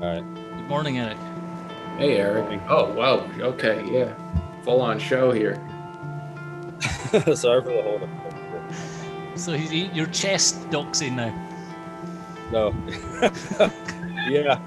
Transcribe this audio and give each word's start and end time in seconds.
All 0.00 0.08
right. 0.12 0.34
Good 0.34 0.68
morning, 0.68 0.98
Erik. 0.98 1.16
Hey, 1.98 2.16
Erik. 2.18 2.60
Oh, 2.68 2.92
wow. 2.92 3.28
Okay, 3.38 3.84
yeah. 3.90 4.14
Full 4.62 4.80
on 4.80 4.98
show 4.98 5.30
here. 5.30 5.54
Sorry 7.34 7.62
for 7.62 7.68
the 7.72 7.82
hold 7.82 8.02
up. 8.02 8.08
So 9.38 9.52
he, 9.52 9.86
your 9.86 10.06
chest 10.06 10.68
doxing 10.70 11.14
now. 11.14 11.32
No. 12.52 12.74
yeah. 14.28 14.58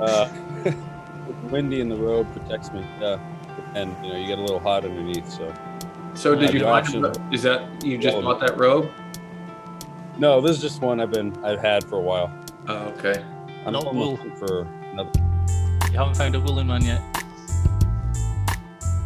Uh, 0.00 0.28
windy 1.50 1.80
in 1.80 1.88
the 1.88 1.96
robe 1.96 2.30
protects 2.32 2.72
me. 2.72 2.84
Yeah. 3.00 3.18
And 3.74 3.94
you 4.04 4.12
know, 4.12 4.18
you 4.18 4.26
get 4.26 4.38
a 4.38 4.42
little 4.42 4.58
hot 4.60 4.84
underneath, 4.84 5.28
so 5.30 5.52
So, 6.14 6.34
did 6.34 6.52
you 6.52 6.60
the 6.60 6.64
find 6.64 6.86
option- 6.86 7.04
a- 7.04 7.32
Is 7.34 7.42
that 7.42 7.84
you 7.84 7.98
just 7.98 8.20
bought 8.20 8.40
that 8.40 8.56
robe? 8.58 8.90
no, 10.18 10.40
this 10.40 10.56
is 10.56 10.62
just 10.62 10.82
one 10.82 11.00
I've 11.00 11.10
been 11.12 11.32
I've 11.44 11.60
had 11.60 11.84
for 11.84 11.96
a 11.96 12.00
while. 12.02 12.30
Oh, 12.68 12.76
okay. 12.98 13.24
I'm 13.66 13.72
Not 13.72 13.94
wool. 13.94 14.12
looking 14.12 14.34
for 14.36 14.62
another 14.92 15.10
You 15.92 15.98
haven't 15.98 16.16
found 16.16 16.34
a 16.34 16.40
woolen 16.40 16.68
one 16.68 16.84
yet. 16.84 17.00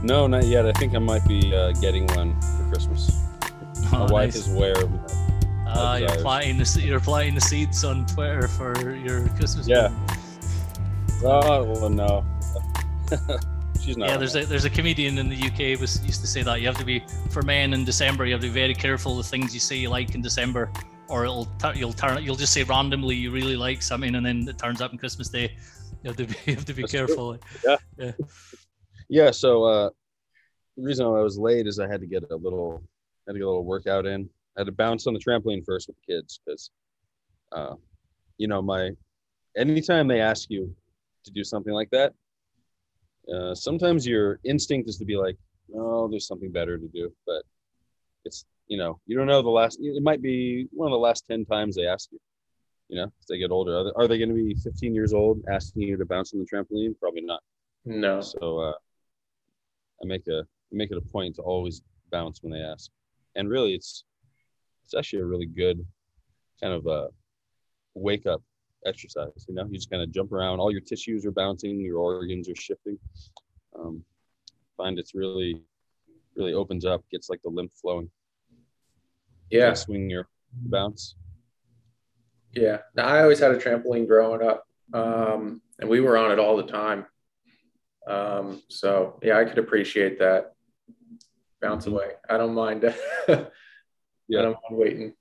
No, 0.02 0.26
not 0.26 0.44
yet. 0.44 0.66
I 0.66 0.72
think 0.72 0.94
I 0.94 0.98
might 0.98 1.26
be 1.26 1.54
uh, 1.54 1.72
getting 1.72 2.06
one 2.08 2.38
for 2.40 2.68
Christmas. 2.68 3.20
My 3.92 4.00
Oh, 4.00 4.12
wife 4.12 4.34
nice. 4.34 4.46
is 4.46 4.52
aware 4.54 4.78
of 4.82 4.90
Ah, 5.66 5.96
you're 5.96 6.06
desires. 6.08 6.22
planting 6.22 6.58
the 6.58 6.80
you're 6.86 7.00
planting 7.00 7.34
the 7.34 7.40
seeds 7.40 7.84
on 7.84 8.06
Twitter 8.06 8.46
for 8.48 8.94
your 8.96 9.26
Christmas. 9.30 9.66
Yeah. 9.66 9.88
Oh 11.24 11.64
well 11.64 11.88
no. 11.90 12.24
She's 13.82 13.96
not. 13.96 14.08
Yeah, 14.10 14.16
there's 14.18 14.36
a 14.36 14.44
there's 14.46 14.64
a 14.66 14.70
comedian 14.70 15.18
in 15.18 15.28
the 15.28 15.36
UK 15.36 15.80
was 15.80 16.04
used 16.04 16.20
to 16.20 16.26
say 16.26 16.42
that 16.42 16.60
you 16.60 16.66
have 16.66 16.76
to 16.78 16.84
be 16.84 17.02
for 17.30 17.42
men 17.42 17.72
in 17.74 17.84
December. 17.84 18.24
You 18.26 18.32
have 18.32 18.40
to 18.42 18.46
be 18.48 18.52
very 18.52 18.74
careful 18.74 19.16
the 19.16 19.22
things 19.22 19.52
you 19.54 19.60
say 19.60 19.76
you 19.76 19.88
like 19.88 20.14
in 20.14 20.22
December, 20.22 20.70
or 21.08 21.24
it'll 21.24 21.48
you'll 21.74 21.92
turn 21.92 22.22
you'll 22.22 22.36
just 22.36 22.52
say 22.52 22.62
randomly 22.64 23.16
you 23.16 23.30
really 23.30 23.56
like 23.56 23.82
something, 23.82 24.14
and 24.14 24.24
then 24.24 24.48
it 24.48 24.58
turns 24.58 24.80
up 24.80 24.92
on 24.92 24.98
Christmas 24.98 25.28
Day. 25.28 25.56
You 26.02 26.08
have 26.10 26.16
to 26.16 26.26
be 26.26 26.34
you 26.46 26.54
have 26.54 26.64
to 26.64 26.74
be 26.74 26.82
That's 26.82 26.92
true. 26.92 27.06
careful. 27.06 27.38
Yeah, 29.08 29.30
so 29.30 29.64
uh 29.64 29.90
the 30.76 30.82
reason 30.82 31.06
I 31.06 31.10
was 31.10 31.38
late 31.38 31.66
is 31.66 31.78
I 31.78 31.86
had 31.86 32.00
to 32.00 32.06
get 32.06 32.24
a 32.30 32.36
little 32.36 32.82
had 33.26 33.34
to 33.34 33.38
get 33.38 33.44
a 33.44 33.48
little 33.48 33.64
workout 33.64 34.06
in. 34.06 34.28
I 34.56 34.60
had 34.60 34.66
to 34.66 34.72
bounce 34.72 35.06
on 35.06 35.14
the 35.14 35.20
trampoline 35.20 35.64
first 35.64 35.88
with 35.88 35.96
the 36.06 36.14
kids 36.14 36.40
because 36.44 36.70
uh 37.52 37.74
you 38.38 38.48
know 38.48 38.62
my 38.62 38.90
anytime 39.56 40.08
they 40.08 40.20
ask 40.20 40.50
you 40.50 40.74
to 41.24 41.30
do 41.30 41.44
something 41.44 41.72
like 41.72 41.90
that, 41.90 42.12
uh 43.32 43.54
sometimes 43.54 44.06
your 44.06 44.40
instinct 44.44 44.88
is 44.88 44.96
to 44.98 45.04
be 45.04 45.16
like, 45.16 45.36
oh, 45.76 46.08
there's 46.08 46.26
something 46.26 46.50
better 46.50 46.78
to 46.78 46.88
do. 46.88 47.12
But 47.26 47.42
it's 48.24 48.46
you 48.68 48.78
know, 48.78 48.98
you 49.06 49.16
don't 49.16 49.26
know 49.26 49.42
the 49.42 49.48
last 49.48 49.78
it 49.80 50.02
might 50.02 50.22
be 50.22 50.66
one 50.72 50.88
of 50.88 50.92
the 50.92 50.98
last 50.98 51.24
ten 51.28 51.44
times 51.44 51.76
they 51.76 51.86
ask 51.86 52.10
you. 52.12 52.18
You 52.88 52.96
know, 52.96 53.04
as 53.04 53.26
they 53.28 53.38
get 53.38 53.50
older. 53.50 53.76
Are 53.76 53.84
they, 53.84 53.90
are 53.96 54.08
they 54.08 54.18
gonna 54.18 54.34
be 54.34 54.54
15 54.54 54.94
years 54.94 55.14
old 55.14 55.42
asking 55.50 55.82
you 55.82 55.96
to 55.96 56.04
bounce 56.04 56.34
on 56.34 56.40
the 56.40 56.46
trampoline? 56.46 56.98
Probably 57.00 57.22
not. 57.22 57.40
No. 57.84 58.20
So 58.20 58.58
uh, 58.58 58.72
I 60.02 60.06
make 60.06 60.26
a 60.28 60.44
make 60.70 60.90
it 60.90 60.98
a 60.98 61.00
point 61.00 61.36
to 61.36 61.42
always 61.42 61.82
bounce 62.10 62.42
when 62.42 62.52
they 62.52 62.60
ask, 62.60 62.90
and 63.36 63.48
really, 63.48 63.74
it's 63.74 64.04
it's 64.84 64.94
actually 64.94 65.22
a 65.22 65.26
really 65.26 65.46
good 65.46 65.84
kind 66.60 66.74
of 66.74 66.86
a 66.86 67.08
wake 67.94 68.26
up 68.26 68.42
exercise. 68.86 69.46
You 69.48 69.54
know, 69.54 69.64
you 69.66 69.74
just 69.74 69.90
kind 69.90 70.02
of 70.02 70.12
jump 70.12 70.32
around, 70.32 70.60
all 70.60 70.70
your 70.70 70.80
tissues 70.80 71.24
are 71.24 71.32
bouncing, 71.32 71.80
your 71.80 71.98
organs 71.98 72.48
are 72.48 72.56
shifting. 72.56 72.98
Um, 73.78 74.04
find 74.76 74.98
it's 74.98 75.14
really 75.14 75.62
really 76.36 76.52
opens 76.52 76.84
up, 76.84 77.02
gets 77.10 77.30
like 77.30 77.40
the 77.42 77.50
lymph 77.50 77.72
flowing. 77.80 78.10
Yeah. 79.54 79.68
Like 79.68 79.76
swing 79.76 80.10
your 80.10 80.26
bounce. 80.52 81.14
Yeah. 82.52 82.78
Now, 82.96 83.06
I 83.06 83.22
always 83.22 83.38
had 83.38 83.52
a 83.52 83.56
trampoline 83.58 84.06
growing 84.08 84.42
up, 84.46 84.64
um, 84.92 85.62
and 85.78 85.88
we 85.88 86.00
were 86.00 86.16
on 86.16 86.32
it 86.32 86.40
all 86.40 86.56
the 86.56 86.66
time. 86.66 87.06
Um, 88.08 88.60
so, 88.68 89.18
yeah, 89.22 89.38
I 89.38 89.44
could 89.44 89.58
appreciate 89.58 90.18
that. 90.18 90.52
Bounce 91.62 91.86
away. 91.86 92.10
I 92.28 92.36
don't 92.36 92.54
mind. 92.54 92.84
I 93.28 93.46
Yeah. 94.28 94.42
don't 94.42 94.58
mind 94.68 94.80
waiting. 94.80 95.14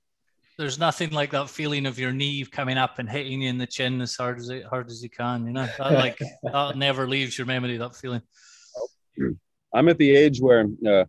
There's 0.58 0.78
nothing 0.78 1.10
like 1.10 1.30
that 1.30 1.48
feeling 1.48 1.86
of 1.86 1.98
your 1.98 2.12
knee 2.12 2.44
coming 2.44 2.76
up 2.76 2.98
and 2.98 3.08
hitting 3.08 3.42
you 3.42 3.48
in 3.50 3.58
the 3.58 3.66
chin 3.66 4.00
as 4.00 4.16
hard 4.16 4.38
as 4.38 4.48
it, 4.50 4.64
hard 4.64 4.88
as 4.90 5.02
you 5.02 5.10
can. 5.10 5.46
You 5.46 5.52
know, 5.52 5.68
that 5.78 5.92
like 5.92 6.18
that 6.42 6.76
never 6.76 7.08
leaves 7.08 7.38
your 7.38 7.46
memory. 7.46 7.76
That 7.76 7.94
feeling. 7.96 8.22
I'm 9.74 9.88
at 9.88 9.98
the 9.98 10.10
age 10.14 10.40
where, 10.40 10.66
uh, 10.86 11.04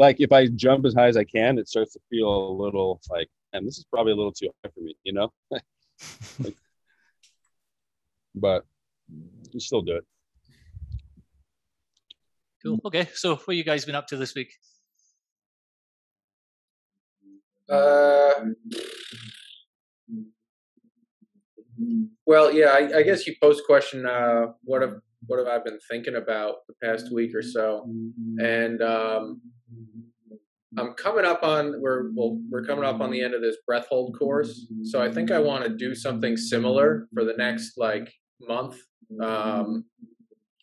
like, 0.00 0.16
if 0.18 0.32
I 0.32 0.46
jump 0.46 0.86
as 0.86 0.94
high 0.94 1.08
as 1.08 1.18
I 1.18 1.24
can, 1.24 1.58
it 1.58 1.68
starts 1.68 1.92
to 1.92 2.00
feel 2.08 2.26
a 2.26 2.52
little 2.52 3.02
like, 3.10 3.28
and 3.52 3.66
this 3.66 3.76
is 3.76 3.84
probably 3.84 4.12
a 4.12 4.16
little 4.16 4.32
too 4.32 4.48
high 4.64 4.70
for 4.74 4.80
me, 4.80 4.96
you 5.04 5.12
know. 5.12 5.30
but 8.34 8.64
you 9.52 9.60
still 9.60 9.82
do 9.82 9.96
it. 9.96 10.04
Cool. 12.62 12.80
Okay, 12.86 13.08
so 13.12 13.36
what 13.36 13.58
you 13.58 13.62
guys 13.62 13.84
been 13.84 13.94
up 13.94 14.06
to 14.06 14.16
this 14.16 14.34
week? 14.34 14.54
Uh, 17.68 18.32
well, 22.24 22.50
yeah, 22.50 22.68
I, 22.68 22.98
I 22.98 23.02
guess 23.02 23.26
you 23.26 23.34
post 23.38 23.64
question. 23.66 24.06
Uh, 24.06 24.52
what 24.64 24.80
have 24.80 24.94
what 25.26 25.38
have 25.38 25.48
I 25.48 25.62
been 25.62 25.78
thinking 25.90 26.16
about 26.16 26.66
the 26.68 26.74
past 26.82 27.12
week 27.12 27.34
or 27.34 27.42
so? 27.42 27.86
And 28.38 28.82
um, 28.82 29.40
I'm 30.78 30.94
coming 30.94 31.24
up 31.24 31.42
on 31.42 31.80
we're 31.80 32.10
well, 32.14 32.40
we're 32.50 32.64
coming 32.64 32.84
up 32.84 33.00
on 33.00 33.10
the 33.10 33.22
end 33.22 33.34
of 33.34 33.42
this 33.42 33.56
breath 33.66 33.86
hold 33.88 34.16
course. 34.18 34.66
So 34.84 35.02
I 35.02 35.10
think 35.10 35.30
I 35.30 35.38
want 35.38 35.64
to 35.64 35.70
do 35.70 35.94
something 35.94 36.36
similar 36.36 37.08
for 37.12 37.24
the 37.24 37.34
next 37.36 37.76
like 37.76 38.12
month 38.40 38.76
um, 39.22 39.84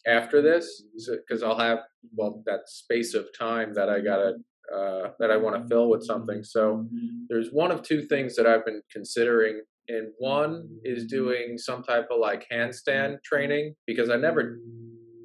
after 0.06 0.42
this, 0.42 0.84
because 1.08 1.44
I'll 1.44 1.60
have 1.60 1.80
well 2.16 2.42
that 2.46 2.68
space 2.68 3.14
of 3.14 3.28
time 3.38 3.74
that 3.74 3.90
I 3.90 4.00
gotta 4.00 4.36
uh, 4.74 5.10
that 5.20 5.32
I 5.32 5.38
want 5.38 5.62
to 5.62 5.68
fill 5.68 5.90
with 5.90 6.04
something. 6.04 6.44
So 6.44 6.88
there's 7.30 7.50
one 7.52 7.72
of 7.72 7.84
two 7.84 8.04
things 8.04 8.36
that 8.36 8.48
I've 8.48 8.66
been 8.66 8.82
considering. 8.92 9.62
And 9.90 10.10
one 10.18 10.68
is 10.84 11.06
doing 11.06 11.58
some 11.58 11.82
type 11.84 12.08
of 12.12 12.20
like 12.20 12.46
handstand 12.52 13.24
training 13.24 13.76
because 13.86 14.10
I 14.10 14.18
never, 14.18 14.60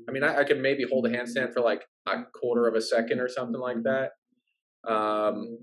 I 0.08 0.12
mean, 0.12 0.22
I, 0.22 0.40
I 0.40 0.44
could 0.44 0.60
maybe 0.60 0.84
hold 0.88 1.06
a 1.06 1.10
handstand 1.10 1.52
for 1.52 1.60
like 1.60 1.84
a 2.06 2.22
quarter 2.32 2.68
of 2.68 2.74
a 2.74 2.80
second 2.80 3.20
or 3.20 3.28
something 3.28 3.60
like 3.60 3.82
that. 3.82 4.10
Um, 4.88 5.58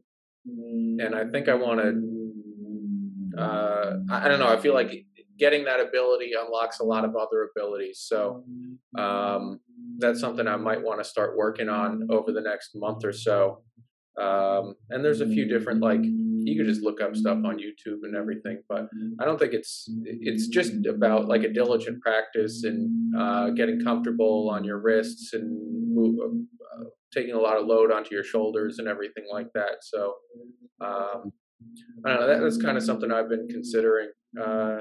and 0.46 1.16
I 1.16 1.26
think 1.26 1.48
I 1.48 1.54
want 1.54 1.80
to, 1.82 3.42
uh, 3.42 3.98
I, 4.10 4.26
I 4.26 4.28
don't 4.28 4.40
know, 4.40 4.48
I 4.48 4.58
feel 4.58 4.74
like 4.74 5.06
getting 5.38 5.64
that 5.66 5.80
ability 5.80 6.34
unlocks 6.38 6.80
a 6.80 6.84
lot 6.84 7.06
of 7.06 7.16
other 7.16 7.50
abilities. 7.56 8.04
So 8.06 8.44
um, 8.98 9.62
that's 9.98 10.20
something 10.20 10.48
I 10.48 10.58
might 10.58 10.84
want 10.84 11.00
to 11.00 11.06
start 11.06 11.38
working 11.38 11.70
on 11.70 12.08
over 12.12 12.32
the 12.34 12.42
next 12.42 12.72
month 12.76 13.06
or 13.06 13.14
so. 13.14 13.64
Um, 14.20 14.76
and 14.90 15.04
there's 15.04 15.22
a 15.22 15.28
few 15.28 15.48
different 15.48 15.80
like 15.80 16.02
you 16.46 16.58
could 16.58 16.68
just 16.68 16.82
look 16.82 17.02
up 17.02 17.16
stuff 17.16 17.40
on 17.46 17.58
YouTube 17.58 18.00
and 18.04 18.16
everything, 18.16 18.62
but 18.68 18.88
I 19.20 19.26
don't 19.26 19.40
think 19.40 19.54
it's 19.54 19.90
it's 20.06 20.48
just 20.48 20.86
about 20.86 21.28
like 21.28 21.44
a 21.44 21.50
diligent 21.50 22.02
practice 22.02 22.64
and 22.64 23.16
uh, 23.18 23.50
getting 23.52 23.82
comfortable 23.84 24.50
on 24.52 24.64
your 24.64 24.80
wrists 24.80 25.34
and 25.34 25.94
move, 25.94 26.20
uh, 26.20 26.84
taking 27.14 27.34
a 27.34 27.40
lot 27.40 27.58
of 27.58 27.66
load 27.66 27.92
onto 27.92 28.14
your 28.14 28.24
shoulders 28.24 28.80
and 28.80 28.88
everything 28.88 29.26
like 29.32 29.48
that. 29.54 29.78
So 29.82 30.16
um, 30.82 31.32
I 32.06 32.10
don't 32.10 32.20
know. 32.22 32.28
That, 32.28 32.42
that's 32.42 32.62
kind 32.62 32.78
of 32.78 32.84
something 32.84 33.12
I've 33.12 33.30
been 33.30 33.48
considering. 33.48 34.10
Uh, 34.40 34.80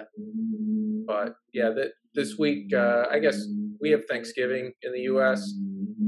but 1.06 1.34
yeah, 1.52 1.70
that 1.70 1.92
this 2.14 2.38
week 2.38 2.72
uh, 2.75 3.04
I 3.10 3.19
guess 3.19 3.46
we 3.80 3.90
have 3.90 4.04
Thanksgiving 4.06 4.72
in 4.82 4.92
the 4.92 5.02
U.S. 5.02 5.52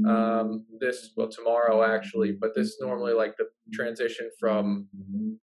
Um, 0.07 0.65
this 0.79 1.11
well 1.17 1.27
tomorrow 1.29 1.83
actually, 1.83 2.31
but 2.31 2.55
this 2.55 2.67
is 2.67 2.77
normally 2.79 3.13
like 3.13 3.35
the 3.37 3.45
transition 3.73 4.29
from 4.39 4.87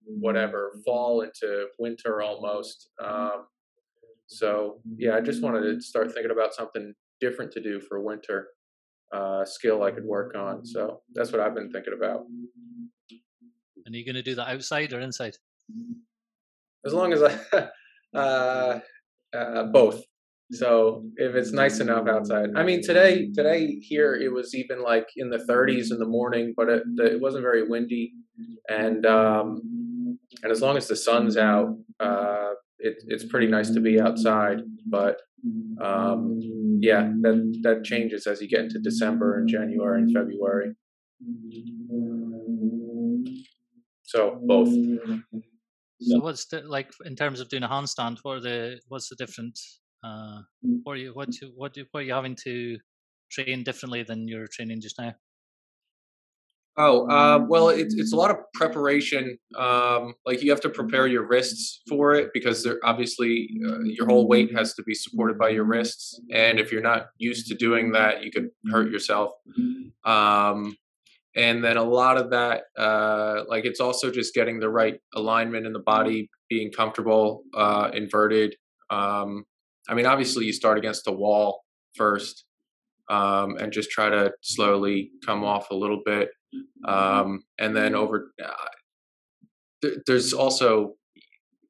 whatever 0.05 0.73
fall 0.85 1.21
into 1.21 1.67
winter 1.79 2.21
almost. 2.21 2.89
Um, 3.03 3.47
so 4.27 4.79
yeah, 4.97 5.15
I 5.15 5.21
just 5.21 5.41
wanted 5.41 5.61
to 5.63 5.81
start 5.81 6.13
thinking 6.13 6.31
about 6.31 6.53
something 6.53 6.93
different 7.19 7.51
to 7.53 7.61
do 7.61 7.79
for 7.79 8.01
winter. 8.01 8.47
Uh, 9.11 9.45
skill 9.45 9.83
I 9.83 9.91
could 9.91 10.05
work 10.05 10.35
on. 10.35 10.65
So 10.65 11.01
that's 11.13 11.31
what 11.31 11.41
I've 11.41 11.55
been 11.55 11.71
thinking 11.71 11.93
about. 11.93 12.25
And 13.85 13.95
are 13.95 13.97
you 13.97 14.05
going 14.05 14.15
to 14.15 14.23
do 14.23 14.35
that 14.35 14.49
outside 14.49 14.91
or 14.91 14.99
inside? 14.99 15.37
As 16.85 16.93
long 16.93 17.13
as 17.13 17.23
I, 17.23 17.69
uh, 18.17 18.79
uh, 19.33 19.63
both. 19.63 20.03
So 20.51 21.03
if 21.17 21.35
it's 21.35 21.51
nice 21.51 21.79
enough 21.81 22.07
outside, 22.07 22.51
I 22.55 22.63
mean 22.63 22.81
today 22.81 23.29
today 23.33 23.79
here 23.81 24.15
it 24.15 24.31
was 24.31 24.55
even 24.55 24.81
like 24.81 25.07
in 25.17 25.29
the 25.29 25.39
30s 25.39 25.91
in 25.91 25.99
the 25.99 26.05
morning, 26.05 26.53
but 26.55 26.69
it 26.69 26.83
it 26.99 27.19
wasn't 27.19 27.43
very 27.43 27.67
windy, 27.67 28.13
and 28.69 29.05
um, 29.05 30.17
and 30.43 30.51
as 30.51 30.61
long 30.61 30.77
as 30.77 30.87
the 30.87 30.95
sun's 30.95 31.35
out, 31.35 31.75
uh, 31.99 32.51
it, 32.79 32.95
it's 33.07 33.25
pretty 33.25 33.47
nice 33.47 33.71
to 33.71 33.81
be 33.81 33.99
outside. 33.99 34.59
But 34.85 35.17
um, 35.81 36.39
yeah, 36.81 37.11
that 37.21 37.59
that 37.63 37.83
changes 37.83 38.25
as 38.25 38.41
you 38.41 38.47
get 38.47 38.61
into 38.61 38.79
December 38.79 39.37
and 39.37 39.49
January 39.49 40.01
and 40.01 40.13
February. 40.13 40.73
So 44.03 44.39
both. 44.43 44.69
So 45.99 46.19
what's 46.19 46.45
the, 46.45 46.61
like 46.61 46.91
in 47.05 47.15
terms 47.15 47.39
of 47.39 47.49
doing 47.49 47.63
a 47.63 47.67
handstand? 47.67 48.19
What 48.21 48.37
are 48.37 48.41
the 48.41 48.79
what's 48.87 49.09
the 49.09 49.15
different 49.15 49.59
Uh, 50.03 50.41
what 50.83 50.93
are 50.93 50.97
you 50.97 51.11
what 51.13 51.29
you, 51.41 51.51
what 51.55 51.73
do, 51.73 51.85
what 51.91 52.01
are 52.01 52.03
you 52.03 52.13
having 52.13 52.35
to 52.43 52.77
train 53.31 53.63
differently 53.63 54.03
than 54.03 54.27
you're 54.27 54.47
training 54.47 54.81
just 54.81 54.99
now? 54.99 55.13
Oh, 56.79 57.09
uh, 57.09 57.43
well, 57.49 57.69
it's 57.69 57.95
it's 57.95 58.13
a 58.13 58.15
lot 58.15 58.29
of 58.29 58.37
preparation. 58.53 59.39
Um, 59.57 60.13
like 60.27 60.43
you 60.43 60.51
have 60.51 60.61
to 60.61 60.69
prepare 60.69 61.07
your 61.07 61.25
wrists 61.25 61.81
for 61.89 62.13
it 62.13 62.29
because 62.35 62.63
they're 62.63 62.79
obviously 62.83 63.49
uh, 63.65 63.79
your 63.81 64.05
whole 64.05 64.27
weight 64.27 64.55
has 64.55 64.75
to 64.75 64.83
be 64.83 64.93
supported 64.93 65.39
by 65.39 65.49
your 65.49 65.63
wrists, 65.63 66.21
and 66.31 66.59
if 66.59 66.71
you're 66.71 66.81
not 66.81 67.07
used 67.17 67.47
to 67.47 67.55
doing 67.55 67.93
that, 67.93 68.23
you 68.23 68.29
could 68.29 68.49
hurt 68.71 68.91
yourself. 68.91 69.31
Um, 70.05 70.77
and 71.35 71.63
then 71.63 71.77
a 71.77 71.83
lot 71.83 72.17
of 72.17 72.29
that, 72.29 72.63
uh, 72.77 73.43
like 73.47 73.65
it's 73.65 73.79
also 73.79 74.11
just 74.11 74.35
getting 74.35 74.59
the 74.59 74.69
right 74.69 74.99
alignment 75.15 75.65
in 75.65 75.73
the 75.73 75.79
body, 75.79 76.29
being 76.47 76.71
comfortable, 76.71 77.43
uh, 77.55 77.89
inverted. 77.93 78.55
Um, 78.91 79.45
I 79.89 79.93
mean, 79.93 80.05
obviously, 80.05 80.45
you 80.45 80.53
start 80.53 80.77
against 80.77 81.05
the 81.05 81.11
wall 81.11 81.63
first, 81.95 82.45
um, 83.09 83.57
and 83.57 83.71
just 83.71 83.89
try 83.89 84.09
to 84.09 84.31
slowly 84.41 85.11
come 85.25 85.43
off 85.43 85.71
a 85.71 85.75
little 85.75 86.01
bit 86.05 86.29
um, 86.85 87.43
and 87.59 87.75
then 87.75 87.95
over 87.95 88.31
uh, 88.43 88.67
th- 89.81 89.99
there's 90.05 90.33
also 90.33 90.93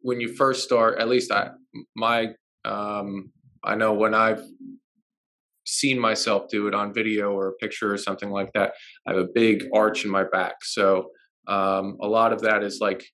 when 0.02 0.20
you 0.20 0.34
first 0.36 0.64
start 0.64 1.00
at 1.00 1.10
least 1.10 1.32
i 1.32 1.50
my 1.96 2.30
um, 2.66 3.32
i 3.64 3.76
know 3.76 3.94
when 3.94 4.14
i've 4.14 4.44
seen 5.66 6.00
myself 6.00 6.48
do 6.50 6.68
it 6.68 6.74
on 6.74 6.94
video 6.94 7.32
or 7.32 7.50
a 7.50 7.54
picture 7.54 7.92
or 7.92 7.98
something 7.98 8.30
like 8.30 8.52
that 8.54 8.74
i 9.06 9.12
have 9.12 9.20
a 9.20 9.28
big 9.34 9.68
arch 9.74 10.06
in 10.06 10.12
my 10.12 10.24
back. 10.24 10.56
So 10.64 11.10
um, 11.48 11.98
a 12.02 12.08
lot 12.08 12.34
of 12.34 12.42
that 12.42 12.64
is 12.64 12.80
like 12.80 13.06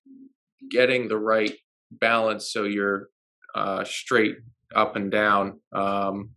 getting 0.70 1.08
the 1.08 1.18
right 1.18 1.54
balance 1.90 2.52
so 2.52 2.64
you're 2.64 3.08
uh, 3.54 3.84
straight 3.84 4.36
up 4.74 4.96
and 4.96 5.10
down 5.10 5.60
um, 5.74 6.30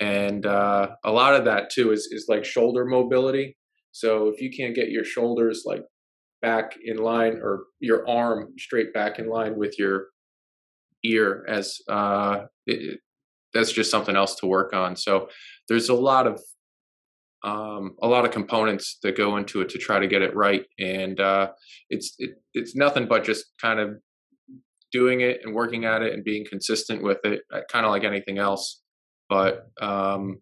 and 0.00 0.46
uh, 0.46 0.88
a 1.04 1.12
lot 1.12 1.34
of 1.34 1.44
that 1.44 1.70
too 1.70 1.92
is 1.92 2.08
is 2.10 2.26
like 2.28 2.44
shoulder 2.44 2.84
mobility 2.84 3.56
so 3.92 4.28
if 4.28 4.40
you 4.40 4.50
can't 4.50 4.74
get 4.74 4.90
your 4.90 5.04
shoulders 5.04 5.62
like 5.64 5.84
back 6.42 6.76
in 6.84 6.98
line 6.98 7.38
or 7.42 7.64
your 7.80 8.06
arm 8.08 8.52
straight 8.58 8.92
back 8.92 9.18
in 9.18 9.28
line 9.28 9.56
with 9.56 9.78
your 9.78 10.08
ear 11.04 11.44
as 11.48 11.78
uh, 11.88 12.40
it, 12.66 13.00
that's 13.54 13.72
just 13.72 13.90
something 13.90 14.16
else 14.16 14.34
to 14.36 14.46
work 14.46 14.74
on. 14.74 14.96
So 14.96 15.28
there's 15.68 15.88
a 15.88 15.94
lot 15.94 16.26
of 16.26 16.40
um, 17.44 17.94
a 18.02 18.08
lot 18.08 18.24
of 18.24 18.30
components 18.30 18.98
that 19.02 19.16
go 19.16 19.36
into 19.36 19.60
it 19.60 19.68
to 19.70 19.78
try 19.78 19.98
to 19.98 20.06
get 20.06 20.22
it 20.22 20.34
right, 20.34 20.64
and 20.78 21.20
uh, 21.20 21.52
it's 21.88 22.14
it, 22.18 22.30
it's 22.54 22.74
nothing 22.74 23.06
but 23.06 23.22
just 23.24 23.44
kind 23.60 23.78
of 23.80 23.90
doing 24.94 25.22
it 25.22 25.40
and 25.42 25.52
working 25.52 25.84
at 25.84 26.02
it 26.02 26.12
and 26.14 26.22
being 26.22 26.46
consistent 26.48 27.02
with 27.02 27.18
it, 27.24 27.42
uh, 27.52 27.60
kind 27.68 27.84
of 27.84 27.90
like 27.90 28.04
anything 28.04 28.38
else. 28.38 28.80
But 29.28 29.66
um, 29.82 30.38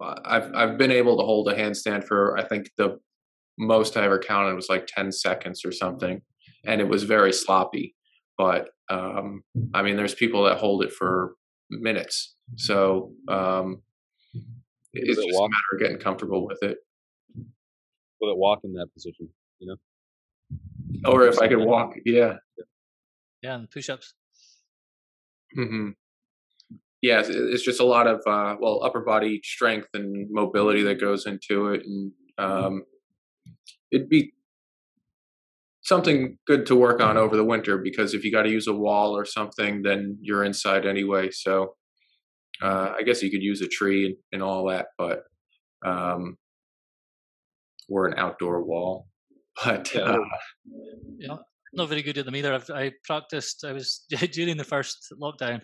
I've 0.00 0.54
I've 0.54 0.78
been 0.78 0.92
able 0.92 1.18
to 1.18 1.26
hold 1.26 1.48
a 1.48 1.54
handstand 1.54 2.04
for 2.04 2.38
I 2.38 2.44
think 2.44 2.70
the 2.78 3.00
most 3.58 3.96
I 3.96 4.04
ever 4.04 4.20
counted 4.20 4.54
was 4.54 4.68
like 4.68 4.86
10 4.86 5.10
seconds 5.10 5.64
or 5.64 5.72
something, 5.72 6.22
and 6.64 6.80
it 6.80 6.88
was 6.88 7.02
very 7.02 7.32
sloppy. 7.32 7.96
But 8.38 8.70
um, 8.88 9.42
I 9.74 9.82
mean, 9.82 9.96
there's 9.96 10.14
people 10.14 10.44
that 10.44 10.58
hold 10.58 10.84
it 10.84 10.92
for 10.92 11.34
minutes, 11.68 12.36
so 12.56 13.12
um, 13.28 13.82
it's 14.92 15.18
it 15.18 15.22
just 15.22 15.28
walk? 15.32 15.48
a 15.48 15.50
matter 15.50 15.74
of 15.74 15.80
getting 15.80 15.98
comfortable 15.98 16.46
with 16.46 16.62
it. 16.62 16.78
Will 18.20 18.30
it 18.30 18.38
walk 18.38 18.60
in 18.62 18.72
that 18.74 18.88
position? 18.94 19.28
You 19.58 19.66
know, 19.68 21.10
or 21.10 21.26
if 21.26 21.38
I 21.40 21.48
could 21.48 21.58
walk, 21.58 21.94
yeah, 22.04 22.36
yeah, 22.56 22.64
and 23.42 23.70
push-ups. 23.70 24.14
Mm-hmm 25.56 25.90
yeah, 27.02 27.22
it's 27.26 27.62
just 27.62 27.80
a 27.80 27.84
lot 27.84 28.06
of 28.06 28.20
uh, 28.26 28.56
well 28.60 28.82
upper 28.84 29.00
body 29.00 29.40
strength 29.42 29.88
and 29.94 30.28
mobility 30.30 30.82
that 30.82 31.00
goes 31.00 31.26
into 31.26 31.68
it, 31.68 31.82
and 31.86 32.12
um, 32.36 32.84
it'd 33.90 34.08
be 34.08 34.34
something 35.80 36.36
good 36.46 36.66
to 36.66 36.76
work 36.76 37.00
on 37.00 37.16
over 37.16 37.36
the 37.36 37.44
winter 37.44 37.78
because 37.78 38.12
if 38.12 38.22
you 38.22 38.30
got 38.30 38.42
to 38.42 38.50
use 38.50 38.66
a 38.66 38.72
wall 38.72 39.16
or 39.16 39.24
something, 39.24 39.82
then 39.82 40.18
you're 40.20 40.44
inside 40.44 40.84
anyway. 40.84 41.30
So 41.30 41.74
uh, 42.60 42.92
I 42.98 43.02
guess 43.02 43.22
you 43.22 43.30
could 43.30 43.42
use 43.42 43.62
a 43.62 43.68
tree 43.68 44.04
and, 44.06 44.16
and 44.32 44.42
all 44.42 44.68
that, 44.68 44.88
but 44.98 45.22
um, 45.84 46.36
or 47.88 48.06
an 48.06 48.18
outdoor 48.18 48.62
wall. 48.62 49.06
But 49.62 49.94
yeah. 49.94 50.02
Uh, 50.02 50.18
yeah, 51.18 51.36
not 51.72 51.88
very 51.88 52.02
good 52.02 52.18
at 52.18 52.24
them 52.24 52.36
either. 52.36 52.54
I've, 52.54 52.70
I 52.70 52.92
practiced. 53.04 53.64
I 53.64 53.72
was 53.72 54.04
during 54.32 54.56
the 54.56 54.64
first 54.64 55.12
lockdown 55.20 55.62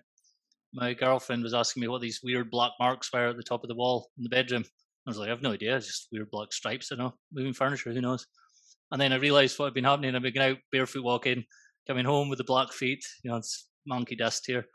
my 0.76 0.92
girlfriend 0.92 1.42
was 1.42 1.54
asking 1.54 1.80
me 1.80 1.88
what 1.88 2.02
these 2.02 2.20
weird 2.22 2.50
black 2.50 2.72
marks 2.78 3.10
were 3.12 3.28
at 3.28 3.36
the 3.36 3.42
top 3.42 3.64
of 3.64 3.68
the 3.68 3.74
wall 3.74 4.10
in 4.18 4.22
the 4.22 4.28
bedroom. 4.28 4.64
I 5.06 5.10
was 5.10 5.18
like, 5.18 5.28
I 5.28 5.30
have 5.30 5.42
no 5.42 5.52
idea. 5.52 5.76
It's 5.76 5.86
just 5.86 6.08
weird 6.12 6.30
black 6.30 6.52
stripes. 6.52 6.90
I 6.92 6.96
know, 6.96 7.14
moving 7.32 7.54
furniture. 7.54 7.92
Who 7.92 8.00
knows? 8.00 8.26
And 8.90 9.00
then 9.00 9.12
I 9.12 9.16
realised 9.16 9.58
what 9.58 9.66
had 9.66 9.74
been 9.74 9.84
happening. 9.84 10.14
I've 10.14 10.22
been 10.22 10.38
out 10.38 10.58
barefoot 10.70 11.02
walking, 11.02 11.44
coming 11.86 12.04
home 12.04 12.28
with 12.28 12.38
the 12.38 12.44
black 12.44 12.72
feet. 12.72 13.04
You 13.24 13.30
know, 13.30 13.38
it's 13.38 13.68
monkey 13.86 14.16
dust 14.16 14.44
here. 14.46 14.66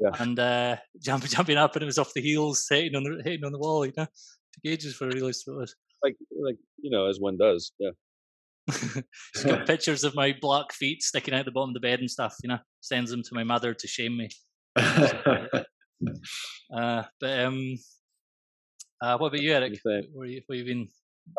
Yeah. 0.00 0.10
And 0.18 0.38
uh, 0.38 0.76
jumping, 1.02 1.30
jumping 1.30 1.58
up, 1.58 1.74
and 1.74 1.82
it 1.82 1.86
was 1.86 1.98
off 1.98 2.14
the 2.14 2.22
heels, 2.22 2.66
hitting 2.68 2.96
on 2.96 3.02
the 3.02 3.22
hitting 3.24 3.44
on 3.44 3.52
the 3.52 3.58
wall. 3.58 3.84
You 3.84 3.92
know, 3.96 4.06
took 4.06 4.64
ages 4.64 4.94
for 4.94 5.04
I 5.04 5.08
realised 5.08 5.42
what 5.44 5.54
it 5.54 5.60
was. 5.60 5.76
Like, 6.02 6.16
like 6.40 6.56
you 6.80 6.90
know, 6.90 7.06
as 7.06 7.20
one 7.20 7.36
does. 7.36 7.72
Yeah. 7.78 7.90
She's 8.70 9.44
got 9.44 9.66
pictures 9.66 10.04
of 10.04 10.14
my 10.14 10.34
black 10.40 10.72
feet 10.72 11.02
sticking 11.02 11.34
out 11.34 11.44
the 11.44 11.50
bottom 11.50 11.70
of 11.70 11.74
the 11.74 11.80
bed 11.80 12.00
and 12.00 12.10
stuff. 12.10 12.36
You 12.42 12.48
know, 12.50 12.58
sends 12.80 13.10
them 13.10 13.22
to 13.22 13.34
my 13.34 13.44
mother 13.44 13.74
to 13.74 13.86
shame 13.86 14.16
me. 14.16 14.28
uh, 14.76 15.64
but 17.20 17.40
um, 17.40 17.76
uh, 19.02 19.18
what 19.18 19.28
about 19.28 19.40
you, 19.40 19.52
Erik? 19.52 19.78
What, 19.84 20.28
you, 20.28 20.42
what 20.46 20.58
have 20.58 20.66
you 20.66 20.74
been 20.74 20.88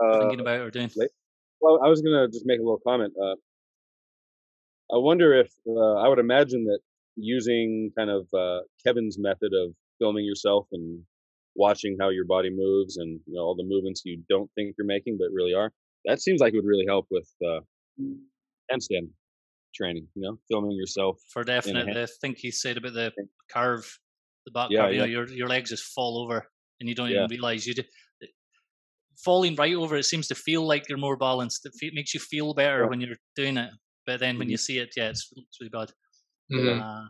uh, 0.03 0.19
thinking 0.19 0.39
about 0.39 0.59
or 0.61 0.71
doing? 0.71 0.91
Well, 1.61 1.79
I 1.83 1.87
was 1.87 2.01
gonna 2.01 2.27
just 2.27 2.45
make 2.45 2.59
a 2.59 2.63
little 2.63 2.81
comment. 2.85 3.13
Uh, 3.21 3.35
I 4.93 4.97
wonder 4.97 5.33
if 5.33 5.51
uh, 5.67 5.95
I 5.95 6.07
would 6.07 6.19
imagine 6.19 6.65
that 6.65 6.79
using 7.15 7.91
kind 7.97 8.09
of 8.09 8.27
uh, 8.33 8.59
Kevin's 8.85 9.17
method 9.17 9.51
of 9.53 9.73
filming 9.99 10.25
yourself 10.25 10.67
and 10.71 11.01
watching 11.55 11.97
how 11.99 12.09
your 12.09 12.25
body 12.25 12.49
moves 12.51 12.97
and 12.97 13.19
you 13.25 13.33
know 13.33 13.41
all 13.41 13.55
the 13.55 13.63
movements 13.63 14.01
you 14.03 14.21
don't 14.29 14.49
think 14.55 14.75
you're 14.77 14.85
making 14.85 15.17
but 15.17 15.29
really 15.33 15.53
are. 15.53 15.71
That 16.05 16.21
seems 16.21 16.41
like 16.41 16.53
it 16.53 16.57
would 16.57 16.65
really 16.65 16.85
help 16.87 17.07
with 17.11 17.29
uh, 17.45 17.59
handstand 18.71 19.09
training, 19.73 20.07
you 20.15 20.21
know, 20.21 20.37
filming 20.49 20.71
yourself. 20.71 21.19
For 21.31 21.43
definite. 21.43 21.97
I 21.97 22.07
think 22.21 22.37
he 22.37 22.51
said 22.51 22.77
about 22.77 22.93
the 22.93 23.11
curve, 23.51 23.99
the 24.45 24.51
back 24.51 24.69
yeah, 24.71 24.83
curve, 24.83 24.93
you 24.93 24.99
yeah. 24.99 25.05
know, 25.05 25.11
your, 25.11 25.27
your 25.29 25.47
legs 25.47 25.69
just 25.69 25.83
fall 25.83 26.23
over 26.23 26.47
and 26.79 26.87
you 26.87 26.95
don't 26.95 27.09
yeah. 27.09 27.23
even 27.23 27.29
realize 27.29 27.65
you 27.65 27.73
do. 27.73 27.83
Falling 29.23 29.55
right 29.55 29.73
over, 29.75 29.95
it 29.95 30.03
seems 30.03 30.27
to 30.27 30.35
feel 30.35 30.67
like 30.67 30.87
you're 30.89 30.97
more 30.97 31.17
balanced. 31.17 31.65
It 31.65 31.93
makes 31.93 32.13
you 32.13 32.19
feel 32.19 32.53
better 32.53 32.87
when 32.87 32.99
you're 33.01 33.15
doing 33.35 33.57
it. 33.57 33.71
But 34.05 34.19
then 34.19 34.37
when 34.37 34.47
mm-hmm. 34.47 34.51
you 34.51 34.57
see 34.57 34.77
it, 34.77 34.89
yeah, 34.95 35.09
it's, 35.09 35.29
it's 35.35 35.57
really 35.59 35.69
bad. 35.69 35.91
Mm-hmm. 36.51 36.81
Uh, 36.81 37.05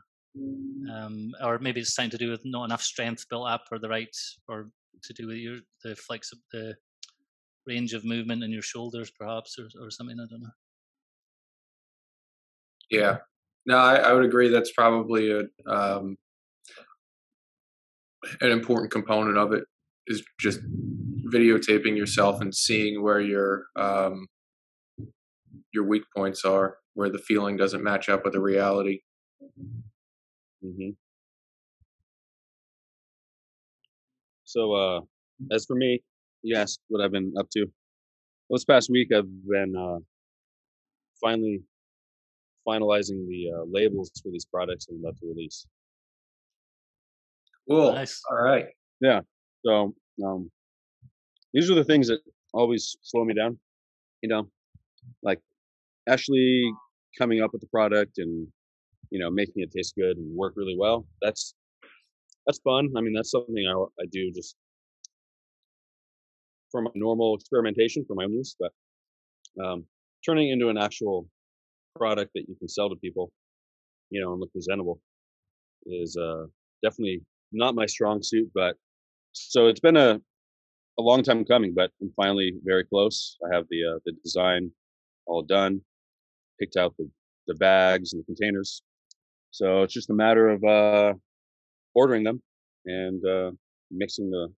um, 0.94 1.32
or 1.44 1.60
maybe 1.60 1.82
it's 1.82 1.96
something 1.96 2.12
to 2.12 2.18
do 2.18 2.30
with 2.30 2.42
not 2.46 2.66
enough 2.66 2.82
strength 2.82 3.26
built 3.30 3.48
up, 3.48 3.64
or 3.72 3.80
the 3.80 3.90
right, 3.90 4.16
or 4.48 4.70
to 5.04 5.14
do 5.14 5.28
with 5.28 5.38
your 5.38 5.58
the 5.84 5.96
flex 5.96 6.30
the 6.52 6.76
range 7.68 7.94
of 7.94 8.06
movement 8.06 8.44
in 8.44 8.52
your 8.52 8.62
shoulders, 8.62 9.12
perhaps, 9.12 9.58
or 9.60 9.68
or 9.82 9.90
something. 9.90 10.18
I 10.20 10.26
don't 10.30 10.42
know. 10.42 10.50
Yeah, 12.90 13.18
no, 13.66 13.78
I, 13.78 13.96
I 13.96 14.14
would 14.14 14.26
agree. 14.26 14.50
That's 14.50 14.72
probably 14.72 15.32
a 15.32 15.44
um, 15.72 16.18
an 18.42 18.52
important 18.52 18.92
component 18.92 19.38
of 19.38 19.54
it 19.54 19.64
is 20.08 20.24
just 20.40 20.60
videotaping 21.34 21.98
yourself 21.98 22.42
and 22.42 22.54
seeing 22.54 23.02
where 23.02 23.20
your 23.20 23.66
um, 23.76 24.28
your 25.74 25.84
weak 25.84 26.04
points 26.16 26.46
are, 26.46 26.78
where 26.94 27.10
the 27.10 27.18
feeling 27.18 27.58
doesn't 27.58 27.84
match 27.84 28.10
up 28.10 28.24
with 28.24 28.34
the 28.34 28.40
reality. 28.40 29.00
Mm-hmm. 30.64 30.92
So, 34.44 34.74
uh, 34.74 35.02
as 35.52 35.66
for 35.66 35.76
me, 35.76 36.04
you 36.46 36.56
asked 36.56 36.80
what 36.90 37.04
I've 37.04 37.12
been 37.12 37.34
up 37.40 37.50
to. 37.52 37.66
Well, 38.48 38.58
this 38.58 38.66
past 38.66 38.90
week, 38.92 39.10
I've 39.14 39.26
been 39.50 39.74
uh, 39.76 39.98
finally 41.20 41.64
finalizing 42.68 43.28
the 43.28 43.52
uh, 43.56 43.64
labels 43.68 44.12
for 44.22 44.32
these 44.32 44.46
products 44.46 44.88
I'm 44.90 45.00
about 45.00 45.18
to 45.20 45.28
release. 45.28 45.66
Cool. 47.68 47.94
Nice. 47.94 48.22
All 48.30 48.38
right. 48.38 48.66
Yeah. 49.02 49.22
So 49.66 49.96
um, 50.24 50.52
these 51.54 51.72
are 51.72 51.76
the 51.76 51.84
things 51.84 52.08
that 52.10 52.20
always 52.54 52.96
slow 53.02 53.26
me 53.26 53.34
down. 53.34 53.58
You 54.22 54.30
know, 54.30 54.50
like 55.24 55.40
actually 56.08 56.64
coming 57.18 57.42
up 57.42 57.54
with 57.54 57.62
the 57.62 57.68
product 57.68 58.20
and 58.20 58.48
you 59.10 59.20
know 59.20 59.32
making 59.32 59.64
it 59.64 59.72
taste 59.72 59.96
good 59.96 60.18
and 60.18 60.36
work 60.38 60.54
really 60.56 60.76
well. 60.78 61.08
That's 61.24 61.56
that's 62.46 62.60
fun. 62.60 62.90
I 62.96 63.02
mean, 63.02 63.14
that's 63.14 63.32
something 63.32 63.66
I 63.68 63.74
I 64.02 64.06
do 64.12 64.32
just 64.32 64.56
for 66.76 66.82
my 66.82 66.92
normal 66.94 67.36
experimentation 67.36 68.04
for 68.06 68.16
my 68.16 68.26
own 68.26 68.34
use, 68.34 68.54
but 68.60 68.72
um, 69.64 69.86
turning 70.26 70.50
into 70.50 70.68
an 70.68 70.78
actual 70.78 71.26
product 71.96 72.32
that 72.36 72.44
you 72.50 72.56
can 72.60 72.68
sell 72.68 72.90
to 72.90 72.98
people, 72.98 73.32
you 74.10 74.22
know, 74.22 74.34
and 74.34 74.42
look 74.42 74.52
presentable 74.52 75.00
is 75.86 76.18
uh, 76.18 76.44
definitely 76.84 77.22
not 77.54 77.76
my 77.76 77.86
strong 77.86 78.22
suit, 78.22 78.50
but 78.54 78.76
so 79.32 79.68
it's 79.68 79.80
been 79.80 79.96
a 79.96 80.20
a 80.98 81.02
long 81.02 81.24
time 81.24 81.46
coming, 81.46 81.74
but 81.74 81.92
I'm 82.02 82.12
finally 82.16 82.54
very 82.64 82.84
close. 82.86 83.38
I 83.46 83.56
have 83.56 83.66
the 83.70 83.82
uh, 83.96 84.00
the 84.06 84.14
design 84.24 84.70
all 85.28 85.44
done, 85.44 85.80
picked 86.60 86.76
out 86.76 86.94
the 86.98 87.10
the 87.48 87.56
bags 87.56 88.12
and 88.12 88.22
the 88.22 88.26
containers. 88.26 88.82
So 89.52 89.84
it's 89.84 89.94
just 89.94 90.10
a 90.10 90.14
matter 90.14 90.50
of 90.50 90.62
uh, 90.64 91.14
ordering 91.94 92.24
them 92.26 92.42
and 92.86 93.26
uh, 93.26 93.52
mixing 93.92 94.30
the 94.30 94.50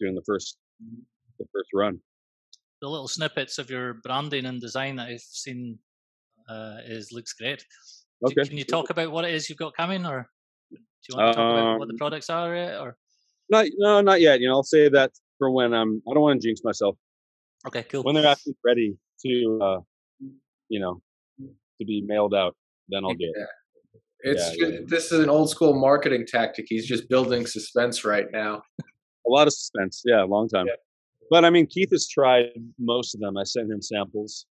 doing 0.00 0.14
the 0.14 0.22
first 0.24 0.56
the 1.38 1.46
first 1.52 1.68
run. 1.74 1.98
The 2.82 2.88
little 2.88 3.08
snippets 3.08 3.58
of 3.58 3.70
your 3.70 3.94
branding 3.94 4.46
and 4.46 4.60
design 4.60 4.96
that 4.96 5.08
I've 5.08 5.20
seen 5.20 5.78
uh, 6.48 6.78
is 6.84 7.10
looks 7.12 7.32
great. 7.32 7.64
Okay. 8.24 8.44
Can 8.48 8.56
you 8.58 8.64
talk 8.64 8.90
about 8.90 9.10
what 9.10 9.24
it 9.24 9.34
is 9.34 9.48
you've 9.48 9.58
got 9.58 9.74
coming, 9.76 10.06
or 10.06 10.28
do 10.70 10.78
you 11.10 11.16
want 11.16 11.32
to 11.32 11.36
talk 11.36 11.52
about 11.52 11.78
what 11.78 11.88
the 11.88 11.94
Um, 11.94 11.98
products 11.98 12.30
are, 12.30 12.54
yet, 12.54 12.80
or 12.80 12.96
Not 13.50 13.66
no, 13.78 14.00
not 14.00 14.20
yet. 14.20 14.40
You 14.40 14.48
know, 14.48 14.54
I'll 14.54 14.62
say 14.62 14.88
that 14.88 15.12
for 15.38 15.50
when 15.50 15.72
I'm. 15.74 16.02
I 16.08 16.14
don't 16.14 16.22
want 16.22 16.40
to 16.40 16.46
jinx 16.46 16.62
myself. 16.64 16.96
okay, 17.66 17.82
cool. 17.84 18.02
When 18.02 18.14
they're 18.14 18.26
actually 18.26 18.56
ready 18.64 18.96
to, 19.24 19.58
uh, 19.62 19.78
you 20.68 20.80
know, 20.80 21.00
to 21.40 21.84
be 21.84 22.02
mailed 22.02 22.34
out, 22.34 22.56
then 22.88 23.04
I'll 23.04 23.14
do 23.14 23.24
it. 23.24 23.34
Yeah. 23.36 24.32
It's 24.32 24.56
Yeah, 24.58 24.66
ju- 24.66 24.72
yeah. 24.74 24.80
this 24.86 25.12
is 25.12 25.20
an 25.20 25.28
old 25.30 25.50
school 25.50 25.74
marketing 25.74 26.26
tactic. 26.26 26.66
He's 26.68 26.86
just 26.86 27.08
building 27.08 27.46
suspense 27.46 28.04
right 28.04 28.26
now. 28.32 28.62
A 28.80 29.30
lot 29.30 29.46
of 29.46 29.52
suspense. 29.52 30.02
Yeah, 30.04 30.24
a 30.24 30.26
long 30.26 30.48
time. 30.48 30.66
Yeah. 31.26 31.40
But 31.40 31.44
I 31.44 31.50
mean, 31.50 31.66
Keith 31.66 31.90
has 31.92 32.08
tried 32.08 32.46
most 32.78 33.14
of 33.14 33.20
them. 33.20 33.36
I 33.36 33.44
sent 33.44 33.70
him 33.70 33.82
samples. 33.82 34.46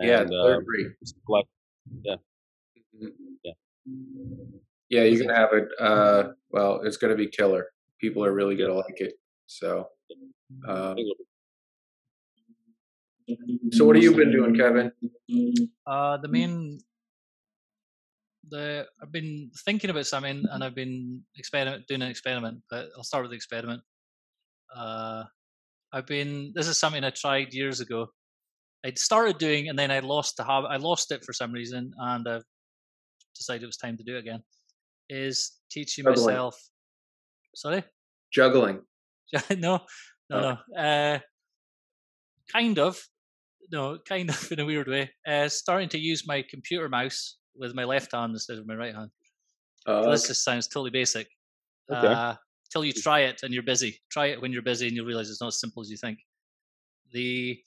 yeah, 0.00 0.20
And, 0.22 0.30
they're 0.30 0.56
uh, 0.56 0.60
great. 0.60 0.86
just 1.00 1.16
like, 1.28 1.46
Mhm. 2.94 3.12
Yeah. 3.44 3.52
Yeah, 4.90 5.02
you're 5.04 5.20
gonna 5.22 5.36
have 5.38 5.52
it. 5.52 5.68
Uh, 5.78 6.32
well, 6.50 6.80
it's 6.82 6.96
gonna 6.96 7.14
be 7.14 7.26
killer. 7.28 7.68
People 8.00 8.24
are 8.24 8.32
really 8.32 8.56
gonna 8.56 8.74
like 8.74 9.00
it. 9.00 9.14
So, 9.46 9.88
um, 10.66 10.96
so 13.72 13.84
what 13.84 13.96
have 13.96 14.02
you 14.02 14.14
been 14.14 14.32
doing, 14.32 14.54
Kevin? 14.54 14.92
Uh, 15.86 16.16
the 16.18 16.28
main, 16.28 16.80
the 18.48 18.86
I've 19.02 19.12
been 19.12 19.50
thinking 19.64 19.90
about 19.90 20.06
something, 20.06 20.44
and 20.50 20.64
I've 20.64 20.74
been 20.74 21.22
experiment 21.36 21.86
doing 21.86 22.02
an 22.02 22.08
experiment. 22.10 22.62
But 22.70 22.88
I'll 22.96 23.04
start 23.04 23.22
with 23.22 23.30
the 23.30 23.36
experiment. 23.36 23.82
Uh, 24.74 25.24
I've 25.92 26.06
been. 26.06 26.52
This 26.54 26.68
is 26.68 26.78
something 26.78 27.04
I 27.04 27.10
tried 27.10 27.52
years 27.54 27.80
ago. 27.80 28.06
I'd 28.84 28.98
started 28.98 29.38
doing, 29.38 29.68
and 29.68 29.78
then 29.78 29.90
I 29.90 30.00
lost 30.00 30.36
the 30.36 30.44
habit. 30.44 30.68
I 30.68 30.76
lost 30.76 31.10
it 31.12 31.24
for 31.24 31.32
some 31.32 31.50
reason, 31.52 31.92
and 31.98 32.26
I've 32.28 32.44
decided 33.36 33.62
it 33.62 33.66
was 33.66 33.76
time 33.76 33.96
to 33.96 34.04
do 34.04 34.16
it 34.16 34.20
again. 34.20 34.42
Is 35.08 35.52
teaching 35.70 36.04
Juggling. 36.04 36.26
myself. 36.26 36.56
Sorry. 37.54 37.82
Juggling. 38.32 38.80
no, 39.50 39.56
no, 39.58 39.80
Oh. 40.30 40.56
no. 40.76 40.80
Uh, 40.82 41.18
kind 42.52 42.78
of. 42.78 43.00
No, 43.72 43.98
kind 44.08 44.28
of 44.34 44.52
in 44.52 44.60
a 44.60 44.64
weird 44.66 44.88
way. 44.88 45.10
Uh, 45.26 45.48
starting 45.48 45.88
to 45.90 45.98
use 45.98 46.24
my 46.26 46.44
computer 46.48 46.88
mouse 46.88 47.36
with 47.56 47.74
my 47.74 47.84
left 47.84 48.12
hand 48.12 48.32
instead 48.32 48.58
of 48.58 48.66
my 48.66 48.74
right 48.74 48.94
hand. 48.94 49.10
Uh, 49.86 50.04
So 50.04 50.10
this 50.10 50.28
just 50.28 50.44
sounds 50.44 50.68
totally 50.68 50.90
basic. 50.90 51.26
Okay. 51.90 52.06
Uh, 52.06 52.34
till 52.70 52.84
you 52.84 52.92
try 52.92 53.20
it 53.20 53.42
and 53.42 53.52
you're 53.52 53.62
busy. 53.62 53.98
Try 54.10 54.26
it 54.26 54.40
when 54.40 54.52
you're 54.52 54.62
busy 54.62 54.86
and 54.86 54.96
you'll 54.96 55.06
realize 55.06 55.30
it's 55.30 55.40
not 55.40 55.48
as 55.48 55.60
simple 55.60 55.82
as 55.82 55.90
you 55.90 55.96
think. 55.96 56.18
The 57.12 57.58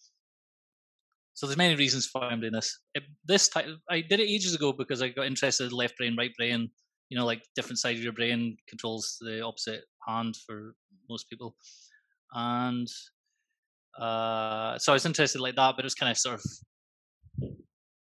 so 1.33 1.47
there's 1.47 1.57
many 1.57 1.75
reasons 1.75 2.05
for 2.05 2.21
why 2.21 2.27
I'm 2.27 2.41
doing 2.41 2.53
this. 2.53 2.79
It, 2.93 3.03
this 3.25 3.49
time 3.49 3.81
I 3.89 4.01
did 4.01 4.19
it 4.19 4.29
ages 4.29 4.53
ago 4.53 4.73
because 4.73 5.01
I 5.01 5.09
got 5.09 5.25
interested 5.25 5.65
in 5.65 5.71
left 5.71 5.97
brain, 5.97 6.15
right 6.17 6.35
brain. 6.37 6.69
You 7.09 7.17
know, 7.17 7.25
like 7.25 7.43
different 7.55 7.79
side 7.79 7.97
of 7.97 8.03
your 8.03 8.13
brain 8.13 8.57
controls 8.69 9.17
the 9.19 9.41
opposite 9.41 9.83
hand 10.07 10.37
for 10.45 10.75
most 11.09 11.29
people, 11.29 11.55
and 12.33 12.87
uh, 13.99 14.77
so 14.77 14.93
I 14.93 14.95
was 14.95 15.05
interested 15.05 15.41
like 15.41 15.55
that. 15.55 15.75
But 15.75 15.83
it 15.83 15.85
was 15.85 15.95
kind 15.95 16.11
of 16.11 16.17
sort 16.17 16.35
of 16.35 16.43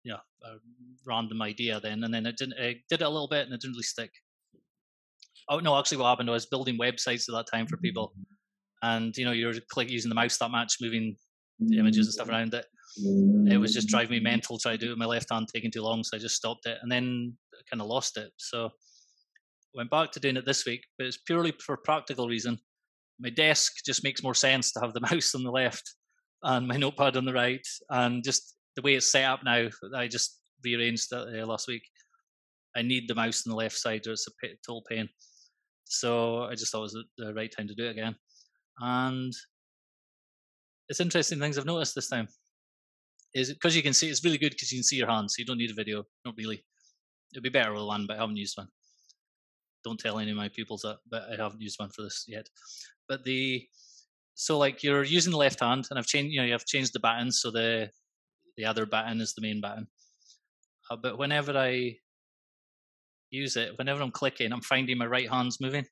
yeah, 0.04 0.20
a 0.44 0.56
random 1.06 1.42
idea 1.42 1.80
then, 1.80 2.04
and 2.04 2.12
then 2.12 2.26
it 2.26 2.36
didn't. 2.36 2.54
I 2.60 2.76
did 2.88 3.00
it 3.00 3.02
a 3.02 3.08
little 3.08 3.28
bit 3.28 3.46
and 3.46 3.54
it 3.54 3.60
didn't 3.60 3.72
really 3.72 3.82
stick. 3.82 4.12
Oh 5.48 5.58
no, 5.58 5.78
actually, 5.78 5.98
what 5.98 6.08
happened 6.08 6.30
was 6.30 6.46
building 6.46 6.78
websites 6.78 7.28
at 7.28 7.34
that 7.34 7.46
time 7.52 7.66
for 7.66 7.76
people, 7.76 8.12
mm-hmm. 8.12 8.94
and 8.94 9.16
you 9.16 9.24
know 9.24 9.32
you're 9.32 9.54
click 9.70 9.90
using 9.90 10.08
the 10.08 10.14
mouse 10.14 10.38
that 10.38 10.50
much, 10.50 10.76
moving 10.80 11.16
the 11.60 11.78
images 11.78 12.06
and 12.06 12.14
stuff 12.14 12.26
mm-hmm. 12.26 12.36
around 12.36 12.54
it. 12.54 12.66
It 13.52 13.58
was 13.58 13.72
just 13.72 13.88
mm-hmm. 13.88 13.96
driving 13.96 14.10
me 14.12 14.20
mental 14.20 14.58
trying 14.58 14.78
to 14.78 14.84
do 14.84 14.86
it 14.86 14.90
with 14.90 14.98
my 14.98 15.06
left 15.06 15.30
hand, 15.30 15.48
taking 15.52 15.70
too 15.70 15.82
long, 15.82 16.04
so 16.04 16.16
I 16.16 16.20
just 16.20 16.36
stopped 16.36 16.66
it, 16.66 16.78
and 16.82 16.90
then 16.90 17.36
kind 17.70 17.80
of 17.80 17.88
lost 17.88 18.16
it. 18.16 18.30
So 18.36 18.70
went 19.74 19.90
back 19.90 20.12
to 20.12 20.20
doing 20.20 20.36
it 20.36 20.46
this 20.46 20.64
week, 20.64 20.82
but 20.98 21.06
it's 21.06 21.18
purely 21.18 21.52
for 21.64 21.76
practical 21.76 22.28
reason. 22.28 22.58
My 23.18 23.30
desk 23.30 23.72
just 23.84 24.04
makes 24.04 24.22
more 24.22 24.34
sense 24.34 24.72
to 24.72 24.80
have 24.80 24.92
the 24.92 25.00
mouse 25.12 25.34
on 25.34 25.42
the 25.42 25.50
left 25.50 25.94
and 26.42 26.68
my 26.68 26.76
notepad 26.76 27.16
on 27.16 27.24
the 27.24 27.32
right, 27.32 27.66
and 27.90 28.22
just 28.22 28.56
the 28.76 28.82
way 28.82 28.94
it's 28.94 29.10
set 29.10 29.24
up 29.24 29.40
now. 29.44 29.68
I 29.94 30.08
just 30.08 30.40
rearranged 30.64 31.12
it 31.12 31.42
uh, 31.42 31.46
last 31.46 31.68
week. 31.68 31.82
I 32.76 32.82
need 32.82 33.08
the 33.08 33.14
mouse 33.14 33.46
on 33.46 33.50
the 33.50 33.56
left 33.56 33.76
side, 33.76 34.06
or 34.06 34.12
it's 34.12 34.26
a 34.28 34.46
total 34.66 34.84
pain. 34.88 35.08
So 35.84 36.44
I 36.44 36.54
just 36.54 36.72
thought 36.72 36.78
it 36.78 36.92
was 36.92 37.04
the, 37.18 37.34
right 37.34 37.52
time 37.56 37.68
to 37.68 37.74
do 37.74 37.86
it 37.86 37.90
again. 37.90 38.16
And 38.80 39.32
it's 40.88 41.00
interesting 41.00 41.38
things 41.38 41.58
I've 41.58 41.66
noticed 41.66 41.94
this 41.94 42.08
time. 42.08 42.28
Is 43.34 43.52
because 43.52 43.74
you 43.74 43.82
can 43.82 43.92
see 43.92 44.08
it's 44.08 44.24
really 44.24 44.38
good 44.38 44.52
because 44.52 44.70
you 44.70 44.78
can 44.78 44.84
see 44.84 44.96
your 44.96 45.10
hands, 45.10 45.34
so 45.34 45.40
you 45.40 45.46
don't 45.46 45.58
need 45.58 45.70
a 45.70 45.74
video. 45.74 46.04
Not 46.24 46.34
really. 46.36 46.64
It'd 47.32 47.42
be 47.42 47.48
better 47.48 47.72
with 47.72 47.82
one, 47.82 48.06
but 48.06 48.16
I 48.16 48.20
haven't 48.20 48.36
used 48.36 48.56
one. 48.56 48.68
Don't 49.82 49.98
tell 49.98 50.20
any 50.20 50.30
of 50.30 50.36
my 50.36 50.48
pupils 50.48 50.82
that, 50.82 50.98
but 51.10 51.24
I 51.24 51.42
haven't 51.42 51.60
used 51.60 51.80
one 51.80 51.90
for 51.90 52.02
this 52.02 52.24
yet. 52.28 52.48
But 53.08 53.24
the 53.24 53.66
so 54.34 54.56
like 54.56 54.82
you're 54.82 55.02
using 55.02 55.32
the 55.32 55.38
left 55.38 55.60
hand, 55.60 55.86
and 55.90 55.98
I've 55.98 56.06
changed. 56.06 56.32
You 56.32 56.40
know, 56.40 56.46
you 56.46 56.52
have 56.52 56.64
changed 56.64 56.92
the 56.92 57.00
buttons, 57.00 57.40
so 57.40 57.50
the 57.50 57.90
the 58.56 58.64
other 58.64 58.86
button 58.86 59.20
is 59.20 59.34
the 59.34 59.42
main 59.42 59.60
button. 59.60 59.88
Uh, 60.90 60.96
but 60.96 61.18
whenever 61.18 61.56
I 61.56 61.96
use 63.34 63.56
it, 63.56 63.72
whenever 63.76 64.02
I'm 64.02 64.10
clicking, 64.10 64.52
I'm 64.52 64.60
finding 64.60 64.98
my 64.98 65.06
right 65.06 65.28
hand's 65.28 65.60
moving. 65.60 65.86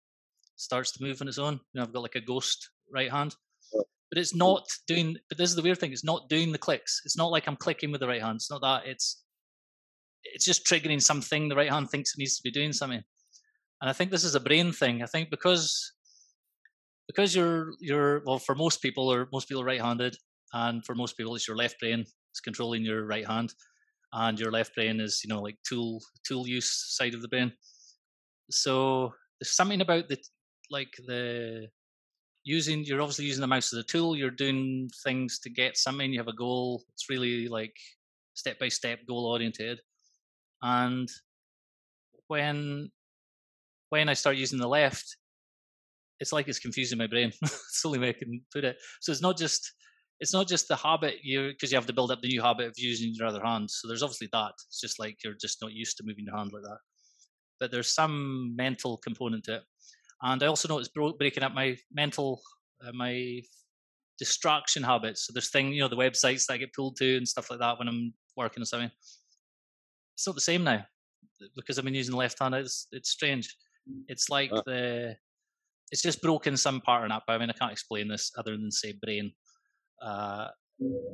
Starts 0.57 0.93
to 0.93 1.03
move 1.03 1.21
on 1.21 1.29
its 1.29 1.39
own. 1.39 1.55
You 1.55 1.81
know, 1.81 1.83
I've 1.83 1.93
got 1.93 2.03
like 2.03 2.15
a 2.15 2.21
ghost 2.21 2.71
right 2.93 3.11
hand. 3.11 3.35
But 3.73 4.19
it's 4.19 4.35
not 4.35 4.67
doing. 4.87 5.17
But 5.29 5.39
this 5.39 5.51
is 5.51 5.57
the 5.57 5.63
weird 5.63 5.79
thing. 5.79 5.93
It's 5.93 6.05
not 6.05 6.29
doing 6.29 6.53
the 6.53 6.59
clicks. 6.59 7.01
It's 7.05 7.17
not 7.17 7.31
like 7.31 7.47
I'm 7.47 7.57
clicking 7.57 7.91
with 7.91 8.01
the 8.01 8.09
right 8.09 8.23
hand. 8.23 8.37
It's 8.37 8.51
not 8.51 8.61
that. 8.61 8.87
It's 8.87 9.23
it's 10.25 10.45
just 10.45 10.67
triggering 10.67 11.01
something. 11.01 11.49
The 11.49 11.57
right 11.57 11.71
hand 11.71 11.91
thinks 11.91 12.13
it 12.15 12.19
needs 12.19 12.37
to 12.37 12.43
be 12.43 12.51
doing 12.51 12.73
something. 12.73 13.03
And 13.81 13.91
I 13.91 13.93
think 13.93 14.11
this 14.11 14.25
is 14.25 14.35
a 14.35 14.41
brain 14.41 14.71
thing. 14.73 15.03
I 15.03 15.07
think 15.07 15.31
because 15.31 15.93
because 17.09 17.35
you're 17.35 17.73
you're 17.81 18.23
well 18.27 18.39
for 18.39 18.55
most 18.55 18.83
people 18.83 19.09
or 19.09 19.29
most 19.33 19.49
people 19.49 19.63
are 19.63 19.67
right-handed, 19.67 20.17
and 20.53 20.85
for 20.85 20.95
most 20.95 21.17
people 21.17 21.35
it's 21.35 21.49
your 21.49 21.57
left 21.57 21.81
brain 21.81 22.05
it's 22.33 22.41
controlling 22.41 22.85
your 22.85 23.05
right 23.05 23.27
hand, 23.27 23.55
and 24.13 24.39
your 24.39 24.53
left 24.53 24.75
brain 24.75 25.01
is 25.01 25.23
you 25.25 25.29
know 25.29 25.41
like 25.41 25.57
tool 25.67 26.03
tool 26.27 26.47
use 26.47 26.95
side 26.97 27.15
of 27.15 27.23
the 27.23 27.29
brain. 27.29 27.53
So 28.51 29.15
there's 29.41 29.57
something 29.57 29.81
about 29.81 30.09
the 30.09 30.19
like 30.71 30.95
the 31.07 31.69
using 32.45 32.85
you're 32.85 33.01
obviously 33.01 33.25
using 33.25 33.41
the 33.41 33.47
mouse 33.47 33.73
as 33.73 33.79
a 33.79 33.85
tool 33.85 34.17
you're 34.17 34.31
doing 34.31 34.91
things 35.05 35.39
to 35.39 35.49
get 35.51 35.77
something 35.77 36.13
you 36.13 36.19
have 36.19 36.29
a 36.29 36.33
goal 36.33 36.83
it's 36.93 37.09
really 37.09 37.49
like 37.49 37.75
step 38.35 38.59
by 38.59 38.69
step 38.69 38.99
goal 39.07 39.27
oriented 39.27 39.81
and 40.63 41.09
when 42.27 42.91
when 43.91 44.09
i 44.09 44.13
start 44.13 44.37
using 44.37 44.59
the 44.59 44.67
left 44.67 45.17
it's 46.19 46.33
like 46.33 46.49
it's 46.49 46.59
confusing 46.59 46.99
my 46.99 47.07
brain 47.07 47.33
it's 47.43 47.83
the 47.83 47.89
only 47.89 48.01
way 48.01 48.09
i 48.09 48.13
can 48.13 48.41
put 48.53 48.65
it 48.65 48.77
so 49.01 49.13
it's 49.13 49.23
not 49.23 49.39
just 49.39 49.73
it's 50.23 50.33
not 50.33 50.49
just 50.49 50.69
the 50.69 50.77
habit 50.77 51.17
you 51.23 51.49
because 51.49 51.71
you 51.71 51.77
have 51.77 51.87
to 51.87 51.93
build 51.93 52.11
up 52.13 52.23
the 52.23 52.29
new 52.29 52.41
habit 52.41 52.67
of 52.67 52.75
using 52.79 53.13
your 53.15 53.27
other 53.27 53.45
hand 53.45 53.71
so 53.71 53.87
there's 53.87 54.03
obviously 54.03 54.29
that 54.33 54.53
it's 54.69 54.81
just 54.81 54.99
like 54.99 55.17
you're 55.23 55.41
just 55.41 55.61
not 55.61 55.73
used 55.73 55.97
to 55.97 56.05
moving 56.07 56.25
your 56.25 56.37
hand 56.37 56.53
like 56.53 56.63
that 56.63 56.79
but 57.61 57.71
there's 57.71 57.93
some 57.93 58.55
mental 58.57 58.97
component 58.99 59.45
to 59.45 59.57
it 59.57 59.63
and 60.23 60.43
I 60.43 60.47
also 60.47 60.69
know 60.69 60.79
it's 60.79 60.89
bro- 60.89 61.15
breaking 61.15 61.43
up 61.43 61.53
my 61.53 61.77
mental, 61.93 62.41
uh, 62.87 62.93
my 62.93 63.43
distraction 64.19 64.83
habits. 64.83 65.27
So 65.27 65.33
there's 65.33 65.51
thing, 65.51 65.73
you 65.73 65.81
know, 65.81 65.89
the 65.89 65.97
websites 65.97 66.47
that 66.47 66.55
I 66.55 66.59
get 66.59 66.75
pulled 66.75 66.97
to 66.99 67.17
and 67.17 67.27
stuff 67.27 67.51
like 67.51 67.59
that 67.59 67.79
when 67.79 67.89
I'm 67.89 68.15
working 68.37 68.63
or 68.63 68.67
something. 68.67 68.91
It's 70.15 70.27
not 70.27 70.37
the 70.37 70.41
same 70.41 70.63
now 70.63 70.85
because 71.57 71.79
I've 71.79 71.85
been 71.85 71.95
using 71.95 72.13
the 72.13 72.19
left 72.19 72.39
hand. 72.39 72.55
It's 72.55 72.87
it's 72.93 73.11
strange. 73.11 73.57
It's 74.07 74.31
like 74.31 74.53
Uh. 74.53 74.63
the, 74.65 75.17
it's 75.91 76.03
just 76.03 76.23
broken 76.23 76.57
some 76.57 76.81
pattern 76.81 77.11
up. 77.11 77.25
I 77.27 77.37
mean, 77.37 77.51
I 77.51 77.55
can't 77.55 77.73
explain 77.73 78.07
this 78.07 78.31
other 78.39 78.53
than 78.53 78.71
say 78.71 78.93
brain, 78.93 79.33
uh, 80.03 80.49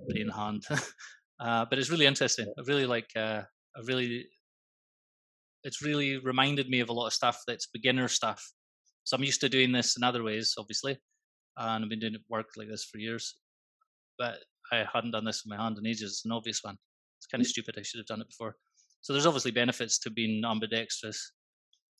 brain 0.08 0.28
hand. 0.28 0.64
uh, 1.40 1.66
but 1.68 1.78
it's 1.78 1.90
really 1.90 2.06
interesting. 2.06 2.52
I 2.58 2.62
really 2.66 2.86
like. 2.86 3.10
Uh, 3.16 3.42
I 3.76 3.80
really. 3.84 4.26
It's 5.64 5.82
really 5.82 6.18
reminded 6.18 6.68
me 6.68 6.80
of 6.80 6.88
a 6.88 6.92
lot 6.92 7.08
of 7.08 7.12
stuff 7.12 7.42
that's 7.46 7.66
beginner 7.66 8.08
stuff 8.08 8.52
so 9.08 9.16
I'm 9.16 9.24
used 9.24 9.40
to 9.40 9.48
doing 9.48 9.72
this 9.72 9.96
in 9.96 10.04
other 10.04 10.22
ways, 10.22 10.52
obviously, 10.58 10.98
and 11.56 11.82
I've 11.82 11.88
been 11.88 11.98
doing 11.98 12.16
work 12.28 12.48
like 12.58 12.68
this 12.68 12.84
for 12.84 12.98
years. 12.98 13.38
But 14.18 14.36
I 14.70 14.84
hadn't 14.92 15.12
done 15.12 15.24
this 15.24 15.42
with 15.42 15.56
my 15.56 15.64
hand 15.64 15.78
in 15.78 15.86
ages. 15.86 16.10
It's 16.10 16.24
an 16.26 16.32
obvious 16.32 16.60
one. 16.62 16.76
It's 17.18 17.26
kind 17.26 17.40
of 17.40 17.46
stupid. 17.46 17.76
I 17.78 17.82
should 17.82 18.00
have 18.00 18.06
done 18.06 18.20
it 18.20 18.28
before. 18.28 18.56
So 19.00 19.14
there's 19.14 19.24
obviously 19.24 19.52
benefits 19.52 19.98
to 20.00 20.10
being 20.10 20.44
ambidextrous, 20.44 21.32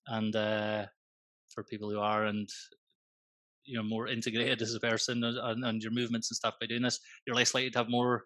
and 0.07 0.37
uh, 0.37 0.85
for 1.49 1.65
people 1.65 1.89
who 1.89 1.99
are 1.99 2.27
and 2.27 2.47
you 3.69 3.77
know 3.77 3.83
more 3.83 4.09
integrated 4.09 4.63
as 4.63 4.75
a 4.75 4.81
person 4.81 5.23
and, 5.23 5.65
and 5.65 5.83
your 5.83 5.93
movements 5.93 6.31
and 6.31 6.37
stuff 6.37 6.55
by 6.61 6.67
doing 6.67 6.83
this 6.83 7.01
you're 7.27 7.37
less 7.37 7.55
likely 7.55 7.71
to 7.71 7.79
have 7.79 7.91
more 7.91 8.25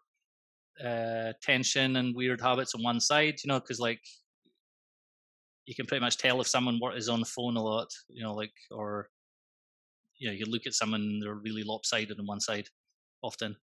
uh, 0.82 1.32
tension 1.42 1.96
and 1.96 2.14
weird 2.14 2.40
habits 2.40 2.74
on 2.74 2.82
one 2.82 3.00
side 3.00 3.34
you 3.42 3.48
know 3.48 3.60
because 3.60 3.80
like 3.80 4.00
you 5.66 5.74
can 5.74 5.86
pretty 5.86 6.00
much 6.00 6.16
tell 6.18 6.40
if 6.40 6.48
someone 6.48 6.80
is 6.96 7.08
on 7.08 7.20
the 7.20 7.26
phone 7.26 7.56
a 7.56 7.62
lot 7.62 7.88
you 8.08 8.22
know 8.22 8.34
like 8.34 8.52
or 8.70 9.08
you 10.18 10.28
know 10.28 10.34
you 10.34 10.44
look 10.46 10.66
at 10.66 10.74
someone 10.74 11.20
they're 11.20 11.34
really 11.34 11.64
lopsided 11.64 12.18
on 12.18 12.26
one 12.26 12.40
side 12.40 12.68
often. 13.22 13.56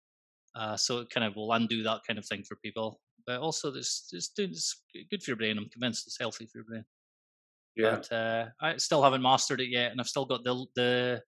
Uh, 0.54 0.76
so 0.76 0.98
it 0.98 1.10
kind 1.10 1.24
of 1.26 1.36
will 1.36 1.52
undo 1.52 1.82
that 1.82 2.00
kind 2.06 2.18
of 2.18 2.26
thing 2.26 2.42
for 2.42 2.56
people. 2.56 3.00
But 3.26 3.40
also 3.40 3.70
this 3.70 4.08
it's, 4.12 4.30
it's 4.38 4.82
good 5.10 5.22
for 5.22 5.30
your 5.30 5.36
brain 5.36 5.58
i'm 5.58 5.68
convinced 5.68 6.06
it's 6.06 6.18
healthy 6.18 6.46
for 6.46 6.58
your 6.58 6.64
brain. 6.64 6.84
Yeah. 7.76 7.96
but 7.96 8.12
uh, 8.12 8.46
I 8.60 8.76
still 8.78 9.02
haven't 9.02 9.22
mastered 9.22 9.60
it 9.60 9.68
yet, 9.68 9.92
and 9.92 10.00
I've 10.00 10.08
still 10.08 10.24
got 10.24 10.42
the 10.42 10.66
the 10.74 11.22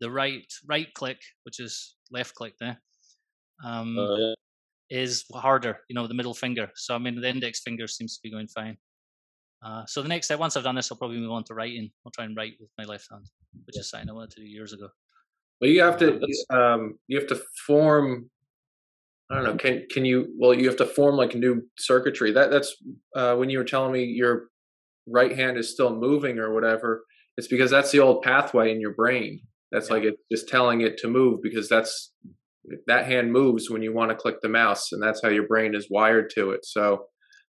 the 0.00 0.10
right 0.10 0.46
right 0.66 0.92
click, 0.94 1.18
which 1.44 1.60
is 1.60 1.96
left 2.10 2.34
click 2.34 2.54
there, 2.60 2.80
um, 3.64 3.98
Uh, 3.98 4.16
yeah. 4.16 4.34
is 4.90 5.24
harder. 5.34 5.80
You 5.88 5.94
know, 5.94 6.06
the 6.06 6.14
middle 6.14 6.34
finger. 6.34 6.70
So 6.76 6.94
I 6.94 6.98
mean, 6.98 7.20
the 7.20 7.28
index 7.28 7.60
finger 7.60 7.86
seems 7.86 8.16
to 8.16 8.20
be 8.22 8.30
going 8.30 8.48
fine. 8.48 8.76
Uh, 9.64 9.84
so 9.86 10.02
the 10.02 10.08
next 10.08 10.26
step, 10.26 10.38
once 10.38 10.56
I've 10.56 10.62
done 10.62 10.76
this, 10.76 10.90
I'll 10.92 10.98
probably 10.98 11.18
move 11.18 11.32
on 11.32 11.42
to 11.44 11.54
writing. 11.54 11.90
I'll 12.06 12.12
try 12.12 12.24
and 12.26 12.36
write 12.36 12.54
with 12.60 12.70
my 12.78 12.84
left 12.84 13.08
hand, 13.10 13.26
which 13.66 13.76
is 13.76 13.90
something 13.90 14.08
I 14.08 14.12
wanted 14.12 14.30
to 14.36 14.40
do 14.42 14.46
years 14.46 14.72
ago. 14.72 14.88
Well, 15.60 15.70
you 15.70 15.82
have 15.82 15.98
to 15.98 16.20
um, 16.50 16.98
you 17.08 17.18
have 17.18 17.26
to 17.28 17.42
form. 17.66 18.30
I 19.30 19.34
don't 19.34 19.44
know. 19.44 19.56
Can 19.56 19.86
can 19.90 20.04
you? 20.04 20.32
Well, 20.38 20.54
you 20.54 20.66
have 20.68 20.76
to 20.78 20.86
form 20.86 21.16
like 21.16 21.34
new 21.34 21.68
circuitry. 21.76 22.30
That 22.32 22.50
that's 22.50 22.76
uh, 23.16 23.34
when 23.34 23.50
you 23.50 23.58
were 23.58 23.64
telling 23.64 23.92
me 23.92 24.04
your 24.04 24.48
right 25.08 25.34
hand 25.36 25.58
is 25.58 25.70
still 25.72 25.94
moving 25.94 26.38
or 26.38 26.54
whatever. 26.54 27.04
It's 27.36 27.48
because 27.48 27.70
that's 27.70 27.90
the 27.90 27.98
old 28.00 28.22
pathway 28.22 28.70
in 28.70 28.80
your 28.80 28.94
brain. 28.94 29.40
That's 29.72 29.88
Yeah. 29.88 29.94
like 29.94 30.04
it's 30.04 30.22
just 30.32 30.48
telling 30.48 30.80
it 30.80 30.96
to 30.98 31.08
move 31.08 31.40
because 31.42 31.68
that's 31.68 32.12
that 32.86 33.06
hand 33.06 33.32
moves 33.32 33.70
when 33.70 33.82
you 33.82 33.92
want 33.94 34.10
to 34.10 34.16
click 34.16 34.36
the 34.42 34.48
mouse, 34.48 34.92
and 34.92 35.02
that's 35.02 35.22
how 35.22 35.28
your 35.30 35.46
brain 35.46 35.74
is 35.74 35.88
wired 35.90 36.30
to 36.34 36.50
it. 36.50 36.64
So, 36.64 37.06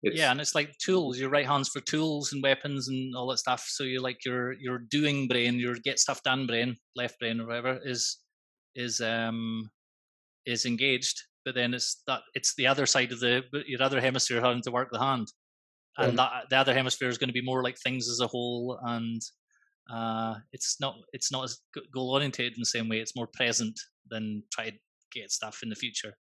it's, 0.04 0.18
yeah, 0.18 0.32
and 0.32 0.40
it's 0.42 0.56
like 0.56 0.78
tools. 0.78 1.20
Your 1.20 1.30
right 1.30 1.46
hand's 1.46 1.70
for 1.70 1.80
tools 1.82 2.34
and 2.34 2.42
weapons 2.42 2.88
and 2.88 3.16
all 3.16 3.28
that 3.28 3.38
stuff. 3.38 3.66
So 3.68 3.84
you're 3.84 4.02
like 4.02 4.24
your 4.26 4.54
your 4.54 4.80
doing 4.80 5.28
brain, 5.28 5.60
your 5.60 5.76
get 5.76 6.00
stuff 6.00 6.24
done 6.24 6.48
brain, 6.48 6.76
left 6.96 7.20
brain 7.20 7.40
or 7.42 7.48
whatever 7.48 7.80
is 7.84 8.20
is 8.76 9.02
um 9.02 9.70
is 10.46 10.66
engaged. 10.66 11.22
But 11.46 11.56
then 11.56 11.74
it's 11.74 12.02
that 12.08 12.22
it's 12.36 12.56
the 12.56 12.68
other 12.68 12.86
side 12.86 13.12
of 13.12 13.20
the 13.20 13.44
your 13.68 13.82
other 13.84 14.02
hemisphere 14.02 14.42
having 14.42 14.62
to 14.64 14.72
work 14.72 14.90
the 14.92 15.00
hand, 15.00 15.28
and 15.98 16.18
that 16.18 16.50
the 16.50 16.58
other 16.58 16.74
hemisphere 16.74 17.10
is 17.10 17.18
going 17.18 17.30
to 17.30 17.34
be 17.34 17.42
more 17.42 17.64
like 17.64 17.78
things 17.78 18.10
as 18.10 18.22
a 18.22 18.28
whole, 18.28 18.80
and 18.84 19.22
uh, 19.92 20.36
it's 20.54 20.80
not 20.82 20.96
it's 21.14 21.32
not 21.32 21.46
as 21.46 21.62
goal 21.94 22.12
oriented 22.12 22.54
in 22.54 22.60
the 22.62 22.66
same 22.66 22.90
way. 22.90 23.00
It's 23.00 23.16
more 23.16 23.28
present 23.28 23.80
than 24.10 24.44
try 24.52 24.72
to 24.72 24.78
get 25.12 25.32
stuff 25.32 25.62
in 25.64 25.70
the 25.70 25.76
future. 25.76 26.14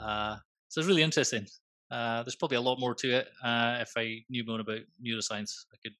Uh, 0.00 0.36
so 0.68 0.80
it's 0.80 0.88
really 0.88 1.02
interesting. 1.02 1.46
Uh, 1.90 2.22
there's 2.22 2.36
probably 2.36 2.58
a 2.58 2.62
lot 2.62 2.80
more 2.80 2.94
to 2.96 3.10
it. 3.10 3.28
Uh, 3.44 3.78
if 3.80 3.92
I 3.96 4.24
knew 4.30 4.44
more 4.46 4.60
about 4.60 4.80
neuroscience, 5.04 5.52
I 5.74 5.78
could 5.82 5.94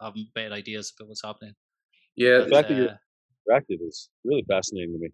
have 0.00 0.14
better 0.34 0.54
ideas 0.54 0.92
about 0.98 1.08
what's 1.08 1.22
happening. 1.24 1.54
yeah. 2.16 2.40
The 2.40 2.48
fact 2.48 2.68
that 2.68 2.74
you're 2.74 2.88
Uh, 2.88 2.96
distracted 3.38 3.80
is 3.82 4.10
really 4.24 4.44
fascinating 4.48 4.92
to 4.94 4.98
me. 4.98 5.08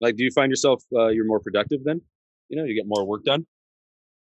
Like, 0.00 0.16
do 0.16 0.24
you 0.24 0.30
find 0.34 0.50
yourself 0.50 0.84
uh, 0.94 1.08
you're 1.08 1.26
more 1.26 1.40
productive 1.40 1.84
then? 1.84 2.02
You 2.48 2.58
know, 2.58 2.64
you 2.64 2.74
get 2.74 2.86
more 2.88 3.06
work 3.06 3.24
done. 3.24 3.46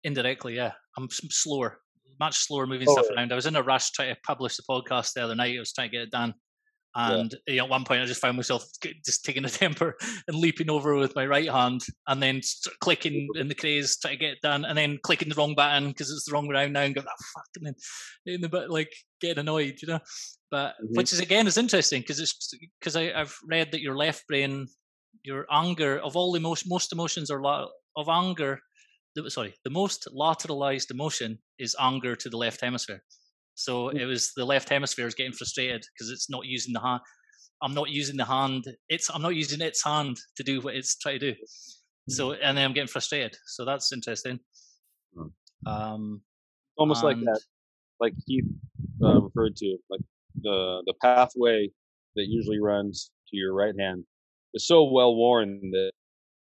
indirectly, 0.05 0.55
yeah, 0.57 0.75
I'm 0.97 1.09
slower, 1.11 1.82
much 2.21 2.39
slower 2.39 2.67
moving 2.67 2.89
Oh, 2.89 2.93
stuff 2.95 3.07
yeah. 3.11 3.17
around. 3.17 3.33
I 3.33 3.37
was 3.37 3.47
in 3.47 3.57
a 3.57 3.63
rush 3.63 3.91
trying 3.91 4.15
to 4.15 4.21
publish 4.27 4.57
the 4.57 4.63
podcast 4.69 5.13
the 5.15 5.23
other 5.25 5.35
night. 5.35 5.57
I 5.57 5.61
was 5.61 5.73
trying 5.73 5.89
to 5.91 5.93
get 5.97 6.03
it 6.03 6.11
done. 6.11 6.35
Yeah. 6.95 7.13
And 7.15 7.35
you 7.47 7.57
know, 7.57 7.65
at 7.65 7.71
one 7.71 7.85
point, 7.85 8.03
I 8.03 8.05
just 8.05 8.21
found 8.21 8.37
myself 8.37 8.65
just 9.05 9.25
taking 9.25 9.45
a 9.47 9.49
temper 9.65 9.97
and 10.29 10.37
leaping 10.37 10.69
over 10.71 10.95
with 10.95 11.15
my 11.17 11.25
right 11.27 11.49
hand, 11.51 11.81
and 12.07 12.23
then 12.23 12.43
clicking 12.81 13.29
in 13.35 13.49
the 13.49 13.55
craze 13.55 13.97
trying 13.99 14.15
to 14.15 14.19
get 14.21 14.33
it 14.33 14.43
done, 14.43 14.65
and 14.67 14.77
then 14.77 14.99
clicking 15.03 15.31
the 15.31 15.35
wrong 15.35 15.55
button 15.55 15.89
because 15.89 16.11
it's 16.11 16.27
the 16.27 16.33
wrong 16.33 16.47
way 16.47 16.55
around 16.57 16.73
now, 16.75 16.83
and 16.83 16.95
going, 16.95 17.07
oh, 17.09 17.25
fuck, 17.35 17.47
and 17.57 17.67
then 17.67 17.75
in 18.35 18.41
the 18.43 18.49
bit 18.51 18.69
like 18.71 18.93
getting 19.23 19.39
annoyed, 19.41 19.77
you 19.81 19.89
know. 19.89 20.01
But 20.51 20.75
Mhm. 20.85 20.97
which 20.97 21.15
is 21.15 21.21
again 21.21 21.47
is 21.47 21.57
interesting 21.57 22.03
because 22.03 22.21
it's 22.21 22.53
because 22.79 22.95
I've 22.95 23.35
read 23.49 23.73
that 23.73 23.81
your 23.81 23.97
left 23.97 24.27
brain, 24.27 24.69
your 25.23 25.47
anger 25.51 25.99
of 25.99 26.15
all 26.15 26.31
the 26.31 26.41
most 26.41 26.69
most 26.69 26.93
emotions 26.93 27.31
are 27.31 27.43
of 27.97 28.09
anger. 28.11 28.61
Sorry, 29.29 29.55
the 29.65 29.71
most 29.71 30.09
lateralized 30.15 30.91
emotion 30.91 31.39
is 31.59 31.77
anger 31.79 32.17
to 32.17 32.29
the 32.31 32.37
left 32.37 32.61
hemisphere. 32.61 33.03
So 33.55 33.91
Mm. 33.91 34.01
it 34.01 34.07
was 34.07 34.33
the 34.35 34.45
left 34.45 34.69
hemisphere 34.69 35.07
is 35.07 35.15
getting 35.15 35.33
frustrated 35.35 35.85
because 35.93 36.11
it's 36.11 36.31
not 36.31 36.47
using 36.47 36.73
the 36.73 36.81
hand. 36.81 37.03
I'm 37.63 37.75
not 37.75 37.91
using 37.91 38.17
the 38.17 38.25
hand. 38.25 38.65
It's 38.89 39.09
I'm 39.11 39.23
not 39.23 39.35
using 39.35 39.61
its 39.61 39.85
hand 39.85 40.17
to 40.37 40.43
do 40.43 40.61
what 40.63 40.75
it's 40.75 40.97
trying 40.97 41.21
to 41.21 41.33
do. 41.33 41.41
So 42.09 42.33
and 42.33 42.57
then 42.57 42.65
I'm 42.65 42.73
getting 42.73 42.89
frustrated. 42.89 43.37
So 43.47 43.65
that's 43.65 43.93
interesting. 43.93 44.41
Mm. 45.17 45.31
Um, 45.67 46.23
Almost 46.79 47.05
like 47.05 47.21
that, 47.21 47.41
like 48.01 48.15
Keith 48.27 48.47
uh, 49.05 49.21
referred 49.21 49.55
to, 49.57 49.77
like 49.91 50.01
the 50.41 50.83
the 50.87 50.95
pathway 51.03 51.71
that 52.17 52.27
usually 52.29 52.61
runs 52.61 53.11
to 53.29 53.37
your 53.37 53.53
right 53.55 53.75
hand 53.79 54.05
is 54.55 54.67
so 54.67 54.85
well 54.85 55.15
worn 55.15 55.61
that, 55.71 55.93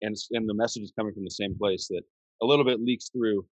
and 0.01 0.15
and 0.31 0.49
the 0.49 0.53
message 0.53 0.83
is 0.83 0.93
coming 0.97 1.13
from 1.13 1.25
the 1.25 1.37
same 1.41 1.55
place 1.57 1.87
that 1.89 2.03
a 2.41 2.45
little 2.45 2.65
bit 2.65 2.79
leaks 2.81 3.09
through 3.09 3.45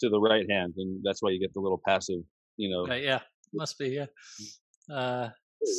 to 0.00 0.08
the 0.08 0.20
right 0.20 0.46
hand, 0.50 0.74
and 0.76 1.02
that's 1.04 1.22
why 1.22 1.30
you 1.30 1.40
get 1.40 1.52
the 1.54 1.60
little 1.60 1.80
passive, 1.86 2.20
you 2.56 2.70
know. 2.70 2.86
Right, 2.88 3.02
yeah, 3.04 3.20
must 3.52 3.78
be, 3.78 3.88
yeah. 3.88 4.06
Uh, 4.92 5.30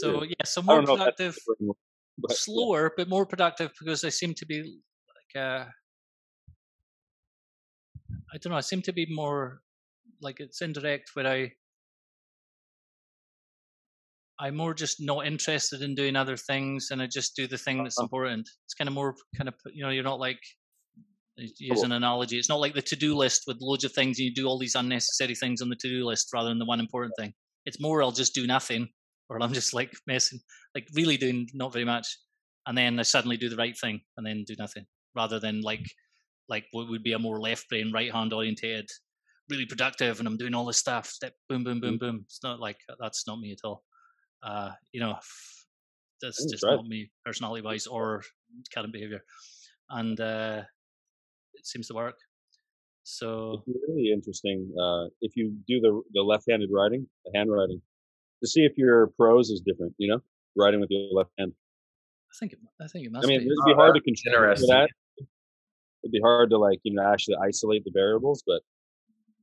so 0.01 0.23
yeah, 0.23 0.43
so 0.45 0.62
more 0.62 0.77
don't 0.77 0.86
know 0.86 0.93
if 0.93 0.99
that's 1.05 1.17
productive, 1.17 1.36
brain 1.45 1.67
work, 1.69 1.77
yeah. 2.29 2.36
slower, 2.36 2.91
but 2.95 3.08
more 3.10 3.25
productive 3.25 3.71
because 3.79 4.03
I 4.03 4.10
seem 4.10 4.34
to 4.36 4.45
be 4.45 4.62
like 4.63 5.41
uh, 5.43 5.65
I 8.34 8.38
don't 8.38 8.51
know. 8.51 8.58
I 8.58 8.62
seem 8.62 8.81
to 8.84 8.93
be 8.93 9.05
more 9.10 9.62
like 10.21 10.39
it's 10.39 10.62
indirect 10.62 11.12
where 11.15 11.27
I 11.27 11.51
I'm 14.39 14.55
more 14.58 14.73
just 14.73 15.01
not 15.01 15.25
interested 15.25 15.81
in 15.81 15.95
doing 15.95 16.15
other 16.15 16.36
things, 16.38 16.89
and 16.91 17.01
I 17.01 17.08
just 17.08 17.36
do 17.36 17.47
the 17.47 17.58
thing 17.58 17.84
that's 17.84 17.97
Uh-huh. 17.97 18.05
important. 18.05 18.49
It's 18.65 18.73
kind 18.73 18.88
of 18.88 18.93
more 18.93 19.15
kind 19.38 19.47
of 19.47 19.55
you 19.73 19.84
know 19.84 19.89
you're 19.89 20.03
not 20.03 20.19
like 20.19 20.41
use 21.38 21.84
an 21.84 21.91
analogy. 21.91 22.38
It's 22.38 22.50
not 22.50 22.60
like 22.60 22.74
the 22.74 22.82
to-do 22.82 23.15
list 23.15 23.43
with 23.48 23.58
loads 23.62 23.84
of 23.84 23.91
things 23.93 24.19
and 24.19 24.26
you 24.26 24.34
do 24.34 24.48
all 24.48 24.58
these 24.58 24.76
unnecessary 24.76 25.36
things 25.36 25.62
on 25.62 25.69
the 25.69 25.76
to-do 25.76 26.06
list 26.06 26.30
rather 26.34 26.50
than 26.50 26.60
the 26.60 26.65
one 26.65 26.80
important 26.80 27.13
thing. 27.17 27.34
It's 27.65 27.82
more 27.82 28.02
I'll 28.02 28.12
just 28.12 28.36
do 28.36 28.48
nothing, 28.48 28.89
or 29.30 29.41
I'm 29.41 29.54
just 29.54 29.74
like 29.74 29.93
messing, 30.08 30.39
like 30.76 30.88
really 30.93 31.17
doing 31.17 31.48
not 31.54 31.74
very 31.74 31.86
much, 31.86 32.08
and 32.67 32.78
then 32.78 33.00
I 33.00 33.04
suddenly 33.04 33.38
do 33.38 33.50
the 33.50 33.58
right 33.58 33.78
thing 33.78 34.02
and 34.17 34.26
then 34.26 34.43
do 34.45 34.56
nothing, 34.58 34.86
rather 35.15 35.39
than 35.39 35.62
like 35.62 35.86
like 36.48 36.65
what 36.71 36.89
would 36.89 37.02
be 37.04 37.13
a 37.13 37.19
more 37.19 37.39
left 37.39 37.67
brain, 37.69 37.91
right 37.91 38.12
hand 38.13 38.32
orientated, 38.32 38.88
really 39.50 39.65
productive, 39.65 40.19
and 40.19 40.28
I'm 40.28 40.38
doing 40.38 40.54
all 40.54 40.65
this 40.65 40.78
stuff. 40.78 41.08
Step, 41.08 41.34
boom, 41.50 41.63
boom, 41.63 41.80
boom, 41.82 41.98
boom. 41.98 42.21
It's 42.26 42.43
not 42.43 42.60
like 42.60 42.78
that's 43.00 43.26
not 43.28 43.39
me 43.39 43.52
at 43.52 43.65
all. 43.67 43.84
Uh, 44.43 44.74
you 44.91 45.00
know, 45.00 45.15
that's 46.21 46.45
Mm, 46.45 46.52
just 46.52 46.63
right. 46.63 46.80
not 46.80 46.86
me 46.86 47.12
personality 47.26 47.63
wise 47.63 47.88
or 47.88 48.21
current 48.74 48.93
behavior, 48.93 49.21
and 49.89 50.19
uh, 50.19 50.63
it 51.65 51.69
seems 51.69 51.88
to 51.88 51.95
work. 51.95 52.17
So 53.04 53.63
It's 53.67 53.80
really 53.88 54.12
interesting 54.12 54.71
uh, 54.80 55.06
if 55.21 55.36
you 55.36 55.56
do 55.67 55.80
the 55.80 56.01
the 56.13 56.21
left-handed 56.21 56.69
writing, 56.71 57.08
the 57.25 57.32
handwriting, 57.38 57.82
to 58.41 58.47
see 58.47 58.62
if 58.62 58.73
your 58.78 59.08
prose 59.17 59.49
is 59.49 59.62
different. 59.65 59.93
You 59.97 60.10
know, 60.12 60.21
writing 60.56 60.80
with 60.80 60.89
your 60.91 61.12
left 61.12 61.32
hand. 61.38 61.54
I 62.32 62.36
think 62.39 62.54
it, 62.54 62.60
I 62.82 62.88
think 62.88 63.06
it 63.06 63.12
must 63.12 63.25
I 63.25 63.28
mean, 63.28 63.39
be. 63.39 63.45
it'd 63.45 63.65
be 63.65 63.73
Oh, 63.73 63.75
hard 63.75 63.95
to 63.95 64.01
control 64.01 64.56
for 64.56 64.67
that. 64.67 64.89
It'd 66.04 66.12
be 66.12 66.21
hard 66.21 66.49
to 66.51 66.58
like 66.58 66.80
you 66.84 66.93
know 66.93 67.04
actually 67.13 67.38
isolate 67.41 67.84
the 67.84 67.91
variables, 67.93 68.43
but 68.45 68.62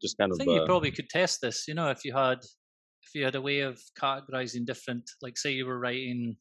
just 0.00 0.18
kind 0.18 0.32
of. 0.32 0.36
I 0.36 0.44
think 0.44 0.54
you 0.56 0.62
uh, 0.62 0.66
probably 0.66 0.90
could 0.90 1.08
test 1.08 1.40
this. 1.40 1.66
You 1.68 1.74
know, 1.74 1.88
if 1.90 2.04
you 2.04 2.12
had 2.12 2.38
if 3.06 3.14
you 3.14 3.24
had 3.24 3.34
a 3.34 3.40
way 3.40 3.60
of 3.60 3.80
categorizing 4.00 4.64
different, 4.64 5.04
like 5.22 5.36
say 5.38 5.52
you 5.52 5.66
were 5.66 5.78
writing, 5.78 6.36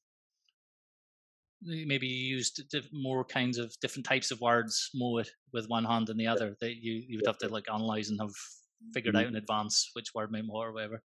maybe 1.61 2.07
you 2.07 2.35
used 2.37 2.61
more 2.91 3.23
kinds 3.25 3.57
of 3.57 3.73
different 3.81 4.05
types 4.05 4.31
of 4.31 4.41
words 4.41 4.89
more 4.93 5.13
with, 5.15 5.31
with 5.53 5.67
one 5.69 5.85
hand 5.85 6.07
than 6.07 6.17
the 6.17 6.27
other. 6.27 6.55
That 6.61 6.75
you 6.77 6.93
you 7.07 7.17
would 7.17 7.27
have 7.27 7.37
to 7.39 7.49
like 7.49 7.69
analyze 7.71 8.09
and 8.09 8.19
have 8.21 8.33
figured 8.93 9.15
Mhm. 9.15 9.21
out 9.21 9.27
in 9.27 9.35
advance 9.35 9.89
which 9.93 10.13
word 10.15 10.31
meant 10.31 10.47
what 10.47 10.67
or 10.67 10.73
whatever. 10.73 11.03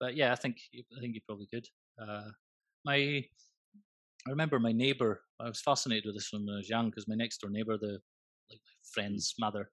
But 0.00 0.16
yeah, 0.16 0.32
I 0.32 0.36
think 0.36 0.58
you, 0.72 0.84
I 0.96 1.00
think 1.00 1.14
you 1.14 1.20
probably 1.26 1.48
could. 1.52 1.66
Uh, 2.00 2.30
my 2.84 3.24
I 4.26 4.30
remember 4.30 4.58
my 4.58 4.72
neighbor. 4.72 5.22
I 5.40 5.48
was 5.48 5.60
fascinated 5.60 6.06
with 6.06 6.16
this 6.16 6.32
when 6.32 6.48
I 6.50 6.56
was 6.58 6.68
young 6.68 6.90
because 6.90 7.08
my 7.08 7.14
next 7.14 7.38
door 7.38 7.50
neighbor, 7.50 7.76
the 7.78 8.00
like 8.50 8.60
my 8.64 8.82
friend's 8.92 9.34
mother, 9.38 9.70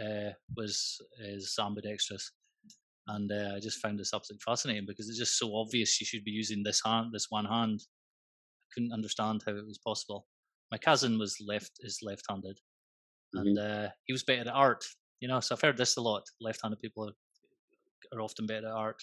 uh, 0.00 0.32
was 0.56 1.00
is 1.20 1.56
ambidextrous, 1.60 2.32
and 3.08 3.30
uh, 3.32 3.54
I 3.56 3.60
just 3.60 3.80
found 3.80 3.98
this 4.00 4.14
absolutely 4.14 4.42
fascinating 4.44 4.86
because 4.86 5.08
it's 5.08 5.18
just 5.18 5.38
so 5.38 5.56
obvious 5.56 5.90
she 5.90 6.04
should 6.06 6.24
be 6.24 6.32
using 6.32 6.62
this 6.62 6.82
hand, 6.84 7.12
this 7.12 7.26
one 7.30 7.46
hand. 7.46 7.80
Couldn't 8.74 8.92
understand 8.92 9.42
how 9.46 9.52
it 9.52 9.66
was 9.66 9.78
possible. 9.78 10.26
My 10.72 10.78
cousin 10.78 11.18
was 11.18 11.36
left 11.40 11.72
is 11.80 12.00
left-handed, 12.02 12.58
and 13.34 13.58
uh, 13.58 13.88
he 14.06 14.12
was 14.12 14.24
better 14.24 14.40
at 14.42 14.48
art. 14.48 14.84
You 15.20 15.28
know, 15.28 15.40
so 15.40 15.54
I've 15.54 15.60
heard 15.60 15.76
this 15.76 15.96
a 15.96 16.00
lot. 16.00 16.24
Left-handed 16.40 16.80
people 16.80 17.08
are, 17.08 18.16
are 18.18 18.20
often 18.20 18.46
better 18.46 18.66
at 18.66 18.72
art. 18.72 19.00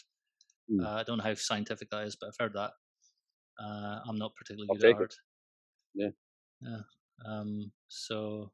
Mm. 0.69 0.85
Uh, 0.85 0.89
I 0.95 1.03
don't 1.03 1.17
know 1.17 1.23
how 1.23 1.33
scientific 1.35 1.89
that 1.89 2.05
is, 2.05 2.17
but 2.19 2.27
I've 2.27 2.35
heard 2.39 2.53
that. 2.53 2.71
Uh, 3.63 3.99
I'm 4.07 4.17
not 4.17 4.35
particularly 4.35 4.67
I'll 4.69 4.75
good 4.75 4.85
at 4.85 4.91
it. 4.91 4.97
art. 5.01 5.15
Yeah. 5.95 6.09
Yeah. 6.61 6.77
Um. 7.25 7.71
So, 7.87 8.51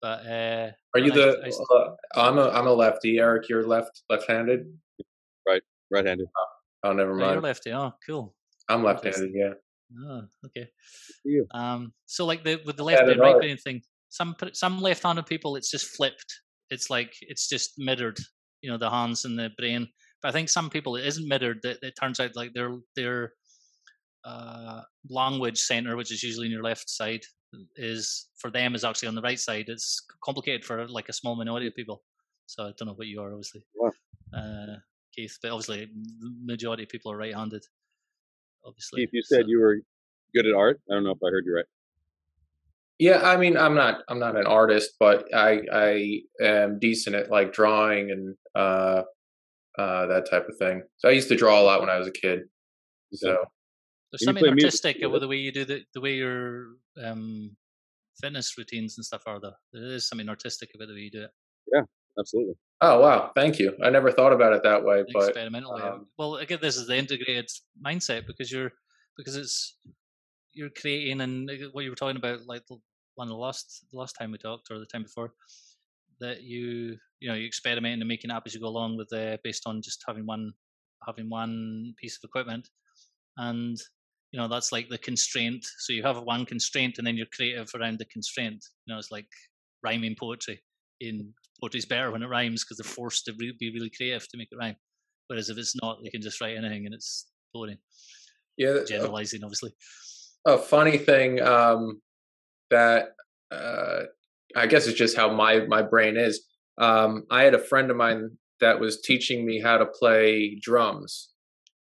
but 0.00 0.26
uh, 0.26 0.70
Are 0.94 1.00
you 1.00 1.12
I- 1.12 1.16
the? 1.16 1.42
I 1.44 1.74
Uh, 1.74 1.94
I'm 2.16 2.38
a 2.38 2.48
I'm 2.50 2.66
a 2.66 2.72
lefty. 2.72 3.18
Erik, 3.18 3.48
you're 3.48 3.66
left 3.66 4.02
left-handed. 4.08 4.72
Right, 5.46 5.62
right-handed. 5.90 6.28
Oh, 6.84 6.92
never 6.92 7.12
oh, 7.12 7.16
you're 7.18 7.26
mind. 7.26 7.42
lefty. 7.42 7.72
Oh, 7.72 7.92
cool. 8.06 8.34
I'm 8.68 8.84
left-handed. 8.84 9.32
Yeah. 9.34 9.54
Oh, 9.96 10.22
okay. 10.46 10.68
Um, 11.54 11.92
so 12.06 12.26
like 12.26 12.44
the 12.44 12.60
with 12.66 12.76
the 12.76 12.84
left 12.84 13.04
brain, 13.04 13.18
right 13.18 13.38
brain 13.38 13.56
thing, 13.56 13.82
some 14.08 14.34
some 14.52 14.80
left-handed 14.80 15.26
people, 15.26 15.56
it's 15.56 15.70
just 15.70 15.96
flipped. 15.96 16.40
It's 16.70 16.90
like 16.90 17.14
it's 17.22 17.48
just 17.48 17.74
mirrored, 17.78 18.18
you 18.60 18.70
know, 18.70 18.78
the 18.78 18.90
hands 18.90 19.24
and 19.24 19.38
the 19.38 19.50
brain. 19.56 19.88
But 20.22 20.28
I 20.28 20.32
think 20.32 20.48
some 20.48 20.68
people 20.68 20.96
it 20.96 21.06
isn't 21.06 21.28
mirrored. 21.28 21.64
It, 21.64 21.78
it 21.82 21.94
turns 22.00 22.20
out 22.20 22.36
like 22.36 22.52
their 22.52 22.76
their 22.96 23.32
uh, 24.24 24.82
language 25.08 25.58
center, 25.58 25.96
which 25.96 26.12
is 26.12 26.22
usually 26.22 26.46
in 26.46 26.52
your 26.52 26.62
left 26.62 26.90
side, 26.90 27.22
is 27.76 28.28
for 28.36 28.50
them 28.50 28.74
is 28.74 28.84
actually 28.84 29.08
on 29.08 29.14
the 29.14 29.22
right 29.22 29.40
side. 29.40 29.66
It's 29.68 30.04
complicated 30.22 30.64
for 30.64 30.86
like 30.88 31.08
a 31.08 31.14
small 31.14 31.36
minority 31.36 31.68
of 31.68 31.74
people. 31.74 32.02
So 32.46 32.64
I 32.64 32.72
don't 32.76 32.88
know 32.88 32.94
what 32.94 33.06
you 33.06 33.20
are, 33.20 33.30
obviously, 33.30 33.64
Wow. 33.74 33.92
uh, 34.34 34.76
Keith, 35.14 35.38
but 35.42 35.50
obviously 35.50 35.86
the 36.20 36.34
majority 36.44 36.84
of 36.84 36.88
people 36.88 37.12
are 37.12 37.16
right-handed. 37.16 37.62
Obviously, 38.64 39.02
Keith, 39.02 39.10
you 39.12 39.22
said 39.22 39.42
so- 39.42 39.48
you 39.48 39.60
were 39.60 39.78
good 40.34 40.46
at 40.46 40.54
art. 40.54 40.80
I 40.90 40.94
don't 40.94 41.04
know 41.04 41.10
if 41.10 41.18
I 41.24 41.30
heard 41.30 41.44
you 41.46 41.54
right. 41.54 41.64
Yeah, 42.98 43.20
I 43.22 43.36
mean, 43.36 43.56
I'm 43.56 43.74
not 43.74 44.02
I'm 44.08 44.18
not 44.18 44.36
an 44.36 44.46
artist, 44.46 44.94
but 44.98 45.32
I 45.32 45.62
I 45.72 46.20
am 46.42 46.80
decent 46.80 47.14
at 47.14 47.30
like 47.30 47.52
drawing 47.52 48.10
and 48.10 48.36
uh 48.56 49.02
uh 49.78 50.06
that 50.06 50.28
type 50.28 50.48
of 50.48 50.56
thing. 50.58 50.82
So 50.96 51.08
I 51.08 51.12
used 51.12 51.28
to 51.28 51.36
draw 51.36 51.60
a 51.60 51.62
lot 51.62 51.80
when 51.80 51.90
I 51.90 51.98
was 51.98 52.08
a 52.08 52.12
kid. 52.12 52.40
So 53.14 53.46
There's 54.10 54.22
you 54.22 54.24
something 54.26 54.42
play 54.42 54.50
music 54.50 54.64
artistic 54.64 55.00
too, 55.00 55.06
about 55.06 55.20
the 55.20 55.28
way 55.28 55.36
you 55.36 55.52
do 55.52 55.64
the 55.64 55.84
the 55.94 56.00
way 56.00 56.14
your 56.14 56.70
um, 57.02 57.56
fitness 58.20 58.58
routines 58.58 58.98
and 58.98 59.04
stuff 59.04 59.22
are. 59.26 59.38
Though 59.38 59.52
there 59.72 59.92
is 59.92 60.08
something 60.08 60.28
artistic 60.28 60.70
about 60.74 60.88
the 60.88 60.94
way 60.94 61.00
you 61.00 61.10
do 61.12 61.22
it, 61.22 61.30
Yeah, 61.72 61.82
Absolutely. 62.18 62.54
Oh 62.80 63.00
wow, 63.00 63.30
thank 63.34 63.58
you. 63.58 63.74
I 63.82 63.90
never 63.90 64.10
thought 64.10 64.32
about 64.32 64.52
it 64.52 64.62
that 64.62 64.84
way, 64.84 65.04
but 65.12 65.28
experimentally. 65.28 65.82
um, 65.82 66.06
well, 66.18 66.36
again, 66.36 66.58
this 66.60 66.76
is 66.76 66.86
the 66.86 66.96
integrated 66.96 67.50
mindset 67.84 68.26
because 68.26 68.50
you're 68.50 68.72
because 69.16 69.36
it's 69.36 69.76
you're 70.54 70.70
creating 70.70 71.20
and 71.20 71.50
what 71.72 71.84
you 71.84 71.90
were 71.90 71.96
talking 71.96 72.16
about, 72.16 72.46
like 72.46 72.66
the 72.66 72.76
one 73.14 73.28
of 73.28 73.30
the 73.30 73.36
last 73.36 73.84
the 73.92 73.98
last 73.98 74.14
time 74.18 74.32
we 74.32 74.38
talked 74.38 74.70
or 74.70 74.78
the 74.78 74.86
time 74.86 75.02
before, 75.02 75.32
that 76.20 76.42
you 76.42 76.96
you 77.20 77.28
know 77.28 77.34
you 77.34 77.46
experimenting 77.46 78.00
and 78.00 78.08
making 78.08 78.30
up 78.30 78.44
as 78.46 78.54
you 78.54 78.60
go 78.60 78.66
along 78.66 78.96
with 78.96 79.12
uh, 79.12 79.36
based 79.42 79.64
on 79.66 79.82
just 79.82 80.02
having 80.06 80.26
one 80.26 80.52
having 81.06 81.28
one 81.28 81.94
piece 81.98 82.16
of 82.16 82.28
equipment, 82.28 82.68
and 83.36 83.76
you 84.32 84.40
know 84.40 84.48
that's 84.48 84.72
like 84.72 84.88
the 84.88 84.98
constraint. 84.98 85.66
So 85.78 85.92
you 85.92 86.02
have 86.02 86.22
one 86.22 86.46
constraint 86.46 86.98
and 86.98 87.06
then 87.06 87.16
you're 87.16 87.26
creative 87.34 87.70
around 87.74 87.98
the 87.98 88.06
constraint. 88.06 88.64
You 88.86 88.94
know, 88.94 88.98
it's 88.98 89.10
like 89.10 89.28
rhyming 89.82 90.16
poetry. 90.18 90.60
In 91.00 91.32
poetry's 91.60 91.86
better 91.86 92.10
when 92.10 92.22
it 92.22 92.26
rhymes 92.28 92.64
because 92.64 92.78
they're 92.78 92.92
forced 92.92 93.24
to 93.26 93.32
re- 93.38 93.56
be 93.58 93.72
really 93.72 93.90
creative 93.90 94.28
to 94.28 94.36
make 94.38 94.48
it 94.50 94.56
rhyme. 94.56 94.76
Whereas 95.28 95.50
if 95.50 95.58
it's 95.58 95.74
not, 95.80 95.98
they 96.02 96.10
can 96.10 96.22
just 96.22 96.40
write 96.40 96.56
anything 96.56 96.86
and 96.86 96.94
it's 96.94 97.26
boring. 97.52 97.78
yeah, 98.56 98.70
a, 98.82 98.84
Generalizing, 98.84 99.42
obviously. 99.44 99.72
a 100.46 100.58
funny 100.58 100.98
thing 100.98 101.40
um 101.40 102.00
that 102.70 103.10
uh 103.50 104.02
I 104.56 104.66
guess 104.66 104.86
it's 104.86 104.98
just 104.98 105.16
how 105.16 105.32
my 105.32 105.60
my 105.66 105.82
brain 105.82 106.16
is. 106.16 106.44
Um 106.80 107.24
I 107.30 107.42
had 107.42 107.54
a 107.54 107.58
friend 107.58 107.90
of 107.90 107.96
mine 107.96 108.30
that 108.60 108.80
was 108.80 109.00
teaching 109.00 109.46
me 109.46 109.60
how 109.60 109.78
to 109.78 109.86
play 109.86 110.58
drums. 110.60 111.30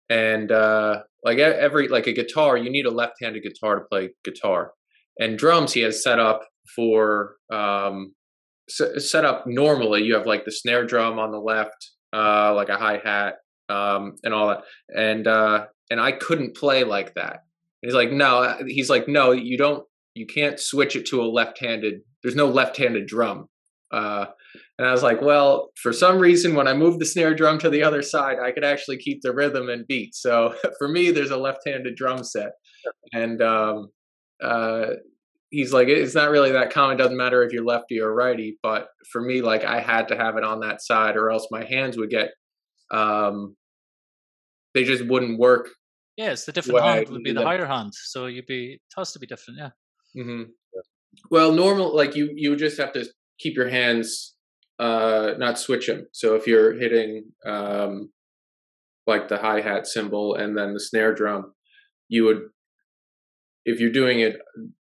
And 0.10 0.52
uh 0.52 1.02
like 1.24 1.40
every 1.40 1.88
like 1.88 2.08
a 2.08 2.14
guitar, 2.14 2.58
you 2.58 2.70
need 2.70 2.86
a 2.86 2.92
left-handed 2.92 3.44
guitar 3.44 3.80
to 3.80 3.86
play 3.86 4.10
guitar. 4.24 4.74
And 5.20 5.38
drums 5.38 5.74
he 5.74 5.82
has 5.82 6.04
set 6.04 6.20
up 6.20 6.42
for 6.76 7.36
um 7.52 8.14
set 8.70 9.26
up 9.26 9.46
normally 9.48 10.04
you 10.04 10.14
have 10.16 10.26
like 10.26 10.46
the 10.46 10.52
snare 10.52 10.86
drum 10.86 11.20
on 11.20 11.32
the 11.32 11.40
left, 11.40 11.92
uh 12.14 12.54
like 12.54 12.70
a 12.70 12.78
hi-hat 12.78 13.36
um 13.70 14.16
and 14.24 14.34
all 14.34 14.48
that. 14.50 14.64
And 14.96 15.28
uh 15.28 15.66
and 15.90 16.02
I 16.02 16.12
couldn't 16.12 16.56
play 16.56 16.84
like 16.84 17.14
that. 17.16 17.42
He's 17.82 17.94
like, 17.94 18.12
no. 18.12 18.58
He's 18.68 18.90
like, 18.90 19.08
no. 19.08 19.32
You 19.32 19.58
don't. 19.58 19.86
You 20.16 20.26
can't 20.26 20.60
switch 20.60 20.96
it 20.96 21.06
to 21.08 21.22
a 21.22 21.26
left-handed. 21.26 22.02
There's 22.24 22.36
no 22.36 22.48
left-handed 22.48 23.06
drum. 23.06 23.48
Uh, 23.92 24.26
and 24.78 24.88
I 24.88 24.92
was 24.92 25.04
like, 25.04 25.22
well, 25.22 25.70
for 25.82 25.94
some 25.94 26.20
reason, 26.20 26.56
when 26.56 26.68
I 26.68 26.74
moved 26.74 27.00
the 27.00 27.06
snare 27.06 27.36
drum 27.36 27.60
to 27.60 27.70
the 27.70 27.84
other 27.84 28.02
side, 28.02 28.38
I 28.44 28.52
could 28.52 28.64
actually 28.64 28.98
keep 28.98 29.22
the 29.22 29.34
rhythm 29.34 29.70
and 29.70 29.88
beat. 29.88 30.16
So 30.16 30.56
for 30.80 30.88
me, 30.88 31.12
there's 31.12 31.32
a 31.32 31.38
left-handed 31.38 31.96
drum 31.96 32.24
set. 32.24 32.54
And 33.14 33.42
um, 33.42 33.90
uh, 34.44 34.88
he's 35.50 35.74
like, 35.74 35.88
it's 35.88 36.16
not 36.16 36.30
really 36.32 36.52
that 36.52 36.72
common. 36.72 36.96
It 36.96 37.04
doesn't 37.04 37.18
matter 37.18 37.44
if 37.44 37.54
you're 37.54 37.66
lefty 37.66 38.00
or 38.00 38.14
righty. 38.14 38.58
But 38.64 38.90
for 39.12 39.22
me, 39.22 39.42
like, 39.42 39.64
I 39.64 39.80
had 39.80 40.08
to 40.10 40.18
have 40.18 40.38
it 40.38 40.44
on 40.44 40.60
that 40.62 40.82
side, 40.82 41.16
or 41.16 41.30
else 41.32 41.48
my 41.52 41.64
hands 41.66 41.98
would 41.98 42.10
get. 42.10 42.32
Um, 42.92 43.56
they 44.74 44.84
just 44.84 45.06
wouldn't 45.08 45.40
work 45.40 45.70
Yeah, 46.18 46.32
it's 46.32 46.46
the 46.46 46.52
different 46.52 46.82
hand 46.84 47.10
would 47.10 47.24
be 47.24 47.32
the 47.32 47.40
do 47.40 47.40
that. 47.40 47.46
higher 47.46 47.66
hand. 47.66 47.94
So 47.94 48.28
you'd 48.28 48.46
be 48.46 48.74
it 48.74 48.82
has 48.96 49.12
to 49.14 49.20
be 49.20 49.28
different, 49.28 49.60
yeah. 49.60 49.70
mm-hmm. 50.16 50.44
Well, 51.32 51.52
normal 51.52 51.96
like 51.96 52.16
you 52.16 52.32
you 52.36 52.56
just 52.56 52.78
have 52.78 52.94
to 52.94 53.06
keep 53.40 53.56
your 53.56 53.70
hands 53.70 54.36
uh 54.80 55.34
not 55.38 55.58
switch 55.60 55.88
them. 55.88 56.08
So 56.12 56.36
if 56.36 56.48
you're 56.48 56.74
hitting 56.74 57.32
um 57.46 58.12
like 59.08 59.28
the 59.30 59.38
hi 59.38 59.62
hat 59.62 59.88
cymbal 59.88 60.36
and 60.36 60.58
then 60.58 60.74
the 60.74 60.80
snare 60.80 61.14
drum, 61.14 61.54
you 62.08 62.26
would 62.26 62.42
if 63.66 63.80
you're 63.80 63.92
doing 63.92 64.20
it 64.20 64.38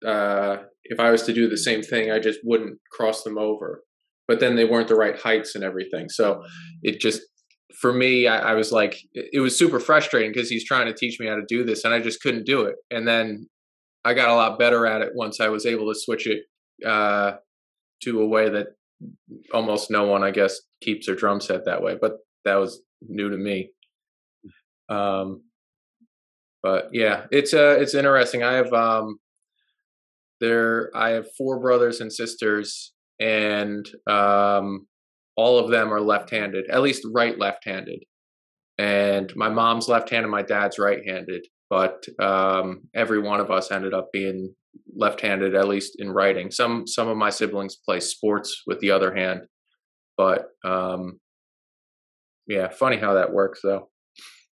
uh 0.06 0.58
if 0.84 0.98
I 0.98 1.10
was 1.10 1.22
to 1.24 1.32
do 1.32 1.48
the 1.48 1.56
same 1.56 1.82
thing, 1.82 2.10
I 2.10 2.18
just 2.18 2.40
wouldn't 2.42 2.78
cross 2.90 3.22
them 3.22 3.38
over. 3.38 3.82
But 4.26 4.40
then 4.40 4.56
they 4.56 4.64
weren't 4.64 4.88
the 4.88 4.94
right 4.94 5.18
heights 5.18 5.54
and 5.54 5.64
everything. 5.64 6.08
So 6.08 6.42
it 6.82 7.00
just 7.00 7.22
for 7.80 7.92
me, 7.92 8.26
I, 8.26 8.50
I 8.50 8.54
was 8.54 8.72
like, 8.72 9.00
it 9.14 9.40
was 9.40 9.56
super 9.56 9.80
frustrating 9.80 10.32
because 10.32 10.48
he's 10.48 10.64
trying 10.64 10.86
to 10.86 10.94
teach 10.94 11.18
me 11.20 11.26
how 11.26 11.36
to 11.36 11.44
do 11.48 11.64
this, 11.64 11.84
and 11.84 11.94
I 11.94 12.00
just 12.00 12.20
couldn't 12.20 12.44
do 12.44 12.62
it. 12.62 12.76
And 12.90 13.06
then 13.06 13.48
I 14.04 14.14
got 14.14 14.28
a 14.28 14.34
lot 14.34 14.58
better 14.58 14.86
at 14.86 15.02
it 15.02 15.12
once 15.14 15.40
I 15.40 15.48
was 15.48 15.66
able 15.66 15.92
to 15.92 15.98
switch 15.98 16.26
it 16.26 16.42
uh, 16.86 17.32
to 18.02 18.20
a 18.20 18.26
way 18.26 18.48
that 18.48 18.68
almost 19.52 19.90
no 19.90 20.06
one, 20.06 20.22
I 20.22 20.30
guess, 20.30 20.60
keeps 20.82 21.06
their 21.06 21.14
drum 21.14 21.40
set 21.40 21.64
that 21.64 21.82
way. 21.82 21.96
But 22.00 22.18
that 22.44 22.56
was 22.56 22.82
new 23.02 23.30
to 23.30 23.36
me. 23.36 23.70
Um, 24.88 25.42
but 26.62 26.90
yeah, 26.92 27.26
it's 27.30 27.54
uh, 27.54 27.76
it's 27.80 27.94
interesting. 27.94 28.42
I 28.42 28.54
have 28.54 28.72
um, 28.72 29.18
there 30.40 30.90
I 30.94 31.10
have 31.10 31.26
four 31.36 31.60
brothers 31.60 32.00
and 32.00 32.12
sisters, 32.12 32.92
and 33.20 33.88
um, 34.08 34.86
all 35.36 35.58
of 35.58 35.70
them 35.70 35.92
are 35.92 36.00
left-handed, 36.00 36.70
at 36.70 36.82
least 36.82 37.06
right 37.12 37.38
left-handed. 37.38 38.04
And 38.78 39.32
my 39.36 39.48
mom's 39.48 39.88
left-handed, 39.88 40.28
my 40.28 40.42
dad's 40.42 40.78
right-handed 40.78 41.46
but 41.70 42.04
um, 42.20 42.82
every 42.94 43.20
one 43.20 43.40
of 43.40 43.50
us 43.50 43.70
ended 43.70 43.94
up 43.94 44.10
being 44.12 44.52
left-handed, 44.94 45.54
at 45.54 45.68
least 45.68 45.94
in 45.98 46.10
writing. 46.10 46.50
Some 46.50 46.86
some 46.86 47.08
of 47.08 47.16
my 47.16 47.30
siblings 47.30 47.76
play 47.76 48.00
sports 48.00 48.62
with 48.66 48.80
the 48.80 48.90
other 48.90 49.14
hand, 49.14 49.42
but 50.18 50.46
um, 50.64 51.20
yeah, 52.48 52.68
funny 52.68 52.96
how 52.96 53.14
that 53.14 53.32
works 53.32 53.60
though. 53.62 53.88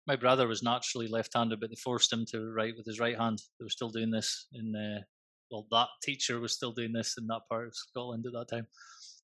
My 0.06 0.16
brother 0.16 0.48
was 0.48 0.62
naturally 0.62 1.08
left-handed, 1.08 1.60
but 1.60 1.68
they 1.68 1.76
forced 1.84 2.10
him 2.12 2.24
to 2.30 2.50
write 2.56 2.74
with 2.76 2.86
his 2.86 3.00
right 3.00 3.18
hand. 3.18 3.42
They 3.58 3.64
were 3.64 3.68
still 3.68 3.90
doing 3.90 4.10
this 4.10 4.46
in 4.54 4.74
uh, 4.74 5.02
well, 5.50 5.66
that 5.70 5.88
teacher 6.02 6.40
was 6.40 6.54
still 6.54 6.72
doing 6.72 6.92
this 6.92 7.16
in 7.18 7.26
that 7.28 7.42
part 7.48 7.66
of 7.68 7.76
Scotland 7.76 8.26
at 8.26 8.32
that 8.32 8.48
time, 8.48 8.66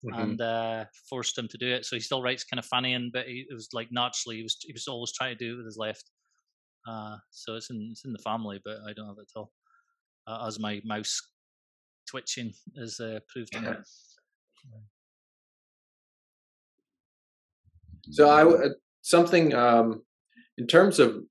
Mhm. 0.03 0.15
and 0.17 0.41
uh, 0.41 0.87
forced 1.09 1.39
him 1.39 1.49
to 1.49 1.59
do 1.59 1.69
it. 1.69 1.85
So 1.87 1.97
he 1.97 2.01
still 2.01 2.23
writes 2.23 2.45
kind 2.45 2.59
of 2.59 2.67
funny, 2.67 2.95
and 2.95 3.13
but 3.13 3.29
he, 3.29 3.47
it 3.49 3.55
was 3.55 3.69
like 3.73 3.89
naturally 3.93 4.39
he 4.39 4.43
was 4.43 4.57
he 4.61 4.73
was 4.73 4.89
always 4.89 5.13
trying 5.13 5.37
to 5.37 5.45
do 5.45 5.55
it 5.55 5.57
with 5.59 5.67
his 5.67 5.79
left. 5.79 6.11
Uh, 6.87 7.19
so 7.31 7.57
it's 7.57 7.71
in 7.71 7.89
it's 7.93 8.05
in 8.05 8.13
the 8.13 8.19
family, 8.19 8.61
but 8.65 8.79
I 8.87 8.93
don't 8.93 9.09
have 9.09 9.19
it 9.19 9.31
at 9.35 9.39
all. 9.41 9.53
Uh, 10.27 10.47
as 10.47 10.59
my 10.59 10.81
mouse 10.85 11.21
twitching 12.09 12.55
is 12.77 13.01
uh, 13.01 13.21
proved. 13.29 13.55
Yeah. 13.57 13.83
So 18.11 18.29
I 18.29 18.45
uh, 18.45 18.69
something 19.03 19.55
um, 19.55 20.05
in 20.59 20.67
terms 20.67 20.99
of 20.99 21.25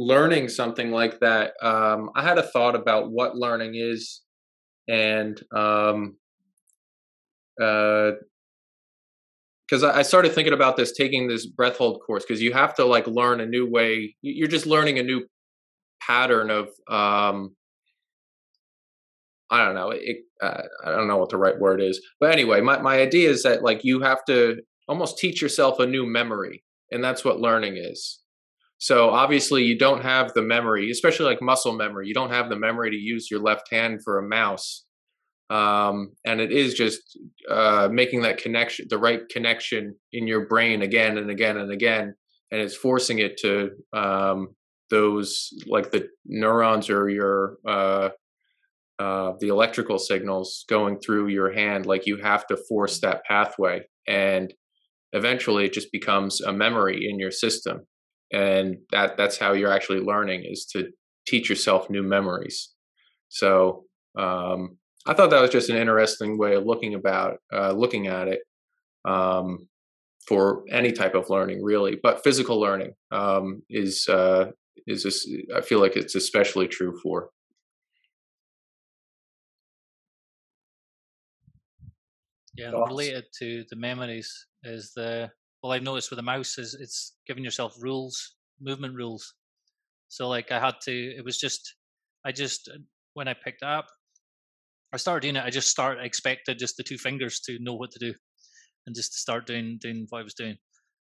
learning 0.00 0.48
something 0.48 0.92
like 0.92 1.20
that. 1.20 1.54
Um, 1.62 2.10
I 2.16 2.24
had 2.24 2.38
a 2.38 2.44
thought 2.44 2.76
about 2.76 3.12
what 3.12 3.36
learning 3.36 3.74
is, 3.76 4.22
and 4.88 5.40
um, 5.54 6.16
uh, 7.60 8.12
because 9.68 9.84
I 9.84 10.02
started 10.02 10.32
thinking 10.32 10.52
about 10.52 10.76
this, 10.76 10.92
taking 10.92 11.28
this 11.28 11.46
breath 11.46 11.76
hold 11.76 12.00
course, 12.04 12.24
because 12.24 12.42
you 12.42 12.52
have 12.52 12.74
to 12.74 12.84
like 12.84 13.06
learn 13.06 13.40
a 13.40 13.46
new 13.46 13.68
way. 13.70 14.16
you- 14.20 14.34
You're 14.34 14.48
just 14.48 14.66
learning 14.66 14.98
a 14.98 15.02
new 15.02 15.26
pattern 16.02 16.50
of 16.50 16.68
um, 16.88 17.56
I 19.50 19.64
don't 19.64 19.74
know. 19.74 19.90
It, 19.90 20.18
uh, 20.40 20.62
I 20.84 20.90
don't 20.92 21.08
know 21.08 21.16
what 21.16 21.30
the 21.30 21.36
right 21.36 21.58
word 21.58 21.80
is, 21.80 22.00
but 22.20 22.30
anyway, 22.32 22.60
my 22.60 22.78
my 22.80 23.00
idea 23.00 23.28
is 23.30 23.42
that 23.42 23.62
like 23.62 23.84
you 23.84 24.00
have 24.00 24.24
to 24.26 24.58
almost 24.88 25.18
teach 25.18 25.42
yourself 25.42 25.80
a 25.80 25.86
new 25.86 26.06
memory, 26.06 26.62
and 26.92 27.02
that's 27.02 27.24
what 27.24 27.40
learning 27.40 27.76
is. 27.76 28.20
So 28.80 29.10
obviously 29.10 29.62
you 29.64 29.76
don't 29.76 30.02
have 30.02 30.32
the 30.32 30.40
memory, 30.40 30.90
especially 30.90 31.26
like 31.26 31.42
muscle 31.42 31.76
memory. 31.76 32.08
You 32.08 32.14
don't 32.14 32.30
have 32.30 32.48
the 32.48 32.56
memory 32.56 32.90
to 32.90 32.96
use 32.96 33.30
your 33.30 33.40
left 33.40 33.70
hand 33.70 34.00
for 34.02 34.18
a 34.18 34.26
mouse. 34.26 34.86
Um, 35.50 36.12
and 36.24 36.40
it 36.40 36.50
is 36.50 36.72
just 36.72 37.18
uh, 37.50 37.90
making 37.92 38.22
that 38.22 38.38
connection, 38.38 38.86
the 38.88 38.96
right 38.96 39.20
connection 39.28 39.96
in 40.14 40.26
your 40.26 40.46
brain 40.46 40.80
again 40.80 41.18
and 41.18 41.28
again 41.28 41.58
and 41.58 41.70
again, 41.70 42.14
and 42.50 42.60
it's 42.60 42.74
forcing 42.74 43.18
it 43.18 43.36
to 43.38 43.72
um, 43.92 44.54
those 44.88 45.50
like 45.66 45.90
the 45.90 46.08
neurons 46.24 46.88
or 46.88 47.10
your 47.10 47.58
uh, 47.68 48.10
uh, 48.98 49.32
the 49.40 49.48
electrical 49.48 49.98
signals 49.98 50.64
going 50.68 51.00
through 51.00 51.28
your 51.28 51.52
hand. 51.52 51.84
Like 51.84 52.06
you 52.06 52.16
have 52.18 52.46
to 52.46 52.56
force 52.68 53.00
that 53.00 53.24
pathway, 53.24 53.82
and 54.06 54.54
eventually 55.12 55.64
it 55.64 55.72
just 55.72 55.92
becomes 55.92 56.40
a 56.40 56.52
memory 56.52 57.08
in 57.10 57.18
your 57.18 57.32
system 57.32 57.86
and 58.32 58.76
that 58.92 59.16
that's 59.16 59.38
how 59.38 59.52
you're 59.52 59.72
actually 59.72 60.00
learning 60.00 60.44
is 60.44 60.66
to 60.66 60.90
teach 61.26 61.48
yourself 61.48 61.90
new 61.90 62.02
memories. 62.02 62.70
So 63.28 63.84
um, 64.18 64.78
i 65.06 65.14
thought 65.14 65.30
that 65.30 65.40
was 65.40 65.50
just 65.50 65.70
an 65.70 65.76
interesting 65.76 66.38
way 66.38 66.54
of 66.54 66.64
looking 66.64 66.94
about 66.94 67.38
uh, 67.52 67.72
looking 67.72 68.06
at 68.06 68.28
it 68.28 68.40
um, 69.04 69.68
for 70.26 70.64
any 70.70 70.92
type 70.92 71.14
of 71.14 71.30
learning 71.30 71.62
really 71.62 71.98
but 72.02 72.22
physical 72.22 72.60
learning 72.60 72.92
um, 73.10 73.62
is 73.70 74.08
uh, 74.08 74.46
is 74.86 75.04
this, 75.04 75.28
i 75.56 75.60
feel 75.60 75.80
like 75.80 75.96
it's 75.96 76.14
especially 76.14 76.68
true 76.68 76.98
for 77.02 77.30
yeah 82.56 82.70
related 82.70 83.24
to 83.38 83.64
the 83.70 83.76
memories 83.76 84.46
is 84.64 84.92
the 84.94 85.30
well 85.62 85.72
I've 85.72 85.82
noticed 85.82 86.10
with 86.10 86.18
the 86.18 86.22
mouse 86.22 86.58
is 86.58 86.74
it's 86.74 87.16
giving 87.26 87.44
yourself 87.44 87.74
rules, 87.80 88.36
movement 88.60 88.94
rules. 88.94 89.34
So 90.08 90.28
like 90.28 90.50
I 90.50 90.58
had 90.58 90.74
to 90.82 90.92
it 90.92 91.24
was 91.24 91.38
just 91.38 91.74
I 92.24 92.32
just 92.32 92.68
uh, 92.68 92.78
when 93.14 93.28
I 93.28 93.34
picked 93.34 93.62
up 93.62 93.86
I 94.92 94.96
started 94.96 95.22
doing 95.22 95.36
it, 95.36 95.44
I 95.44 95.50
just 95.50 95.68
started 95.68 96.04
expected 96.04 96.58
just 96.58 96.76
the 96.76 96.82
two 96.82 96.98
fingers 96.98 97.40
to 97.40 97.58
know 97.60 97.74
what 97.74 97.92
to 97.92 97.98
do 97.98 98.12
and 98.86 98.96
just 98.96 99.12
to 99.12 99.18
start 99.18 99.46
doing 99.46 99.78
doing 99.80 100.06
what 100.08 100.20
I 100.20 100.24
was 100.24 100.34
doing. 100.34 100.56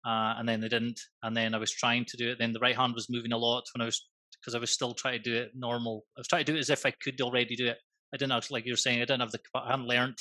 Uh, 0.05 0.35
and 0.38 0.47
then 0.47 0.62
they 0.62 0.69
didn't. 0.69 0.99
And 1.23 1.35
then 1.35 1.53
I 1.53 1.57
was 1.57 1.71
trying 1.71 2.05
to 2.05 2.17
do 2.17 2.31
it. 2.31 2.38
Then 2.39 2.53
the 2.53 2.59
right 2.59 2.75
hand 2.75 2.93
was 2.93 3.09
moving 3.09 3.33
a 3.33 3.38
lot 3.38 3.63
when 3.73 3.81
I 3.81 3.85
was 3.85 4.07
because 4.39 4.55
I 4.55 4.59
was 4.59 4.71
still 4.71 4.93
trying 4.93 5.21
to 5.21 5.29
do 5.29 5.35
it 5.35 5.51
normal. 5.55 6.05
I 6.17 6.21
was 6.21 6.27
trying 6.27 6.45
to 6.45 6.51
do 6.51 6.55
it 6.55 6.62
as 6.62 6.69
if 6.69 6.85
I 6.85 6.93
could 7.03 7.19
already 7.21 7.55
do 7.55 7.67
it. 7.67 7.77
I 8.13 8.17
didn't 8.17 8.31
have, 8.31 8.49
like 8.49 8.65
you're 8.65 8.77
saying, 8.77 9.01
I 9.01 9.05
didn't 9.05 9.21
have 9.21 9.31
the 9.31 9.39
I 9.55 9.71
hadn't 9.71 9.88
learned 9.88 10.17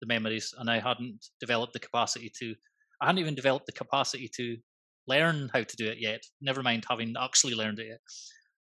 the 0.00 0.06
memories 0.06 0.54
and 0.58 0.70
I 0.70 0.78
hadn't 0.78 1.26
developed 1.40 1.74
the 1.74 1.80
capacity 1.80 2.32
to 2.38 2.54
I 3.00 3.06
hadn't 3.06 3.20
even 3.20 3.34
developed 3.34 3.66
the 3.66 3.72
capacity 3.72 4.30
to 4.36 4.56
learn 5.08 5.50
how 5.52 5.62
to 5.62 5.76
do 5.76 5.88
it 5.88 5.98
yet. 6.00 6.20
Never 6.40 6.62
mind 6.62 6.84
having 6.88 7.14
actually 7.20 7.54
learned 7.54 7.78
it 7.78 7.88
yet. 7.88 8.00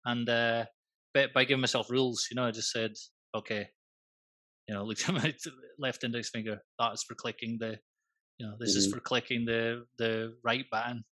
And 0.05 0.29
uh, 0.29 0.65
but 1.13 1.33
by 1.33 1.45
giving 1.45 1.61
myself 1.61 1.91
rules, 1.91 2.27
you 2.31 2.35
know, 2.35 2.47
I 2.47 2.51
just 2.51 2.71
said, 2.71 2.93
okay, 3.35 3.69
you 4.69 4.75
know, 4.75 4.85
looked 4.85 5.09
at 5.09 5.15
my 5.15 5.33
left 5.79 6.05
index 6.05 6.31
finger. 6.31 6.59
That 6.79 6.93
is 6.93 7.05
for 7.05 7.15
clicking 7.15 7.59
the, 7.61 7.79
you 8.39 8.47
know, 8.47 8.55
this 8.59 8.73
mm-hmm. 8.73 8.79
is 8.79 8.93
for 8.93 9.01
clicking 9.01 9.45
the 9.45 9.85
the 9.99 10.35
right 10.45 10.65
button. 10.71 11.05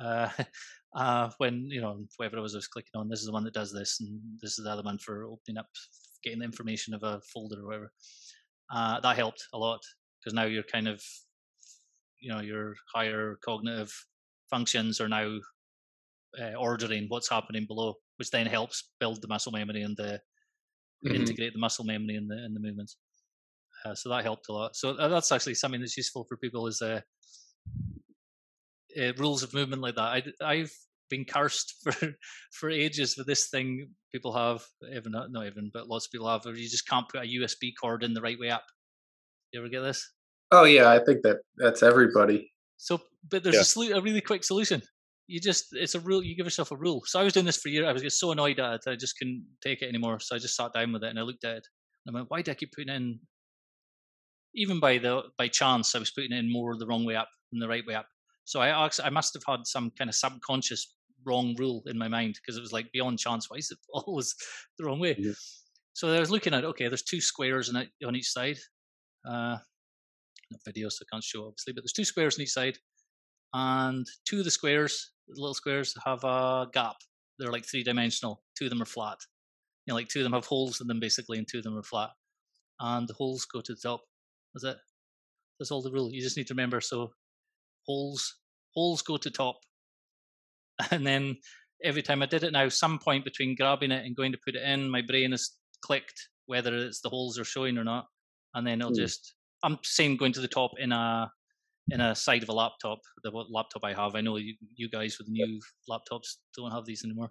Uh, 0.00 0.28
uh, 0.96 1.30
when 1.38 1.66
you 1.70 1.80
know 1.80 2.04
whatever 2.16 2.38
it 2.38 2.42
was 2.42 2.54
I 2.54 2.58
was 2.58 2.68
clicking 2.68 2.90
on, 2.94 3.08
this 3.08 3.20
is 3.20 3.26
the 3.26 3.32
one 3.32 3.44
that 3.44 3.54
does 3.54 3.72
this, 3.72 3.98
and 4.00 4.20
this 4.40 4.58
is 4.58 4.64
the 4.64 4.70
other 4.70 4.82
one 4.82 4.98
for 4.98 5.24
opening 5.24 5.58
up, 5.58 5.66
getting 6.22 6.40
the 6.40 6.44
information 6.44 6.94
of 6.94 7.02
a 7.02 7.20
folder 7.32 7.60
or 7.62 7.66
whatever. 7.66 7.92
Uh, 8.72 9.00
that 9.00 9.16
helped 9.16 9.42
a 9.52 9.58
lot 9.58 9.80
because 10.20 10.34
now 10.34 10.44
you're 10.44 10.62
kind 10.62 10.86
of 10.86 11.02
you 12.20 12.32
know 12.32 12.40
your 12.40 12.74
higher 12.94 13.38
cognitive 13.44 13.92
functions 14.50 15.00
are 15.00 15.08
now 15.08 15.38
uh, 16.40 16.54
ordering 16.58 17.06
what's 17.08 17.30
happening 17.30 17.66
below, 17.66 17.94
which 18.16 18.30
then 18.30 18.46
helps 18.46 18.90
build 19.00 19.20
the 19.22 19.28
muscle 19.28 19.52
memory 19.52 19.82
and 19.82 19.96
the 19.96 20.20
mm-hmm. 21.04 21.14
integrate 21.14 21.52
the 21.52 21.58
muscle 21.58 21.84
memory 21.84 22.16
in 22.16 22.28
the 22.28 22.44
in 22.44 22.54
the 22.54 22.60
movements. 22.60 22.96
Uh, 23.84 23.94
so 23.94 24.10
that 24.10 24.24
helped 24.24 24.48
a 24.48 24.52
lot. 24.52 24.76
So 24.76 24.90
uh, 24.90 25.08
that's 25.08 25.32
actually 25.32 25.54
something 25.54 25.80
that's 25.80 25.96
useful 25.96 26.24
for 26.28 26.36
people 26.36 26.66
is 26.66 26.82
uh, 26.82 27.00
uh, 29.00 29.12
rules 29.16 29.42
of 29.42 29.54
movement 29.54 29.80
like 29.80 29.94
that. 29.94 30.02
I, 30.02 30.22
I've 30.44 30.72
been 31.08 31.24
cursed 31.24 31.74
for 31.82 32.14
for 32.52 32.70
ages 32.70 33.16
with 33.16 33.26
this 33.26 33.48
thing 33.48 33.88
people 34.12 34.32
have, 34.32 34.64
even 34.92 35.12
not, 35.12 35.30
not 35.30 35.46
even, 35.46 35.70
but 35.72 35.88
lots 35.88 36.06
of 36.06 36.12
people 36.12 36.28
have, 36.28 36.44
where 36.44 36.54
you 36.54 36.68
just 36.68 36.88
can't 36.88 37.08
put 37.08 37.22
a 37.22 37.28
USB 37.28 37.72
cord 37.80 38.02
in 38.02 38.12
the 38.12 38.20
right 38.20 38.38
way 38.38 38.50
up. 38.50 38.64
You 39.52 39.60
ever 39.60 39.68
get 39.68 39.80
this? 39.80 40.10
Oh 40.52 40.64
yeah, 40.64 40.90
I 40.90 40.98
think 40.98 41.22
that 41.22 41.38
that's 41.56 41.82
everybody. 41.82 42.52
So, 42.76 43.00
but 43.30 43.44
there's 43.44 43.76
yeah. 43.76 43.94
a, 43.94 43.98
a 43.98 44.02
really 44.02 44.20
quick 44.20 44.44
solution. 44.44 44.82
You 45.26 45.38
just 45.38 45.66
it's 45.72 45.94
a 45.94 46.00
rule. 46.00 46.24
You 46.24 46.36
give 46.36 46.46
yourself 46.46 46.72
a 46.72 46.76
rule. 46.76 47.02
So 47.06 47.20
I 47.20 47.22
was 47.22 47.32
doing 47.32 47.46
this 47.46 47.58
for 47.58 47.68
a 47.68 47.72
year. 47.72 47.86
I 47.86 47.92
was 47.92 48.02
getting 48.02 48.10
so 48.10 48.32
annoyed 48.32 48.58
at 48.58 48.74
it. 48.74 48.90
I 48.90 48.96
just 48.96 49.16
couldn't 49.18 49.46
take 49.62 49.82
it 49.82 49.88
anymore. 49.88 50.18
So 50.18 50.34
I 50.34 50.38
just 50.38 50.56
sat 50.56 50.72
down 50.72 50.92
with 50.92 51.04
it 51.04 51.10
and 51.10 51.18
I 51.18 51.22
looked 51.22 51.44
at 51.44 51.58
it. 51.58 51.66
And 52.06 52.16
I 52.16 52.18
went, 52.18 52.30
why 52.30 52.42
do 52.42 52.50
I 52.50 52.54
keep 52.54 52.72
putting 52.72 52.92
in? 52.92 53.20
Even 54.54 54.80
by 54.80 54.98
the 54.98 55.22
by 55.38 55.46
chance, 55.46 55.94
I 55.94 56.00
was 56.00 56.10
putting 56.10 56.32
in 56.32 56.50
more 56.50 56.76
the 56.76 56.86
wrong 56.86 57.04
way 57.04 57.14
up 57.14 57.28
than 57.52 57.60
the 57.60 57.68
right 57.68 57.86
way 57.86 57.94
up. 57.94 58.06
So 58.44 58.60
I 58.60 58.84
actually, 58.84 59.04
I 59.04 59.10
must 59.10 59.34
have 59.34 59.44
had 59.46 59.66
some 59.66 59.92
kind 59.96 60.10
of 60.10 60.16
subconscious 60.16 60.92
wrong 61.24 61.54
rule 61.58 61.82
in 61.86 61.98
my 61.98 62.08
mind 62.08 62.34
because 62.34 62.56
it 62.56 62.62
was 62.62 62.72
like 62.72 62.90
beyond 62.92 63.18
chance. 63.18 63.48
Why 63.48 63.58
is 63.58 63.70
it 63.70 63.78
always 63.92 64.34
the 64.78 64.86
wrong 64.86 64.98
way? 64.98 65.14
Yeah. 65.16 65.32
So 65.92 66.12
I 66.12 66.18
was 66.18 66.30
looking 66.30 66.54
at 66.54 66.64
okay, 66.64 66.88
there's 66.88 67.02
two 67.02 67.20
squares 67.20 67.68
on, 67.68 67.76
it, 67.76 67.88
on 68.04 68.16
each 68.16 68.30
side. 68.30 68.58
Uh, 69.28 69.58
not 70.50 70.60
video, 70.64 70.88
so 70.88 71.04
I 71.04 71.14
can't 71.14 71.24
show 71.24 71.46
obviously, 71.46 71.72
but 71.72 71.82
there's 71.82 71.92
two 71.92 72.04
squares 72.04 72.38
on 72.38 72.42
each 72.42 72.50
side, 72.50 72.78
and 73.54 74.06
two 74.26 74.38
of 74.38 74.44
the 74.44 74.50
squares, 74.50 75.12
the 75.28 75.40
little 75.40 75.54
squares, 75.54 75.94
have 76.04 76.24
a 76.24 76.66
gap. 76.72 76.96
They're 77.38 77.52
like 77.52 77.64
three 77.64 77.82
dimensional. 77.82 78.42
Two 78.58 78.66
of 78.66 78.70
them 78.70 78.82
are 78.82 78.86
flat. 78.86 79.18
You 79.86 79.92
know, 79.92 79.96
like 79.96 80.08
two 80.08 80.20
of 80.20 80.24
them 80.24 80.34
have 80.34 80.46
holes 80.46 80.80
in 80.80 80.86
them 80.86 81.00
basically, 81.00 81.38
and 81.38 81.46
two 81.48 81.58
of 81.58 81.64
them 81.64 81.76
are 81.76 81.82
flat. 81.82 82.10
And 82.80 83.08
the 83.08 83.14
holes 83.14 83.44
go 83.44 83.60
to 83.60 83.74
the 83.74 83.80
top. 83.80 84.02
That's 84.54 84.64
it. 84.64 84.76
That's 85.58 85.70
all 85.70 85.82
the 85.82 85.92
rule. 85.92 86.10
You 86.12 86.20
just 86.20 86.36
need 86.36 86.46
to 86.48 86.54
remember. 86.54 86.80
So 86.80 87.12
holes 87.86 88.36
holes 88.74 89.02
go 89.02 89.16
to 89.16 89.30
top, 89.30 89.56
and 90.90 91.06
then 91.06 91.36
every 91.82 92.02
time 92.02 92.22
I 92.22 92.26
did 92.26 92.44
it 92.44 92.52
now, 92.52 92.68
some 92.68 92.98
point 92.98 93.24
between 93.24 93.56
grabbing 93.56 93.90
it 93.90 94.04
and 94.04 94.16
going 94.16 94.32
to 94.32 94.38
put 94.44 94.54
it 94.54 94.62
in, 94.62 94.90
my 94.90 95.02
brain 95.02 95.32
has 95.32 95.50
clicked 95.82 96.28
whether 96.46 96.74
it's 96.74 97.00
the 97.00 97.08
holes 97.08 97.38
are 97.38 97.44
showing 97.44 97.78
or 97.78 97.84
not, 97.84 98.06
and 98.54 98.66
then 98.66 98.80
it'll 98.80 98.92
mm. 98.92 98.96
just 98.96 99.34
I'm 99.62 99.78
saying 99.82 100.16
going 100.16 100.32
to 100.32 100.40
the 100.40 100.48
top 100.48 100.72
in 100.78 100.92
a 100.92 101.30
in 101.90 102.00
a 102.00 102.14
side 102.14 102.42
of 102.42 102.48
a 102.48 102.52
laptop. 102.52 102.98
The 103.22 103.30
laptop 103.30 103.84
I 103.84 103.92
have, 103.94 104.14
I 104.14 104.20
know 104.20 104.36
you, 104.36 104.54
you 104.76 104.88
guys 104.88 105.16
with 105.18 105.28
new 105.28 105.60
laptops 105.90 106.36
don't 106.56 106.72
have 106.72 106.84
these 106.86 107.04
anymore. 107.04 107.30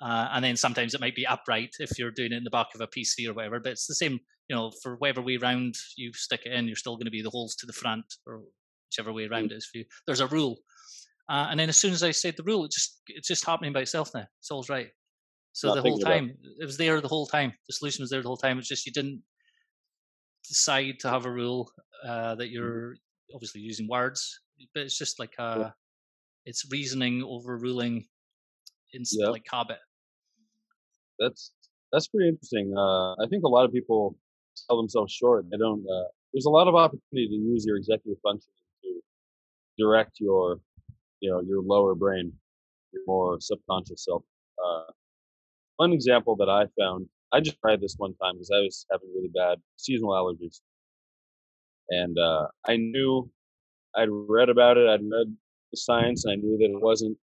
Uh, 0.00 0.28
and 0.32 0.44
then 0.44 0.56
sometimes 0.56 0.94
it 0.94 1.00
might 1.00 1.14
be 1.14 1.26
upright 1.26 1.70
if 1.78 1.98
you're 1.98 2.10
doing 2.10 2.32
it 2.32 2.36
in 2.36 2.44
the 2.44 2.50
back 2.50 2.68
of 2.74 2.80
a 2.80 2.86
PC 2.86 3.28
or 3.28 3.34
whatever. 3.34 3.60
But 3.60 3.72
it's 3.72 3.86
the 3.86 3.94
same, 3.94 4.20
you 4.48 4.56
know, 4.56 4.70
for 4.82 4.96
whatever 4.96 5.22
way 5.22 5.38
round 5.38 5.74
you 5.96 6.12
stick 6.12 6.42
it 6.44 6.52
in, 6.52 6.66
you're 6.66 6.76
still 6.76 6.96
going 6.96 7.06
to 7.06 7.10
be 7.10 7.22
the 7.22 7.30
holes 7.30 7.56
to 7.56 7.66
the 7.66 7.72
front 7.72 8.04
or 8.26 8.42
whichever 8.88 9.12
way 9.12 9.26
around 9.26 9.50
mm. 9.50 9.52
it 9.52 9.56
is 9.56 9.66
for 9.66 9.78
you. 9.78 9.84
There's 10.06 10.20
a 10.20 10.26
rule, 10.26 10.58
uh, 11.28 11.48
and 11.50 11.58
then 11.58 11.68
as 11.68 11.76
soon 11.76 11.92
as 11.92 12.02
I 12.02 12.10
said 12.10 12.34
the 12.36 12.44
rule, 12.44 12.64
it 12.64 12.72
just 12.72 13.00
it's 13.08 13.28
just 13.28 13.44
happening 13.44 13.72
by 13.72 13.80
itself 13.80 14.10
now. 14.14 14.26
It's 14.40 14.50
all 14.50 14.64
right. 14.68 14.88
So 15.52 15.68
Not 15.68 15.76
the 15.76 15.88
whole 15.88 15.98
time 15.98 16.36
it 16.60 16.66
was 16.66 16.76
there 16.76 17.00
the 17.00 17.08
whole 17.08 17.26
time. 17.26 17.52
The 17.66 17.72
solution 17.72 18.02
was 18.02 18.10
there 18.10 18.20
the 18.20 18.28
whole 18.28 18.36
time. 18.36 18.58
It's 18.58 18.68
just 18.68 18.84
you 18.84 18.92
didn't 18.92 19.22
decide 20.48 21.00
to 21.00 21.10
have 21.10 21.26
a 21.26 21.30
rule 21.30 21.70
uh, 22.04 22.34
that 22.34 22.44
mm-hmm. 22.44 22.54
you're 22.54 22.96
obviously 23.34 23.60
using 23.60 23.88
words, 23.88 24.40
but 24.74 24.82
it's 24.82 24.98
just 24.98 25.18
like 25.18 25.34
a, 25.38 25.56
yeah. 25.58 25.70
it's 26.44 26.70
reasoning 26.70 27.22
overruling 27.22 28.06
in 28.92 29.02
yeah. 29.12 29.28
like 29.28 29.46
habit. 29.50 29.78
That's 31.18 31.52
that's 31.92 32.08
pretty 32.08 32.28
interesting. 32.28 32.74
Uh, 32.76 33.12
I 33.14 33.26
think 33.30 33.44
a 33.44 33.48
lot 33.48 33.64
of 33.64 33.72
people 33.72 34.16
sell 34.54 34.76
themselves 34.76 35.12
short. 35.12 35.46
They 35.50 35.56
don't. 35.56 35.84
Uh, 35.86 36.08
there's 36.32 36.46
a 36.46 36.50
lot 36.50 36.68
of 36.68 36.74
opportunity 36.74 37.28
to 37.28 37.34
use 37.34 37.64
your 37.64 37.76
executive 37.76 38.20
function 38.22 38.52
to 38.82 39.00
direct 39.78 40.20
your, 40.20 40.60
you 41.20 41.30
know, 41.30 41.40
your 41.40 41.62
lower 41.62 41.94
brain, 41.94 42.32
your 42.92 43.02
more 43.06 43.40
subconscious 43.40 44.04
self. 44.04 44.22
Uh, 44.62 44.92
one 45.76 45.92
example 45.92 46.36
that 46.36 46.48
I 46.48 46.66
found 46.78 47.08
I 47.32 47.40
just 47.40 47.58
tried 47.60 47.80
this 47.80 47.94
one 47.96 48.14
time 48.14 48.34
because 48.34 48.50
I 48.54 48.60
was 48.60 48.86
having 48.90 49.08
really 49.14 49.30
bad 49.34 49.58
seasonal 49.76 50.12
allergies, 50.12 50.60
and 51.90 52.18
uh, 52.18 52.46
I 52.66 52.76
knew 52.76 53.30
I'd 53.96 54.08
read 54.10 54.48
about 54.48 54.76
it. 54.76 54.88
I'd 54.88 55.00
read 55.02 55.34
the 55.72 55.76
science, 55.76 56.24
and 56.24 56.32
I 56.32 56.36
knew 56.36 56.56
that 56.58 56.70
it 56.70 56.80
wasn't 56.80 57.16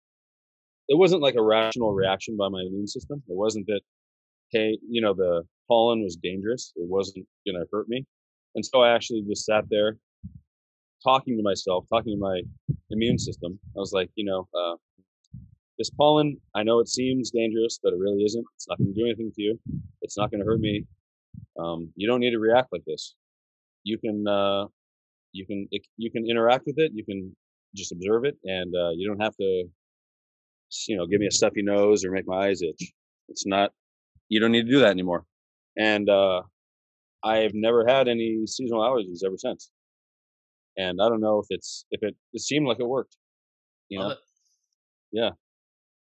it 0.89 0.99
wasn't 0.99 1.23
like 1.23 1.37
a 1.37 1.43
rational 1.43 1.93
reaction 1.93 2.37
by 2.37 2.49
my 2.49 2.61
immune 2.61 2.89
system. 2.89 3.23
It 3.29 3.37
wasn't 3.37 3.67
that 3.67 3.81
hey, 4.51 4.79
you 4.89 5.01
know, 5.01 5.15
the 5.15 5.45
pollen 5.69 6.03
was 6.03 6.17
dangerous. 6.17 6.73
It 6.77 6.89
wasn't 6.89 7.27
to 7.47 7.67
hurt 7.73 7.89
me, 7.89 8.05
and 8.55 8.65
so 8.65 8.83
I 8.83 8.95
actually 8.95 9.23
just 9.23 9.45
sat 9.45 9.65
there 9.71 9.97
talking 11.03 11.37
to 11.37 11.43
myself, 11.43 11.87
talking 11.89 12.15
to 12.15 12.21
my 12.21 12.43
immune 12.91 13.19
system. 13.19 13.59
I 13.77 13.81
was 13.81 13.93
like, 13.93 14.11
you 14.15 14.25
know, 14.25 14.49
uh, 14.57 14.77
this 15.83 15.91
pollen, 15.91 16.37
I 16.55 16.63
know 16.63 16.79
it 16.79 16.89
seems 16.89 17.31
dangerous, 17.31 17.81
but 17.83 17.93
it 17.93 17.99
really 17.99 18.23
isn't. 18.23 18.45
It's 18.55 18.69
not 18.69 18.79
going 18.79 18.95
to 18.95 19.01
do 19.01 19.07
anything 19.07 19.33
to 19.35 19.43
you. 19.43 19.59
It's 20.03 20.17
not 20.17 20.31
going 20.31 20.41
to 20.41 20.47
hurt 20.47 20.61
me. 20.61 20.85
Um, 21.59 21.91
you 21.97 22.07
don't 22.09 22.21
need 22.21 22.31
to 22.31 22.39
react 22.39 22.69
like 22.73 22.85
this. 22.87 23.15
You 23.83 23.99
can, 23.99 24.25
uh, 24.29 24.67
you 25.33 25.45
can, 25.47 25.67
it, 25.73 25.83
you 25.97 26.11
can 26.11 26.29
interact 26.31 26.67
with 26.67 26.79
it. 26.79 26.93
You 26.95 27.05
can 27.05 27.35
just 27.75 27.91
observe 27.91 28.25
it, 28.25 28.37
and 28.45 28.73
uh, 28.77 28.91
you 28.91 29.09
don't 29.09 29.21
have 29.21 29.37
to 29.37 29.65
you 30.89 30.97
know, 30.97 31.07
give 31.07 31.21
me 31.21 31.27
a 31.27 31.31
stuffy 31.31 31.63
nose 31.63 32.05
or 32.05 32.11
make 32.11 32.27
my 32.27 32.47
eyes 32.47 32.63
itch. 32.63 32.93
It's 33.29 33.47
not. 33.47 33.73
You 34.29 34.41
don't 34.41 34.53
need 34.53 34.67
to 34.67 34.71
do 34.71 34.81
that 34.81 34.91
anymore. 34.91 35.25
And 35.77 36.09
uh, 36.09 36.43
I've 37.23 37.55
never 37.55 37.87
had 37.87 38.09
any 38.09 38.47
seasonal 38.47 38.83
allergies 38.83 39.25
ever 39.25 39.37
since. 39.37 39.71
And 40.77 41.01
I 41.03 41.09
don't 41.09 41.21
know 41.21 41.39
if 41.41 41.47
it's 41.51 41.85
if 41.91 42.03
it 42.03 42.17
it 42.33 42.41
seemed 42.41 42.67
like 42.67 42.79
it 42.81 42.87
worked. 42.87 43.17
You 43.89 43.99
know. 43.99 44.15
Yeah. 45.13 45.31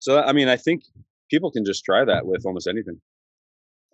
So 0.02 0.22
I 0.22 0.34
mean, 0.34 0.50
I 0.50 0.58
think 0.58 0.84
people 1.30 1.52
can 1.52 1.64
just 1.64 1.86
try 1.86 2.04
that 2.04 2.26
with 2.26 2.46
almost 2.46 2.68
anything. 2.68 3.00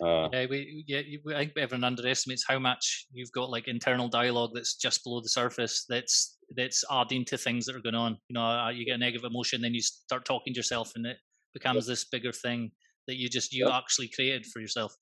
Uh, 0.02 0.30
yeah, 0.32 0.46
we, 0.50 0.84
yeah, 0.88 1.02
I 1.36 1.40
think 1.40 1.58
everyone 1.58 1.84
underestimates 1.84 2.46
how 2.48 2.60
much 2.60 3.08
you've 3.12 3.32
got 3.32 3.50
like 3.50 3.68
internal 3.68 4.08
dialogue 4.08 4.52
that's 4.54 4.76
just 4.76 5.04
below 5.04 5.22
the 5.22 5.30
surface. 5.30 5.86
That's 5.90 6.38
that's 6.56 6.84
adding 6.90 7.26
to 7.26 7.38
things 7.38 7.66
that 7.66 7.76
are 7.76 7.82
going 7.82 7.96
on. 7.96 8.18
You 8.30 8.36
know, 8.36 8.46
uh, 8.46 8.70
you 8.70 8.86
get 8.86 8.96
a 8.96 8.98
negative 8.98 9.26
emotion, 9.26 9.62
then 9.62 9.74
you 9.74 9.82
start 9.82 10.24
talking 10.24 10.54
to 10.54 10.58
yourself, 10.58 10.94
and 10.96 11.06
it 11.06 11.18
becomes 11.54 11.86
this 11.86 12.06
bigger 12.06 12.32
thing 12.32 12.72
that 13.08 13.18
you 13.18 13.28
just 13.28 13.54
you 13.54 13.70
actually 13.70 14.08
created 14.08 14.46
for 14.46 14.60
yourself. 14.60 14.96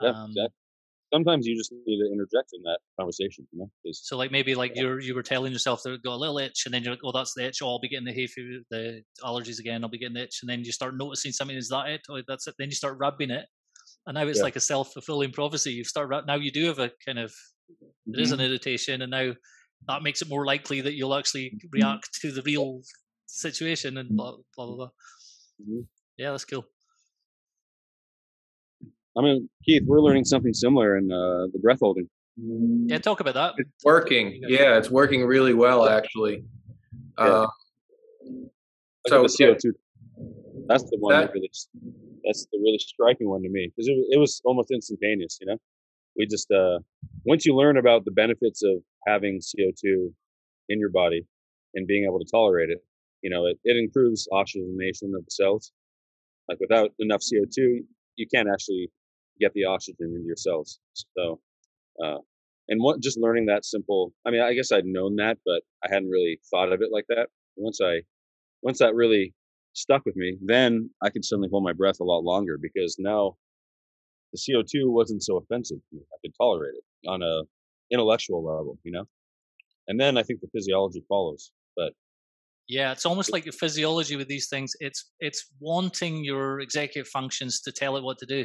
Yeah, 0.00 0.10
um, 0.10 0.30
exactly. 0.30 0.54
Sometimes 1.12 1.46
you 1.46 1.56
just 1.56 1.72
need 1.86 1.98
to 1.98 2.12
interject 2.12 2.50
in 2.52 2.62
that 2.62 2.80
conversation, 2.98 3.46
you 3.52 3.60
know. 3.60 3.70
So, 3.92 4.16
like 4.16 4.30
maybe 4.30 4.54
like 4.54 4.72
you're 4.74 5.00
you 5.00 5.14
were 5.14 5.22
telling 5.22 5.52
yourself 5.52 5.82
that 5.84 6.02
got 6.02 6.14
a 6.14 6.16
little 6.16 6.38
itch, 6.38 6.64
and 6.66 6.74
then 6.74 6.82
you're 6.82 6.92
like, 6.92 7.04
"Oh, 7.04 7.12
that's 7.12 7.32
the 7.34 7.46
itch. 7.46 7.58
Oh, 7.62 7.68
I'll 7.68 7.80
be 7.80 7.88
getting 7.88 8.04
the 8.04 8.12
hay 8.12 8.26
fever, 8.26 8.62
the 8.70 9.02
allergies 9.22 9.58
again. 9.58 9.82
I'll 9.82 9.90
be 9.90 9.98
getting 9.98 10.14
the 10.14 10.24
itch." 10.24 10.40
And 10.42 10.50
then 10.50 10.64
you 10.64 10.72
start 10.72 10.96
noticing 10.96 11.32
something. 11.32 11.56
Is 11.56 11.68
that 11.70 11.88
it? 11.88 12.02
Oh, 12.10 12.20
that's 12.28 12.46
it. 12.46 12.54
Then 12.58 12.68
you 12.68 12.74
start 12.74 12.98
rubbing 13.00 13.30
it, 13.30 13.46
and 14.06 14.16
now 14.16 14.26
it's 14.26 14.38
yeah. 14.38 14.44
like 14.44 14.56
a 14.56 14.60
self 14.60 14.92
fulfilling 14.92 15.32
prophecy. 15.32 15.72
You 15.72 15.84
start 15.84 16.10
now 16.26 16.36
you 16.36 16.50
do 16.50 16.66
have 16.66 16.78
a 16.78 16.90
kind 17.06 17.18
of 17.18 17.32
there 18.06 18.20
is 18.20 18.32
mm-hmm. 18.32 18.40
an 18.40 18.46
irritation, 18.46 19.02
and 19.02 19.10
now 19.10 19.32
that 19.86 20.02
makes 20.02 20.20
it 20.20 20.28
more 20.28 20.44
likely 20.44 20.80
that 20.82 20.94
you'll 20.94 21.14
actually 21.14 21.46
mm-hmm. 21.46 21.68
react 21.72 22.20
to 22.20 22.32
the 22.32 22.42
real 22.42 22.82
situation 23.26 23.96
and 23.96 24.10
blah 24.16 24.32
blah 24.56 24.66
blah. 24.66 24.76
blah. 24.76 24.90
Mm-hmm. 25.62 25.80
Yeah, 26.18 26.32
that's 26.32 26.44
cool. 26.44 26.66
I 29.18 29.22
mean, 29.22 29.48
Keith, 29.64 29.82
we're 29.84 30.00
learning 30.00 30.24
something 30.24 30.54
similar 30.54 30.96
in 30.96 31.10
uh, 31.10 31.48
the 31.52 31.58
breath 31.60 31.80
holding. 31.80 32.08
Yeah, 32.36 32.98
talk 32.98 33.18
about 33.18 33.34
that. 33.34 33.54
It's 33.56 33.84
working. 33.84 34.40
Yeah, 34.46 34.78
it's 34.78 34.90
working 34.90 35.24
really 35.24 35.54
well, 35.54 35.88
actually. 35.88 36.44
Yeah. 37.18 37.24
Uh, 37.24 37.46
so 39.08 39.22
the 39.22 39.28
CO2, 39.28 39.72
that's 40.68 40.84
the 40.84 40.98
one 41.00 41.14
that, 41.14 41.26
that, 41.26 41.32
really, 41.32 41.50
that's 42.24 42.46
the 42.52 42.58
really 42.58 42.78
striking 42.78 43.28
one 43.28 43.42
to 43.42 43.48
me 43.48 43.72
because 43.74 43.88
it, 43.88 43.96
it 44.10 44.18
was 44.20 44.40
almost 44.44 44.70
instantaneous. 44.70 45.38
You 45.40 45.48
know, 45.48 45.56
we 46.16 46.26
just 46.26 46.48
uh, 46.52 46.78
once 47.24 47.44
you 47.44 47.56
learn 47.56 47.76
about 47.76 48.04
the 48.04 48.12
benefits 48.12 48.62
of 48.62 48.82
having 49.06 49.40
CO2 49.40 50.12
in 50.68 50.78
your 50.78 50.90
body 50.90 51.26
and 51.74 51.88
being 51.88 52.04
able 52.04 52.20
to 52.20 52.26
tolerate 52.30 52.70
it, 52.70 52.84
you 53.22 53.30
know, 53.30 53.46
it, 53.46 53.58
it 53.64 53.76
improves 53.76 54.28
oxygenation 54.30 55.12
of 55.16 55.24
the 55.24 55.30
cells. 55.30 55.72
Like 56.48 56.58
without 56.60 56.90
enough 57.00 57.20
CO2, 57.20 57.80
you 58.16 58.26
can't 58.32 58.48
actually 58.48 58.90
get 59.40 59.52
the 59.54 59.64
oxygen 59.64 60.12
into 60.14 60.26
your 60.26 60.36
cells. 60.36 60.78
So, 60.94 61.40
uh, 62.02 62.18
and 62.68 62.82
what, 62.82 63.00
just 63.00 63.18
learning 63.18 63.46
that 63.46 63.64
simple, 63.64 64.12
I 64.26 64.30
mean, 64.30 64.40
I 64.40 64.54
guess 64.54 64.72
I'd 64.72 64.84
known 64.84 65.16
that, 65.16 65.38
but 65.44 65.62
I 65.84 65.88
hadn't 65.92 66.10
really 66.10 66.38
thought 66.50 66.72
of 66.72 66.82
it 66.82 66.90
like 66.92 67.06
that. 67.08 67.28
Once 67.56 67.80
I, 67.82 68.02
once 68.62 68.78
that 68.78 68.94
really 68.94 69.34
stuck 69.72 70.02
with 70.04 70.16
me, 70.16 70.36
then 70.44 70.90
I 71.02 71.10
could 71.10 71.24
suddenly 71.24 71.48
hold 71.50 71.64
my 71.64 71.72
breath 71.72 72.00
a 72.00 72.04
lot 72.04 72.24
longer 72.24 72.58
because 72.60 72.96
now 72.98 73.36
the 74.32 74.38
CO2 74.38 74.90
wasn't 74.90 75.22
so 75.22 75.36
offensive 75.36 75.78
to 75.78 75.96
me. 75.96 76.02
I 76.12 76.16
could 76.22 76.34
tolerate 76.38 76.74
it 76.74 77.08
on 77.08 77.22
a 77.22 77.42
intellectual 77.90 78.44
level, 78.44 78.78
you 78.84 78.92
know? 78.92 79.04
And 79.86 79.98
then 79.98 80.18
I 80.18 80.22
think 80.22 80.40
the 80.40 80.48
physiology 80.54 81.02
follows. 81.08 81.50
But 81.76 81.92
yeah, 82.68 82.92
it's 82.92 83.06
almost 83.06 83.32
like 83.32 83.46
your 83.46 83.52
physiology 83.52 84.16
with 84.16 84.28
these 84.28 84.48
things. 84.48 84.74
It's 84.80 85.10
it's 85.20 85.46
wanting 85.60 86.22
your 86.24 86.60
executive 86.60 87.08
functions 87.08 87.60
to 87.62 87.72
tell 87.72 87.96
it 87.96 88.02
what 88.02 88.18
to 88.18 88.26
do. 88.26 88.44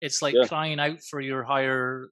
It's 0.00 0.22
like 0.22 0.34
yeah. 0.34 0.46
crying 0.46 0.80
out 0.80 1.00
for 1.08 1.20
your 1.20 1.44
higher 1.44 2.08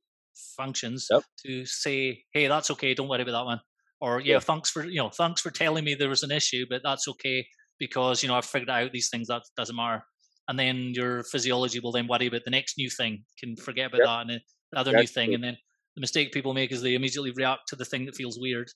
functions 0.56 1.08
yep. 1.10 1.22
to 1.46 1.64
say, 1.64 2.24
"Hey, 2.32 2.46
that's 2.46 2.70
okay. 2.72 2.94
Don't 2.94 3.08
worry 3.08 3.22
about 3.22 3.32
that 3.32 3.44
one." 3.44 3.60
Or 4.00 4.20
yeah, 4.20 4.34
yeah, 4.34 4.40
thanks 4.40 4.70
for 4.70 4.84
you 4.84 4.96
know, 4.96 5.10
thanks 5.10 5.40
for 5.40 5.50
telling 5.50 5.84
me 5.84 5.94
there 5.94 6.08
was 6.08 6.22
an 6.22 6.30
issue, 6.30 6.66
but 6.68 6.82
that's 6.84 7.08
okay 7.08 7.46
because 7.78 8.22
you 8.22 8.28
know 8.28 8.36
I've 8.36 8.44
figured 8.44 8.70
out 8.70 8.92
these 8.92 9.08
things. 9.10 9.28
That 9.28 9.42
doesn't 9.56 9.74
matter. 9.74 10.04
And 10.48 10.58
then 10.58 10.92
your 10.94 11.24
physiology 11.24 11.78
will 11.80 11.92
then 11.92 12.06
worry 12.06 12.26
about 12.26 12.44
the 12.44 12.50
next 12.50 12.78
new 12.78 12.88
thing. 12.88 13.24
Can 13.38 13.56
forget 13.56 13.88
about 13.88 13.98
yep. 13.98 14.06
that 14.06 14.20
and 14.20 14.40
the 14.72 14.78
other 14.78 14.92
that's 14.92 15.02
new 15.02 15.06
thing, 15.06 15.26
true. 15.28 15.34
and 15.34 15.44
then 15.44 15.56
the 15.96 16.00
mistake 16.00 16.32
people 16.32 16.54
make 16.54 16.72
is 16.72 16.82
they 16.82 16.94
immediately 16.94 17.32
react 17.32 17.68
to 17.68 17.76
the 17.76 17.84
thing 17.84 18.06
that 18.06 18.14
feels 18.14 18.38
weird. 18.38 18.70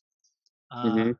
Uh, 0.70 0.84
mm-hmm. 0.84 1.10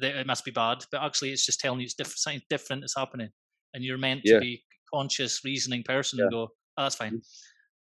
that 0.00 0.16
it 0.16 0.26
must 0.26 0.44
be 0.44 0.50
bad, 0.50 0.84
but 0.92 1.02
actually 1.02 1.30
it's 1.30 1.46
just 1.46 1.60
telling 1.60 1.80
you 1.80 1.84
it's 1.84 1.94
different. 1.94 2.18
Something 2.18 2.42
different 2.48 2.84
is 2.84 2.94
happening, 2.96 3.30
and 3.74 3.82
you're 3.82 3.98
meant 3.98 4.20
yeah. 4.24 4.34
to 4.34 4.40
be 4.40 4.62
conscious, 4.92 5.40
reasoning 5.44 5.82
person 5.82 6.18
yeah. 6.18 6.24
and 6.24 6.32
go, 6.32 6.48
oh, 6.76 6.82
that's 6.84 6.96
fine. 6.96 7.22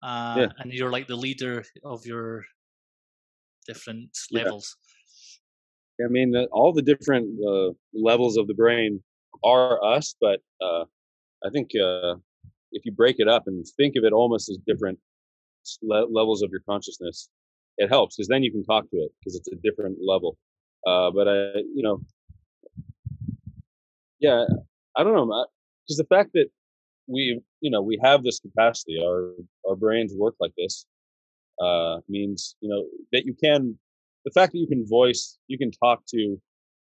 Uh, 0.03 0.35
yeah. 0.39 0.47
And 0.59 0.73
you're 0.73 0.91
like 0.91 1.07
the 1.07 1.17
leader 1.17 1.65
of 1.85 2.05
your 2.07 2.45
different 3.67 4.11
levels. 4.31 4.77
I 6.05 6.09
mean, 6.09 6.35
uh, 6.37 6.45
all 6.53 6.73
the 6.73 6.83
different 6.83 7.29
uh, 7.47 7.71
levels 7.95 8.37
of 8.37 8.47
the 8.47 8.55
brain 8.55 9.03
are 9.45 9.83
us, 9.85 10.15
but 10.21 10.41
uh, 10.61 10.85
I 11.45 11.51
think 11.51 11.71
uh, 11.81 12.17
if 12.73 12.85
you 12.85 12.93
break 12.93 13.17
it 13.19 13.29
up 13.29 13.45
and 13.47 13.65
think 13.77 13.95
of 13.97 14.05
it 14.05 14.13
almost 14.13 14.49
as 14.49 14.59
different 14.67 14.99
le- 15.83 16.07
levels 16.07 16.43
of 16.43 16.51
your 16.51 16.63
consciousness, 16.69 17.29
it 17.79 17.89
helps 17.89 18.17
because 18.17 18.29
then 18.29 18.43
you 18.43 18.51
can 18.51 18.65
talk 18.65 18.91
to 18.91 18.97
it 18.97 19.13
because 19.21 19.37
it's 19.37 19.49
a 19.53 19.57
different 19.63 19.99
level. 20.05 20.37
Uh, 20.87 21.11
but 21.11 21.29
I, 21.29 21.59
you 21.75 21.83
know, 21.83 22.01
yeah, 24.21 24.45
I 24.97 25.03
don't 25.03 25.15
know, 25.15 25.47
because 25.87 25.97
the 25.97 26.05
fact 26.05 26.31
that 26.35 26.49
we 27.07 27.41
you 27.65 27.71
know 27.71 27.83
we 27.83 27.99
have 28.03 28.23
this 28.23 28.41
capacity. 28.41 28.95
Our 29.03 29.33
our 29.67 29.77
brains 29.77 30.13
work 30.17 30.35
like 30.41 30.53
this 30.57 30.87
uh 31.63 31.99
means 32.09 32.57
you 32.61 32.69
know 32.69 32.85
that 33.13 33.25
you 33.25 33.35
can 33.35 33.79
the 34.25 34.31
fact 34.33 34.53
that 34.53 34.59
you 34.59 34.67
can 34.67 34.85
voice 34.87 35.39
you 35.47 35.57
can 35.57 35.71
talk 35.71 36.03
to 36.09 36.41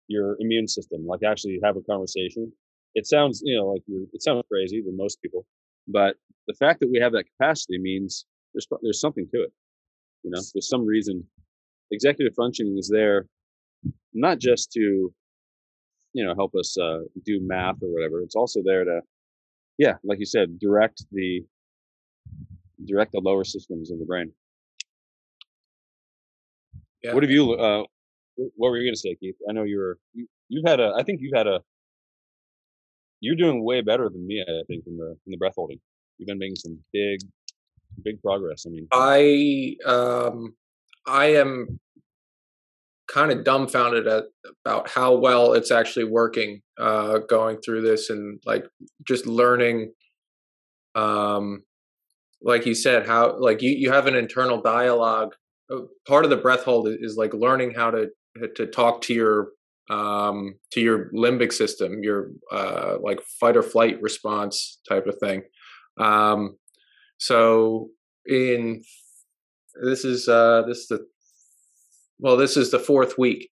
your 0.08 0.36
immune 0.40 0.68
system 0.68 1.06
like 1.06 1.22
actually 1.24 1.60
have 1.64 1.78
a 1.78 1.82
conversation 1.82 2.52
it 2.96 3.06
sounds 3.08 3.42
you 3.46 3.56
know 3.56 3.68
like 3.68 3.82
you're 3.88 4.06
it 4.12 4.22
sounds 4.22 4.44
crazy 4.52 4.82
to 4.82 4.92
most 4.94 5.22
people 5.22 5.46
but 5.88 6.16
the 6.48 6.54
fact 6.54 6.80
that 6.82 6.90
we 6.92 7.00
have 7.00 7.14
that 7.14 7.26
capacity 7.32 7.78
means 7.80 8.26
there's 8.54 8.68
there's 8.82 9.00
something 9.00 9.28
to 9.34 9.42
it 9.44 9.54
you 10.24 10.32
know 10.32 10.42
there's 10.54 10.70
some 10.70 10.86
reason 10.86 11.24
executive 11.92 12.34
functioning 12.36 12.78
is 12.78 12.90
there 12.90 13.26
not 14.14 14.38
just 14.38 14.72
to 14.72 15.14
you 16.12 16.26
know 16.26 16.34
help 16.36 16.54
us 16.56 16.78
uh, 16.78 17.00
do 17.24 17.40
math 17.42 17.82
or 17.82 17.90
whatever 17.94 18.22
it's 18.22 18.36
also 18.36 18.62
there 18.66 18.84
to 18.84 19.00
yeah, 19.78 19.94
like 20.04 20.20
you 20.20 20.26
said, 20.26 20.60
direct 20.60 21.06
the 21.12 21.44
direct 22.86 23.12
the 23.12 23.20
lower 23.20 23.44
systems 23.44 23.92
of 23.92 24.00
the 24.00 24.06
brain. 24.06 24.32
Yeah. 27.04 27.14
What 27.14 27.24
have 27.24 27.32
you? 27.32 27.54
Uh, 27.54 27.84
what 28.36 28.70
were 28.70 28.78
you 28.78 28.86
going 28.86 28.94
to 28.94 29.00
say, 29.00 29.16
Keith? 29.16 29.36
I 29.50 29.54
know 29.54 29.64
you 29.64 29.78
were. 29.78 30.00
You, 30.14 30.28
you've 30.50 30.66
had 30.68 30.80
a. 30.80 30.94
I 30.98 31.04
think 31.04 31.22
you've 31.22 31.36
had 31.36 31.48
a. 31.48 31.62
You're 33.20 33.36
doing 33.36 33.64
way 33.64 33.82
better 33.82 34.10
than 34.10 34.26
me. 34.26 34.44
I 34.48 34.64
think 34.68 34.84
in 34.88 34.98
the 34.98 35.16
in 35.26 35.32
the 35.32 35.38
breath 35.38 35.54
holding. 35.56 35.80
You've 36.18 36.28
been 36.28 36.40
making 36.40 36.56
some 36.56 36.80
big, 36.94 37.20
big 38.04 38.22
progress. 38.22 38.66
I 38.66 38.70
mean, 38.72 38.88
I 38.92 39.76
um, 39.86 40.56
I 41.06 41.28
am 41.36 41.80
kind 43.08 43.32
of 43.32 43.44
dumbfounded 43.44 44.08
at 44.08 44.26
about 44.66 44.90
how 44.90 45.16
well 45.16 45.54
it's 45.54 45.72
actually 45.72 46.06
working 46.06 46.62
uh, 46.78 47.20
going 47.30 47.58
through 47.58 47.82
this 47.82 48.10
and 48.10 48.40
like 48.46 48.66
just 49.06 49.26
learning 49.26 49.92
um 50.96 51.64
like 52.42 52.66
you 52.66 52.76
said 52.76 53.08
how 53.08 53.38
like 53.40 53.62
you, 53.62 53.72
you 53.72 53.92
have 53.92 54.08
an 54.08 54.16
internal 54.16 54.62
dialogue. 54.62 55.34
Oh, 55.70 55.88
part 56.08 56.24
of 56.24 56.30
the 56.30 56.38
breath 56.38 56.64
hold 56.64 56.88
is, 56.88 56.96
is 57.02 57.18
like 57.18 57.34
learning 57.34 57.74
how 57.76 57.92
to 57.92 58.10
to 58.56 58.68
talk 58.68 59.02
to 59.02 59.14
your 59.14 59.50
um 59.90 60.56
to 60.72 60.82
your 60.82 61.10
limbic 61.12 61.52
system 61.52 62.04
your 62.04 62.30
uh 62.52 62.98
like 63.02 63.22
fight 63.22 63.58
or 63.58 63.64
flight 63.64 64.02
response 64.02 64.80
type 64.88 65.08
of 65.08 65.18
thing. 65.20 65.44
Um 65.98 66.58
so 67.18 67.90
in 68.26 68.84
this 69.84 70.06
is 70.06 70.28
uh 70.28 70.64
this 70.68 70.80
is 70.80 70.88
the 70.88 71.08
well, 72.20 72.38
this 72.38 72.58
is 72.58 72.72
the 72.72 72.80
fourth 72.80 73.18
week 73.18 73.50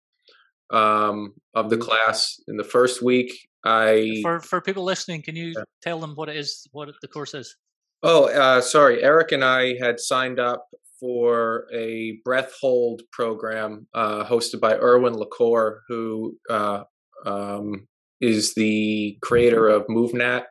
um, 0.71 1.33
of 1.53 1.69
the 1.69 1.77
mm-hmm. 1.77 1.85
class. 1.85 2.39
In 2.47 2.57
the 2.57 2.63
first 2.63 3.01
week, 3.01 3.31
I 3.63 4.19
for 4.21 4.39
for 4.39 4.61
people 4.61 4.83
listening, 4.83 5.21
can 5.21 5.35
you 5.35 5.53
yeah. 5.55 5.63
tell 5.81 5.99
them 5.99 6.13
what 6.15 6.29
it 6.29 6.37
is, 6.37 6.67
what 6.71 6.89
the 7.01 7.07
course 7.07 7.33
is? 7.33 7.55
Oh, 8.03 8.25
uh, 8.25 8.61
sorry, 8.61 9.03
Erik 9.03 9.31
and 9.31 9.43
I 9.43 9.77
had 9.79 9.99
signed 9.99 10.39
up 10.39 10.67
for 10.99 11.67
a 11.73 12.19
breath 12.23 12.53
hold 12.59 13.01
program 13.11 13.87
uh, 13.93 14.23
hosted 14.25 14.59
by 14.59 14.75
Erwin 14.75 15.15
Le 15.15 15.25
Corre, 15.25 15.81
who 15.87 16.37
uh, 16.49 16.83
um, 17.25 17.87
is 18.21 18.53
the 18.53 19.17
creator 19.21 19.67
of 19.67 19.87
MovNat, 19.87 20.43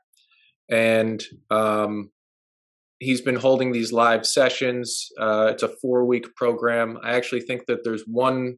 and 0.68 1.22
um, 1.50 2.10
he's 2.98 3.20
been 3.20 3.36
holding 3.36 3.72
these 3.72 3.92
live 3.92 4.26
sessions. 4.26 5.08
Uh, 5.18 5.48
it's 5.52 5.62
a 5.62 5.74
four 5.82 6.04
week 6.04 6.34
program. 6.36 6.98
I 7.02 7.14
actually 7.14 7.42
think 7.42 7.66
that 7.66 7.84
there's 7.84 8.04
one 8.06 8.56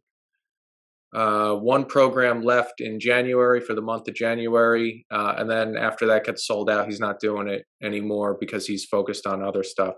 uh, 1.14 1.55
one 1.55 1.84
program 1.84 2.43
left 2.43 2.80
in 2.80 3.01
January 3.01 3.61
for 3.61 3.74
the 3.74 3.80
month 3.80 4.07
of 4.09 4.14
January, 4.14 5.07
uh, 5.11 5.34
and 5.39 5.49
then 5.49 5.76
after 5.76 6.07
that 6.07 6.24
gets 6.24 6.47
sold 6.47 6.68
out, 6.68 6.87
he's 6.87 7.01
not 7.01 7.20
doing 7.20 7.49
it 7.49 7.64
anymore 7.82 8.37
because 8.39 8.66
he's 8.66 8.84
focused 8.84 9.26
on 9.26 9.43
other 9.43 9.62
stuff. 9.62 9.95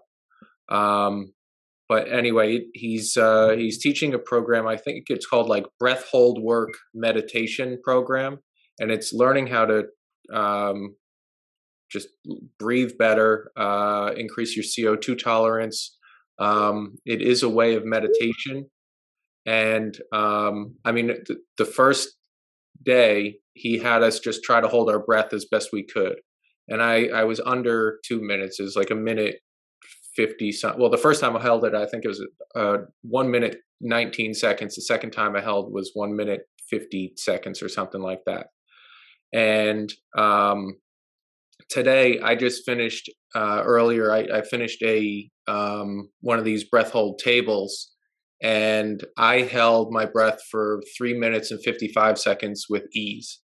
Um, 0.71 1.33
but 1.89 2.13
anyway, 2.13 2.67
he's 2.75 3.17
uh, 3.17 3.55
he's 3.57 3.79
teaching 3.79 4.15
a 4.15 4.19
program. 4.19 4.67
I 4.69 4.77
think 4.77 5.05
it's 5.09 5.27
called 5.27 5.49
like 5.49 5.65
breath 5.81 6.05
hold 6.11 6.43
work 6.43 6.71
meditation 6.95 7.79
program, 7.83 8.39
and 8.79 8.91
it's 8.91 9.13
learning 9.13 9.47
how 9.47 9.65
to 9.65 9.85
um, 10.33 10.95
just 11.91 12.09
breathe 12.59 12.93
better, 12.99 13.51
uh, 13.57 14.13
increase 14.17 14.57
your 14.57 14.65
CO 14.65 14.97
two 14.97 15.17
tolerance. 15.17 15.97
Um, 16.39 16.97
it 17.05 17.21
is 17.21 17.43
a 17.43 17.49
way 17.49 17.75
of 17.75 17.85
meditation 17.85 18.69
and 19.49 19.99
um, 20.13 20.75
I 20.85 20.93
mean, 20.93 21.07
th- 21.07 21.39
the 21.57 21.65
first 21.65 22.11
day 22.83 23.39
he 23.55 23.79
had 23.79 24.03
us 24.03 24.21
just 24.21 24.45
try 24.45 24.61
to 24.61 24.69
hold 24.69 24.91
our 24.91 24.99
breath 24.99 25.33
as 25.33 25.47
best 25.47 25.71
we 25.73 25.85
could, 25.85 26.17
and 26.69 26.83
I 26.83 27.07
I 27.07 27.25
was 27.25 27.41
under 27.41 27.99
two 28.05 28.21
minutes. 28.21 28.61
is 28.61 28.77
like 28.77 28.91
a 28.91 28.95
minute 28.95 29.37
fifty. 30.15 30.53
Some, 30.53 30.79
well, 30.79 30.91
the 30.91 30.99
first 30.99 31.23
time 31.23 31.35
I 31.35 31.41
held 31.41 31.65
it, 31.65 31.75
I 31.75 31.87
think 31.87 32.05
it 32.05 32.09
was 32.09 32.23
uh, 32.55 32.79
one 33.01 33.31
minute 33.31 33.57
nineteen 33.81 34.35
seconds. 34.35 34.75
The 34.75 34.83
second 34.83 35.13
time 35.13 35.35
I 35.35 35.41
held 35.41 35.73
was 35.73 35.93
one 35.95 36.15
minute 36.15 36.43
fifty 36.69 37.15
seconds 37.17 37.63
or 37.63 37.71
something 37.71 38.03
like 38.03 38.21
that. 38.27 38.49
And 39.33 39.91
um, 40.15 40.77
today 41.69 42.21
I 42.21 42.35
just 42.35 42.65
finished 42.65 43.11
uh, 43.35 43.63
earlier. 43.65 44.13
I, 44.13 44.27
I 44.33 44.43
finished 44.43 44.83
a 44.83 45.29
um, 45.47 46.09
one 46.21 46.39
of 46.39 46.45
these 46.45 46.65
breath 46.65 46.91
hold 46.91 47.19
tables 47.19 47.91
and 48.43 49.05
I 49.17 49.43
held 49.43 49.93
my 49.93 50.05
breath 50.05 50.41
for 50.51 50.81
three 50.97 51.15
minutes 51.15 51.51
and 51.51 51.63
55 51.63 52.19
seconds 52.19 52.67
with 52.69 52.85
ease. 52.95 53.41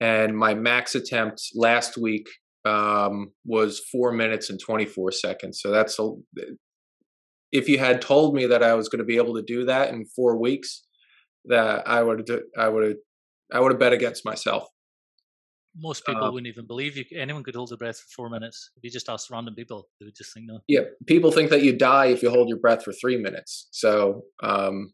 And 0.00 0.36
my 0.36 0.54
max 0.54 0.94
attempt 0.94 1.42
last 1.54 1.96
week 1.96 2.28
um, 2.64 3.32
was 3.44 3.80
four 3.90 4.12
minutes 4.12 4.50
and 4.50 4.60
24 4.60 5.12
seconds. 5.12 5.60
So 5.62 5.70
that's 5.70 5.98
a, 5.98 6.10
if 7.50 7.68
you 7.68 7.78
had 7.78 8.02
told 8.02 8.34
me 8.34 8.46
that 8.46 8.62
I 8.62 8.74
was 8.74 8.88
going 8.88 8.98
to 8.98 9.04
be 9.04 9.16
able 9.16 9.34
to 9.34 9.42
do 9.42 9.64
that 9.64 9.90
in 9.90 10.04
four 10.04 10.38
weeks, 10.38 10.84
that 11.46 11.88
I 11.88 12.02
would 12.02 12.30
I 12.58 12.68
would 12.68 12.96
I 13.52 13.60
would 13.60 13.72
have 13.72 13.80
bet 13.80 13.94
against 13.94 14.24
myself 14.24 14.68
most 15.78 16.04
people 16.04 16.24
uh, 16.24 16.30
wouldn't 16.30 16.48
even 16.48 16.66
believe 16.66 16.96
you. 16.96 17.04
Anyone 17.16 17.42
could 17.42 17.54
hold 17.54 17.70
their 17.70 17.78
breath 17.78 17.98
for 17.98 18.08
four 18.16 18.30
minutes. 18.30 18.70
If 18.76 18.84
you 18.84 18.90
just 18.90 19.08
ask 19.08 19.30
random 19.30 19.54
people, 19.54 19.88
they 19.98 20.06
would 20.06 20.16
just 20.16 20.34
think 20.34 20.46
no. 20.48 20.60
Yeah, 20.66 20.80
people 21.06 21.30
think 21.30 21.50
that 21.50 21.62
you 21.62 21.76
die 21.76 22.06
if 22.06 22.22
you 22.22 22.30
hold 22.30 22.48
your 22.48 22.58
breath 22.58 22.84
for 22.84 22.92
three 22.92 23.16
minutes. 23.16 23.68
So 23.70 24.22
um, 24.42 24.92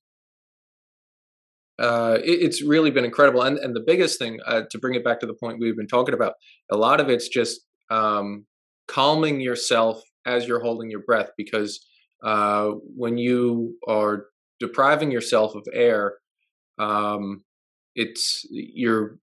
uh, 1.79 2.19
it, 2.23 2.43
it's 2.43 2.63
really 2.63 2.91
been 2.91 3.05
incredible. 3.05 3.43
And 3.43 3.59
and 3.59 3.75
the 3.75 3.85
biggest 3.87 4.19
thing 4.19 4.39
uh, 4.47 4.63
to 4.71 4.79
bring 4.79 4.95
it 4.95 5.05
back 5.05 5.21
to 5.21 5.27
the 5.27 5.35
point 5.35 5.59
we've 5.61 5.77
been 5.77 5.89
talking 5.89 6.15
about, 6.15 6.35
a 6.71 6.77
lot 6.77 7.01
of 7.01 7.09
it's 7.09 7.29
just 7.29 7.61
um, 7.91 8.47
calming 8.87 9.41
yourself 9.41 10.03
as 10.27 10.47
you're 10.47 10.61
holding 10.61 10.91
your 10.91 11.03
breath 11.03 11.31
because 11.37 11.85
uh, 12.23 12.71
when 12.97 13.19
you 13.19 13.77
are 13.87 14.27
depriving 14.61 15.11
yourself 15.11 15.55
of 15.55 15.67
air, 15.73 16.15
um, 16.79 17.45
it's 17.95 18.45
you're 18.51 19.19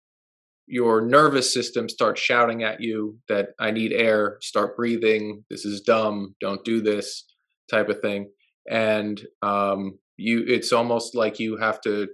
your 0.70 1.02
nervous 1.02 1.52
system 1.52 1.90
starts 1.90 2.22
shouting 2.22 2.64
at 2.64 2.80
you 2.80 3.18
that 3.28 3.50
I 3.60 3.72
need 3.72 3.92
air, 3.92 4.38
start 4.40 4.78
breathing, 4.78 5.44
this 5.50 5.66
is 5.66 5.82
dumb, 5.82 6.36
don't 6.40 6.64
do 6.64 6.80
this 6.80 7.26
type 7.72 7.90
of 7.90 8.00
thing. 8.02 8.30
And 8.70 9.20
um, 9.42 9.98
you 10.18 10.44
it's 10.48 10.72
almost 10.72 11.16
like 11.16 11.40
you 11.40 11.58
have 11.58 11.82
to 11.82 12.08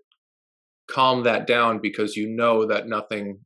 calm 0.90 1.24
that 1.24 1.48
down 1.48 1.80
because 1.82 2.16
you 2.16 2.30
know 2.30 2.66
that 2.66 2.88
nothing 2.88 3.40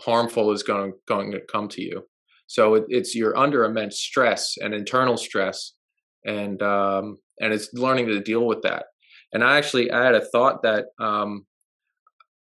harmful 0.00 0.52
is 0.52 0.62
going 0.62 0.94
going 1.06 1.32
to 1.32 1.40
come 1.52 1.68
to 1.68 1.82
you. 1.82 2.04
So 2.46 2.76
it, 2.76 2.84
it's 2.88 3.14
you're 3.14 3.36
under 3.36 3.64
immense 3.64 3.98
stress 3.98 4.54
and 4.58 4.72
internal 4.72 5.18
stress, 5.18 5.74
and 6.24 6.62
um, 6.62 7.18
and 7.40 7.52
it's 7.52 7.68
learning 7.74 8.06
to 8.06 8.20
deal 8.22 8.46
with 8.46 8.62
that. 8.62 8.86
And 9.34 9.44
I 9.44 9.58
actually 9.58 9.90
I 9.90 10.02
had 10.02 10.14
a 10.14 10.24
thought 10.24 10.62
that 10.62 10.86
um, 10.98 11.44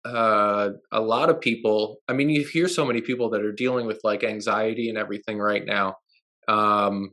uh, 0.06 0.70
a 0.91 1.01
lot 1.01 1.30
of 1.30 1.41
people 1.41 1.97
i 2.08 2.14
mean 2.14 2.30
you 2.30 2.45
hear 2.45 2.68
so 2.68 2.86
many 2.86 3.01
people 3.01 3.30
that 3.30 3.41
are 3.41 3.51
dealing 3.51 3.86
with 3.86 3.99
like 4.03 4.24
anxiety 4.24 4.89
and 4.89 4.97
everything 4.97 5.39
right 5.39 5.66
now 5.66 5.95
um, 6.47 7.12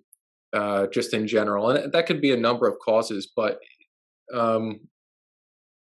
uh, 0.53 0.87
just 0.89 1.15
in 1.15 1.27
general 1.27 1.71
and 1.71 1.93
that 1.93 2.07
could 2.07 2.21
be 2.21 2.33
a 2.33 2.37
number 2.37 2.69
of 2.69 2.77
causes 2.85 3.31
but 3.35 3.59
um, 4.35 4.81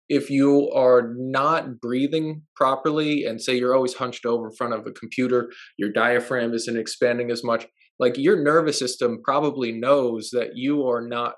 if 0.09 0.29
you 0.29 0.69
are 0.71 1.13
not 1.15 1.79
breathing 1.79 2.43
properly 2.55 3.25
and 3.25 3.41
say 3.41 3.55
you're 3.55 3.75
always 3.75 3.93
hunched 3.93 4.25
over 4.25 4.47
in 4.47 4.55
front 4.55 4.73
of 4.73 4.85
a 4.85 4.91
computer 4.91 5.51
your 5.77 5.91
diaphragm 5.91 6.53
isn't 6.53 6.77
expanding 6.77 7.31
as 7.31 7.43
much 7.43 7.65
like 7.99 8.17
your 8.17 8.41
nervous 8.43 8.77
system 8.77 9.21
probably 9.23 9.71
knows 9.71 10.29
that 10.31 10.51
you 10.55 10.87
are 10.87 11.01
not 11.01 11.35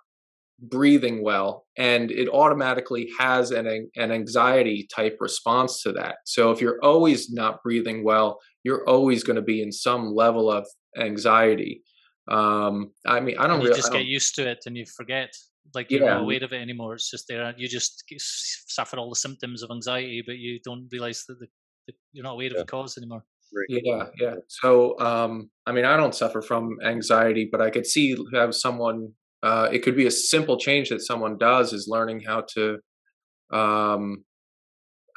breathing 0.60 1.24
well 1.24 1.66
and 1.78 2.12
it 2.12 2.30
automatically 2.30 3.10
has 3.20 3.52
an 3.52 3.90
an 3.96 4.12
anxiety 4.12 4.88
type 4.94 5.18
response 5.20 5.82
to 5.84 5.92
that. 5.92 6.18
So 6.26 6.52
if 6.52 6.62
you're 6.62 6.80
always 6.84 7.32
not 7.32 7.62
breathing 7.64 8.04
well 8.04 8.40
you're 8.64 8.88
always 8.88 9.24
going 9.24 9.36
to 9.36 9.42
be 9.42 9.62
in 9.62 9.72
some 9.72 10.16
level 10.16 10.50
of 10.52 10.66
anxiety. 10.98 11.84
Um 12.32 12.92
i 13.06 13.20
mean 13.20 13.38
i 13.38 13.48
don't 13.48 13.60
you 13.60 13.68
really 13.68 13.80
just 13.80 13.92
get 13.92 14.06
used 14.06 14.34
to 14.36 14.50
it 14.50 14.60
and 14.66 14.78
you 14.78 14.86
forget 14.96 15.30
like 15.76 15.92
you're 15.92 16.04
yeah. 16.04 16.14
not 16.14 16.22
aware 16.22 16.42
of 16.42 16.54
it 16.54 16.62
anymore 16.62 16.94
it's 16.94 17.10
just 17.10 17.26
there 17.28 17.54
you 17.58 17.68
just 17.68 18.04
suffer 18.68 18.98
all 18.98 19.10
the 19.10 19.16
symptoms 19.16 19.62
of 19.62 19.72
anxiety 19.72 20.24
but 20.26 20.38
you 20.38 20.60
don't 20.64 20.88
realize 20.92 21.26
that 21.28 21.38
the, 21.40 21.48
the, 21.88 21.94
you're 22.14 22.24
not 22.24 22.34
aware 22.34 22.46
yeah. 22.46 22.52
of 22.52 22.66
the 22.66 22.72
cause 22.72 22.98
anymore. 22.98 23.26
Yeah 23.68 24.06
yeah. 24.18 24.36
So 24.48 24.98
um 25.00 25.50
i 25.68 25.74
mean 25.74 25.84
i 25.84 25.98
don't 25.98 26.16
suffer 26.16 26.42
from 26.42 26.78
anxiety 26.84 27.48
but 27.52 27.62
i 27.62 27.70
could 27.70 27.86
see 27.86 28.16
have 28.34 28.56
someone 28.56 29.12
uh, 29.44 29.68
it 29.72 29.84
could 29.84 29.96
be 29.96 30.08
a 30.08 30.12
simple 30.12 30.58
change 30.58 30.90
that 30.90 31.02
someone 31.02 31.38
does 31.38 31.74
is 31.74 31.88
learning 31.88 32.22
how 32.26 32.46
to 32.56 32.78
um, 33.52 34.24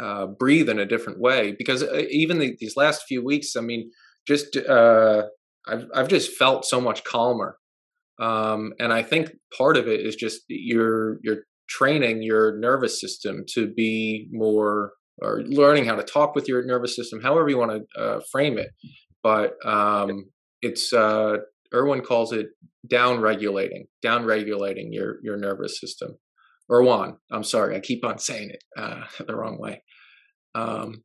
uh, 0.01 0.27
breathe 0.27 0.69
in 0.69 0.81
a 0.81 0.85
different 0.85 1.21
way. 1.21 1.55
Because 1.57 1.83
uh, 1.83 2.03
even 2.11 2.41
the, 2.41 2.57
these 2.59 2.77
last 2.77 3.05
few 3.07 3.25
weeks, 3.25 3.55
I 3.57 3.61
mean, 3.61 3.91
just 4.27 4.57
uh, 4.57 5.23
I've 5.69 5.87
I've 5.95 6.09
just 6.09 6.33
felt 6.33 6.65
so 6.65 6.81
much 6.81 7.05
calmer, 7.05 7.57
um, 8.21 8.73
and 8.81 8.93
I 8.93 9.03
think 9.03 9.31
part 9.57 9.77
of 9.77 9.87
it 9.87 10.01
is 10.01 10.17
just 10.17 10.43
you're 10.49 11.19
you're 11.23 11.45
training 11.69 12.23
your 12.23 12.59
nervous 12.59 13.01
system 13.01 13.45
to 13.55 13.73
be 13.73 14.29
more 14.33 14.93
or 15.23 15.43
learning 15.43 15.85
how 15.85 15.95
to 15.95 16.03
talk 16.03 16.35
with 16.35 16.49
your 16.49 16.65
nervous 16.65 16.95
system, 16.95 17.23
however 17.23 17.49
you 17.49 17.59
want 17.59 17.71
to 17.71 18.01
uh, 18.01 18.21
frame 18.31 18.59
it. 18.59 18.71
But 19.23 19.55
um, 19.65 20.27
it's 20.63 20.93
Erwin 21.77 22.01
calls 22.01 22.33
it 22.33 22.49
down 22.89 23.21
regulating, 23.21 23.87
down 24.03 24.25
regulating 24.25 24.93
your 24.93 25.19
your 25.23 25.37
nervous 25.37 25.79
system. 25.81 26.17
Erwan, 26.71 27.17
I'm 27.31 27.45
sorry, 27.45 27.77
I 27.77 27.81
keep 27.81 28.05
on 28.05 28.19
saying 28.19 28.51
it 28.51 28.65
uh, 28.77 29.05
the 29.27 29.37
wrong 29.37 29.59
way. 29.59 29.83
Um, 30.55 31.05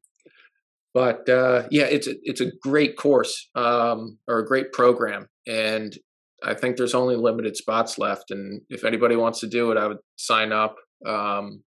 but 0.94 1.28
uh, 1.30 1.68
yeah, 1.72 1.86
it's 1.86 2.08
a, 2.08 2.16
it's 2.24 2.42
a 2.42 2.52
great 2.62 2.98
course 2.98 3.50
um, 3.56 4.18
or 4.28 4.40
a 4.40 4.46
great 4.46 4.72
program, 4.72 5.28
and 5.48 5.96
I 6.44 6.54
think 6.54 6.76
there's 6.76 6.96
only 6.96 7.16
limited 7.16 7.56
spots 7.56 7.98
left. 7.98 8.32
And 8.32 8.62
if 8.70 8.84
anybody 8.84 9.16
wants 9.16 9.40
to 9.42 9.48
do 9.48 9.72
it, 9.72 9.78
I 9.78 9.88
would 9.88 10.00
sign 10.18 10.52
up. 10.52 10.76
Um, 11.06 11.64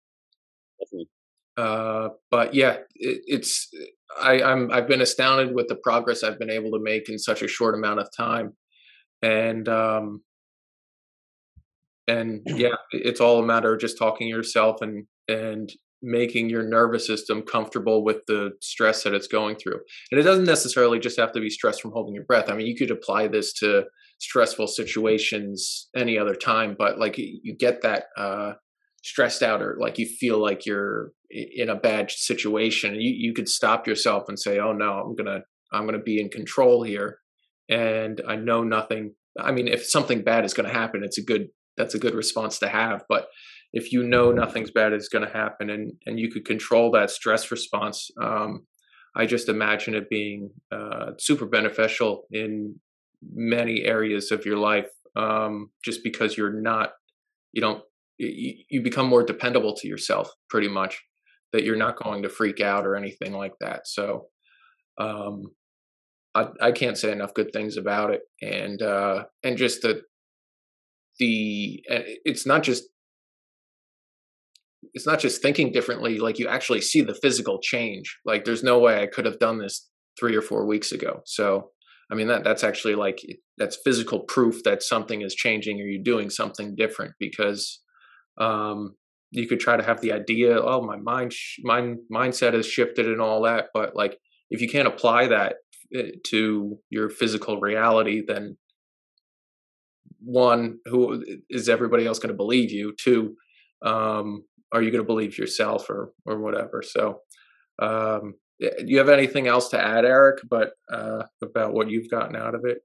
uh, 1.57 2.09
but 2.31 2.55
yeah, 2.55 2.79
it, 2.95 3.23
it's 3.27 3.69
I, 4.21 4.43
I'm 4.43 4.73
I've 4.73 4.89
been 4.89 5.01
astounded 5.01 5.55
with 5.55 5.69
the 5.69 5.77
progress 5.77 6.25
I've 6.25 6.39
been 6.39 6.51
able 6.51 6.71
to 6.73 6.81
make 6.81 7.09
in 7.09 7.19
such 7.19 7.43
a 7.43 7.49
short 7.49 7.75
amount 7.75 8.01
of 8.01 8.09
time 8.17 8.55
and 9.23 9.69
um 9.69 10.23
and 12.09 12.43
yeah 12.47 12.75
it's 12.91 13.21
all 13.21 13.39
a 13.39 13.47
matter 13.47 13.75
of 13.75 13.81
just 13.81 13.99
talking 13.99 14.27
to 14.27 14.37
yourself 14.37 14.83
and 14.83 15.07
and 15.29 15.73
making 16.05 16.51
your 16.51 16.65
nervous 16.65 17.07
system 17.07 17.43
comfortable 17.43 18.03
with 18.05 18.27
the 18.27 18.51
stress 18.61 19.05
that 19.05 19.15
it's 19.15 19.29
going 19.29 19.55
through 19.55 19.79
and 20.11 20.21
it 20.21 20.25
doesn't 20.25 20.45
necessarily 20.45 20.99
just 20.99 21.19
have 21.19 21.33
to 21.33 21.41
be 21.41 21.49
stress 21.49 21.79
from 21.79 21.93
holding 21.93 22.15
your 22.15 22.25
breath 22.25 22.51
i 22.51 22.55
mean 22.57 22.67
you 22.67 22.77
could 22.77 22.91
apply 22.91 23.29
this 23.29 23.53
to 23.53 23.85
stressful 24.19 24.67
situations 24.67 25.89
any 25.97 26.19
other 26.19 26.35
time 26.35 26.75
but 26.77 26.99
like 26.99 27.17
you 27.19 27.57
get 27.57 27.83
that 27.83 28.07
uh 28.17 28.53
stressed 29.05 29.43
out 29.43 29.63
or 29.63 29.77
like 29.81 29.99
you 29.99 30.07
feel 30.07 30.41
like 30.41 30.65
you're 30.65 31.13
in 31.31 31.69
a 31.69 31.77
bad 31.77 32.11
situation 32.11 32.95
you 32.95 33.11
you 33.11 33.33
could 33.33 33.49
stop 33.49 33.87
yourself 33.87 34.25
and 34.29 34.39
say 34.39 34.59
oh 34.59 34.73
no 34.73 34.93
i'm 34.93 35.15
gonna 35.15 35.41
i'm 35.73 35.85
gonna 35.87 35.99
be 35.99 36.21
in 36.21 36.29
control 36.29 36.83
here 36.83 37.19
and 37.69 38.21
I 38.29 38.37
know 38.37 38.63
nothing. 38.63 39.15
I 39.39 39.53
mean, 39.53 39.69
if 39.69 39.85
something 39.85 40.23
bad 40.23 40.45
is 40.45 40.55
going 40.55 40.69
to 40.69 40.75
happen, 40.75 41.03
it's 41.05 41.19
a 41.19 41.25
good 41.25 41.49
that's 41.77 41.95
a 41.95 41.99
good 41.99 42.15
response 42.15 42.59
to 42.59 42.69
have. 42.69 43.05
But 43.09 43.29
if 43.73 43.93
you 43.93 44.03
know 44.03 44.33
nothing's 44.33 44.71
bad 44.71 44.93
is 44.93 45.09
going 45.09 45.27
to 45.27 45.33
happen 45.33 45.71
and 45.71 45.93
and 46.07 46.21
you 46.21 46.31
could 46.31 46.45
control 46.45 46.91
that 46.93 47.11
stress 47.11 47.51
response, 47.51 48.11
um, 48.21 48.67
I 49.17 49.27
just 49.27 49.49
imagine 49.49 49.95
it 49.95 50.09
being 50.11 50.51
uh, 50.71 51.13
super 51.19 51.47
beneficial 51.47 52.25
in 52.31 52.81
many 53.35 53.83
areas 53.83 54.31
of 54.33 54.45
your 54.47 54.57
life. 54.57 54.89
Um, 55.15 55.71
just 55.85 56.03
because 56.03 56.39
you're 56.39 56.61
not, 56.63 56.93
you 57.53 57.61
don't, 57.61 57.83
you, 58.17 58.55
you 58.71 58.81
become 58.81 59.07
more 59.07 59.23
dependable 59.23 59.75
to 59.77 59.87
yourself, 59.87 60.33
pretty 60.49 60.69
much. 60.69 61.03
that 61.53 61.65
you're 61.65 61.77
not 61.77 62.03
going 62.03 62.23
to 62.23 62.29
freak 62.29 62.61
out 62.61 62.87
or 62.87 62.97
anything 62.97 63.33
like 63.33 63.53
that. 63.61 63.87
So, 63.87 64.27
um, 64.99 65.45
I, 66.35 66.49
I 66.61 66.73
can't 66.73 66.97
say 66.97 67.13
enough 67.13 67.35
good 67.35 67.53
things 67.53 67.77
about 67.77 68.11
it, 68.11 68.23
and 68.41 68.81
uh, 68.81 69.25
and 69.43 69.57
just 69.57 69.83
the 69.83 70.03
the 71.19 71.83
it's 72.25 72.47
not 72.47 72.63
just 72.63 72.85
it's 74.95 75.07
not 75.07 75.21
just 75.21 75.43
thinking 75.43 75.73
differently 75.73 76.19
like 76.19 76.39
you 76.39 76.49
actually 76.49 76.81
see 76.81 77.01
the 77.01 77.15
physical 77.15 77.59
change 77.61 78.19
like 78.25 78.45
there's 78.45 78.63
no 78.63 78.79
way 78.79 79.03
i 79.03 79.07
could 79.07 79.25
have 79.25 79.39
done 79.39 79.59
this 79.59 79.89
three 80.19 80.35
or 80.35 80.43
four 80.43 80.67
weeks 80.67 80.93
ago 80.93 81.21
so 81.25 81.71
i 82.11 82.15
mean 82.15 82.29
that 82.29 82.45
that's 82.45 82.65
actually 82.65 82.95
like 82.95 83.21
that's 83.59 83.79
physical 83.85 84.21
proof 84.21 84.63
that 84.65 84.83
something 84.83 85.23
is 85.23 85.35
changing 85.35 85.81
or 85.81 85.85
you're 85.85 86.03
doing 86.03 86.31
something 86.31 86.75
different 86.75 87.13
because 87.19 87.81
um 88.39 88.95
you 89.31 89.47
could 89.47 89.61
try 89.61 89.77
to 89.77 89.85
have 89.85 90.01
the 90.01 90.13
idea 90.13 90.61
oh 90.61 90.83
my 90.83 90.97
mind 90.97 91.33
my 91.63 91.95
mindset 92.13 92.55
has 92.55 92.67
shifted 92.67 93.07
and 93.07 93.21
all 93.21 93.43
that 93.43 93.67
but 93.73 93.95
like 93.95 94.19
if 94.51 94.61
you 94.61 94.69
can't 94.69 94.89
apply 94.89 95.27
that 95.27 95.57
to 96.25 96.79
your 96.91 97.09
physical 97.11 97.61
reality 97.61 98.23
then 98.27 98.57
one 100.25 100.79
who 100.87 101.25
is 101.51 101.69
everybody 101.69 102.07
else 102.07 102.19
going 102.19 102.29
to 102.33 102.37
believe 102.37 102.71
you? 102.71 102.95
Two 102.99 103.37
um 103.85 104.45
are 104.73 104.81
you 104.81 104.91
going 104.91 105.03
to 105.03 105.07
believe 105.07 105.37
yourself 105.37 105.91
or 105.91 106.13
or 106.27 106.41
whatever? 106.41 106.83
So 106.83 107.21
um 107.81 108.35
do 108.61 108.85
you 108.87 108.99
have 108.99 109.09
anything 109.09 109.49
else 109.49 109.69
to 109.71 109.81
add 109.81 110.05
erik 110.05 110.41
but 110.49 110.73
uh 110.93 111.25
about 111.43 111.73
what 111.73 111.91
you've 111.91 112.11
gotten 112.11 112.37
out 112.37 112.55
of 112.55 112.65
it? 112.65 112.79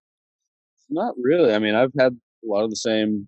Not 0.90 1.14
really. 1.22 1.54
I 1.54 1.60
mean 1.60 1.76
i've 1.76 1.94
had 2.00 2.14
a 2.14 2.48
lot 2.48 2.64
of 2.64 2.70
the 2.70 2.76
same 2.76 3.28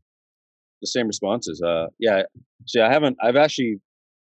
the 0.82 0.88
same 0.88 1.08
responses. 1.08 1.62
Uh 1.62 1.88
yeah 2.00 2.24
see 2.68 2.82
i 2.82 2.92
haven't 2.92 3.18
i've 3.22 3.36
actually 3.36 3.80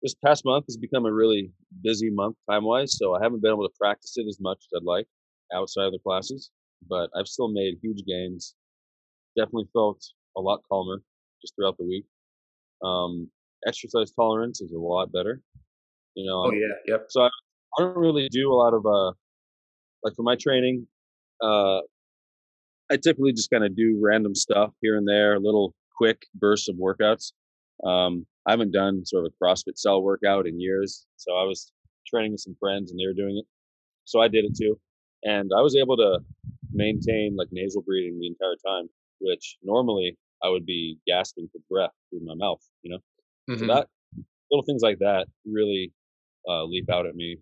this 0.01 0.15
past 0.25 0.43
month 0.45 0.65
has 0.67 0.77
become 0.77 1.05
a 1.05 1.13
really 1.13 1.51
busy 1.83 2.09
month 2.09 2.35
time 2.49 2.63
wise 2.63 2.97
so 2.97 3.15
i 3.15 3.19
haven't 3.21 3.41
been 3.41 3.51
able 3.51 3.67
to 3.67 3.73
practice 3.79 4.13
it 4.17 4.25
as 4.27 4.37
much 4.39 4.57
as 4.59 4.77
i'd 4.77 4.85
like 4.85 5.07
outside 5.53 5.85
of 5.85 5.91
the 5.91 5.99
classes 5.99 6.51
but 6.87 7.09
i've 7.15 7.27
still 7.27 7.49
made 7.49 7.77
huge 7.81 8.03
gains 8.05 8.55
definitely 9.35 9.67
felt 9.73 10.03
a 10.37 10.41
lot 10.41 10.61
calmer 10.69 11.01
just 11.41 11.55
throughout 11.55 11.77
the 11.77 11.85
week 11.85 12.05
um 12.83 13.29
exercise 13.65 14.11
tolerance 14.11 14.61
is 14.61 14.71
a 14.71 14.77
lot 14.77 15.11
better. 15.11 15.41
You 16.15 16.25
know. 16.25 16.45
Oh 16.45 16.51
yeah. 16.53 16.73
Yep. 16.87 17.05
So 17.09 17.21
I, 17.21 17.27
I 17.27 17.83
don't 17.83 17.97
really 17.97 18.27
do 18.29 18.51
a 18.51 18.55
lot 18.55 18.73
of 18.73 18.85
uh, 18.85 19.13
like 20.03 20.15
for 20.15 20.23
my 20.23 20.35
training, 20.35 20.87
uh, 21.41 21.79
I 22.89 22.97
typically 22.97 23.33
just 23.33 23.49
kind 23.49 23.63
of 23.63 23.75
do 23.75 23.99
random 24.01 24.35
stuff 24.35 24.73
here 24.81 24.97
and 24.97 25.07
there, 25.07 25.39
little 25.39 25.73
quick 25.95 26.25
bursts 26.35 26.67
of 26.67 26.75
workouts. 26.75 27.31
Um, 27.85 28.25
I 28.45 28.51
haven't 28.51 28.71
done 28.71 29.05
sort 29.05 29.25
of 29.25 29.31
a 29.31 29.43
CrossFit 29.43 29.77
cell 29.77 30.01
workout 30.01 30.47
in 30.47 30.59
years, 30.59 31.05
so 31.15 31.35
I 31.35 31.43
was 31.43 31.71
training 32.07 32.31
with 32.31 32.41
some 32.41 32.55
friends 32.59 32.91
and 32.91 32.99
they 32.99 33.05
were 33.05 33.13
doing 33.13 33.37
it, 33.37 33.45
so 34.05 34.19
I 34.19 34.27
did 34.27 34.45
it 34.45 34.57
too, 34.57 34.79
and 35.23 35.51
I 35.55 35.61
was 35.61 35.75
able 35.75 35.97
to 35.97 36.19
maintain 36.71 37.35
like 37.35 37.49
nasal 37.51 37.81
breathing 37.81 38.19
the 38.19 38.27
entire 38.27 38.55
time, 38.65 38.89
which 39.19 39.57
normally 39.63 40.17
I 40.43 40.49
would 40.49 40.65
be 40.65 40.97
gasping 41.07 41.49
for 41.51 41.59
breath 41.69 41.91
through 42.09 42.25
my 42.25 42.35
mouth, 42.35 42.61
you 42.81 42.91
know. 42.91 42.99
Mm-hmm. 43.49 43.59
So 43.59 43.73
that 43.73 43.87
little 44.49 44.63
things 44.63 44.81
like 44.81 44.99
that 44.99 45.27
really 45.45 45.91
uh, 46.47 46.63
leap 46.63 46.89
out 46.89 47.05
at 47.05 47.15
me. 47.15 47.37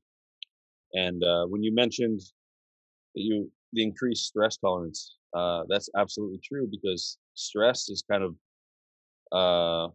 And 0.94 1.24
uh, 1.24 1.46
when 1.46 1.64
you 1.64 1.74
mentioned 1.74 2.20
that 3.16 3.22
you 3.22 3.52
the 3.74 3.84
increased 3.84 4.26
stress 4.26 4.58
tolerance, 4.58 5.16
uh, 5.36 5.64
that's 5.70 5.90
absolutely 5.96 6.40
true 6.44 6.68
because 6.70 7.18
stress 7.36 7.90
is 7.90 8.04
kind 8.10 8.24
of 8.24 8.36
uh, 9.32 9.92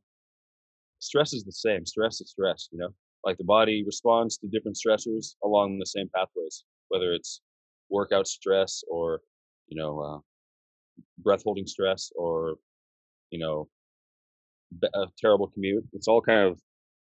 stress 1.01 1.33
is 1.33 1.45
the 1.45 1.53
same. 1.53 1.85
Stress 1.85 2.21
is 2.21 2.31
stress, 2.31 2.69
you 2.71 2.79
know. 2.79 2.91
Like 3.25 3.39
the 3.39 3.45
body 3.45 3.83
responds 3.85 4.37
to 4.39 4.47
different 4.49 4.77
stressors 4.77 5.35
along 5.43 5.79
the 5.79 5.87
same 5.87 6.09
pathways, 6.15 6.65
whether 6.89 7.13
it's 7.13 7.41
workout 7.91 8.27
stress 8.27 8.83
or 8.89 9.21
you 9.69 9.81
know 9.81 10.01
uh, 10.01 10.19
breath 11.19 11.43
holding 11.45 11.67
stress 11.67 12.11
or 12.17 12.57
you 13.31 13.39
know 13.39 13.69
a 14.95 15.07
terrible 15.19 15.49
commute. 15.49 15.85
It's 15.93 16.09
all 16.09 16.21
kind 16.21 16.41
of 16.41 16.61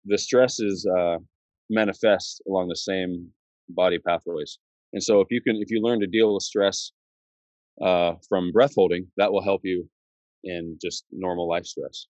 the 0.04 0.18
stress 0.18 0.60
is 0.60 0.86
uh, 0.86 1.18
manifest 1.70 2.42
along 2.48 2.68
the 2.68 2.76
same 2.76 3.28
body 3.68 3.98
pathways. 3.98 4.58
And 4.92 5.02
so 5.02 5.20
if 5.20 5.28
you 5.30 5.40
can, 5.40 5.56
if 5.56 5.70
you 5.70 5.80
learn 5.80 6.00
to 6.00 6.06
deal 6.06 6.34
with 6.34 6.42
stress 6.42 6.92
uh, 7.80 8.14
from 8.28 8.52
breath 8.52 8.74
holding, 8.74 9.06
that 9.16 9.32
will 9.32 9.42
help 9.42 9.62
you 9.64 9.88
in 10.44 10.78
just 10.82 11.04
normal 11.12 11.48
life 11.48 11.66
stress. 11.66 12.06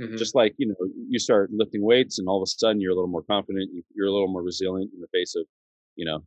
Mm-hmm. 0.00 0.16
Just 0.16 0.34
like 0.34 0.54
you 0.58 0.68
know, 0.68 0.74
you 1.08 1.18
start 1.18 1.50
lifting 1.52 1.84
weights, 1.84 2.18
and 2.18 2.28
all 2.28 2.42
of 2.42 2.46
a 2.46 2.50
sudden 2.50 2.80
you're 2.80 2.92
a 2.92 2.94
little 2.94 3.10
more 3.10 3.22
confident. 3.22 3.70
You're 3.94 4.06
a 4.06 4.12
little 4.12 4.28
more 4.28 4.42
resilient 4.42 4.90
in 4.94 5.00
the 5.00 5.08
face 5.12 5.34
of, 5.36 5.44
you 5.96 6.04
know, 6.04 6.20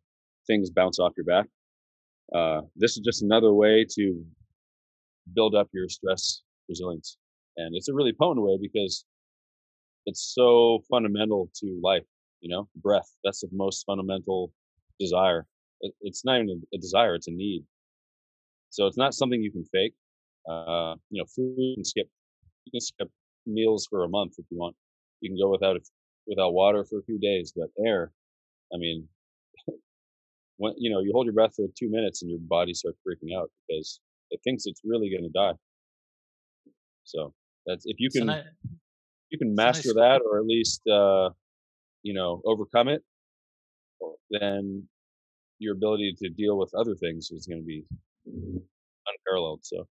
things 0.46 0.70
bounce 0.70 1.00
off 1.00 1.14
your 1.18 1.26
back. 1.26 1.48
Uh, 2.34 2.62
this 2.76 2.98
is 2.98 3.04
just 3.06 3.24
another 3.24 3.54
way 3.54 3.86
to 3.90 4.24
build 5.34 5.56
up 5.56 5.70
your 5.74 5.88
stress 5.90 6.42
resilience. 6.70 7.18
And 7.58 7.76
it's 7.76 7.88
a 7.88 7.94
really 7.94 8.14
potent 8.14 8.46
way 8.46 8.58
because 8.62 9.06
it's 10.06 10.34
so 10.34 10.80
fundamental 10.90 11.50
to 11.56 11.80
life 11.84 12.06
you 12.42 12.50
know? 12.50 12.68
Breath 12.76 13.10
that's 13.24 13.42
the 13.42 13.50
most 13.52 13.86
fundamental 13.86 14.52
desire. 15.00 15.48
It's 16.02 16.24
not 16.24 16.42
even 16.42 16.62
a 16.74 16.78
desire 16.78 17.16
it's 17.16 17.28
a 17.28 17.32
need. 17.32 17.64
So 18.70 18.88
it's 18.88 18.98
not 18.98 19.14
something 19.14 19.42
you 19.42 19.52
can 19.52 19.66
fake. 19.66 19.94
Uh, 20.50 20.96
you 21.10 21.20
know 21.20 21.26
food 21.36 21.76
can 21.76 21.84
skip 21.84 22.08
you 22.66 22.72
can 22.72 22.82
skip 22.82 23.10
meals 23.48 23.88
for 23.90 24.04
a 24.04 24.10
month 24.10 24.34
if 24.38 24.46
you 24.52 24.58
want. 24.58 24.76
You 25.22 25.30
can 25.32 25.38
go 25.40 25.50
without 25.50 25.78
without 26.28 26.54
water 26.54 26.84
for 26.84 27.00
a 27.00 27.04
few 27.04 27.20
days 27.20 27.54
but 27.56 27.70
air 27.86 28.12
i 28.74 28.78
mean 28.78 29.08
when 30.58 30.74
you 30.78 30.92
know 30.92 31.00
you 31.02 31.12
hold 31.14 31.26
your 31.26 31.34
breath 31.34 31.56
for 31.56 31.66
two 31.78 31.90
minutes 31.90 32.22
and 32.22 32.32
your 32.32 32.40
body 32.42 32.74
starts 32.74 32.98
freaking 33.08 33.38
out 33.38 33.50
because 33.68 34.00
it 34.32 34.40
thinks 34.44 34.66
it's 34.66 34.82
really 34.84 35.10
going 35.10 35.24
to 35.24 35.30
die 35.30 35.58
so 37.06 37.34
that's 37.66 37.86
if 37.86 37.98
you 38.00 38.10
can, 38.10 38.44
you 39.30 39.38
can 39.38 39.56
master 39.56 39.90
nice 39.90 39.96
that, 39.96 40.22
or 40.30 40.40
at 40.40 40.46
least 40.46 40.82
uh, 40.88 41.30
you 42.04 42.14
know 42.14 42.42
overcome 42.46 42.90
it. 42.90 43.02
Then 44.30 44.88
your 45.60 45.74
ability 45.74 46.16
to 46.18 46.30
deal 46.30 46.58
with 46.58 46.74
other 46.78 46.96
things 46.96 47.30
is 47.32 47.48
going 47.48 47.62
to 47.62 47.66
be 47.66 47.86
unparalleled. 49.08 49.62
So, 49.64 49.88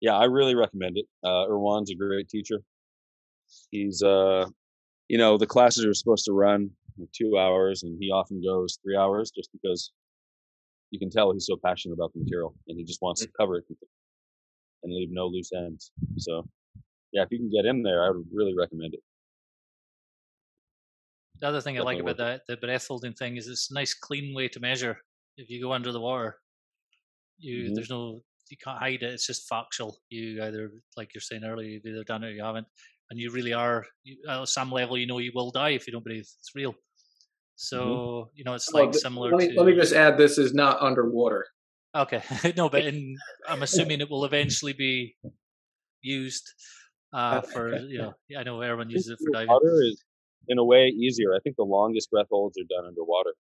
yeah, 0.00 0.16
I 0.16 0.24
really 0.24 0.54
recommend 0.54 0.98
it. 0.98 1.06
Uh, 1.22 1.46
Erwan's 1.48 1.90
a 1.90 1.94
great 1.94 2.28
teacher. 2.28 2.58
He's, 3.70 4.02
uh, 4.02 4.46
you 5.08 5.18
know, 5.18 5.38
the 5.38 5.46
classes 5.46 5.84
are 5.86 5.94
supposed 5.94 6.24
to 6.24 6.32
run 6.32 6.70
two 7.16 7.38
hours, 7.38 7.84
and 7.84 7.96
he 8.00 8.10
often 8.10 8.42
goes 8.42 8.78
three 8.82 8.96
hours 8.96 9.30
just 9.30 9.50
because 9.52 9.92
you 10.90 10.98
can 10.98 11.10
tell 11.10 11.32
he's 11.32 11.46
so 11.46 11.56
passionate 11.64 11.94
about 11.94 12.12
the 12.12 12.20
material 12.20 12.54
and 12.68 12.78
he 12.78 12.84
just 12.84 13.02
wants 13.02 13.20
to 13.22 13.28
mm. 13.28 13.32
cover 13.38 13.56
it 13.56 13.64
and 14.82 14.92
leave 14.92 15.08
no 15.10 15.26
loose 15.26 15.50
ends. 15.52 15.92
So 16.18 16.46
yeah, 17.12 17.22
if 17.22 17.28
you 17.30 17.38
can 17.38 17.50
get 17.50 17.64
in 17.64 17.82
there, 17.82 18.04
I 18.04 18.10
would 18.10 18.26
really 18.32 18.54
recommend 18.56 18.94
it. 18.94 19.00
The 21.40 21.48
other 21.48 21.60
thing 21.60 21.74
Definitely 21.74 21.94
I 21.94 22.04
like 22.04 22.16
about 22.16 22.42
the, 22.46 22.54
the 22.54 22.60
breath 22.60 22.86
holding 22.86 23.12
thing 23.12 23.36
is 23.36 23.48
it's 23.48 23.70
a 23.70 23.74
nice, 23.74 23.94
clean 23.94 24.34
way 24.34 24.48
to 24.48 24.60
measure. 24.60 24.98
If 25.36 25.50
you 25.50 25.60
go 25.60 25.72
under 25.72 25.90
the 25.90 26.00
water, 26.00 26.36
you 27.38 27.64
mm-hmm. 27.64 27.74
there's 27.74 27.90
no 27.90 28.22
you 28.50 28.56
can't 28.62 28.78
hide 28.78 29.02
it. 29.02 29.12
It's 29.12 29.26
just 29.26 29.48
factual. 29.48 29.96
You 30.10 30.42
either, 30.42 30.70
like 30.96 31.14
you're 31.14 31.22
saying 31.22 31.44
earlier, 31.44 31.68
you've 31.68 31.86
either 31.86 32.04
done 32.04 32.22
it 32.24 32.28
or 32.28 32.32
you 32.32 32.44
haven't, 32.44 32.66
and 33.10 33.18
you 33.18 33.30
really 33.30 33.52
are. 33.52 33.84
You, 34.04 34.16
at 34.28 34.48
some 34.48 34.70
level, 34.70 34.98
you 34.98 35.06
know 35.06 35.18
you 35.18 35.32
will 35.34 35.50
die 35.50 35.70
if 35.70 35.86
you 35.86 35.92
don't 35.92 36.04
breathe. 36.04 36.20
It's 36.20 36.52
real. 36.54 36.74
Mm-hmm. 37.54 37.76
So 37.76 37.86
mm-hmm. 37.86 38.30
you 38.34 38.44
know 38.44 38.54
it's 38.54 38.70
like 38.72 38.94
similar. 38.94 39.30
Let 39.30 39.38
me, 39.38 39.54
to, 39.54 39.60
let 39.60 39.66
me 39.66 39.74
just 39.74 39.92
add: 39.92 40.18
this 40.18 40.38
is 40.38 40.54
not 40.54 40.82
underwater. 40.82 41.46
Okay, 41.94 42.22
no, 42.56 42.68
but 42.68 42.84
in, 42.84 43.16
I'm 43.48 43.62
assuming 43.68 44.00
it 44.00 44.10
will 44.10 44.24
eventually 44.24 44.72
be 44.72 45.16
used 46.02 46.52
uh, 47.12 47.40
for 47.40 47.76
you 47.76 47.98
know 47.98 48.14
I 48.38 48.42
know 48.42 48.60
everyone 48.60 48.90
uses 48.90 49.10
it 49.10 49.18
for 49.24 49.32
diving. 49.32 49.48
Water 49.48 49.82
is 49.82 50.02
in 50.48 50.58
a 50.58 50.64
way 50.64 50.86
easier. 50.88 51.34
I 51.34 51.38
think 51.40 51.56
the 51.56 51.64
longest 51.64 52.10
breath 52.10 52.26
holds 52.30 52.58
are 52.58 52.66
done 52.68 52.86
underwater. 52.86 53.34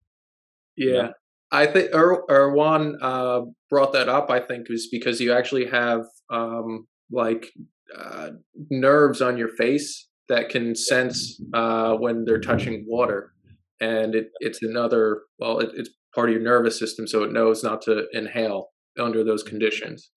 Yeah. 0.75 0.93
yeah. 0.93 1.09
I 1.53 1.65
think 1.67 1.93
er, 1.93 2.23
Erwan 2.29 2.95
uh, 3.01 3.41
brought 3.69 3.93
that 3.93 4.07
up. 4.07 4.29
I 4.29 4.39
think 4.39 4.67
is 4.69 4.87
because 4.91 5.19
you 5.19 5.33
actually 5.33 5.65
have 5.67 6.05
um, 6.29 6.87
like 7.11 7.51
uh, 7.97 8.31
nerves 8.69 9.21
on 9.21 9.37
your 9.37 9.49
face 9.49 10.07
that 10.29 10.49
can 10.49 10.75
sense 10.75 11.41
uh, 11.53 11.93
when 11.95 12.23
they're 12.23 12.39
touching 12.39 12.85
water, 12.87 13.33
and 13.81 14.15
it, 14.15 14.29
it's 14.39 14.61
another. 14.63 15.23
Well, 15.39 15.59
it, 15.59 15.71
it's 15.73 15.89
part 16.15 16.29
of 16.29 16.33
your 16.33 16.43
nervous 16.43 16.79
system, 16.79 17.07
so 17.07 17.23
it 17.23 17.33
knows 17.33 17.63
not 17.63 17.81
to 17.83 18.05
inhale 18.13 18.67
under 18.99 19.23
those 19.23 19.43
conditions. 19.43 20.11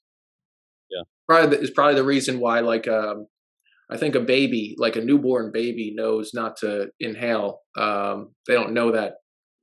Yeah, 0.90 1.02
probably 1.28 1.58
is 1.58 1.70
probably 1.70 1.94
the 1.94 2.04
reason 2.04 2.38
why 2.38 2.60
like 2.60 2.86
um, 2.86 3.26
I 3.90 3.96
think 3.96 4.14
a 4.14 4.20
baby, 4.20 4.76
like 4.78 4.96
a 4.96 5.04
newborn 5.04 5.50
baby, 5.52 5.92
knows 5.96 6.30
not 6.34 6.56
to 6.58 6.88
inhale. 7.00 7.60
Um, 7.76 8.34
they 8.46 8.54
don't 8.54 8.74
know 8.74 8.92
that 8.92 9.14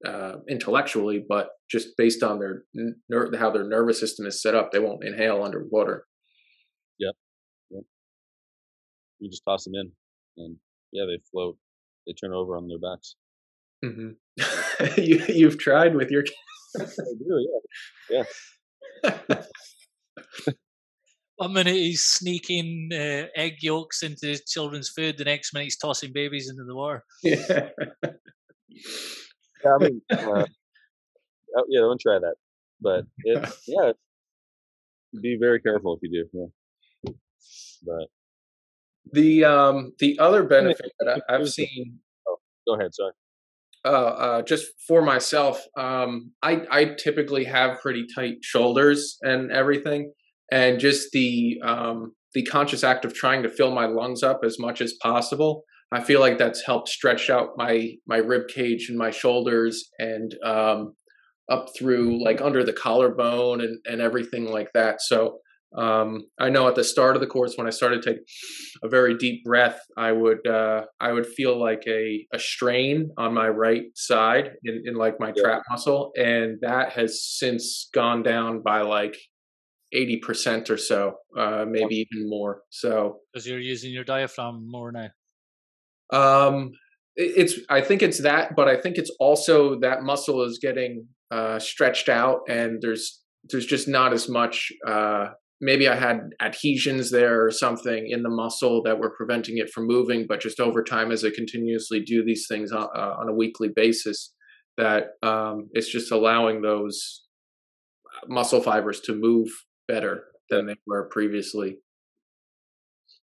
uh, 0.05 0.37
intellectually, 0.49 1.23
but 1.27 1.49
just 1.69 1.89
based 1.97 2.23
on 2.23 2.39
their 2.39 2.63
ner- 3.09 3.31
how 3.37 3.51
their 3.51 3.67
nervous 3.67 3.99
system 3.99 4.25
is 4.25 4.41
set 4.41 4.55
up, 4.55 4.71
they 4.71 4.79
won't 4.79 5.03
inhale 5.03 5.43
underwater. 5.43 6.05
Yep. 6.99 7.13
yep. 7.69 7.83
You 9.19 9.29
just 9.29 9.43
toss 9.47 9.63
them 9.65 9.75
in, 9.75 9.91
and 10.37 10.57
yeah, 10.91 11.03
they 11.05 11.21
float. 11.31 11.57
They 12.07 12.13
turn 12.13 12.33
over 12.33 12.57
on 12.57 12.67
their 12.67 12.79
backs. 12.79 13.15
Mm-hmm. 13.83 14.11
you 15.01 15.23
you've 15.27 15.57
tried 15.57 15.95
with 15.95 16.09
your. 16.09 16.23
Kids. 16.23 16.35
I 16.79 17.13
do, 17.19 17.47
yeah, 18.09 18.23
yeah. 19.03 19.43
One 21.35 21.53
minute 21.53 21.75
he's 21.75 22.05
sneaking 22.05 22.91
uh, 22.93 23.25
egg 23.35 23.55
yolks 23.61 24.03
into 24.03 24.27
his 24.27 24.43
children's 24.45 24.89
food. 24.89 25.17
The 25.17 25.23
next 25.23 25.53
minute 25.53 25.65
he's 25.65 25.77
tossing 25.77 26.11
babies 26.13 26.49
into 26.49 26.63
the 26.63 26.75
water. 26.75 27.03
Yeah. 27.23 27.69
yeah 29.63 29.73
I 29.73 29.77
mean, 29.79 30.01
uh, 30.11 30.45
oh, 31.57 31.65
yeah, 31.67 31.79
don't 31.79 31.99
try 31.99 32.19
that. 32.19 32.35
But 32.79 33.05
it, 33.19 33.53
yeah, 33.67 33.93
be 35.19 35.37
very 35.39 35.59
careful 35.61 35.95
if 35.95 36.03
you 36.03 36.25
do. 36.31 36.51
Yeah. 37.03 37.13
But 37.83 38.07
the 39.11 39.45
um 39.45 39.93
the 39.99 40.19
other 40.19 40.43
benefit 40.43 40.91
that 40.99 41.23
I, 41.27 41.35
I've 41.35 41.49
seen. 41.49 41.99
Oh, 42.27 42.37
go 42.67 42.75
ahead. 42.75 42.93
Sorry. 42.93 43.13
Uh, 43.83 43.89
uh, 43.89 44.41
just 44.43 44.67
for 44.87 45.01
myself, 45.01 45.59
um, 45.77 46.31
I 46.43 46.61
I 46.69 46.85
typically 47.03 47.45
have 47.45 47.81
pretty 47.81 48.05
tight 48.13 48.35
shoulders 48.41 49.17
and 49.21 49.51
everything, 49.51 50.13
and 50.51 50.79
just 50.79 51.11
the 51.13 51.59
um 51.65 52.13
the 52.33 52.43
conscious 52.43 52.83
act 52.83 53.05
of 53.05 53.13
trying 53.13 53.43
to 53.43 53.49
fill 53.49 53.71
my 53.73 53.85
lungs 53.85 54.23
up 54.23 54.41
as 54.45 54.57
much 54.59 54.81
as 54.81 54.93
possible. 55.01 55.63
I 55.91 56.01
feel 56.01 56.21
like 56.21 56.37
that's 56.37 56.65
helped 56.65 56.89
stretch 56.89 57.29
out 57.29 57.49
my 57.57 57.93
my 58.07 58.17
rib 58.17 58.47
cage 58.47 58.87
and 58.87 58.97
my 58.97 59.11
shoulders 59.11 59.89
and 59.99 60.33
um, 60.43 60.93
up 61.49 61.67
through 61.77 62.23
like 62.23 62.39
under 62.39 62.63
the 62.63 62.73
collarbone 62.73 63.61
and, 63.61 63.79
and 63.85 63.99
everything 63.99 64.45
like 64.45 64.69
that. 64.73 65.01
So 65.01 65.39
um, 65.77 66.23
I 66.39 66.49
know 66.49 66.67
at 66.67 66.75
the 66.75 66.83
start 66.83 67.15
of 67.15 67.21
the 67.21 67.27
course 67.27 67.55
when 67.55 67.67
I 67.67 67.69
started 67.69 68.01
to 68.01 68.13
take 68.13 68.21
a 68.83 68.89
very 68.89 69.15
deep 69.17 69.43
breath, 69.43 69.79
I 69.97 70.11
would 70.11 70.45
uh, 70.45 70.83
I 70.99 71.13
would 71.13 71.25
feel 71.25 71.59
like 71.59 71.83
a, 71.87 72.25
a 72.33 72.39
strain 72.39 73.11
on 73.17 73.33
my 73.33 73.47
right 73.47 73.83
side 73.95 74.51
in, 74.63 74.83
in 74.85 74.95
like 74.95 75.19
my 75.19 75.31
yeah. 75.35 75.43
trap 75.43 75.61
muscle, 75.69 76.11
and 76.17 76.57
that 76.61 76.91
has 76.93 77.23
since 77.23 77.89
gone 77.93 78.21
down 78.21 78.61
by 78.61 78.81
like 78.81 79.15
eighty 79.93 80.17
percent 80.17 80.69
or 80.69 80.77
so, 80.77 81.15
uh, 81.37 81.65
maybe 81.67 81.95
even 81.95 82.29
more. 82.29 82.61
So 82.69 83.19
because 83.31 83.47
you're 83.47 83.59
using 83.59 83.93
your 83.93 84.03
diaphragm 84.03 84.69
more 84.69 84.91
now. 84.91 85.09
Um, 86.11 86.71
it's 87.15 87.55
I 87.69 87.79
think 87.79 88.01
it's 88.01 88.21
that, 88.23 88.55
but 88.57 88.67
I 88.67 88.75
think 88.79 88.97
it's 88.97 89.11
also 89.21 89.79
that 89.79 90.03
muscle 90.03 90.43
is 90.43 90.59
getting 90.61 91.07
uh, 91.29 91.59
stretched 91.59 92.09
out, 92.09 92.41
and 92.49 92.81
there's 92.81 93.21
there's 93.49 93.65
just 93.65 93.87
not 93.87 94.11
as 94.11 94.27
much. 94.27 94.71
Uh, 94.85 95.29
maybe 95.61 95.87
I 95.87 95.95
had 95.95 96.33
adhesions 96.41 97.11
there 97.11 97.45
or 97.45 97.51
something 97.51 98.09
in 98.09 98.23
the 98.23 98.29
muscle 98.29 98.81
that 98.83 98.99
were 98.99 99.11
preventing 99.11 99.59
it 99.59 99.69
from 99.69 99.85
moving, 99.85 100.25
but 100.27 100.41
just 100.41 100.59
over 100.59 100.83
time, 100.83 101.11
as 101.11 101.23
I 101.23 101.29
continuously 101.29 102.01
do 102.01 102.25
these 102.25 102.47
things 102.47 102.71
on, 102.71 102.89
uh, 102.95 103.15
on 103.19 103.29
a 103.29 103.33
weekly 103.33 103.69
basis, 103.73 104.33
that 104.77 105.11
um, 105.21 105.69
it's 105.73 105.89
just 105.89 106.11
allowing 106.11 106.61
those 106.61 107.23
muscle 108.27 108.61
fibers 108.61 108.99
to 109.01 109.15
move 109.15 109.49
better 109.87 110.25
than 110.49 110.65
they 110.65 110.75
were 110.87 111.07
previously. 111.09 111.77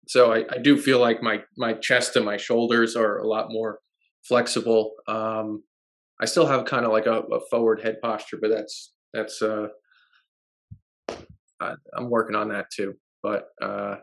So 0.07 0.33
I, 0.33 0.45
I 0.51 0.59
do 0.59 0.79
feel 0.79 1.01
like 1.01 1.23
my 1.23 1.43
my 1.57 1.75
chest 1.75 2.17
and 2.17 2.25
my 2.25 2.39
shoulders 2.39 2.97
are 2.97 3.19
a 3.19 3.29
lot 3.29 3.51
more 3.51 3.81
flexible. 4.27 4.93
Um, 5.07 5.63
I 6.21 6.25
still 6.25 6.47
have 6.47 6.65
kind 6.65 6.85
of 6.85 6.93
like 6.93 7.07
a, 7.07 7.21
a, 7.21 7.41
forward 7.51 7.81
head 7.83 7.97
posture, 8.03 8.39
but 8.41 8.51
that's 8.51 8.95
that's 9.13 9.43
uh, 9.43 9.69
I, 11.61 11.75
am 11.97 12.11
working 12.11 12.37
on 12.37 12.49
that 12.49 12.67
too. 12.75 12.95
But 13.23 13.49
uh, 13.61 13.97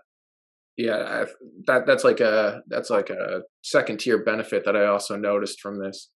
yeah, 0.77 1.21
I've, 1.21 1.33
that 1.67 1.85
that's 1.85 2.03
like 2.03 2.19
a 2.19 2.61
that's 2.67 2.89
like 2.89 3.09
a 3.09 3.41
second 3.63 3.99
tier 3.99 4.23
benefit 4.23 4.65
that 4.65 4.75
I 4.75 4.85
also 4.87 5.15
noticed 5.15 5.61
from 5.61 5.79
this. 5.79 6.09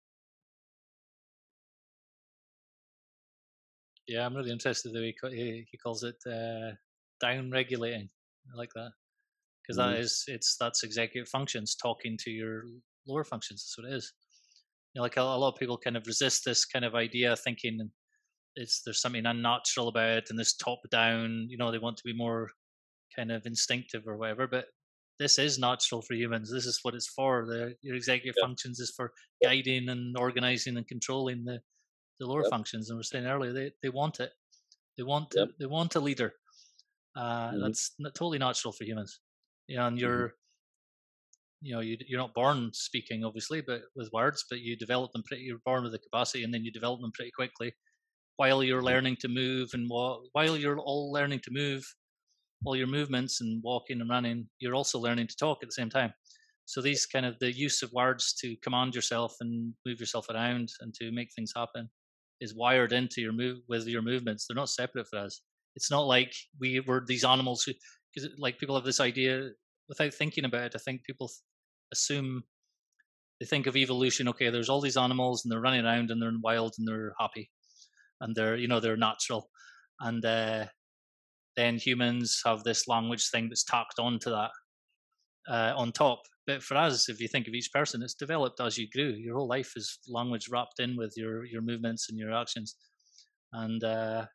Yeah, 4.07 4.25
I'm 4.25 4.35
really 4.35 4.53
interested 4.53 4.93
the 4.93 5.01
way 5.01 5.15
he, 5.31 5.67
he 5.71 5.79
calls 5.79 6.03
it 6.03 6.17
uh, 6.27 6.75
down 7.21 7.51
regulating. 7.51 8.09
I 8.53 8.57
like 8.57 8.71
that 8.75 8.91
because 9.63 9.79
mm-hmm. 9.79 9.93
that 9.93 10.01
is 10.01 10.25
it's 10.27 10.57
that's 10.59 10.83
executive 10.83 11.29
functions 11.29 11.77
talking 11.77 12.17
to 12.25 12.31
your 12.31 12.63
lower 13.07 13.25
functions. 13.25 13.63
That's 13.63 13.79
what 13.79 13.93
it 13.93 13.97
is 13.97 14.13
know, 14.99 15.03
like 15.03 15.17
a, 15.17 15.21
a, 15.21 15.39
lot 15.39 15.53
of 15.53 15.57
people 15.57 15.79
kind 15.79 15.97
of 15.97 16.07
resist 16.07 16.45
this 16.45 16.65
kind 16.65 16.85
of 16.85 16.95
idea, 16.95 17.37
thinking 17.37 17.91
it's 18.59 18.83
there's 18.83 19.01
something 19.01 19.25
unnatural 19.25 19.89
about 19.89 20.19
it 20.19 20.31
and 20.31 20.39
this 20.39 20.55
top 20.55 20.81
down. 20.91 21.47
You 21.49 21.57
know, 21.57 21.71
they 21.71 21.79
want 21.79 21.97
to 21.99 22.05
be 22.05 22.13
more 22.13 22.51
kind 23.15 23.31
of 23.31 23.47
instinctive 23.47 24.03
or 24.07 24.17
whatever. 24.17 24.47
But 24.47 24.67
this 25.19 25.39
is 25.39 25.59
natural 25.59 26.03
for 26.03 26.15
humans. 26.15 26.51
This 26.53 26.67
is 26.67 26.81
what 26.83 26.95
it's 26.95 27.09
for. 27.09 27.47
The 27.47 27.75
your 27.83 27.97
executive 27.97 28.35
yeah. 28.37 28.47
functions 28.47 28.81
is 28.81 28.93
for 28.97 29.13
guiding 29.43 29.89
and 29.89 30.17
organizing 30.19 30.77
and 30.77 30.87
controlling 30.87 31.45
the 31.45 31.61
the 32.19 32.27
lower 32.27 32.45
functions. 32.51 32.91
And 32.91 32.99
we 32.99 33.01
are 33.01 33.05
saying 33.05 33.27
earlier, 33.27 33.53
they 33.53 33.71
they 33.83 33.91
want 33.91 34.21
it. 34.21 34.33
They 34.97 35.05
want 35.05 35.33
yep. 35.37 35.49
they 35.59 35.67
want 35.67 35.95
a 35.95 36.01
leader. 36.01 36.33
Uh, 37.17 37.51
mm-hmm. 37.51 37.63
That's 37.63 37.95
totally 38.15 38.39
natural 38.39 38.73
for 38.73 38.85
humans. 38.85 39.21
Know, 39.69 39.87
and 39.87 39.97
mm-hmm. 39.97 40.05
you're 40.05 40.35
you 41.61 41.75
know 41.75 41.81
you, 41.81 41.97
you're 42.07 42.21
not 42.21 42.35
born 42.35 42.71
speaking 42.73 43.25
obviously 43.25 43.61
but 43.61 43.81
with 43.97 44.09
words 44.13 44.45
but 44.49 44.61
you 44.61 44.77
develop 44.77 45.11
them 45.13 45.25
pretty 45.27 45.43
you're 45.43 45.59
born 45.65 45.83
with 45.83 45.91
the 45.91 45.99
capacity 45.99 46.45
and 46.45 46.55
then 46.55 46.65
you 46.65 46.71
develop 46.71 47.01
them 47.01 47.11
pretty 47.13 47.33
quickly 47.33 47.73
while 48.39 48.63
you're 48.63 48.83
learning 48.83 49.17
to 49.17 49.29
move 49.29 49.71
and 49.75 49.91
while 49.91 50.57
you're 50.57 50.79
all 50.79 51.13
learning 51.13 51.41
to 51.41 51.51
move 51.51 51.85
all 52.65 52.77
your 52.77 52.87
movements 52.87 53.41
and 53.41 53.61
walking 53.65 54.01
and 54.01 54.09
running 54.09 54.49
you're 54.61 54.77
also 54.77 54.99
learning 54.99 55.27
to 55.27 55.37
talk 55.37 55.59
at 55.61 55.69
the 55.69 55.73
same 55.73 55.91
time. 55.91 56.13
So 56.65 56.81
these 56.81 57.05
kind 57.05 57.27
of 57.27 57.37
the 57.41 57.53
use 57.53 57.83
of 57.83 57.93
words 57.93 58.35
to 58.41 58.57
command 58.63 58.95
yourself 58.95 59.35
and 59.41 59.75
move 59.85 59.99
yourself 59.99 60.27
around 60.31 60.69
and 60.81 60.95
to 60.95 61.11
make 61.11 61.31
things 61.35 61.53
happen 61.57 61.91
is 62.41 62.55
wired 62.55 62.93
into 62.93 63.21
your 63.21 63.33
move 63.33 63.59
with 63.69 63.87
your 63.89 64.03
movements. 64.03 64.47
They're 64.47 64.55
not 64.55 64.69
separate 64.69 65.09
for 65.09 65.19
us. 65.19 65.41
It's 65.75 65.91
not 65.91 66.07
like 66.07 66.33
we 66.61 66.79
were 66.81 67.03
these 67.05 67.25
animals 67.25 67.65
who 67.65 67.73
because 68.15 68.31
like 68.39 68.59
people 68.59 68.77
have 68.77 68.85
this 68.85 69.01
idea 69.01 69.51
without 69.89 70.15
thinking 70.15 70.45
about 70.45 70.67
it, 70.67 70.73
I 70.77 70.79
think 70.79 71.03
people 71.05 71.31
assume 71.93 72.45
they 73.41 73.47
think 73.47 73.67
of 73.67 73.77
evolution. 73.77 74.29
Okay, 74.29 74.51
there's 74.51 74.69
all 74.69 74.81
these 74.81 74.97
animals 74.97 75.45
and 75.45 75.51
they're 75.51 75.61
running 75.61 75.85
around 75.85 76.13
and 76.13 76.23
they're 76.23 76.33
wild 76.41 76.75
and 76.79 76.87
they're 76.87 77.15
happy 77.19 77.51
and 78.21 78.35
they're 78.35 78.57
you 78.57 78.69
know 78.69 78.81
they're 78.81 78.97
natural, 78.97 79.51
and 80.01 80.25
uh, 80.25 80.67
then 81.57 81.77
humans 81.77 82.41
have 82.45 82.65
this 82.65 82.89
language 82.89 83.31
thing 83.31 83.49
that's 83.49 83.65
tacked 83.65 83.99
onto 83.99 84.31
that 84.31 84.51
uh, 85.49 85.73
on 85.77 85.93
top. 85.93 86.21
But 86.47 86.63
for 86.63 86.77
us, 86.77 87.09
if 87.09 87.21
you 87.21 87.29
think 87.29 87.47
of 87.47 87.55
each 87.55 87.71
person, 87.73 88.03
it's 88.03 88.15
developed 88.15 88.61
as 88.61 88.79
you 88.79 88.89
grew. 88.91 89.15
Your 89.19 89.37
whole 89.37 89.49
life 89.49 89.73
is 89.77 89.99
language 90.09 90.49
wrapped 90.51 90.81
in 90.81 90.97
with 90.97 91.15
your 91.17 91.45
your 91.45 91.63
movements 91.63 92.09
and 92.09 92.19
your 92.19 92.33
actions, 92.33 92.77
and 93.53 93.83
uh, 93.85 94.27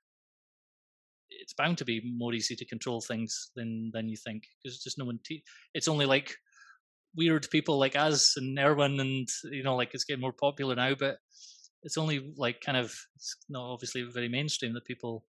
it's 1.30 1.54
bound 1.54 1.78
to 1.80 1.86
be 1.86 2.02
more 2.18 2.34
easy 2.34 2.56
to 2.56 2.66
control 2.66 3.02
things 3.02 3.52
than 3.56 3.92
than 3.94 4.10
you 4.10 4.18
think 4.18 4.44
because 4.64 4.80
just 4.80 4.98
no 4.98 5.06
one. 5.06 5.20
Te- 5.26 5.44
it's 5.74 5.88
only 5.88 6.06
like 6.06 6.36
weird 7.16 7.48
people 7.52 7.80
like 7.80 7.96
us 7.96 8.36
and 8.38 8.58
Erwin, 8.60 9.00
and 9.00 9.28
you 9.52 9.64
know, 9.64 9.76
like 9.76 9.92
it's 9.94 10.04
getting 10.04 10.22
more 10.22 10.34
popular 10.34 10.76
now, 10.76 10.94
but 10.96 11.18
it's 11.84 11.98
only 11.98 12.34
like 12.38 12.62
kind 12.62 12.78
of 12.78 12.96
it's 13.16 13.36
not 13.50 13.64
obviously 13.64 14.04
very 14.04 14.30
mainstream 14.30 14.74
that 14.74 14.86
people 14.86 15.26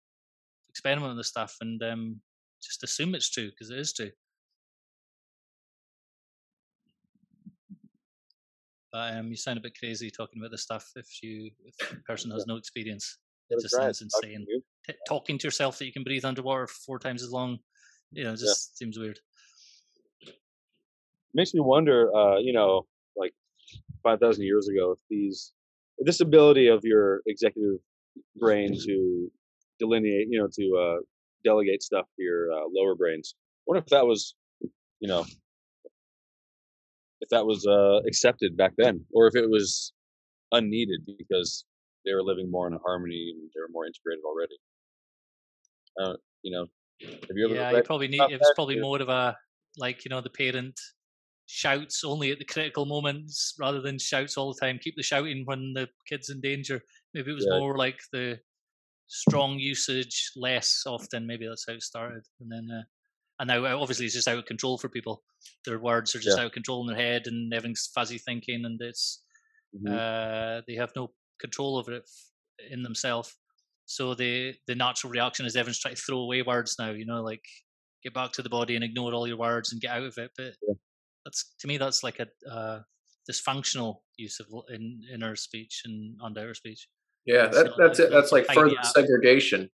experiment 0.70 1.10
with 1.10 1.18
this 1.18 1.28
stuff 1.28 1.56
and 1.62 1.82
um, 1.84 2.22
just 2.64 2.84
assume 2.84 3.16
it's 3.16 3.30
true 3.30 3.50
because 3.50 3.70
it 3.70 3.80
is 3.80 3.94
true. 3.94 4.12
But 8.92 9.16
um, 9.16 9.30
you 9.30 9.38
sound 9.38 9.58
a 9.58 9.62
bit 9.62 9.78
crazy 9.80 10.12
talking 10.12 10.42
about 10.42 10.52
this 10.52 10.64
stuff 10.64 10.92
if 10.96 11.24
you 11.24 11.52
if 11.64 11.94
a 11.94 11.96
person 12.02 12.32
has 12.32 12.46
no 12.46 12.58
experience. 12.58 13.18
It 13.50 13.62
just 13.62 13.76
sounds 13.76 14.02
insane. 14.02 14.46
T- 14.88 14.94
talking 15.08 15.38
to 15.38 15.48
yourself 15.48 15.78
that 15.78 15.86
you 15.86 15.94
can 15.94 16.04
breathe 16.04 16.26
underwater 16.26 16.68
four 16.68 17.00
times 17.00 17.24
as 17.24 17.32
long, 17.32 17.60
you 18.12 18.24
know, 18.24 18.32
just 18.32 18.72
yeah. 18.74 18.78
seems 18.78 18.98
weird. 18.98 19.20
Makes 21.34 21.54
me 21.54 21.62
wonder, 21.62 22.14
uh, 22.16 22.38
you 22.40 22.52
know, 22.52 22.86
like 23.16 23.34
five 24.04 24.20
thousand 24.20 24.44
years 24.44 24.68
ago, 24.68 24.92
if 24.92 25.00
these 25.10 25.54
this 26.00 26.20
ability 26.20 26.68
of 26.68 26.82
your 26.84 27.22
executive 27.28 27.80
brain 28.36 28.78
to 28.86 29.32
delineate, 29.80 30.28
you 30.30 30.40
know, 30.40 30.48
to 30.52 30.78
uh, 30.78 31.00
delegate 31.44 31.84
stuff 31.84 32.06
to 32.16 32.24
your 32.24 32.52
uh, 32.52 32.66
lower 32.74 32.96
brains. 32.96 33.36
What 33.66 33.78
if 33.78 33.86
that 33.88 34.06
was, 34.06 34.36
you 35.00 35.08
know, 35.08 35.26
if 37.22 37.30
that 37.30 37.46
was 37.46 37.66
uh, 37.68 38.00
accepted 38.08 38.58
back 38.58 38.74
then, 38.78 39.06
or 39.14 39.28
if 39.28 39.36
it 39.36 39.50
was 39.50 39.94
unneeded 40.52 41.02
because 41.18 41.66
they 42.06 42.14
were 42.14 42.24
living 42.24 42.50
more 42.50 42.68
in 42.68 42.78
harmony 42.84 43.34
and 43.34 43.50
they 43.54 43.62
were 43.62 43.70
more 43.72 43.86
integrated 43.86 44.24
already. 44.26 44.58
Uh, 46.00 46.18
you 46.42 46.52
know, 46.52 46.66
have 47.02 47.36
you 47.36 47.46
ever? 47.46 47.56
Yeah, 47.56 47.72
you 47.72 47.84
probably 47.84 48.08
need. 48.08 48.22
It 48.22 48.40
was 48.40 48.52
probably 48.56 48.80
more 48.80 49.02
of 49.02 49.10
a 49.10 49.38
like 49.78 50.04
you 50.06 50.10
know 50.10 50.22
the 50.22 50.30
parent 50.30 50.80
shouts 51.54 52.04
only 52.04 52.32
at 52.32 52.40
the 52.40 52.46
critical 52.46 52.86
moments 52.86 53.54
rather 53.60 53.82
than 53.82 54.00
shouts 54.00 54.38
all 54.38 54.54
the 54.54 54.60
time. 54.60 54.80
Keep 54.82 54.96
the 54.96 55.04
shouting 55.04 55.44
when 55.46 55.74
the 55.74 55.90
kid's 56.08 56.30
in 56.30 56.40
danger. 56.42 56.82
Maybe 57.14 57.32
it 57.32 57.36
was 57.36 57.48
yeah. 57.50 57.60
more 57.60 57.78
like 57.78 58.00
the 58.14 58.40
strong 59.08 59.60
usage 59.60 60.32
less 60.36 60.84
often. 60.88 61.28
Maybe 61.28 61.48
that's 61.48 61.66
how 61.68 61.74
it 61.74 61.84
started, 61.84 62.24
and 62.40 62.52
then 62.52 62.68
uh, 62.76 62.84
and 63.40 63.48
now 63.48 63.66
uh, 63.66 63.82
obviously 63.82 64.06
it's 64.06 64.16
just 64.16 64.28
out 64.28 64.38
of 64.38 64.46
control 64.46 64.78
for 64.78 64.90
people. 64.90 65.24
Their 65.66 65.80
words 65.80 66.16
are 66.16 66.20
just 66.20 66.38
yeah. 66.38 66.44
out 66.44 66.48
of 66.48 66.54
control 66.54 66.82
in 66.82 66.88
their 66.88 67.04
head, 67.06 67.28
and 67.28 67.54
everything's 67.54 67.92
fuzzy 67.94 68.18
thinking, 68.18 68.66
and 68.66 68.80
it's 68.82 69.24
Mhm. 69.76 69.90
Uh, 69.90 70.62
they 70.68 70.76
have 70.76 70.92
no 70.96 71.14
control 71.40 71.78
over 71.78 71.94
it 71.94 72.10
in 72.70 72.84
themselves. 72.84 73.36
So 73.86 74.14
the 74.14 74.56
the 74.68 74.76
natural 74.76 75.12
reaction 75.12 75.46
is 75.46 75.56
everyone's 75.56 75.80
trying 75.80 75.96
to 75.96 76.02
throw 76.02 76.20
away 76.20 76.42
words 76.42 76.76
now. 76.80 76.92
You 76.92 77.06
know, 77.06 77.22
like 77.22 77.44
get 78.04 78.14
back 78.14 78.32
to 78.34 78.42
the 78.42 78.50
body 78.50 78.76
and 78.76 78.84
ignore 78.84 79.14
all 79.14 79.28
your 79.28 79.38
words 79.38 79.72
and 79.72 79.82
get 79.82 79.92
out 79.92 80.04
of 80.04 80.18
it. 80.18 80.32
But 80.38 80.56
Yeah. 80.62 80.76
That's 81.26 81.54
to 81.60 81.68
me 81.68 81.78
that's 81.78 82.04
like 82.04 82.20
a 82.20 82.28
uh, 82.50 82.80
dysfunctional 83.30 83.98
use 84.18 84.40
of 84.40 84.48
in 84.70 85.02
inner 85.14 85.36
speech 85.36 85.84
and 85.86 86.18
on 86.22 86.38
outer 86.38 86.54
speech. 86.54 86.88
Yeah, 87.26 87.48
that, 87.48 87.66
not 87.66 87.78
that's 87.78 88.00
like 88.00 88.08
it. 88.08 88.12
That's 88.12 88.32
like 88.32 88.48
tidy 88.48 88.60
further 88.60 88.80
app. 88.80 88.86
segregation 88.86 89.70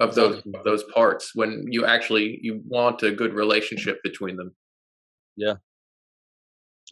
of 0.00 0.14
those 0.14 0.42
of 0.54 0.64
those 0.64 0.84
parts 0.94 1.34
when 1.34 1.66
you 1.70 1.86
actually 1.86 2.38
you 2.42 2.62
want 2.66 3.02
a 3.02 3.12
good 3.12 3.34
relationship 3.34 4.02
between 4.02 4.36
them. 4.36 4.54
Yeah, 5.36 5.54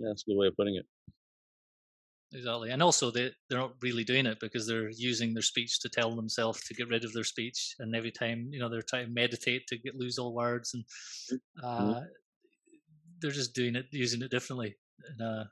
that's 0.01 0.23
a 0.27 0.31
good 0.31 0.39
way 0.39 0.47
of 0.47 0.57
putting 0.57 0.77
it. 0.77 0.87
Exactly, 2.33 2.71
and 2.71 2.83
also 2.83 3.11
they 3.11 3.31
they're 3.49 3.59
not 3.59 3.75
really 3.81 4.05
doing 4.05 4.27
it 4.27 4.41
because 4.41 4.67
they're 4.67 4.91
using 4.91 5.35
their 5.35 5.43
speech 5.43 5.81
to 5.81 5.89
tell 5.89 6.15
themselves 6.17 6.65
to 6.65 6.75
get 6.75 6.89
rid 6.89 7.05
of 7.05 7.13
their 7.13 7.25
speech, 7.25 7.75
and 7.79 7.95
every 7.95 8.11
time 8.11 8.49
you 8.51 8.59
know 8.59 8.69
they're 8.69 8.83
trying 8.83 9.07
to 9.07 9.13
meditate 9.13 9.67
to 9.69 9.79
get 9.79 9.97
lose 9.97 10.19
all 10.19 10.35
words, 10.35 10.75
and 10.75 10.85
uh, 11.63 12.01
they're 13.25 13.33
just 13.33 13.55
doing 13.55 13.75
it 13.75 13.87
using 13.91 14.21
it 14.21 14.31
differently 14.31 14.77
and 15.09 15.27
uh, 15.27 15.45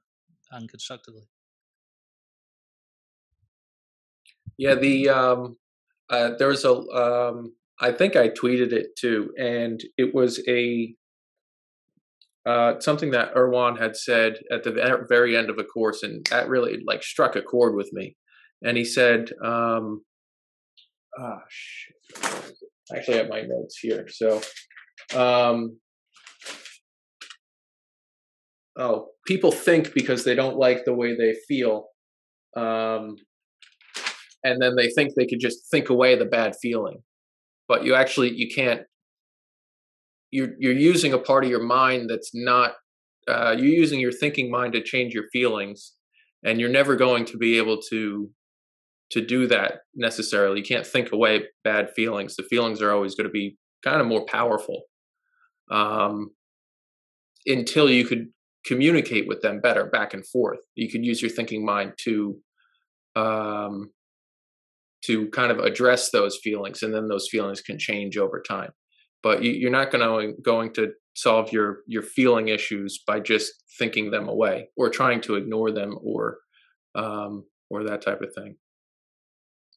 unconstructively. 0.53 1.23
Yeah, 4.59 4.75
the 4.75 5.09
um, 5.09 5.57
uh, 6.11 6.33
there 6.39 6.49
was 6.49 6.67
a 6.67 6.73
um, 6.73 7.55
I 7.81 7.93
think 7.93 8.15
I 8.15 8.29
tweeted 8.29 8.73
it 8.73 8.95
too, 8.97 9.31
and 9.39 9.83
it 9.97 10.15
was 10.15 10.47
a 10.47 10.95
uh, 12.45 12.79
something 12.81 13.13
that 13.13 13.35
Erwan 13.35 13.81
had 13.81 13.97
said 13.97 14.35
at 14.51 14.65
the 14.65 15.07
very 15.09 15.35
end 15.35 15.49
of 15.49 15.59
a 15.59 15.65
course, 15.65 16.03
and 16.03 16.27
that 16.27 16.51
really 16.51 16.83
like 16.87 17.03
struck 17.03 17.37
a 17.37 17.43
chord 17.43 17.75
with 17.75 17.91
me. 17.95 18.17
And 18.63 18.77
he 18.77 18.85
said, 18.85 19.31
um, 19.43 20.05
"Ah, 21.19 21.41
shit. 21.49 21.97
I 22.93 22.99
actually 22.99 23.17
have 23.17 23.31
my 23.31 23.41
notes 23.41 23.79
here." 23.79 24.07
So, 24.09 24.43
um, 25.15 25.79
oh, 28.77 29.09
people 29.27 29.53
think 29.53 29.95
because 29.95 30.25
they 30.25 30.35
don't 30.35 30.57
like 30.57 30.85
the 30.85 30.95
way 30.95 31.15
they 31.17 31.35
feel. 31.49 31.89
Um, 32.57 33.17
and 34.45 34.61
then 34.61 34.75
they 34.77 34.91
think 34.91 35.15
they 35.15 35.27
could 35.27 35.41
just 35.41 35.71
think 35.71 35.89
away 35.89 36.17
the 36.17 36.25
bad 36.25 36.55
feeling 36.61 37.03
but 37.69 37.85
you 37.85 37.95
actually 37.95 38.31
you 38.31 38.49
can't 38.55 38.83
you're 40.31 40.51
you're 40.59 40.73
using 40.73 41.13
a 41.13 41.19
part 41.19 41.45
of 41.45 41.51
your 41.51 41.63
mind 41.63 42.11
that's 42.11 42.31
not 42.35 42.73
uh, 43.29 43.55
you're 43.57 43.67
using 43.67 44.01
your 44.01 44.13
thinking 44.13 44.51
mind 44.51 44.73
to 44.73 44.83
change 44.83 45.15
your 45.15 45.25
feelings 45.33 45.95
and 46.45 46.61
you're 46.61 46.69
never 46.69 46.97
going 46.97 47.25
to 47.25 47.39
be 47.39 47.57
able 47.57 47.81
to 47.81 48.31
to 49.11 49.25
do 49.25 49.47
that 49.47 49.81
necessarily 49.95 50.59
you 50.59 50.65
can't 50.65 50.87
think 50.87 51.13
away 51.13 51.45
bad 51.65 51.91
feelings 51.97 52.37
the 52.37 52.43
feelings 52.43 52.83
are 52.83 52.93
always 52.93 53.15
going 53.15 53.27
to 53.27 53.33
be 53.33 53.57
kind 53.85 54.01
of 54.01 54.07
more 54.07 54.27
powerful 54.27 54.83
um, 55.71 56.31
until 57.47 57.89
you 57.91 58.05
could 58.05 58.27
communicate 58.65 59.27
with 59.29 59.41
them 59.43 59.61
better 59.61 59.87
back 59.87 60.15
and 60.15 60.27
forth 60.27 60.61
you 60.75 60.89
could 60.91 61.05
use 61.05 61.21
your 61.23 61.31
thinking 61.31 61.65
mind 61.65 61.93
to 61.99 62.39
um, 63.17 63.91
to 65.03 65.29
kind 65.31 65.51
of 65.51 65.59
address 65.59 66.11
those 66.11 66.39
feelings 66.43 66.83
and 66.83 66.95
then 66.95 67.09
those 67.09 67.29
feelings 67.29 67.61
can 67.61 67.79
change 67.79 68.17
over 68.17 68.41
time 68.41 68.71
but 69.23 69.43
you, 69.43 69.53
you're 69.53 69.71
not 69.71 69.91
going 69.91 70.03
to 70.35 70.41
going 70.43 70.73
to 70.75 70.93
solve 71.15 71.53
your 71.53 71.81
your 71.87 72.03
feeling 72.03 72.49
issues 72.49 73.03
by 73.07 73.21
just 73.21 73.53
thinking 73.79 74.11
them 74.11 74.29
away 74.29 74.69
or 74.77 74.89
trying 74.89 75.21
to 75.21 75.35
ignore 75.35 75.71
them 75.71 75.97
or 76.03 76.39
um 76.95 77.45
or 77.71 77.85
that 77.85 78.03
type 78.03 78.21
of 78.23 78.33
thing 78.35 78.57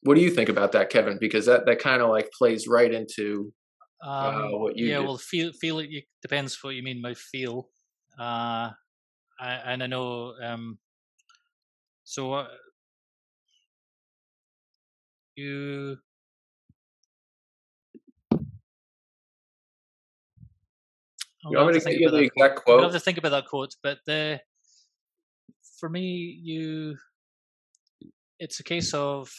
what 0.02 0.14
do 0.14 0.20
you 0.20 0.30
think 0.30 0.48
about 0.48 0.72
that 0.72 0.90
kevin 0.90 1.18
because 1.18 1.46
that 1.46 1.66
that 1.66 1.78
kind 1.78 2.02
of 2.02 2.08
like 2.08 2.30
plays 2.32 2.66
right 2.68 2.92
into 2.92 3.52
Um, 4.02 4.60
what 4.60 4.76
you 4.76 4.88
yeah, 4.88 4.98
do. 4.98 5.04
well, 5.04 5.18
feel 5.18 5.52
feel 5.52 5.78
it 5.78 5.88
it 5.90 6.04
depends 6.22 6.62
what 6.62 6.74
you 6.74 6.82
mean 6.82 7.00
by 7.02 7.14
feel. 7.14 7.70
Uh, 8.18 8.70
I, 9.38 9.52
and 9.66 9.82
I 9.82 9.86
know. 9.86 10.34
Um, 10.42 10.78
so 12.04 12.32
uh, 12.32 12.48
you. 15.36 15.98
I'll 21.44 21.52
you 21.52 21.58
want 21.58 21.74
have 21.74 21.74
me 21.74 21.80
to 21.80 21.90
get 21.90 22.00
you 22.00 22.08
about 22.08 22.16
the 22.16 22.22
that 22.22 22.30
quote. 22.32 22.48
exact 22.48 22.68
I'm 22.68 22.76
gonna 22.76 22.82
have 22.84 22.92
to 22.92 23.00
think 23.00 23.18
about 23.18 23.30
that 23.30 23.46
quote, 23.46 23.74
but 23.82 23.98
the 24.06 24.40
for 25.78 25.88
me, 25.88 26.40
you 26.42 26.96
it's 28.38 28.60
a 28.60 28.64
case 28.64 28.94
of 28.94 29.30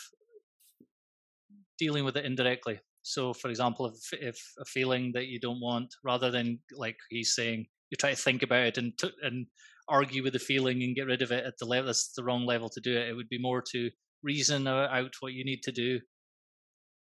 dealing 1.77 2.05
with 2.05 2.17
it 2.17 2.25
indirectly. 2.25 2.79
So, 3.01 3.33
for 3.33 3.49
example, 3.49 3.87
if 3.87 4.13
if 4.13 4.53
a 4.59 4.65
feeling 4.65 5.11
that 5.13 5.27
you 5.27 5.39
don't 5.39 5.59
want, 5.61 5.95
rather 6.03 6.29
than 6.31 6.59
like 6.75 6.97
he's 7.09 7.33
saying, 7.35 7.67
you 7.89 7.97
try 7.97 8.11
to 8.11 8.15
think 8.15 8.43
about 8.43 8.65
it 8.65 8.77
and 8.77 8.97
t- 8.97 9.11
and 9.21 9.47
argue 9.89 10.23
with 10.23 10.33
the 10.33 10.39
feeling 10.39 10.83
and 10.83 10.95
get 10.95 11.07
rid 11.07 11.21
of 11.21 11.31
it 11.31 11.45
at 11.45 11.57
the 11.59 11.65
level 11.65 11.87
that's 11.87 12.13
the 12.13 12.23
wrong 12.23 12.45
level 12.45 12.69
to 12.69 12.81
do 12.81 12.95
it. 12.97 13.07
It 13.07 13.13
would 13.13 13.29
be 13.29 13.39
more 13.39 13.63
to 13.71 13.89
reason 14.23 14.67
out 14.67 15.13
what 15.21 15.33
you 15.33 15.45
need 15.45 15.63
to 15.63 15.71
do, 15.71 15.99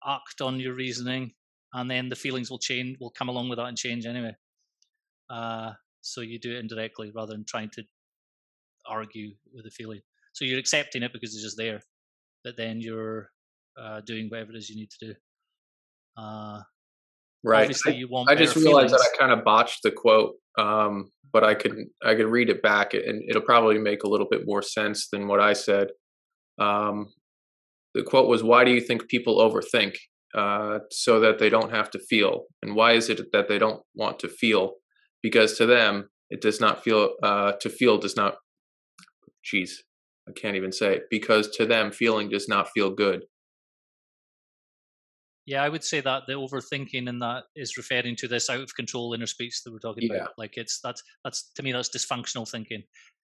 act 0.05 0.41
on 0.41 0.59
your 0.59 0.73
reasoning, 0.73 1.33
and 1.73 1.89
then 1.89 2.09
the 2.09 2.15
feelings 2.15 2.49
will 2.49 2.59
change, 2.59 2.97
will 2.99 3.11
come 3.11 3.29
along 3.29 3.49
with 3.49 3.57
that 3.57 3.65
and 3.65 3.77
change 3.77 4.05
anyway. 4.05 4.35
Uh, 5.29 5.71
so 6.01 6.21
you 6.21 6.39
do 6.39 6.55
it 6.55 6.59
indirectly 6.59 7.11
rather 7.13 7.33
than 7.33 7.45
trying 7.45 7.69
to 7.71 7.83
argue 8.87 9.31
with 9.53 9.65
the 9.65 9.71
feeling. 9.71 9.99
So 10.33 10.45
you're 10.45 10.59
accepting 10.59 11.03
it 11.03 11.11
because 11.13 11.33
it's 11.33 11.43
just 11.43 11.57
there, 11.57 11.81
but 12.43 12.55
then 12.57 12.79
you're 12.79 13.29
uh, 13.79 14.01
doing 14.05 14.27
whatever 14.29 14.51
it 14.51 14.57
is 14.57 14.69
you 14.69 14.77
need 14.77 14.89
to 14.99 15.07
do. 15.07 15.13
Uh, 16.17 16.61
right 17.43 17.61
Obviously, 17.61 17.95
you 17.95 18.07
want. 18.07 18.29
I 18.29 18.35
just 18.35 18.55
better 18.55 18.65
realized 18.65 18.93
that. 18.93 19.01
I 19.01 19.17
kind 19.17 19.31
of 19.31 19.43
botched 19.43 19.83
the 19.83 19.91
quote, 19.91 20.35
um, 20.59 21.11
but 21.31 21.43
I 21.43 21.53
could 21.55 21.75
I 22.03 22.15
could 22.15 22.27
read 22.27 22.49
it 22.49 22.61
back, 22.61 22.93
and 22.93 23.23
it'll 23.29 23.41
probably 23.41 23.79
make 23.79 24.03
a 24.03 24.09
little 24.09 24.27
bit 24.29 24.41
more 24.45 24.61
sense 24.61 25.07
than 25.11 25.27
what 25.27 25.39
I 25.39 25.53
said. 25.53 25.87
Um, 26.59 27.07
the 27.93 28.03
quote 28.03 28.27
was, 28.27 28.43
"Why 28.43 28.63
do 28.63 28.71
you 28.71 28.81
think 28.81 29.07
people 29.07 29.37
overthink? 29.37 29.95
Uh, 30.35 30.79
so 30.91 31.19
that 31.19 31.39
they 31.39 31.49
don't 31.49 31.71
have 31.71 31.89
to 31.89 31.97
feel. 31.97 32.43
And 32.61 32.75
why 32.75 32.91
is 32.93 33.09
it 33.09 33.19
that 33.33 33.47
they 33.47 33.57
don't 33.57 33.81
want 33.95 34.19
to 34.19 34.29
feel? 34.29 34.73
Because 35.23 35.57
to 35.57 35.65
them, 35.65 36.09
it 36.29 36.39
does 36.39 36.59
not 36.61 36.83
feel. 36.83 37.15
Uh, 37.23 37.53
to 37.61 37.69
feel 37.69 37.97
does 37.97 38.15
not. 38.15 38.35
Jeez, 39.43 39.71
I 40.27 40.33
can't 40.33 40.55
even 40.55 40.71
say 40.71 40.97
it. 40.97 41.03
Because 41.09 41.49
to 41.57 41.65
them, 41.65 41.91
feeling 41.91 42.29
does 42.29 42.47
not 42.47 42.69
feel 42.75 42.91
good. 42.91 43.23
Yeah, 45.49 45.63
I 45.63 45.69
would 45.69 45.83
say 45.83 45.99
that 45.99 46.23
the 46.27 46.33
overthinking 46.33 47.09
and 47.09 47.19
that 47.23 47.45
is 47.55 47.75
referring 47.75 48.15
to 48.17 48.27
this 48.27 48.51
out 48.51 48.61
of 48.61 48.75
control 48.75 49.15
inner 49.15 49.25
speech 49.25 49.63
that 49.63 49.73
we're 49.73 49.79
talking 49.79 50.07
Yeah. 50.07 50.17
about. 50.17 50.33
Like 50.37 50.57
it's 50.57 50.79
that's 50.79 51.01
that's 51.23 51.51
to 51.55 51.63
me 51.63 51.71
that's 51.71 51.89
dysfunctional 51.89 52.47
thinking. 52.47 52.83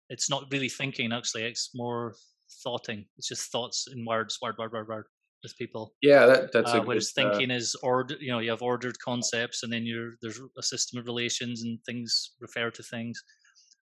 It's 0.09 0.29
not 0.29 0.45
really 0.49 0.69
thinking 0.69 1.11
actually. 1.11 1.43
It's 1.43 1.71
more 1.75 2.15
thoughting. 2.63 3.05
It's 3.17 3.27
just 3.27 3.51
thoughts 3.51 3.87
in 3.93 4.05
words, 4.05 4.37
word, 4.41 4.55
word, 4.57 4.71
word, 4.71 4.87
word 4.87 5.05
with 5.43 5.57
people. 5.57 5.93
Yeah, 6.01 6.25
that 6.25 6.53
that's 6.53 6.71
uh, 6.71 6.77
a 6.77 6.79
good, 6.79 6.87
whereas 6.87 7.11
uh, 7.17 7.21
thinking 7.21 7.51
is 7.51 7.75
order. 7.83 8.15
You 8.17 8.31
know, 8.31 8.39
you 8.39 8.51
have 8.51 8.61
ordered 8.61 8.97
concepts, 8.99 9.63
and 9.63 9.73
then 9.73 9.85
you're 9.85 10.13
there's 10.21 10.39
a 10.57 10.63
system 10.63 10.97
of 10.99 11.07
relations, 11.07 11.63
and 11.63 11.79
things 11.85 12.31
refer 12.39 12.71
to 12.71 12.83
things. 12.83 13.21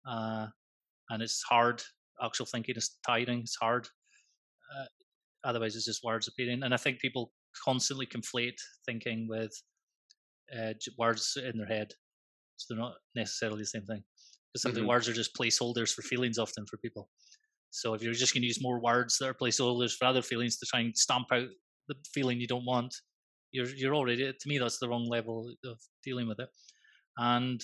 Uh, 0.04 0.48
and 1.10 1.22
it's 1.22 1.42
hard. 1.44 1.80
Actual 2.20 2.46
thinking 2.46 2.74
is 2.74 2.96
tiring. 3.06 3.40
It's 3.40 3.54
hard. 3.54 3.86
Uh, 4.76 4.86
otherwise, 5.44 5.76
it's 5.76 5.84
just 5.84 6.02
words 6.02 6.26
appearing. 6.26 6.64
And 6.64 6.74
I 6.74 6.76
think 6.76 6.98
people 6.98 7.30
constantly 7.64 8.06
conflate 8.06 8.58
thinking 8.86 9.28
with 9.28 9.52
uh, 10.56 10.74
words 10.98 11.36
in 11.36 11.58
their 11.58 11.66
head. 11.66 11.92
So 12.56 12.74
they're 12.74 12.82
not 12.82 12.96
necessarily 13.14 13.60
the 13.60 13.66
same 13.66 13.86
thing. 13.86 14.04
Because 14.52 14.64
Mhm. 14.64 14.74
the 14.74 14.86
words 14.86 15.08
are 15.08 15.14
just 15.14 15.36
placeholders 15.36 15.94
for 15.94 16.02
feelings 16.02 16.38
often 16.38 16.66
for 16.66 16.78
people. 16.78 17.10
So 17.70 17.94
if 17.94 18.02
you're 18.02 18.14
just 18.14 18.34
going 18.34 18.42
to 18.42 18.48
use 18.48 18.62
more 18.62 18.80
words 18.80 19.18
that 19.18 19.28
are 19.28 19.34
placeholders 19.34 19.96
for 19.96 20.06
other 20.06 20.22
feelings 20.22 20.58
to 20.58 20.66
try 20.66 20.80
and 20.80 20.96
stamp 20.96 21.28
out 21.32 21.48
the 21.88 21.96
feeling 22.12 22.40
you 22.40 22.46
don't 22.48 22.66
want, 22.66 22.94
you're 23.52 23.68
you're 23.68 23.94
already 23.94 24.32
to 24.32 24.48
me 24.48 24.58
that's 24.58 24.78
the 24.78 24.88
wrong 24.88 25.08
level 25.08 25.54
of 25.64 25.80
dealing 26.04 26.28
with 26.28 26.40
it. 26.40 26.50
And 27.18 27.62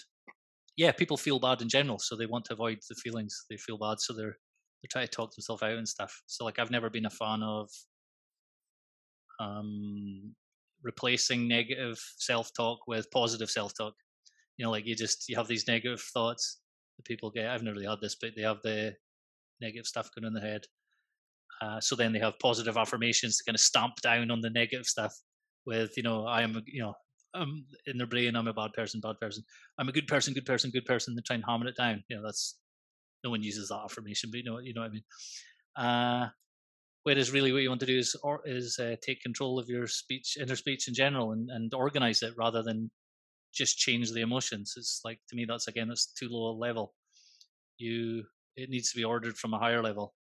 yeah, 0.76 0.92
people 0.92 1.16
feel 1.16 1.38
bad 1.38 1.62
in 1.62 1.68
general, 1.68 1.98
so 1.98 2.16
they 2.16 2.26
want 2.26 2.46
to 2.46 2.54
avoid 2.54 2.80
the 2.88 2.94
feelings 2.94 3.44
they 3.50 3.56
feel 3.56 3.78
bad, 3.78 4.00
so 4.00 4.14
they're 4.14 4.38
they 4.82 4.88
try 4.90 5.02
to 5.02 5.08
talk 5.08 5.34
themselves 5.34 5.62
out 5.62 5.72
and 5.78 5.88
stuff. 5.88 6.22
So 6.26 6.44
like 6.44 6.58
I've 6.58 6.70
never 6.70 6.90
been 6.90 7.06
a 7.06 7.10
fan 7.10 7.42
of 7.42 7.70
um 9.40 10.34
replacing 10.82 11.46
negative 11.46 11.98
self-talk 12.18 12.80
with 12.86 13.10
positive 13.10 13.50
self-talk. 13.50 13.94
You 14.56 14.64
know, 14.64 14.70
like 14.70 14.86
you 14.86 14.94
just 14.94 15.28
you 15.28 15.36
have 15.36 15.48
these 15.48 15.68
negative 15.68 16.00
thoughts 16.00 16.60
that 16.96 17.04
people 17.04 17.30
get. 17.30 17.48
I've 17.48 17.62
never 17.62 17.76
really 17.76 17.88
had 17.88 18.00
this, 18.00 18.16
but 18.20 18.30
they 18.36 18.42
have 18.42 18.60
the 18.62 18.94
negative 19.60 19.86
stuff 19.86 20.10
going 20.14 20.26
in 20.26 20.34
their 20.34 20.50
head. 20.50 20.62
Uh, 21.62 21.80
so 21.80 21.94
then 21.94 22.12
they 22.12 22.18
have 22.18 22.38
positive 22.40 22.76
affirmations 22.76 23.38
to 23.38 23.44
kind 23.44 23.54
of 23.54 23.60
stamp 23.60 23.94
down 24.02 24.30
on 24.30 24.40
the 24.40 24.50
negative 24.50 24.86
stuff 24.86 25.14
with, 25.64 25.96
you 25.96 26.02
know, 26.02 26.26
I 26.26 26.42
am, 26.42 26.60
you 26.66 26.82
know, 26.82 26.94
I'm 27.34 27.64
in 27.86 27.98
their 27.98 28.06
brain, 28.06 28.34
I'm 28.34 28.48
a 28.48 28.52
bad 28.52 28.72
person, 28.72 29.00
bad 29.00 29.18
person. 29.20 29.44
I'm 29.78 29.88
a 29.88 29.92
good 29.92 30.08
person, 30.08 30.34
good 30.34 30.44
person, 30.44 30.70
good 30.70 30.84
person. 30.84 31.14
They 31.14 31.22
try 31.22 31.36
and 31.36 31.44
hammer 31.46 31.68
it 31.68 31.76
down. 31.76 32.02
You 32.08 32.16
know, 32.16 32.22
that's 32.24 32.58
no 33.24 33.30
one 33.30 33.42
uses 33.42 33.68
that 33.68 33.80
affirmation, 33.84 34.30
but 34.30 34.38
you 34.38 34.44
know, 34.44 34.58
you 34.58 34.74
know 34.74 34.82
what 34.82 34.90
I 34.90 34.92
mean. 34.92 35.04
Uh, 35.76 36.28
whereas 37.04 37.32
really, 37.32 37.52
what 37.52 37.62
you 37.62 37.68
want 37.68 37.80
to 37.80 37.86
do 37.86 37.98
is 37.98 38.16
or 38.22 38.40
is 38.44 38.78
uh, 38.78 38.96
take 39.02 39.20
control 39.22 39.58
of 39.58 39.68
your 39.68 39.86
speech, 39.86 40.36
inner 40.40 40.56
speech 40.56 40.88
in 40.88 40.94
general, 40.94 41.32
and 41.32 41.50
and 41.50 41.72
organize 41.74 42.22
it 42.22 42.34
rather 42.36 42.62
than 42.62 42.90
just 43.54 43.78
change 43.78 44.10
the 44.12 44.20
emotions. 44.20 44.74
It's 44.76 45.00
like 45.04 45.20
to 45.28 45.36
me, 45.36 45.44
that's 45.44 45.68
again, 45.68 45.88
that's 45.88 46.12
too 46.12 46.28
low 46.30 46.50
a 46.50 46.56
level. 46.56 46.94
You, 47.78 48.24
it 48.56 48.70
needs 48.70 48.90
to 48.90 48.96
be 48.96 49.04
ordered 49.04 49.36
from 49.36 49.54
a 49.54 49.58
higher 49.58 49.82
level. 49.82 50.14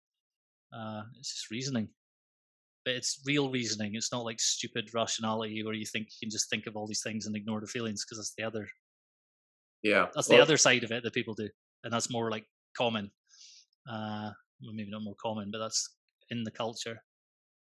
Uh, 0.73 1.03
it's 1.19 1.35
just 1.35 1.51
reasoning 1.51 1.89
but 2.85 2.95
it's 2.95 3.21
real 3.27 3.51
reasoning. 3.51 3.95
It's 3.95 4.13
not 4.13 4.25
like 4.25 4.41
stupid 4.41 4.91
rationality 4.95 5.63
where 5.63 5.75
you 5.75 5.87
think 5.87 6.09
you 6.09 6.27
can 6.27 6.31
just 6.31 6.49
think 6.49 6.67
of 6.67 6.77
all 6.77 6.87
these 6.87 7.03
things 7.03 7.27
and 7.27 7.37
ignore 7.37 7.61
the 7.61 7.67
feelings 7.67 8.05
because 8.05 8.19
that's 8.19 8.35
the 8.37 8.45
other. 8.45 8.67
Yeah, 9.83 10.07
that's 10.15 10.29
well, 10.29 10.39
the 10.39 10.43
other 10.43 10.57
side 10.57 10.85
of 10.85 10.93
it 10.93 11.03
that 11.03 11.15
people 11.15 11.35
do, 11.35 11.49
and 11.85 11.93
that's 11.93 12.11
more 12.11 12.31
like 12.31 12.45
common. 12.77 13.11
Uh, 13.91 14.31
well, 14.63 14.75
maybe 14.75 14.91
not 14.91 15.03
more 15.03 15.17
common, 15.23 15.51
but 15.51 15.59
that's 15.59 15.97
in 16.31 16.45
the 16.45 16.51
culture. 16.51 17.03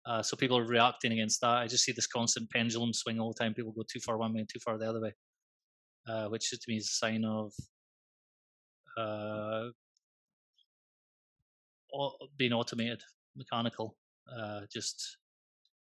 Uh, 0.05 0.21
so 0.21 0.37
people 0.37 0.57
are 0.57 0.67
reacting 0.67 1.11
against 1.11 1.41
that. 1.41 1.57
I 1.57 1.67
just 1.67 1.83
see 1.83 1.91
this 1.91 2.07
constant 2.07 2.49
pendulum 2.51 2.93
swing 2.93 3.19
all 3.19 3.33
the 3.33 3.43
time. 3.43 3.53
People 3.53 3.71
go 3.71 3.83
too 3.91 3.99
far 3.99 4.17
one 4.17 4.33
way 4.33 4.41
and 4.41 4.49
too 4.49 4.59
far 4.63 4.77
the 4.77 4.87
other 4.87 5.01
way, 5.01 5.13
uh, 6.07 6.27
which 6.27 6.49
to 6.51 6.57
me 6.67 6.77
is 6.77 6.85
a 6.85 7.05
sign 7.05 7.25
of 7.25 7.51
uh, 8.97 9.69
being 12.37 12.53
automated, 12.53 13.01
mechanical 13.35 13.95
uh, 14.31 14.61
just 14.71 15.17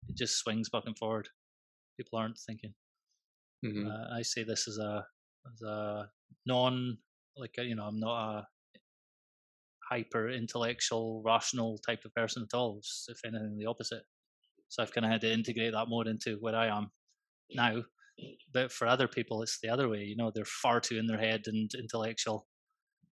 it 0.09 0.17
just 0.17 0.37
swings 0.37 0.69
back 0.69 0.83
and 0.85 0.97
forward. 0.97 1.27
People 1.97 2.19
aren't 2.19 2.37
thinking. 2.37 2.73
Mm-hmm. 3.65 3.87
Uh, 3.87 4.17
I 4.17 4.21
say 4.21 4.43
this 4.43 4.67
as 4.67 4.77
a 4.77 5.05
as 5.47 5.61
a 5.61 6.09
non 6.45 6.97
like 7.37 7.55
uh, 7.57 7.61
you 7.61 7.75
know 7.75 7.85
I'm 7.85 7.99
not 7.99 8.37
a 8.37 8.47
hyper 9.93 10.29
intellectual 10.29 11.21
rational 11.25 11.77
type 11.85 12.03
of 12.05 12.13
person 12.13 12.43
at 12.43 12.57
all. 12.57 12.77
It's, 12.79 13.05
if 13.09 13.19
anything, 13.25 13.57
the 13.57 13.67
opposite. 13.67 14.03
So 14.69 14.81
I've 14.81 14.93
kind 14.93 15.05
of 15.05 15.11
had 15.11 15.21
to 15.21 15.31
integrate 15.31 15.73
that 15.73 15.87
more 15.87 16.07
into 16.07 16.37
where 16.39 16.55
I 16.55 16.67
am 16.67 16.89
now. 17.51 17.83
But 18.53 18.71
for 18.71 18.87
other 18.87 19.07
people, 19.07 19.41
it's 19.43 19.59
the 19.61 19.69
other 19.69 19.89
way. 19.89 20.03
You 20.03 20.15
know, 20.15 20.31
they're 20.33 20.45
far 20.45 20.79
too 20.79 20.97
in 20.97 21.07
their 21.07 21.19
head 21.19 21.43
and 21.45 21.69
intellectual, 21.77 22.47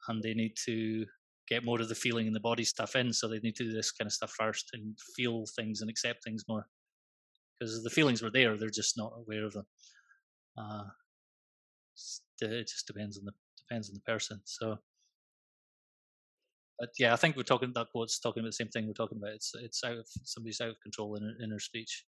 and 0.08 0.22
they 0.22 0.34
need 0.34 0.56
to 0.66 1.06
get 1.48 1.66
more 1.66 1.80
of 1.80 1.90
the 1.90 1.96
feeling 1.96 2.28
and 2.28 2.36
the 2.36 2.42
body 2.42 2.64
stuff 2.64 2.96
in. 2.96 3.14
So 3.14 3.28
they 3.28 3.40
need 3.40 3.56
to 3.56 3.66
do 3.66 3.74
this 3.74 3.92
kind 3.92 4.08
of 4.08 4.14
stuff 4.14 4.32
first 4.32 4.70
and 4.74 4.98
feel 5.16 5.46
things 5.56 5.82
and 5.82 5.90
accept 5.90 6.24
things 6.24 6.44
more. 6.48 6.66
Because 7.60 7.84
the 7.84 7.90
feelings 7.90 8.22
were 8.22 8.32
there, 8.32 8.58
they're 8.58 8.70
just 8.70 8.98
not 8.98 9.14
aware 9.18 9.46
of 9.46 9.54
them. 9.54 9.66
Uh, 10.58 10.84
it 12.42 12.68
just 12.68 12.88
depends 12.88 13.18
on 13.18 13.26
the 13.26 13.32
depends 13.58 13.90
on 13.90 13.96
the 13.96 14.12
person. 14.12 14.42
So, 14.46 14.78
but 16.80 16.90
yeah, 17.00 17.14
I 17.14 17.16
think 17.16 17.36
we're 17.36 17.44
talking 17.44 17.72
that 17.76 17.88
quote's 17.92 18.20
talking 18.20 18.42
about 18.42 18.50
the 18.50 18.54
same 18.54 18.70
thing 18.70 18.88
we're 18.88 18.94
talking 18.94 19.18
about. 19.18 19.34
It's 19.34 19.52
it's 19.56 19.84
out 19.84 19.98
of 19.98 20.08
somebody's 20.24 20.62
out 20.62 20.70
of 20.70 20.82
control 20.82 21.16
in 21.16 21.36
inner 21.44 21.60
speech 21.60 22.06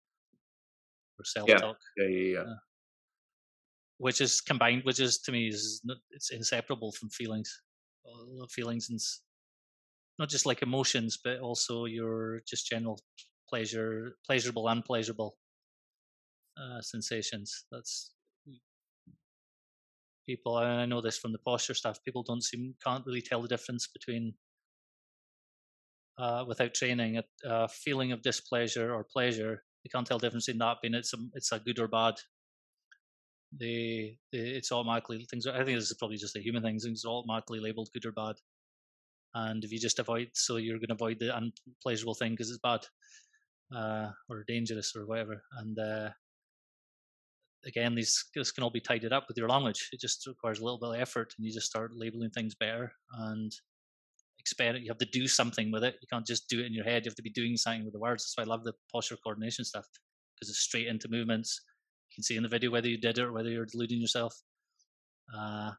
or 1.18 1.24
self 1.24 1.48
talk. 1.48 1.78
Yeah. 1.96 2.06
Yeah, 2.06 2.16
yeah, 2.16 2.32
yeah. 2.38 2.54
which 3.98 4.20
is 4.20 4.40
combined, 4.40 4.82
which 4.84 5.00
is 5.00 5.18
to 5.22 5.32
me 5.32 5.48
is 5.48 5.82
it's 6.10 6.30
inseparable 6.30 6.92
from 6.92 7.10
feelings 7.10 7.62
feelings 8.50 8.88
and 8.90 9.00
not 10.18 10.28
just 10.28 10.46
like 10.46 10.62
emotions, 10.62 11.18
but 11.22 11.38
also 11.38 11.84
your 11.86 12.42
just 12.46 12.66
general 12.66 12.98
pleasure, 13.48 14.16
pleasurable, 14.26 14.68
unpleasurable 14.68 15.36
uh, 16.56 16.80
sensations. 16.80 17.64
That's 17.70 18.12
people. 20.26 20.58
And 20.58 20.80
I 20.80 20.86
know 20.86 21.00
this 21.00 21.18
from 21.18 21.32
the 21.32 21.38
posture 21.38 21.74
stuff. 21.74 22.02
People 22.04 22.22
don't 22.22 22.42
seem 22.42 22.74
can't 22.84 23.04
really 23.06 23.22
tell 23.22 23.42
the 23.42 23.48
difference 23.48 23.88
between 23.88 24.34
uh, 26.22 26.44
without 26.46 26.72
training 26.72 27.18
a, 27.18 27.24
a, 27.44 27.68
feeling 27.68 28.12
of 28.12 28.22
displeasure 28.22 28.94
or 28.94 29.04
pleasure. 29.04 29.64
You 29.82 29.90
can't 29.92 30.06
tell 30.06 30.18
the 30.18 30.26
difference 30.26 30.48
in 30.48 30.58
that 30.58 30.76
being 30.80 30.94
it's 30.94 31.12
a 31.12 31.16
it's 31.34 31.50
a 31.50 31.58
good 31.58 31.80
or 31.80 31.88
bad 31.88 32.14
they 33.58 34.16
it's 34.32 34.72
automatically 34.72 35.26
things. 35.30 35.46
I 35.46 35.64
think 35.64 35.78
this 35.78 35.90
is 35.90 35.96
probably 35.98 36.16
just 36.16 36.36
a 36.36 36.42
human 36.42 36.62
thing. 36.62 36.78
Things 36.78 37.04
automatically 37.04 37.60
labeled 37.60 37.90
good 37.92 38.06
or 38.06 38.12
bad, 38.12 38.36
and 39.34 39.62
if 39.64 39.72
you 39.72 39.78
just 39.78 39.98
avoid, 39.98 40.28
so 40.34 40.56
you're 40.56 40.78
going 40.78 40.88
to 40.88 40.94
avoid 40.94 41.18
the 41.18 41.36
unpleasurable 41.36 42.14
thing 42.14 42.32
because 42.32 42.50
it's 42.50 42.60
bad 42.60 42.80
uh, 43.74 44.10
or 44.28 44.44
dangerous 44.48 44.94
or 44.96 45.06
whatever. 45.06 45.42
And 45.58 45.78
uh, 45.78 46.10
again, 47.66 47.94
these 47.94 48.24
this 48.34 48.52
can 48.52 48.64
all 48.64 48.70
be 48.70 48.80
tidied 48.80 49.12
up 49.12 49.24
with 49.28 49.36
your 49.36 49.48
language. 49.48 49.88
It 49.92 50.00
just 50.00 50.26
requires 50.26 50.60
a 50.60 50.64
little 50.64 50.78
bit 50.78 50.90
of 50.90 51.00
effort, 51.00 51.34
and 51.36 51.46
you 51.46 51.52
just 51.52 51.66
start 51.66 51.92
labeling 51.94 52.30
things 52.30 52.54
better 52.54 52.92
and 53.12 53.52
experiment. 54.42 54.84
You 54.84 54.90
have 54.90 54.98
to 54.98 55.18
do 55.20 55.26
something 55.26 55.70
with 55.72 55.84
it. 55.84 55.94
You 56.02 56.08
can't 56.12 56.26
just 56.26 56.48
do 56.48 56.60
it 56.60 56.66
in 56.66 56.74
your 56.74 56.84
head. 56.84 57.04
You 57.04 57.10
have 57.10 57.16
to 57.16 57.22
be 57.22 57.30
doing 57.30 57.56
something 57.56 57.84
with 57.84 57.94
the 57.94 58.00
words. 58.00 58.24
That's 58.24 58.36
why 58.36 58.44
I 58.44 58.54
love 58.54 58.64
the 58.64 58.74
posture 58.92 59.16
coordination 59.22 59.64
stuff 59.64 59.86
because 60.34 60.50
it's 60.50 60.58
straight 60.58 60.88
into 60.88 61.08
movements 61.08 61.60
you 62.12 62.16
can 62.16 62.24
see 62.24 62.36
in 62.36 62.42
the 62.42 62.48
video 62.48 62.70
whether 62.70 62.88
you 62.88 62.98
did 62.98 63.16
it 63.16 63.24
or 63.24 63.32
whether 63.32 63.48
you're 63.48 63.64
deluding 63.64 64.00
yourself. 64.00 64.34
Uh, 65.34 65.70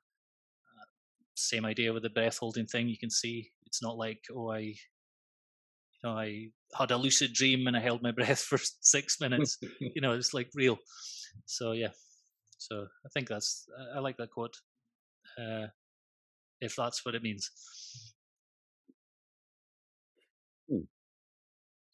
same 1.36 1.64
idea 1.64 1.94
with 1.94 2.02
the 2.02 2.10
breath 2.10 2.40
holding 2.40 2.66
thing. 2.66 2.88
You 2.88 2.98
can 2.98 3.12
see 3.12 3.52
it's 3.66 3.84
not 3.84 3.98
like 3.98 4.20
oh 4.36 4.50
I, 4.50 4.60
you 4.60 4.76
know, 6.04 6.18
I 6.18 6.48
had 6.76 6.90
a 6.90 6.98
lucid 6.98 7.34
dream 7.34 7.68
and 7.68 7.78
I 7.78 7.82
held 7.82 8.02
my 8.02 8.12
breath 8.18 8.40
for 8.40 8.58
six 8.82 9.18
minutes. 9.22 9.60
you 9.80 10.02
know, 10.02 10.14
it's 10.14 10.34
like 10.34 10.50
real. 10.56 10.78
So 11.46 11.74
yeah, 11.74 11.92
so 12.58 12.88
I 13.06 13.10
think 13.14 13.28
that's 13.28 13.68
I 13.96 14.00
like 14.00 14.18
that 14.18 14.32
quote. 14.32 14.56
Uh, 15.38 15.68
if 16.62 16.76
that's 16.76 17.06
what 17.06 17.14
it 17.14 17.22
means. 17.22 17.52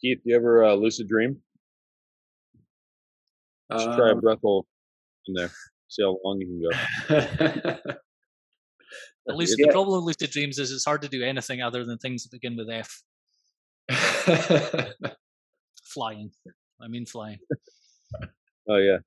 Keith, 0.01 0.19
do 0.23 0.29
you 0.29 0.35
ever 0.35 0.63
uh, 0.63 0.73
lucid 0.73 1.07
dream? 1.07 1.41
Just 3.71 3.85
try 3.85 4.09
a 4.09 4.13
um 4.13 4.21
breath 4.21 4.39
hold 4.41 4.65
in 5.27 5.33
there. 5.35 5.51
See 5.89 6.03
how 6.03 6.17
long 6.23 6.39
you 6.39 6.47
can 6.47 6.61
go. 6.61 7.75
At 9.29 9.35
least 9.35 9.55
yeah. 9.59 9.67
the 9.67 9.71
problem 9.71 9.97
with 9.97 10.05
lucid 10.05 10.31
dreams 10.31 10.57
is 10.57 10.71
it's 10.71 10.85
hard 10.85 11.03
to 11.03 11.07
do 11.07 11.23
anything 11.23 11.61
other 11.61 11.85
than 11.85 11.97
things 11.99 12.23
that 12.23 12.31
begin 12.31 12.57
with 12.57 12.69
F. 12.69 13.03
flying. 15.83 16.31
I 16.81 16.87
mean 16.87 17.05
flying. 17.05 17.37
Oh 18.67 18.77
yeah. 18.77 18.99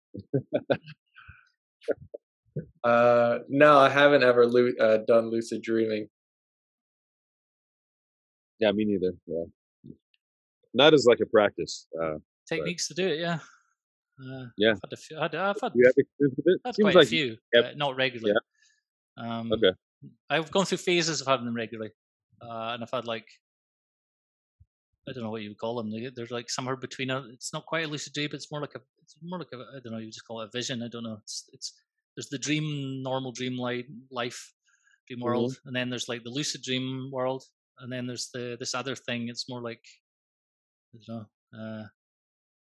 uh, 2.84 3.38
no, 3.48 3.78
I 3.78 3.88
haven't 3.88 4.22
ever 4.22 4.46
lu- 4.46 4.76
uh, 4.78 4.98
done 5.06 5.30
lucid 5.30 5.62
dreaming. 5.62 6.08
Yeah, 8.60 8.70
me 8.72 8.84
neither. 8.84 9.14
Yeah. 9.26 9.44
Not 10.74 10.94
as 10.94 11.06
like 11.08 11.20
a 11.20 11.26
practice. 11.26 11.86
Uh, 12.00 12.14
Techniques 12.48 12.88
but. 12.88 12.96
to 12.96 13.02
do 13.02 13.14
it, 13.14 13.20
yeah. 13.20 13.38
Uh, 14.20 14.46
yeah, 14.56 14.72
I've 14.72 14.80
had 14.84 14.92
a 14.92 14.96
few. 14.96 15.16
I've 15.16 15.32
had, 15.32 15.34
I've 15.34 15.60
had, 15.60 15.72
you 15.74 15.86
have 15.86 15.94
experience 15.96 16.36
with 16.36 16.46
it? 16.46 16.60
I've 16.64 16.76
quite 16.76 16.94
like 16.94 17.06
a 17.06 17.08
few, 17.08 17.36
yep. 17.52 17.76
not 17.76 17.96
regularly. 17.96 18.34
Yeah. 19.16 19.38
Um, 19.38 19.52
okay. 19.52 19.72
I've 20.28 20.50
gone 20.50 20.64
through 20.64 20.78
phases 20.78 21.20
of 21.20 21.26
having 21.26 21.46
them 21.46 21.54
regularly, 21.54 21.92
uh, 22.40 22.72
and 22.74 22.82
I've 22.82 22.90
had 22.90 23.06
like 23.06 23.26
I 25.08 25.12
don't 25.12 25.24
know 25.24 25.30
what 25.30 25.42
you 25.42 25.50
would 25.50 25.58
call 25.58 25.76
them. 25.76 25.90
They're 26.14 26.26
like 26.30 26.48
somewhere 26.48 26.76
between 26.76 27.10
a. 27.10 27.24
It's 27.32 27.52
not 27.52 27.66
quite 27.66 27.86
a 27.86 27.88
lucid 27.88 28.12
dream, 28.12 28.28
but 28.30 28.36
it's 28.36 28.52
more 28.52 28.60
like 28.60 28.74
a. 28.76 28.80
It's 29.02 29.16
more 29.22 29.38
like 29.38 29.48
a. 29.52 29.56
I 29.56 29.80
don't 29.82 29.92
know. 29.92 29.98
You 29.98 30.12
just 30.12 30.26
call 30.26 30.40
it 30.40 30.48
a 30.48 30.56
vision. 30.56 30.82
I 30.82 30.88
don't 30.88 31.02
know. 31.02 31.18
It's 31.22 31.50
it's 31.52 31.72
there's 32.16 32.28
the 32.28 32.38
dream, 32.38 33.02
normal 33.02 33.32
dream 33.32 33.56
life, 33.56 33.86
life 34.10 34.52
dream 35.08 35.20
world, 35.20 35.52
mm-hmm. 35.52 35.68
and 35.68 35.76
then 35.76 35.90
there's 35.90 36.08
like 36.08 36.22
the 36.22 36.30
lucid 36.30 36.62
dream 36.62 37.10
world, 37.12 37.42
and 37.80 37.92
then 37.92 38.06
there's 38.06 38.30
the 38.32 38.56
this 38.60 38.74
other 38.74 38.94
thing. 38.94 39.28
It's 39.28 39.48
more 39.48 39.60
like 39.60 39.84
I 40.94 40.98
don't. 41.06 41.26
Uh, 41.52 41.86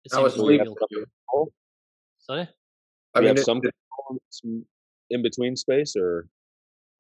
it's 0.04 0.14
I 0.14 0.22
was 0.22 0.38
legal. 0.38 0.78
Sorry. 2.20 2.48
I 3.14 3.20
mean, 3.20 3.36
have 3.36 3.40
some, 3.40 3.62
some 4.30 4.66
in 5.10 5.22
between 5.22 5.56
space, 5.56 5.96
or 5.96 6.28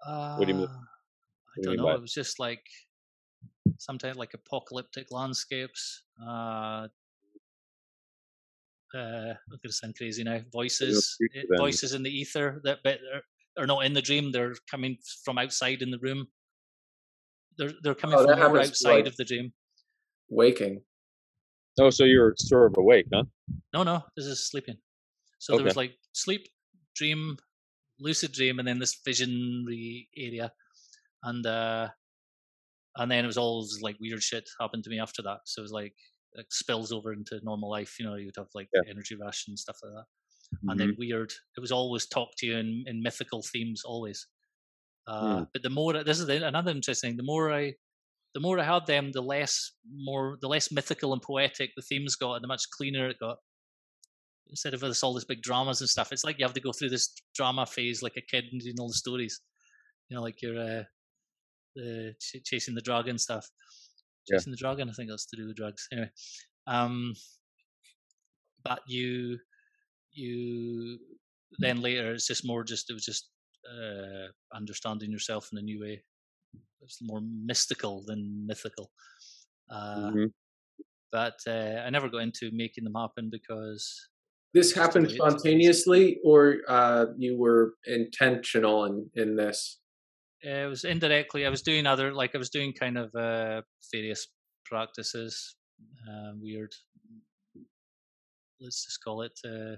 uh, 0.06 0.36
what 0.36 0.48
do 0.48 0.54
you 0.54 0.60
mean? 0.60 0.68
I 0.68 1.62
don't 1.62 1.78
know. 1.78 1.90
It 1.90 2.02
was 2.02 2.14
just 2.14 2.40
like 2.40 2.64
sometimes 3.78 4.18
like 4.18 4.34
apocalyptic 4.34 5.08
landscapes. 5.12 6.04
Uh, 6.22 6.88
uh, 8.94 9.34
I'm 9.34 9.60
gonna 9.64 9.72
sound 9.72 9.96
crazy 9.96 10.24
now. 10.24 10.40
Voices, 10.52 11.18
eh, 11.36 11.44
voices 11.58 11.94
in 11.94 12.04
the 12.04 12.10
ether 12.10 12.62
that 12.64 12.80
but 12.84 13.00
are, 13.14 13.64
are 13.64 13.68
not 13.68 13.86
in 13.86 13.94
the 13.94 14.02
dream. 14.02 14.32
They're 14.32 14.56
coming 14.70 14.98
from 15.24 15.38
outside 15.38 15.82
in 15.82 15.92
the 15.92 16.00
room. 16.00 16.28
They're 17.58 17.74
they're 17.84 17.96
coming 17.96 18.18
oh, 18.20 18.26
from 18.26 18.58
outside 18.58 18.96
like 18.96 19.08
of 19.08 19.18
the 19.18 19.26
dream. 19.26 19.54
Waking. 20.30 20.82
Oh, 21.80 21.90
so 21.90 22.06
you're 22.06 22.34
sort 22.38 22.72
of 22.72 22.78
awake, 22.78 23.08
huh? 23.14 23.24
No, 23.74 23.84
no, 23.84 24.04
this 24.16 24.26
is 24.26 24.48
sleeping. 24.50 24.78
So 25.40 25.54
okay. 25.54 25.60
there 25.60 25.66
was 25.66 25.76
like 25.76 25.96
sleep, 26.14 26.48
dream, 26.96 27.38
lucid 28.00 28.32
dream, 28.32 28.60
and 28.60 28.68
then 28.68 28.80
this 28.80 29.00
visionary 29.06 30.08
area, 30.18 30.52
and 31.24 31.46
uh, 31.46 31.90
and 32.96 33.12
then 33.12 33.24
it 33.24 33.28
was 33.28 33.38
all 33.38 33.68
like 33.82 33.98
weird 34.00 34.24
shit 34.24 34.50
happened 34.60 34.84
to 34.86 34.90
me 34.90 35.00
after 35.00 35.22
that. 35.24 35.40
So 35.46 35.62
it 35.62 35.64
was 35.64 35.72
like 35.72 35.94
it 36.34 36.48
spills 36.50 36.92
over 36.92 37.14
into 37.14 37.40
normal 37.44 37.70
life. 37.70 38.00
You 38.00 38.06
know, 38.06 38.16
you'd 38.16 38.38
have 38.38 38.48
like 38.54 38.70
yeah. 38.74 38.90
energy 38.90 39.16
rush 39.16 39.46
and 39.48 39.60
stuff 39.60 39.78
like 39.84 39.94
that, 39.94 40.58
mm-hmm. 40.58 40.70
and 40.70 40.80
then 40.80 40.90
mm-hmm. 40.90 41.00
weird. 41.00 41.34
It 41.58 41.60
was 41.60 41.72
always 41.72 42.08
talk 42.08 42.30
to 42.38 42.46
you 42.46 42.58
in, 42.58 42.86
in 42.88 43.02
mythical 43.02 43.42
themes, 43.42 43.84
always. 43.86 44.28
Uh, 45.08 45.38
Hmm. 45.38 45.44
But 45.54 45.62
the 45.62 45.70
more 45.70 46.04
this 46.04 46.20
is 46.20 46.26
the- 46.26 46.48
another 46.48 46.72
interesting. 46.72 47.12
thing, 47.12 47.18
The 47.18 47.24
more 47.24 47.54
I, 47.54 47.76
the 48.36 48.42
more 48.42 48.60
I 48.60 48.66
had 48.66 48.86
them, 48.86 49.14
the 49.14 49.22
less 49.22 49.72
more 49.90 50.38
the 50.42 50.50
less 50.50 50.70
mythical 50.70 51.14
and 51.14 51.22
poetic 51.22 51.72
the 51.76 51.82
themes 51.82 52.18
got, 52.18 52.34
and 52.34 52.44
the 52.44 52.50
much 52.50 52.70
cleaner 52.70 53.08
it 53.08 53.18
got. 53.18 53.38
Instead 54.50 54.74
of 54.76 54.82
this 54.82 55.02
all 55.02 55.14
this 55.14 55.24
big 55.24 55.42
dramas 55.42 55.80
and 55.80 55.90
stuff, 55.90 56.12
it's 56.12 56.26
like 56.26 56.38
you 56.38 56.46
have 56.46 56.54
to 56.54 56.60
go 56.60 56.74
through 56.74 56.90
this 56.90 57.14
drama 57.34 57.66
phase 57.66 58.04
like 58.04 58.18
a 58.18 58.22
kid 58.22 58.44
and 58.52 58.62
doing 58.62 58.76
all 58.78 58.90
the 58.90 58.94
stories. 58.94 59.40
You 60.10 60.18
know, 60.18 60.22
like 60.22 60.42
you're 60.42 60.60
uh, 60.60 60.84
the 61.76 62.14
ch- 62.22 62.44
chasing 62.44 62.76
the 62.76 62.82
dragon 62.82 63.18
stuff. 63.18 63.48
Yeah. 64.30 64.38
Chasing 64.38 64.52
the 64.52 64.58
dragon, 64.58 64.90
I 64.90 64.92
think 64.92 65.10
that's 65.10 65.26
to 65.28 65.38
do 65.38 65.48
with 65.48 65.56
drugs. 65.56 65.88
Anyway, 65.94 66.12
um, 66.68 67.14
but 68.66 68.82
you 68.86 69.40
you 70.12 71.00
then 71.60 71.80
later 71.82 72.14
it's 72.14 72.28
just 72.28 72.46
more 72.46 72.66
just 72.66 72.90
it 72.90 72.94
was 72.94 73.06
just 73.06 73.30
uh, 73.66 74.28
understanding 74.54 75.10
yourself 75.10 75.50
in 75.54 75.58
a 75.58 75.62
new 75.62 75.80
way. 75.80 76.04
It's 76.86 77.00
more 77.02 77.22
mystical 77.22 78.04
than 78.08 78.46
mythical. 78.48 78.92
Uh, 79.70 80.12
Mhm. 80.12 80.28
But 81.12 81.40
uh, 81.48 81.76
I 81.86 81.90
never 81.92 82.10
got 82.10 82.24
into 82.28 82.50
making 82.52 82.84
them 82.84 82.96
happen 82.96 83.30
because 83.32 83.84
This 84.54 84.74
happened 84.74 85.06
the 85.06 85.10
way 85.10 85.16
it 85.16 85.18
is. 85.28 85.34
spontaneously, 85.34 86.20
or 86.24 86.40
uh, 86.68 87.06
you 87.18 87.38
were 87.38 87.76
intentional 87.86 88.86
in 88.86 89.10
in 89.22 89.36
this. 89.36 89.80
uh, 90.46 90.66
it 90.66 90.70
was 90.70 90.84
indirectly 90.84 91.42
I 91.46 91.50
was 91.50 91.62
doing 91.64 91.86
other 91.88 92.08
like 92.22 92.36
I 92.36 92.38
was 92.38 92.50
doing 92.58 92.72
kind 92.74 92.98
of 93.04 93.08
uh, 93.16 93.62
various 93.94 94.28
practices, 94.70 95.34
uh, 96.10 96.32
weird. 96.46 96.74
Let's 98.62 98.86
just 98.86 99.04
call 99.04 99.22
it 99.28 99.38
uh, 99.54 99.76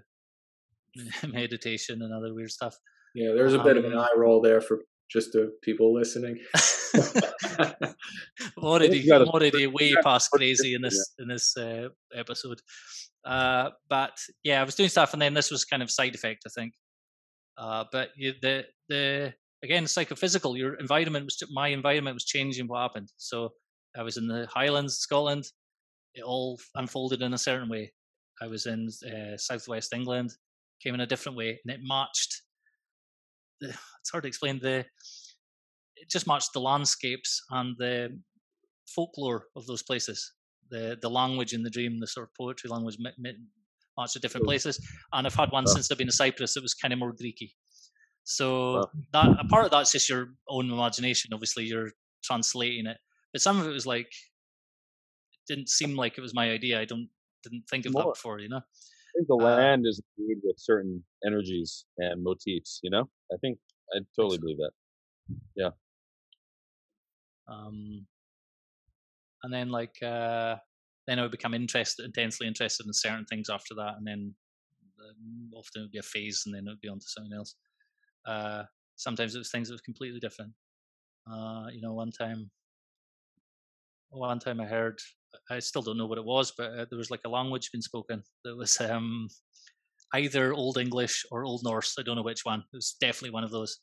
meditation 1.40 2.02
and 2.02 2.12
other 2.14 2.34
weird 2.34 2.52
stuff. 2.52 2.76
Yeah, 3.16 3.32
there's 3.36 3.54
a 3.54 3.64
bit 3.64 3.78
of 3.78 3.86
an 3.86 3.94
Um, 3.94 4.00
eye 4.00 4.16
roll 4.18 4.42
there 4.42 4.62
for 4.62 4.78
just 5.10 5.32
the 5.32 5.54
people 5.62 5.94
listening. 5.94 6.40
Already, 8.58 9.12
I'm 9.12 9.28
already 9.28 9.68
way 9.68 9.96
past 10.04 10.32
crazy 10.32 10.74
in 10.74 10.82
this 10.82 11.14
in 11.20 11.28
this 11.28 11.56
uh, 11.58 11.90
episode. 12.14 12.60
Uh, 13.26 13.72
but 13.90 14.18
yeah, 14.44 14.62
I 14.62 14.64
was 14.64 14.76
doing 14.76 14.90
stuff, 14.90 15.14
and 15.14 15.22
then 15.22 15.34
this 15.34 15.52
was 15.52 15.66
kind 15.66 15.84
of 15.84 15.92
side 15.92 16.16
effect, 16.16 16.44
I 16.46 16.50
think. 16.50 16.74
Uh, 17.58 17.86
but 17.92 18.10
you, 18.16 18.34
the 18.42 18.66
the 18.90 19.34
again 19.64 19.88
psychophysical, 19.88 20.58
your 20.58 20.76
environment 20.76 21.26
was 21.26 21.42
my 21.52 21.70
environment 21.70 22.16
was 22.16 22.26
changing. 22.26 22.68
What 22.68 22.82
happened? 22.82 23.12
So 23.18 23.54
I 23.98 24.04
was 24.04 24.18
in 24.18 24.28
the 24.28 24.48
Highlands, 24.48 24.96
Scotland. 24.96 25.46
It 26.14 26.24
all 26.24 26.60
unfolded 26.76 27.22
in 27.22 27.34
a 27.34 27.38
certain 27.38 27.70
way. 27.70 27.94
I 28.42 28.48
was 28.48 28.66
in 28.66 28.90
uh, 29.06 29.38
southwest 29.38 29.94
England, 29.94 30.32
came 30.82 30.94
in 30.94 31.02
a 31.02 31.08
different 31.08 31.38
way, 31.38 31.60
and 31.64 31.74
it 31.74 31.80
matched. 31.84 32.42
The, 33.62 33.70
it's 34.02 34.10
hard 34.12 34.24
to 34.24 34.28
explain 34.28 34.60
the 34.60 34.86
it 36.00 36.10
just 36.12 36.28
matched 36.28 36.54
the 36.54 36.62
landscapes 36.62 37.42
and 37.52 37.76
the 37.80 38.20
folklore 38.96 39.48
of 39.56 39.66
those 39.66 39.84
places. 39.84 40.34
The 40.70 40.98
the 41.02 41.10
language 41.10 41.54
in 41.54 41.64
the 41.64 41.70
dream, 41.70 42.00
the 42.00 42.08
sort 42.08 42.28
of 42.30 42.34
poetry 42.36 42.70
language, 42.70 42.98
mi- 43.00 43.12
mi- 43.18 43.38
matched 43.98 44.16
at 44.16 44.22
different 44.22 44.46
places. 44.46 44.80
And 45.14 45.26
I've 45.26 45.34
had 45.36 45.52
one 45.52 45.64
Wow. 45.66 45.74
since 45.74 45.92
I've 45.92 45.98
been 45.98 46.08
to 46.08 46.14
Cyprus. 46.14 46.56
It 46.58 46.62
was 46.64 46.74
kind 46.74 46.94
of 46.94 47.00
more 47.00 47.14
Greeky. 47.14 47.54
So 48.24 48.48
Wow. 48.76 48.92
that 49.14 49.40
a 49.40 49.48
part 49.48 49.66
of 49.66 49.72
that's 49.72 49.92
just 49.92 50.10
your 50.10 50.36
own 50.48 50.70
imagination. 50.72 51.34
Obviously, 51.34 51.66
you're 51.66 51.92
translating 52.24 52.86
it, 52.88 52.98
but 53.32 53.42
some 53.42 53.60
of 53.60 53.66
it 53.68 53.72
was 53.72 53.86
like 53.86 54.08
it 55.34 55.40
didn't 55.48 55.70
seem 55.70 55.96
like 55.96 56.18
it 56.18 56.22
was 56.22 56.34
my 56.34 56.52
idea. 56.52 56.80
I 56.80 56.86
don't 56.86 57.10
didn't 57.44 57.64
think 57.70 57.86
of 57.86 57.94
that 57.94 58.04
More. 58.04 58.14
before, 58.14 58.40
you 58.40 58.50
know. 58.50 58.58
I 58.58 59.12
think 59.16 59.28
the 59.28 59.36
Uh, 59.36 59.44
land 59.56 59.86
is 59.88 60.02
imbued 60.18 60.42
with 60.44 60.60
certain 60.60 61.04
energies 61.26 61.86
and 61.98 62.22
motifs. 62.24 62.80
You 62.84 62.90
know, 62.92 63.10
I 63.32 63.38
think 63.38 63.60
I 63.94 64.00
totally 64.16 64.38
believe 64.38 64.58
that. 64.58 64.72
Yeah. 65.56 65.72
Um, 67.48 68.06
and 69.44 69.54
then 69.54 69.70
like 69.70 70.02
uh, 70.02 70.56
then 71.08 71.20
I 71.20 71.22
would 71.22 71.32
become 71.32 71.54
interested, 71.54 72.06
intensely 72.06 72.48
interested 72.48 72.86
in 72.86 72.94
certain 72.94 73.26
things 73.26 73.50
after 73.50 73.74
that, 73.76 73.96
and 73.98 74.06
then 74.06 74.36
um, 75.00 75.52
often 75.56 75.82
it 75.82 75.86
would 75.86 75.92
be 75.92 76.00
a 76.00 76.04
phase, 76.04 76.44
and 76.46 76.56
then 76.56 76.68
it 76.68 76.72
would 76.72 76.82
be 76.82 76.90
on 76.90 77.00
to 77.00 77.06
something 77.08 77.34
else. 77.34 77.56
Uh, 78.26 78.64
sometimes 78.96 79.36
it 79.36 79.40
was 79.40 79.52
things 79.52 79.70
that 79.70 79.74
was 79.74 79.82
completely 79.82 80.20
different. 80.20 80.52
Uh, 81.32 81.68
you 81.72 81.82
know, 81.82 81.94
one 81.94 82.12
time, 82.12 82.50
one 84.10 84.40
time 84.40 84.60
I 84.60 84.66
heard, 84.66 85.00
I 85.50 85.60
still 85.60 85.82
don't 85.82 85.98
know 85.98 86.08
what 86.08 86.18
it 86.18 86.26
was, 86.26 86.52
but 86.58 86.72
uh, 86.72 86.86
there 86.90 86.98
was 86.98 87.12
like 87.12 87.22
a 87.26 87.30
language 87.30 87.72
being 87.72 87.82
spoken 87.82 88.24
that 88.44 88.56
was 88.56 88.80
um, 88.82 89.30
either 90.14 90.54
Old 90.54 90.78
English 90.78 91.26
or 91.32 91.46
Old 91.46 91.62
Norse. 91.64 91.96
I 92.00 92.04
don't 92.04 92.16
know 92.16 92.24
which 92.24 92.46
one. 92.46 92.60
It 92.60 92.76
was 92.78 92.96
definitely 93.00 93.32
one 93.32 93.44
of 93.44 93.52
those. 93.52 93.80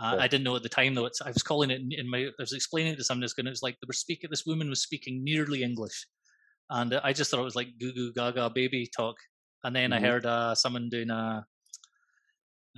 Uh, 0.00 0.14
Yeah. 0.16 0.22
I 0.24 0.28
didn't 0.28 0.44
know 0.44 0.56
at 0.56 0.62
the 0.62 0.68
time 0.68 0.94
though. 0.94 1.06
It's, 1.06 1.20
I 1.20 1.28
was 1.30 1.42
calling 1.42 1.70
it 1.70 1.80
in- 1.80 1.92
in 1.92 2.08
my. 2.10 2.20
I 2.26 2.30
was 2.38 2.52
explaining 2.52 2.94
it 2.94 2.96
to 2.96 3.04
someone. 3.04 3.24
It 3.24 3.44
was 3.50 3.62
like 3.62 3.74
they 3.80 3.86
were 3.86 3.92
speaking. 3.92 4.30
This 4.30 4.46
woman 4.46 4.68
was 4.70 4.82
speaking 4.82 5.22
nearly 5.22 5.62
English, 5.62 6.06
and 6.70 6.94
I 6.94 7.12
just 7.12 7.30
thought 7.30 7.40
it 7.40 7.44
was 7.44 7.56
like 7.56 7.78
goo 7.78 7.92
goo 7.92 8.12
gaga 8.12 8.48
baby 8.50 8.88
talk. 8.96 9.16
And 9.64 9.76
then 9.76 9.90
Mhm. 9.90 9.96
I 9.96 10.00
heard 10.00 10.26
uh, 10.26 10.54
someone 10.54 10.88
doing 10.88 11.10
a 11.10 11.44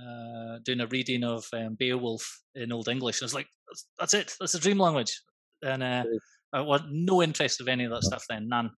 uh, 0.01 0.59
doing 0.63 0.81
a 0.81 0.87
reading 0.87 1.23
of 1.23 1.45
um, 1.53 1.75
Beowulf 1.79 2.41
in 2.55 2.71
Old 2.71 2.89
English. 2.89 3.21
I 3.21 3.25
was 3.25 3.33
like, 3.33 3.47
that's, 3.67 3.87
that's 3.99 4.13
it. 4.13 4.33
That's 4.39 4.51
the 4.53 4.59
dream 4.59 4.77
language. 4.79 5.21
And 5.63 5.81
uh, 5.81 6.03
I 6.53 6.61
want 6.61 6.91
no 6.91 7.23
interest 7.23 7.61
of 7.61 7.67
any 7.67 7.85
of 7.85 7.91
that 7.91 8.03
stuff. 8.03 8.25
Then 8.29 8.47
none. 8.49 8.71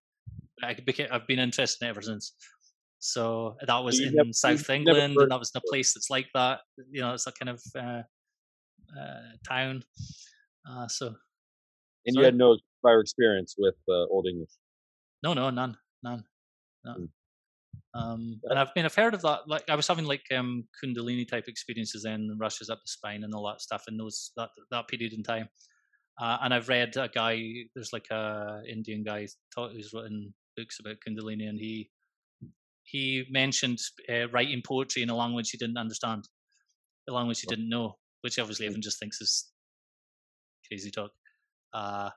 I 0.62 0.76
I've 1.10 1.26
been 1.26 1.38
interested 1.38 1.84
in 1.84 1.88
it 1.88 1.90
ever 1.90 2.02
since. 2.02 2.34
So 3.00 3.56
that 3.66 3.78
was 3.78 4.00
in 4.00 4.14
never- 4.14 4.32
South 4.32 4.68
England, 4.70 5.16
and 5.16 5.30
that 5.30 5.38
was 5.38 5.52
in 5.54 5.58
a 5.58 5.68
place 5.70 5.94
that's 5.94 6.10
like 6.10 6.28
that. 6.34 6.60
You 6.90 7.00
know, 7.02 7.14
it's 7.14 7.26
a 7.26 7.32
kind 7.32 7.50
of 7.50 7.62
uh, 7.76 8.02
uh, 9.00 9.30
town. 9.48 9.84
Uh, 10.68 10.88
so 10.88 11.06
And 12.06 12.14
Sorry? 12.14 12.22
you 12.22 12.24
had 12.24 12.34
no 12.36 12.58
prior 12.82 13.00
experience 13.00 13.54
with 13.58 13.76
uh, 13.88 14.06
Old 14.06 14.26
English. 14.26 14.50
no, 15.22 15.32
no, 15.34 15.50
none, 15.50 15.76
none, 16.02 16.24
no. 16.84 16.92
Mm. 16.94 17.08
Um, 17.94 18.40
and 18.44 18.58
I've 18.58 18.72
been, 18.74 18.84
I've 18.84 18.94
heard 18.94 19.14
of 19.14 19.22
that. 19.22 19.48
Like 19.48 19.68
I 19.68 19.74
was 19.74 19.86
having 19.88 20.04
like 20.04 20.24
um, 20.36 20.64
Kundalini 20.82 21.26
type 21.26 21.48
experiences 21.48 22.02
then, 22.02 22.36
rushes 22.38 22.70
up 22.70 22.80
the 22.84 22.88
spine 22.88 23.24
and 23.24 23.34
all 23.34 23.46
that 23.48 23.60
stuff 23.62 23.84
in 23.88 23.96
those 23.96 24.32
that 24.36 24.50
that 24.70 24.88
period 24.88 25.12
in 25.12 25.22
time. 25.22 25.48
Uh, 26.20 26.38
and 26.42 26.52
I've 26.52 26.68
read 26.68 26.96
a 26.96 27.08
guy. 27.08 27.40
There's 27.74 27.92
like 27.92 28.08
a 28.10 28.60
Indian 28.68 29.04
guy 29.04 29.26
who's 29.56 29.92
written 29.94 30.34
books 30.56 30.80
about 30.80 30.96
Kundalini, 31.06 31.48
and 31.48 31.58
he 31.58 31.90
he 32.90 33.26
mentioned 33.30 33.78
uh, 34.08 34.28
writing 34.30 34.62
poetry 34.64 35.02
in 35.02 35.10
a 35.10 35.16
language 35.16 35.50
he 35.50 35.58
didn't 35.58 35.78
understand, 35.78 36.24
a 37.08 37.12
language 37.12 37.40
he 37.40 37.46
didn't 37.46 37.68
know, 37.68 37.98
which 38.22 38.38
obviously 38.38 38.66
everyone 38.66 38.82
just 38.82 38.98
thinks 39.00 39.20
is 39.20 39.52
crazy 40.66 40.90
talk. 40.90 41.10
Uh, 41.72 42.10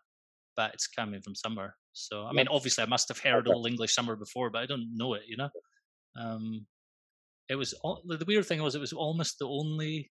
but 0.55 0.73
it's 0.73 0.87
coming 0.87 1.21
from 1.21 1.35
somewhere. 1.35 1.75
So 1.93 2.25
I 2.25 2.33
mean, 2.33 2.47
obviously, 2.49 2.83
I 2.83 2.87
must 2.87 3.07
have 3.09 3.19
heard. 3.19 3.47
Old 3.47 3.67
English 3.67 3.93
somewhere 3.93 4.15
before, 4.15 4.49
but 4.49 4.61
I 4.61 4.65
don't 4.65 4.91
know 4.95 5.13
it. 5.15 5.23
You 5.27 5.37
know, 5.37 5.49
um, 6.19 6.67
it 7.49 7.55
was 7.55 7.73
al- 7.85 8.03
the 8.05 8.25
weird 8.25 8.45
thing 8.45 8.61
was 8.61 8.75
it 8.75 8.81
was 8.81 8.93
almost 8.93 9.39
the 9.39 9.47
only, 9.47 10.11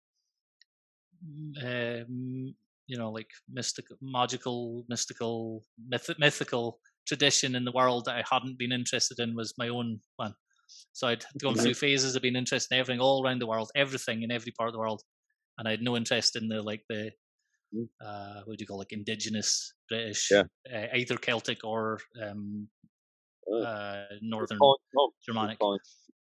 um, 1.64 2.56
you 2.88 2.98
know, 2.98 3.12
like 3.12 3.30
mystical, 3.50 3.98
magical, 4.02 4.86
mystical, 4.90 5.66
myth- 5.88 6.20
mythical 6.20 6.80
tradition 7.08 7.56
in 7.56 7.66
the 7.66 7.72
world 7.72 8.06
that 8.06 8.16
I 8.18 8.24
hadn't 8.30 8.58
been 8.60 8.72
interested 8.72 9.20
in 9.20 9.36
was 9.36 9.54
my 9.58 9.70
own 9.70 10.02
one. 10.18 10.34
So 10.94 11.08
I'd 11.08 11.26
gone 11.42 11.56
Mhm. 11.56 11.62
through 11.64 11.74
phases 11.76 12.16
of 12.16 12.22
being 12.22 12.36
interested 12.36 12.74
in 12.76 12.80
everything 12.80 13.02
all 13.02 13.24
around 13.26 13.40
the 13.40 13.48
world, 13.48 13.72
everything 13.76 14.24
in 14.24 14.32
every 14.32 14.52
part 14.52 14.70
of 14.70 14.74
the 14.74 14.80
world, 14.80 15.04
and 15.58 15.68
I 15.68 15.72
had 15.72 15.82
no 15.82 15.96
interest 15.98 16.36
in 16.36 16.48
the 16.50 16.62
like 16.62 16.84
the 16.90 17.12
Mm. 17.76 17.88
uh, 18.02 18.42
what 18.46 18.58
do 18.58 18.64
you 18.64 18.68
call 18.68 18.80
like 18.80 18.92
indigenous 18.92 19.74
British, 19.90 20.32
Yeah. 20.32 20.44
uh, 20.74 20.88
either 20.96 21.18
Celtic 21.18 21.64
or 21.64 22.00
um, 22.22 22.70
Oh. 23.52 23.64
uh, 23.64 24.08
Northern 24.22 24.58
home. 24.60 24.78
Germanic. 25.26 25.60
Yeah, 25.62 25.78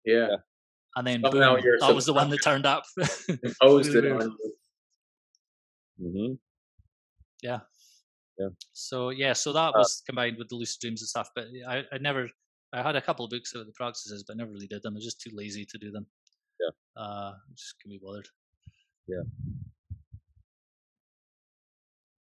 Yeah. 0.05 0.35
And 0.95 1.07
then 1.07 1.21
boom, 1.21 1.33
that 1.81 1.95
was 1.95 2.05
the 2.05 2.13
one 2.13 2.29
that 2.29 2.39
turned 2.43 2.65
up. 2.65 2.83
imposed 3.43 3.95
it 3.95 4.05
on 4.11 4.37
you. 4.39 4.57
Mhm. 5.99 6.39
so 8.73 9.09
yeah, 9.09 9.33
so 9.33 9.53
that 9.53 9.69
Uh, 9.69 9.79
was 9.79 10.01
combined 10.05 10.37
with 10.37 10.49
the 10.49 10.55
lucid 10.55 10.79
dreams 10.81 11.01
and 11.01 11.09
stuff. 11.09 11.29
But 11.35 11.47
I, 11.67 11.83
I 11.91 11.97
never, 11.99 12.29
I 12.73 12.81
had 12.81 12.95
a 12.95 13.01
couple 13.01 13.23
of 13.23 13.29
books 13.29 13.53
about 13.53 13.67
the 13.67 13.73
practices, 13.73 14.23
but 14.27 14.35
never 14.35 14.51
really 14.51 14.67
did 14.67 14.81
them. 14.81 14.93
I 14.93 14.95
was 14.95 15.05
just 15.05 15.21
too 15.21 15.29
lazy 15.33 15.65
to 15.65 15.77
do 15.77 15.91
them. 15.91 16.07
Yeah. 16.59 17.01
Uh, 17.01 17.33
just 17.55 17.75
can 17.79 17.91
be 17.91 17.99
bothered. 18.03 18.27
Yeah. 19.07 19.21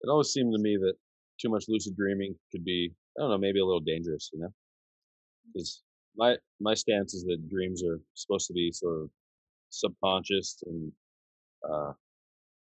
It 0.02 0.10
always 0.10 0.28
seemed 0.28 0.52
to 0.52 0.58
me 0.58 0.76
that 0.76 0.94
too 1.40 1.48
much 1.48 1.64
lucid 1.68 1.96
dreaming 1.96 2.34
could 2.52 2.64
be, 2.64 2.92
I 3.18 3.22
don't 3.22 3.30
know, 3.30 3.38
maybe 3.38 3.60
a 3.60 3.64
little 3.64 3.80
dangerous, 3.80 4.30
you 4.32 4.40
know? 4.40 4.52
Because 5.52 5.82
my 6.16 6.36
my 6.60 6.74
stance 6.74 7.14
is 7.14 7.24
that 7.24 7.48
dreams 7.48 7.82
are 7.82 8.00
supposed 8.14 8.46
to 8.48 8.52
be 8.52 8.70
sort 8.72 9.02
of 9.02 9.10
subconscious 9.70 10.62
and 10.66 10.92
uh, 11.68 11.92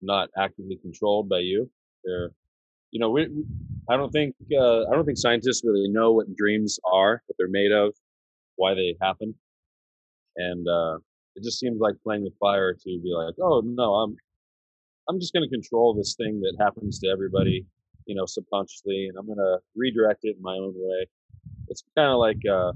not 0.02 0.28
actively 0.36 0.76
controlled 0.76 1.28
by 1.28 1.38
you. 1.38 1.70
They're, 2.04 2.30
you 2.94 3.00
know, 3.00 3.10
we, 3.10 3.26
I 3.90 3.96
don't 3.96 4.10
think 4.10 4.36
uh, 4.56 4.82
I 4.82 4.94
don't 4.94 5.04
think 5.04 5.18
scientists 5.18 5.62
really 5.64 5.88
know 5.88 6.12
what 6.12 6.34
dreams 6.36 6.78
are, 6.90 7.22
what 7.26 7.36
they're 7.36 7.48
made 7.48 7.72
of, 7.72 7.92
why 8.54 8.74
they 8.74 8.94
happen, 9.02 9.34
and 10.36 10.66
uh, 10.68 10.98
it 11.34 11.42
just 11.42 11.58
seems 11.58 11.80
like 11.80 11.96
playing 12.04 12.22
with 12.22 12.38
fire 12.38 12.72
to 12.72 13.00
be 13.02 13.12
like, 13.12 13.34
oh 13.42 13.62
no, 13.64 13.94
I'm 13.94 14.16
I'm 15.08 15.18
just 15.18 15.32
going 15.32 15.42
to 15.42 15.50
control 15.50 15.92
this 15.92 16.14
thing 16.14 16.40
that 16.42 16.54
happens 16.60 17.00
to 17.00 17.08
everybody, 17.08 17.66
you 18.06 18.14
know, 18.14 18.26
subconsciously, 18.26 19.08
and 19.08 19.18
I'm 19.18 19.26
going 19.26 19.38
to 19.38 19.58
redirect 19.74 20.20
it 20.22 20.36
in 20.36 20.42
my 20.42 20.54
own 20.54 20.72
way. 20.76 21.06
It's 21.66 21.82
kind 21.98 22.12
of 22.12 22.18
like 22.18 22.38
uh, 22.48 22.72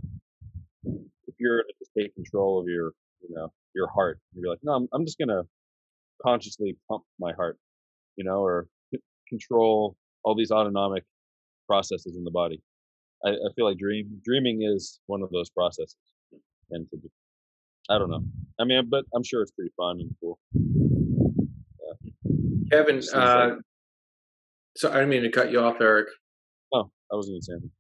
if 1.29 1.35
you're 1.39 1.63
to 1.63 2.03
take 2.03 2.13
control 2.17 2.61
of 2.61 2.67
your, 2.67 2.91
you 3.23 3.33
know, 3.37 3.53
your 3.73 3.87
heart. 3.89 4.19
You're 4.35 4.51
like, 4.51 4.59
no, 4.65 4.73
I'm, 4.73 4.89
I'm 4.93 5.07
just 5.07 5.17
going 5.17 5.29
to 5.29 5.45
consciously 6.21 6.77
pump 6.89 7.05
my 7.21 7.33
heart, 7.35 7.57
you 8.17 8.25
know, 8.25 8.43
or 8.43 8.67
control 9.29 9.97
all 10.29 10.35
these 10.35 10.51
autonomic 10.51 11.05
processes 11.67 12.17
in 12.17 12.25
the 12.25 12.31
body. 12.31 12.61
I, 13.25 13.31
I 13.31 13.49
feel 13.57 13.65
like 13.65 13.79
dream 13.79 14.21
dreaming 14.23 14.61
is 14.63 15.01
one 15.07 15.23
of 15.23 15.31
those 15.31 15.49
processes, 15.49 15.97
and 16.71 16.87
to, 16.91 16.99
I 17.89 17.99
don't 17.99 18.11
know. 18.11 18.23
I 18.61 18.65
mean, 18.65 18.89
but 18.91 19.07
I'm 19.15 19.25
sure 19.25 19.41
it's 19.41 19.53
pretty 19.53 19.73
fun 19.75 20.01
and 20.01 20.15
cool. 20.21 20.39
Kevin, 22.71 23.01
uh, 23.15 23.57
so 24.77 24.91
I 24.91 24.95
didn't 24.95 25.09
mean 25.09 25.23
to 25.23 25.31
cut 25.31 25.51
you 25.51 25.61
off, 25.61 25.81
Erik. 25.81 26.09
Oh, 26.75 26.91
I 27.11 27.17
wasn't 27.17 27.37
even 27.37 27.43
saying. 27.43 27.71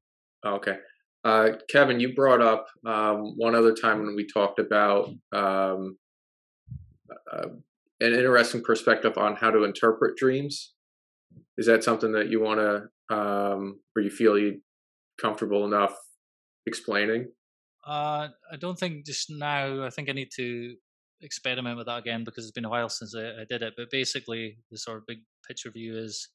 Oh, 0.44 0.54
okay. 0.54 0.78
Uh, 1.24 1.50
Kevin, 1.68 2.00
you 2.00 2.14
brought 2.14 2.40
up 2.40 2.66
um, 2.86 3.34
one 3.36 3.54
other 3.54 3.74
time 3.74 3.98
when 3.98 4.16
we 4.16 4.26
talked 4.26 4.58
about 4.58 5.10
um, 5.32 5.98
uh, 7.30 7.48
an 8.00 8.14
interesting 8.14 8.62
perspective 8.62 9.18
on 9.18 9.36
how 9.36 9.50
to 9.50 9.64
interpret 9.64 10.16
dreams. 10.16 10.72
Is 11.56 11.66
that 11.66 11.84
something 11.84 12.12
that 12.12 12.28
you 12.28 12.40
want 12.40 12.60
to, 12.60 13.14
um, 13.14 13.80
or 13.96 14.02
you 14.02 14.10
feel 14.10 14.38
you 14.38 14.60
comfortable 15.20 15.64
enough 15.64 15.96
explaining? 16.66 17.28
Uh, 17.86 18.28
I 18.52 18.56
don't 18.58 18.78
think 18.78 19.06
just 19.06 19.30
now. 19.30 19.84
I 19.84 19.90
think 19.90 20.08
I 20.08 20.12
need 20.12 20.30
to 20.36 20.76
experiment 21.20 21.76
with 21.76 21.86
that 21.86 21.98
again 21.98 22.24
because 22.24 22.44
it's 22.44 22.52
been 22.52 22.64
a 22.64 22.70
while 22.70 22.88
since 22.88 23.14
I, 23.14 23.40
I 23.40 23.44
did 23.48 23.62
it. 23.62 23.74
But 23.76 23.90
basically, 23.90 24.58
the 24.70 24.78
sort 24.78 24.98
of 24.98 25.06
big 25.06 25.18
picture 25.46 25.70
view 25.70 25.96
is 25.96 26.28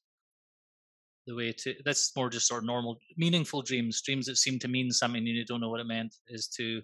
the 1.26 1.34
way 1.34 1.52
to. 1.52 1.74
That's 1.84 2.14
more 2.16 2.28
just 2.28 2.48
sort 2.48 2.62
of 2.62 2.66
normal, 2.66 2.98
meaningful 3.16 3.62
dreams, 3.62 4.02
dreams 4.02 4.26
that 4.26 4.36
seem 4.36 4.58
to 4.60 4.68
mean 4.68 4.90
something 4.90 5.18
and 5.18 5.28
you 5.28 5.44
don't 5.44 5.60
know 5.60 5.70
what 5.70 5.80
it 5.80 5.86
meant. 5.86 6.14
Is 6.28 6.48
to 6.56 6.82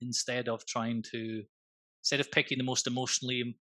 instead 0.00 0.48
of 0.48 0.66
trying 0.66 1.02
to 1.12 1.42
instead 2.02 2.20
of 2.20 2.30
picking 2.30 2.58
the 2.58 2.64
most 2.64 2.86
emotionally 2.86 3.56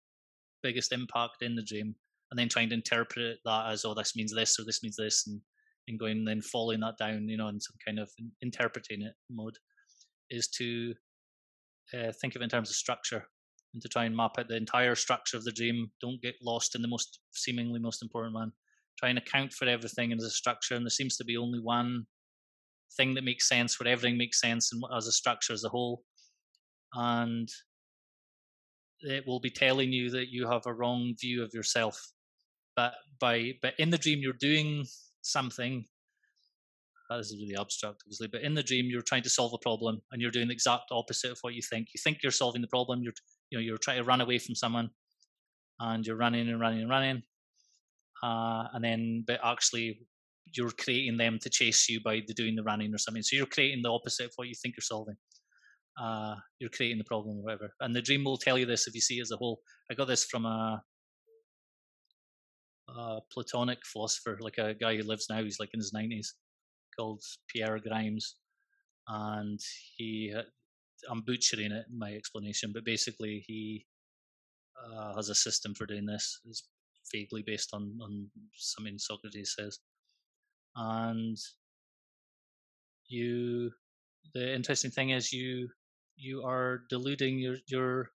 biggest 0.63 0.93
impact 0.93 1.43
in 1.43 1.55
the 1.55 1.63
dream 1.63 1.95
and 2.33 2.39
then 2.39 2.49
trying 2.49 2.69
to 2.69 2.75
interpret 2.75 3.39
that 3.45 3.71
as 3.71 3.85
oh 3.85 3.95
this 3.95 4.17
means 4.17 4.35
this 4.35 4.59
or 4.59 4.65
this 4.65 4.83
means 4.83 4.97
this 4.97 5.27
and 5.29 5.41
and 5.87 5.99
going 5.99 6.19
and 6.19 6.27
then 6.27 6.41
following 6.41 6.81
that 6.81 6.97
down 6.99 7.29
you 7.29 7.37
know 7.37 7.49
in 7.49 7.61
some 7.61 7.77
kind 7.85 7.99
of 8.01 8.11
interpreting 8.43 9.03
it 9.03 9.15
mode 9.31 9.57
is 10.31 10.49
to 10.49 10.95
uh, 11.95 12.11
think 12.21 12.35
of 12.35 12.41
it 12.41 12.45
in 12.45 12.51
terms 12.51 12.71
of 12.71 12.77
structure 12.77 13.27
and 13.73 13.83
to 13.83 13.89
try 13.89 14.05
and 14.05 14.17
map 14.17 14.39
out 14.39 14.49
the 14.49 14.57
entire 14.57 14.95
structure 14.95 15.37
of 15.37 15.45
the 15.45 15.53
dream. 15.53 15.91
Don't 16.01 16.21
get 16.23 16.35
lost 16.43 16.75
in 16.75 16.83
the 16.83 16.89
most 16.89 17.21
seemingly 17.33 17.81
most 17.81 18.03
important 18.03 18.35
one. 18.35 18.53
Try 18.99 19.09
and 19.09 19.19
account 19.19 19.53
for 19.53 19.67
everything 19.67 20.13
as 20.13 20.25
a 20.25 20.31
structure, 20.31 20.75
and 20.75 20.85
there 20.85 20.91
seems 20.91 21.17
to 21.17 21.25
be 21.25 21.37
only 21.37 21.59
one 21.59 22.07
thing 22.97 23.15
that 23.15 23.25
makes 23.25 23.49
sense 23.49 23.81
where 23.81 23.91
everything 23.91 24.19
makes 24.19 24.41
sense 24.41 24.71
and 24.73 24.83
as 24.95 25.07
a 25.07 25.13
structure 25.13 25.53
as 25.53 25.65
a 25.65 25.71
whole. 25.71 26.03
And 26.95 27.49
it 29.01 29.27
will 29.27 29.41
be 29.41 29.51
telling 29.51 29.93
you 29.93 30.11
that 30.11 30.29
you 30.29 30.47
have 30.47 30.67
a 30.67 30.75
wrong 30.75 31.15
view 31.19 31.43
of 31.43 31.55
yourself. 31.55 31.99
But 32.77 32.95
by 33.21 33.53
but 33.61 33.75
in 33.79 33.91
the 33.91 33.99
dream 33.99 34.21
you're 34.21 34.33
doing 34.33 34.87
something 35.23 35.85
this 37.19 37.31
is 37.31 37.41
really 37.41 37.61
abstract, 37.61 38.03
obviously, 38.05 38.29
but 38.29 38.43
in 38.43 38.55
the 38.55 38.63
dream, 38.63 38.87
you're 38.89 39.03
trying 39.03 39.23
to 39.23 39.31
solve 39.31 39.53
a 39.53 39.59
problem 39.59 40.01
and 40.11 40.23
you're 40.23 40.31
doing 40.31 40.49
the 40.49 40.55
exact 40.55 40.85
opposite 40.91 41.33
of 41.33 41.39
what 41.43 41.55
you 41.55 41.63
think. 41.63 41.89
You 41.95 42.01
think 42.03 42.19
you're 42.23 42.33
solving 42.33 42.63
the 42.63 42.69
problem. 42.69 43.03
You're, 43.03 43.15
you 43.51 43.59
know, 43.59 43.63
you're 43.63 43.79
trying 43.79 43.99
to 43.99 44.05
run 44.05 44.21
away 44.21 44.39
from 44.39 44.55
someone, 44.55 44.91
and 45.81 46.07
you're 46.07 46.17
running 46.17 46.49
and 46.49 46.61
running 46.61 46.81
and 46.81 46.91
running, 46.91 47.23
uh, 48.23 48.65
and 48.73 48.85
then, 48.85 49.25
but 49.27 49.41
actually, 49.43 50.07
you're 50.55 50.71
creating 50.71 51.17
them 51.17 51.39
to 51.41 51.51
chase 51.51 51.89
you 51.89 52.01
by 52.05 52.21
the 52.27 52.35
doing 52.35 52.55
the 52.55 52.63
running 52.63 52.95
or 52.95 52.99
something. 52.99 53.23
So 53.23 53.37
you're 53.37 53.47
creating 53.47 53.83
the 53.83 53.91
opposite 53.91 54.27
of 54.27 54.33
what 54.37 54.49
you 54.49 54.55
think 54.61 54.75
you're 54.77 54.83
solving. 54.83 55.17
Uh, 56.01 56.35
you're 56.59 56.71
creating 56.71 56.99
the 56.99 57.05
problem 57.05 57.39
or 57.39 57.43
whatever. 57.43 57.73
And 57.81 57.95
the 57.95 58.03
dream 58.03 58.25
will 58.25 58.37
tell 58.37 58.59
you 58.59 58.67
this 58.67 58.87
if 58.87 58.95
you 58.95 59.01
see 59.01 59.19
it 59.19 59.23
as 59.23 59.31
a 59.31 59.37
whole. 59.37 59.61
I 59.91 59.95
got 59.95 60.09
this 60.09 60.25
from 60.25 60.47
a, 60.47 60.83
a 62.97 63.21
Platonic 63.33 63.79
philosopher, 63.85 64.39
like 64.41 64.59
a 64.59 64.75
guy 64.75 64.97
who 64.97 65.03
lives 65.03 65.27
now. 65.31 65.43
He's 65.43 65.61
like 65.61 65.71
in 65.75 65.81
his 65.81 65.93
nineties 65.93 66.35
called 66.97 67.23
Pierre 67.49 67.79
Grimes, 67.79 68.37
and 69.09 69.61
he 69.97 70.35
I'm 71.11 71.23
butchering 71.23 71.73
it 71.73 71.87
in 71.91 71.99
my 71.99 72.13
explanation, 72.13 72.71
but 72.73 72.85
basically 72.85 73.45
he 73.47 73.87
uh, 74.79 75.15
has 75.17 75.29
a 75.29 75.35
system 75.35 75.75
for 75.75 75.87
doing 75.87 76.07
this. 76.07 76.41
It's 76.45 76.69
vaguely 77.13 77.43
based 77.43 77.71
on 77.73 77.99
on 78.03 78.29
something 78.55 78.99
Socrates 78.99 79.55
says, 79.59 79.79
and 80.77 81.37
you. 83.09 83.71
The 84.35 84.55
interesting 84.55 84.91
thing 84.93 85.11
is 85.11 85.33
you 85.33 85.69
you 86.17 86.45
are 86.45 86.85
deluding 86.89 87.39
your 87.39 87.57
your 87.67 88.11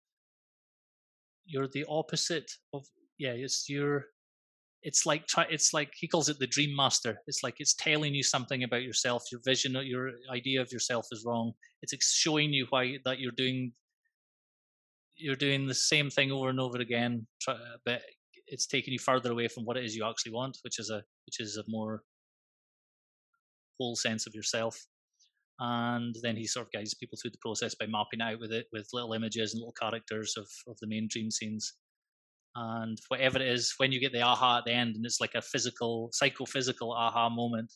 you're 1.45 1.67
the 1.67 1.85
opposite 1.89 2.51
of 2.73 2.85
yeah 3.17 3.31
it's 3.31 3.69
you're 3.69 4.05
it's 4.83 5.05
like 5.05 5.27
try 5.27 5.45
it's 5.49 5.73
like 5.73 5.91
he 5.95 6.07
calls 6.07 6.29
it 6.29 6.39
the 6.39 6.47
dream 6.47 6.75
master. 6.75 7.21
It's 7.27 7.43
like 7.43 7.55
it's 7.59 7.73
telling 7.73 8.13
you 8.13 8.23
something 8.23 8.63
about 8.63 8.83
yourself. 8.83 9.23
Your 9.31 9.41
vision 9.45 9.73
your 9.83 10.11
idea 10.31 10.61
of 10.61 10.71
yourself 10.71 11.07
is 11.11 11.23
wrong. 11.25 11.53
It's 11.81 11.93
showing 12.05 12.53
you 12.53 12.67
why 12.69 12.97
that 13.05 13.19
you're 13.19 13.31
doing 13.31 13.73
you're 15.15 15.35
doing 15.35 15.65
the 15.65 15.73
same 15.73 16.09
thing 16.11 16.31
over 16.31 16.49
and 16.49 16.59
over 16.59 16.77
again 16.77 17.25
but 17.83 18.01
it's 18.45 18.67
taking 18.67 18.93
you 18.93 18.99
further 18.99 19.31
away 19.31 19.47
from 19.47 19.65
what 19.65 19.75
it 19.75 19.83
is 19.83 19.95
you 19.95 20.07
actually 20.07 20.31
want 20.31 20.55
which 20.61 20.77
is 20.77 20.91
a 20.91 21.01
which 21.25 21.39
is 21.39 21.57
a 21.57 21.63
more 21.67 22.03
whole 23.79 23.95
sense 23.95 24.27
of 24.27 24.35
yourself. 24.35 24.77
And 25.59 26.15
then 26.21 26.35
he 26.35 26.45
sort 26.45 26.67
of 26.67 26.71
guides 26.71 26.93
people 26.93 27.17
through 27.19 27.31
the 27.31 27.39
process 27.41 27.73
by 27.73 27.87
mapping 27.87 28.21
out 28.21 28.39
with 28.39 28.51
it 28.51 28.67
with 28.71 28.87
little 28.93 29.13
images 29.13 29.53
and 29.53 29.59
little 29.59 29.73
characters 29.73 30.35
of, 30.37 30.47
of 30.67 30.77
the 30.81 30.87
main 30.87 31.07
dream 31.09 31.31
scenes 31.31 31.73
and 32.57 32.97
whatever 33.09 33.37
it 33.37 33.47
is 33.47 33.75
when 33.77 33.91
you 33.91 33.99
get 33.99 34.11
the 34.11 34.21
aha 34.21 34.57
at 34.57 34.65
the 34.65 34.71
end 34.71 34.95
and 34.95 35.05
it's 35.05 35.21
like 35.21 35.35
a 35.35 35.41
physical 35.41 36.09
psychophysical 36.11 36.91
aha 36.91 37.29
moment 37.29 37.71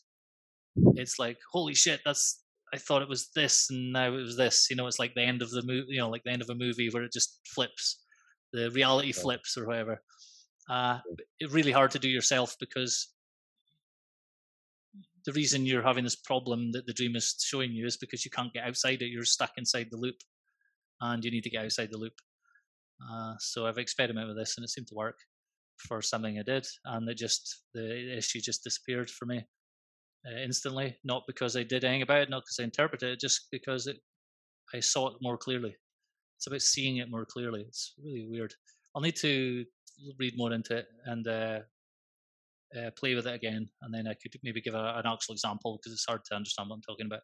it's 0.94 1.20
like 1.20 1.38
holy 1.52 1.74
shit 1.74 2.00
that's 2.04 2.42
i 2.74 2.78
thought 2.78 3.02
it 3.02 3.08
was 3.08 3.30
this 3.36 3.68
and 3.70 3.92
now 3.92 4.08
it 4.08 4.22
was 4.22 4.36
this. 4.36 4.68
You 4.70 4.76
know 4.76 4.86
it's 4.88 4.98
like 4.98 5.14
the 5.14 5.22
end 5.22 5.40
of 5.40 5.50
the 5.50 5.62
movie 5.62 5.86
you 5.88 5.98
know 5.98 6.08
like 6.08 6.24
the 6.24 6.32
end 6.32 6.42
of 6.42 6.50
a 6.50 6.54
movie 6.54 6.90
where 6.90 7.04
it 7.04 7.12
just 7.12 7.40
flips 7.54 8.02
the 8.52 8.70
reality 8.70 9.12
flips 9.12 9.56
or 9.56 9.66
whatever. 9.66 10.02
Uh 10.68 10.98
it's 11.38 11.52
really 11.52 11.72
hard 11.72 11.92
to 11.92 11.98
do 11.98 12.08
yourself 12.08 12.56
because 12.58 13.08
the 15.24 15.32
reason 15.32 15.64
you're 15.64 15.82
having 15.82 16.02
this 16.02 16.16
problem 16.16 16.72
that 16.72 16.86
the 16.86 16.92
dream 16.92 17.14
is 17.14 17.36
showing 17.40 17.70
you 17.70 17.86
is 17.86 17.96
because 17.96 18.24
you 18.24 18.30
can't 18.30 18.52
get 18.52 18.64
outside 18.64 19.00
it 19.02 19.10
you're 19.10 19.24
stuck 19.24 19.52
inside 19.56 19.86
the 19.90 19.96
loop 19.96 20.16
and 21.00 21.24
you 21.24 21.30
need 21.30 21.44
to 21.44 21.50
get 21.50 21.64
outside 21.64 21.90
the 21.92 21.98
loop 21.98 22.14
uh, 23.10 23.34
so 23.38 23.66
I've 23.66 23.78
experimented 23.78 24.28
with 24.28 24.38
this 24.38 24.56
and 24.56 24.64
it 24.64 24.70
seemed 24.70 24.88
to 24.88 24.94
work 24.94 25.18
for 25.88 26.00
something 26.02 26.38
I 26.38 26.42
did, 26.42 26.66
and 26.84 27.08
it 27.08 27.16
just 27.16 27.62
the 27.74 28.16
issue 28.16 28.40
just 28.40 28.64
disappeared 28.64 29.10
for 29.10 29.26
me 29.26 29.44
uh, 30.26 30.40
instantly. 30.40 30.96
Not 31.04 31.24
because 31.26 31.56
I 31.56 31.62
did 31.62 31.84
anything 31.84 32.02
about 32.02 32.22
it, 32.22 32.30
not 32.30 32.42
because 32.42 32.58
I 32.60 32.64
interpreted 32.64 33.10
it, 33.10 33.20
just 33.20 33.48
because 33.50 33.86
it 33.86 33.96
I 34.74 34.80
saw 34.80 35.08
it 35.08 35.16
more 35.20 35.36
clearly. 35.36 35.74
It's 36.36 36.46
about 36.46 36.62
seeing 36.62 36.96
it 36.98 37.10
more 37.10 37.26
clearly. 37.26 37.64
It's 37.66 37.94
really 38.02 38.26
weird. 38.30 38.54
I'll 38.94 39.02
need 39.02 39.16
to 39.16 39.64
read 40.18 40.34
more 40.36 40.52
into 40.52 40.78
it 40.78 40.86
and 41.06 41.26
uh, 41.26 41.60
uh, 42.76 42.90
play 42.96 43.14
with 43.14 43.26
it 43.26 43.34
again, 43.34 43.68
and 43.82 43.94
then 43.94 44.06
I 44.06 44.14
could 44.14 44.34
maybe 44.42 44.60
give 44.60 44.74
a, 44.74 44.94
an 44.96 45.10
actual 45.10 45.34
example 45.34 45.78
because 45.78 45.92
it's 45.92 46.06
hard 46.08 46.24
to 46.26 46.36
understand 46.36 46.68
what 46.68 46.76
I'm 46.76 46.82
talking 46.82 47.06
about. 47.06 47.22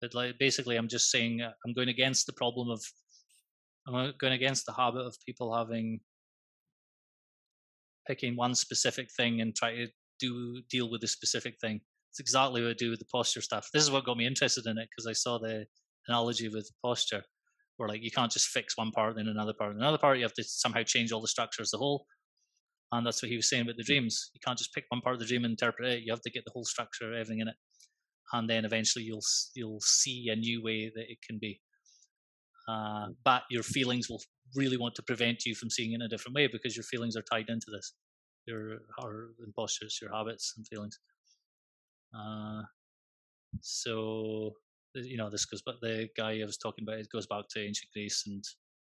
But 0.00 0.14
like 0.14 0.38
basically, 0.38 0.76
I'm 0.76 0.88
just 0.88 1.10
saying 1.10 1.40
uh, 1.40 1.52
I'm 1.66 1.74
going 1.74 1.88
against 1.88 2.26
the 2.26 2.32
problem 2.32 2.70
of 2.70 2.80
I'm 3.88 4.12
going 4.18 4.34
against 4.34 4.66
the 4.66 4.72
habit 4.72 5.00
of 5.00 5.16
people 5.24 5.56
having 5.56 6.00
picking 8.06 8.36
one 8.36 8.54
specific 8.54 9.08
thing 9.16 9.40
and 9.40 9.54
try 9.54 9.74
to 9.74 9.86
do 10.20 10.62
deal 10.70 10.90
with 10.90 11.02
a 11.04 11.08
specific 11.08 11.56
thing. 11.60 11.80
It's 12.10 12.20
exactly 12.20 12.62
what 12.62 12.70
I 12.70 12.74
do 12.74 12.90
with 12.90 12.98
the 12.98 13.06
posture 13.06 13.40
stuff. 13.40 13.68
This 13.72 13.82
is 13.82 13.90
what 13.90 14.04
got 14.04 14.16
me 14.16 14.26
interested 14.26 14.66
in 14.66 14.78
it 14.78 14.88
because 14.90 15.06
I 15.06 15.12
saw 15.12 15.38
the 15.38 15.66
analogy 16.08 16.48
with 16.48 16.70
posture, 16.82 17.22
where 17.76 17.88
like 17.88 18.02
you 18.02 18.10
can't 18.10 18.32
just 18.32 18.48
fix 18.48 18.76
one 18.76 18.90
part 18.90 19.16
then 19.16 19.28
another 19.28 19.52
part 19.52 19.72
and 19.72 19.80
another 19.80 19.98
part. 19.98 20.18
You 20.18 20.24
have 20.24 20.34
to 20.34 20.44
somehow 20.44 20.82
change 20.82 21.12
all 21.12 21.20
the 21.20 21.28
structure 21.28 21.62
as 21.62 21.72
a 21.74 21.78
whole. 21.78 22.06
And 22.90 23.06
that's 23.06 23.22
what 23.22 23.30
he 23.30 23.36
was 23.36 23.48
saying 23.48 23.62
about 23.62 23.76
the 23.76 23.82
hmm. 23.82 23.92
dreams. 23.92 24.30
You 24.34 24.40
can't 24.44 24.58
just 24.58 24.74
pick 24.74 24.84
one 24.88 25.02
part 25.02 25.14
of 25.14 25.20
the 25.20 25.26
dream 25.26 25.44
and 25.44 25.52
interpret 25.52 25.88
it. 25.88 26.02
You 26.04 26.12
have 26.12 26.22
to 26.22 26.30
get 26.30 26.44
the 26.44 26.52
whole 26.52 26.64
structure, 26.64 27.12
everything 27.12 27.40
in 27.40 27.48
it, 27.48 27.56
and 28.32 28.48
then 28.48 28.64
eventually 28.64 29.04
you'll 29.04 29.24
you'll 29.54 29.80
see 29.80 30.28
a 30.30 30.36
new 30.36 30.62
way 30.62 30.90
that 30.94 31.10
it 31.10 31.18
can 31.26 31.38
be. 31.38 31.60
Uh, 32.68 33.08
but 33.24 33.42
your 33.50 33.62
feelings 33.62 34.08
will 34.10 34.22
really 34.54 34.76
want 34.76 34.94
to 34.94 35.02
prevent 35.02 35.44
you 35.46 35.54
from 35.54 35.70
seeing 35.70 35.92
it 35.92 35.96
in 35.96 36.02
a 36.02 36.08
different 36.08 36.34
way 36.34 36.46
because 36.46 36.76
your 36.76 36.84
feelings 36.84 37.16
are 37.16 37.22
tied 37.22 37.48
into 37.48 37.66
this. 37.72 37.94
Your 38.46 38.78
our 39.02 39.30
impostures 39.44 39.98
your 40.00 40.14
habits 40.14 40.54
and 40.56 40.66
feelings. 40.66 40.98
Uh, 42.14 42.62
so 43.60 44.52
you 44.94 45.16
know 45.16 45.30
this 45.30 45.44
goes 45.44 45.62
but 45.64 45.76
the 45.80 46.08
guy 46.16 46.40
i 46.40 46.44
was 46.44 46.56
talking 46.56 46.82
about 46.84 46.98
it 46.98 47.08
goes 47.12 47.26
back 47.26 47.44
to 47.48 47.60
ancient 47.60 47.90
greece 47.92 48.24
and 48.26 48.42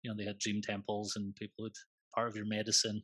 you 0.03 0.09
know 0.09 0.15
they 0.15 0.25
had 0.25 0.37
dream 0.39 0.61
temples 0.61 1.13
and 1.15 1.35
people 1.35 1.63
would 1.63 1.73
part 2.13 2.27
of 2.27 2.35
your 2.35 2.45
medicine 2.45 3.01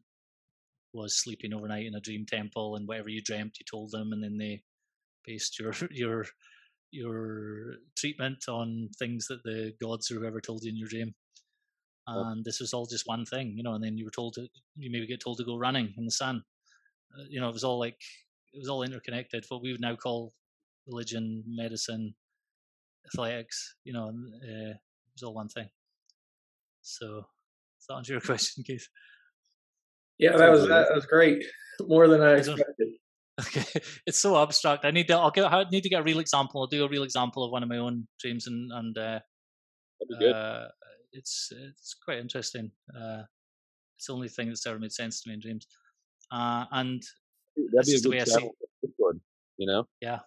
was 0.93 1.21
sleeping 1.21 1.53
overnight 1.53 1.85
in 1.85 1.95
a 1.95 2.01
dream 2.01 2.25
temple, 2.25 2.75
and 2.75 2.87
whatever 2.87 3.09
you 3.09 3.21
dreamt, 3.21 3.57
you 3.59 3.65
told 3.69 3.91
them, 3.91 4.11
and 4.11 4.23
then 4.23 4.37
they 4.37 4.63
based 5.25 5.59
your 5.59 5.73
your 5.91 6.25
your 6.91 7.75
treatment 7.97 8.45
on 8.47 8.89
things 8.99 9.27
that 9.27 9.43
the 9.43 9.73
gods 9.81 10.11
or 10.11 10.15
whoever 10.15 10.41
told 10.41 10.63
you 10.63 10.69
in 10.69 10.77
your 10.77 10.89
dream. 10.89 11.13
And 12.07 12.43
this 12.43 12.59
was 12.59 12.73
all 12.73 12.85
just 12.85 13.07
one 13.07 13.25
thing, 13.25 13.53
you 13.55 13.63
know. 13.63 13.73
And 13.73 13.83
then 13.83 13.97
you 13.97 14.03
were 14.03 14.11
told 14.11 14.33
to, 14.33 14.47
you 14.75 14.91
maybe 14.91 15.07
get 15.07 15.21
told 15.21 15.37
to 15.37 15.45
go 15.45 15.57
running 15.57 15.93
in 15.97 16.03
the 16.03 16.11
sun. 16.11 16.43
Uh, 17.17 17.23
you 17.29 17.39
know, 17.39 17.47
it 17.47 17.53
was 17.53 17.63
all 17.63 17.79
like 17.79 17.97
it 18.53 18.59
was 18.59 18.67
all 18.67 18.83
interconnected. 18.83 19.45
What 19.47 19.61
we 19.61 19.71
would 19.71 19.79
now 19.79 19.95
call 19.95 20.33
religion, 20.87 21.43
medicine, 21.47 22.15
athletics. 23.05 23.75
You 23.85 23.93
know, 23.93 24.09
uh, 24.09 24.71
it 24.71 24.77
was 25.13 25.23
all 25.23 25.33
one 25.33 25.47
thing. 25.47 25.69
So, 26.81 27.07
does 27.07 27.87
that 27.87 27.95
answer 27.95 28.13
your 28.13 28.21
question, 28.31 28.63
Keith? 28.65 28.87
Yeah, 30.17 30.35
that 30.37 30.51
was 30.51 30.67
that 30.67 30.93
was 30.93 31.05
great. 31.05 31.45
More 31.81 32.07
than 32.07 32.21
I 32.21 32.33
expected. 32.33 32.89
Okay, 33.39 33.63
it's 34.05 34.19
so 34.19 34.41
abstract. 34.41 34.85
I 34.85 34.91
need 34.91 35.07
to. 35.07 35.17
I'll 35.17 35.31
get. 35.31 35.45
I 35.45 35.63
need 35.71 35.83
to 35.83 35.89
get 35.89 36.01
a 36.01 36.03
real 36.03 36.19
example. 36.19 36.61
I'll 36.61 36.67
do 36.67 36.83
a 36.85 36.89
real 36.89 37.03
example 37.03 37.43
of 37.43 37.51
one 37.51 37.63
of 37.63 37.69
my 37.69 37.77
own 37.77 38.07
dreams, 38.19 38.47
and 38.47 38.71
and 38.71 38.97
uh, 38.97 39.19
uh, 40.23 40.67
it's 41.13 41.51
it's 41.51 41.95
quite 42.03 42.19
interesting. 42.19 42.71
Uh, 42.95 43.23
it's 43.97 44.07
the 44.07 44.13
only 44.13 44.29
thing 44.29 44.47
that's 44.47 44.65
ever 44.65 44.79
made 44.79 44.91
sense 44.91 45.21
to 45.21 45.29
me 45.29 45.35
in 45.35 45.39
dreams. 45.39 45.67
Uh, 46.31 46.65
and 46.71 47.03
that'd 47.73 47.85
be 47.85 47.95
a 47.95 47.99
good 47.99 48.25
channel 48.25 48.55
Discord, 48.81 49.19
you 49.57 49.67
know? 49.67 49.87
Yeah. 50.01 50.19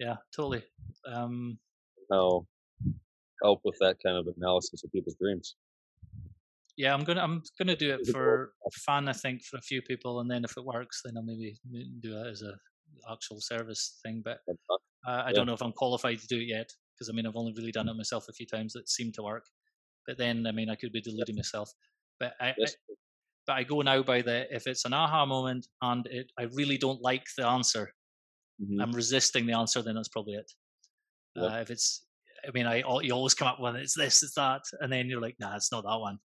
Yeah, 0.00 0.16
totally. 0.34 0.62
Um, 1.06 1.58
How 2.10 2.46
help 3.42 3.60
with 3.64 3.76
that 3.80 3.96
kind 4.04 4.16
of 4.16 4.26
analysis 4.36 4.82
of 4.82 4.90
people's 4.90 5.14
dreams. 5.20 5.54
Yeah, 6.78 6.94
I'm 6.94 7.02
gonna 7.02 7.20
I'm 7.20 7.42
gonna 7.58 7.74
do 7.74 7.90
it 7.90 8.06
for 8.12 8.52
fun. 8.86 9.08
I 9.08 9.12
think 9.12 9.42
for 9.42 9.56
a 9.56 9.60
few 9.60 9.82
people, 9.82 10.20
and 10.20 10.30
then 10.30 10.44
if 10.44 10.56
it 10.56 10.64
works, 10.64 11.02
then 11.04 11.14
I'll 11.16 11.24
maybe 11.24 11.58
do 12.00 12.16
it 12.16 12.28
as 12.28 12.42
a 12.42 12.54
actual 13.12 13.40
service 13.40 13.98
thing. 14.04 14.22
But 14.24 14.38
uh, 14.48 14.76
I 15.04 15.26
yeah. 15.26 15.32
don't 15.32 15.46
know 15.46 15.54
if 15.54 15.60
I'm 15.60 15.72
qualified 15.72 16.20
to 16.20 16.26
do 16.28 16.38
it 16.38 16.46
yet 16.46 16.70
because 16.94 17.10
I 17.10 17.12
mean 17.12 17.26
I've 17.26 17.34
only 17.34 17.52
really 17.56 17.72
done 17.72 17.88
it 17.88 17.96
myself 17.96 18.26
a 18.28 18.32
few 18.32 18.46
times 18.46 18.74
that 18.74 18.88
seemed 18.88 19.14
to 19.14 19.24
work. 19.24 19.44
But 20.06 20.18
then 20.18 20.46
I 20.46 20.52
mean 20.52 20.70
I 20.70 20.76
could 20.76 20.92
be 20.92 21.00
deluding 21.00 21.34
myself. 21.34 21.68
But 22.20 22.34
I. 22.40 22.50
I 22.50 22.54
but 23.48 23.56
I 23.56 23.62
go 23.64 23.80
now 23.80 24.02
by 24.02 24.20
the 24.20 24.46
if 24.54 24.66
it's 24.66 24.84
an 24.84 24.92
aha 24.92 25.24
moment 25.24 25.66
and 25.80 26.06
it 26.06 26.30
I 26.38 26.44
really 26.52 26.76
don't 26.76 27.00
like 27.02 27.24
the 27.36 27.46
answer, 27.46 27.90
mm-hmm. 28.62 28.80
I'm 28.80 28.92
resisting 28.92 29.46
the 29.46 29.56
answer. 29.56 29.82
Then 29.82 29.96
that's 29.96 30.08
probably 30.08 30.34
it. 30.34 30.52
Uh, 31.36 31.58
if 31.62 31.70
it's 31.70 32.04
I 32.46 32.50
mean, 32.52 32.66
I 32.66 32.84
you 33.02 33.12
always 33.12 33.34
come 33.34 33.48
up 33.48 33.58
with 33.58 33.74
it's 33.76 33.96
this, 33.96 34.22
it's 34.22 34.34
that, 34.34 34.60
and 34.80 34.92
then 34.92 35.08
you're 35.08 35.20
like, 35.20 35.36
nah, 35.40 35.56
it's 35.56 35.72
not 35.72 35.82
that 35.82 35.98
one 35.98 36.18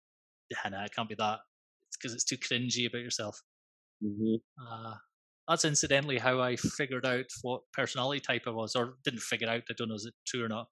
yeah, 0.49 0.69
no, 0.69 0.83
it 0.83 0.93
can't 0.95 1.09
be 1.09 1.15
that. 1.15 1.39
It's 1.87 1.97
because 1.97 2.13
it's 2.13 2.23
too 2.23 2.37
cringy 2.37 2.87
about 2.87 3.01
yourself. 3.01 3.41
Mm-hmm. 4.03 4.35
Uh, 4.61 4.95
that's 5.47 5.65
incidentally 5.65 6.17
how 6.17 6.41
I 6.41 6.55
figured 6.55 7.05
out 7.05 7.25
what 7.41 7.61
personality 7.73 8.21
type 8.21 8.43
I 8.47 8.51
was, 8.51 8.75
or 8.75 8.95
didn't 9.03 9.21
figure 9.21 9.49
out. 9.49 9.63
I 9.69 9.73
don't 9.77 9.89
know 9.89 9.95
is 9.95 10.05
it 10.05 10.13
true 10.25 10.43
or 10.43 10.49
not. 10.49 10.67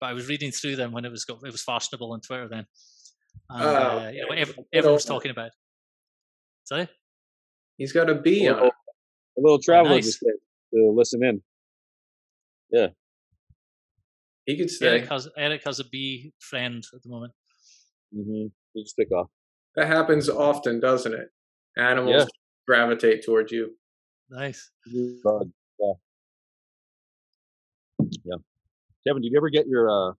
But 0.00 0.10
I 0.10 0.12
was 0.12 0.28
reading 0.28 0.50
through 0.50 0.76
them 0.76 0.92
when 0.92 1.04
it 1.04 1.10
was 1.10 1.24
got, 1.24 1.38
it 1.44 1.52
was 1.52 1.62
fashionable 1.62 2.12
on 2.12 2.20
Twitter 2.20 2.48
then. 2.48 2.66
And, 3.50 3.62
uh, 3.62 3.66
uh, 3.66 4.12
every, 4.38 4.54
everyone 4.72 4.94
was 4.94 5.04
talking 5.04 5.30
about. 5.30 5.48
It. 5.48 5.52
Sorry. 6.64 6.88
He's 7.76 7.92
got 7.92 8.10
a 8.10 8.14
bee 8.14 8.46
a 8.46 8.52
little, 8.52 8.64
on. 8.66 8.70
A 9.38 9.40
little 9.40 9.58
traveler 9.60 9.92
oh, 9.92 9.94
nice. 9.96 10.18
to 10.18 10.92
listen 10.94 11.24
in. 11.24 11.42
Yeah. 12.70 12.88
He 14.46 14.56
could 14.56 14.70
stay. 14.70 14.88
Erik 14.88 15.08
has 15.08 15.28
Erik 15.36 15.62
has 15.64 15.80
a 15.80 15.84
bee 15.84 16.32
friend 16.38 16.84
at 16.94 17.02
the 17.02 17.08
moment. 17.08 17.32
Mm-hmm. 18.14 18.46
You 18.74 18.84
just 18.84 18.96
pick 18.96 19.10
off. 19.12 19.28
That 19.76 19.86
happens 19.86 20.28
often, 20.28 20.80
doesn't 20.80 21.14
it? 21.14 21.28
Animals 21.76 22.22
yeah. 22.22 22.26
gravitate 22.66 23.24
towards 23.24 23.52
you. 23.52 23.76
Nice. 24.30 24.70
Yeah. 24.86 25.92
yeah. 28.24 28.36
Kevin, 29.06 29.22
did 29.22 29.32
you 29.32 29.38
ever 29.38 29.50
get 29.50 29.66
your 29.66 29.88
uh, 29.88 30.12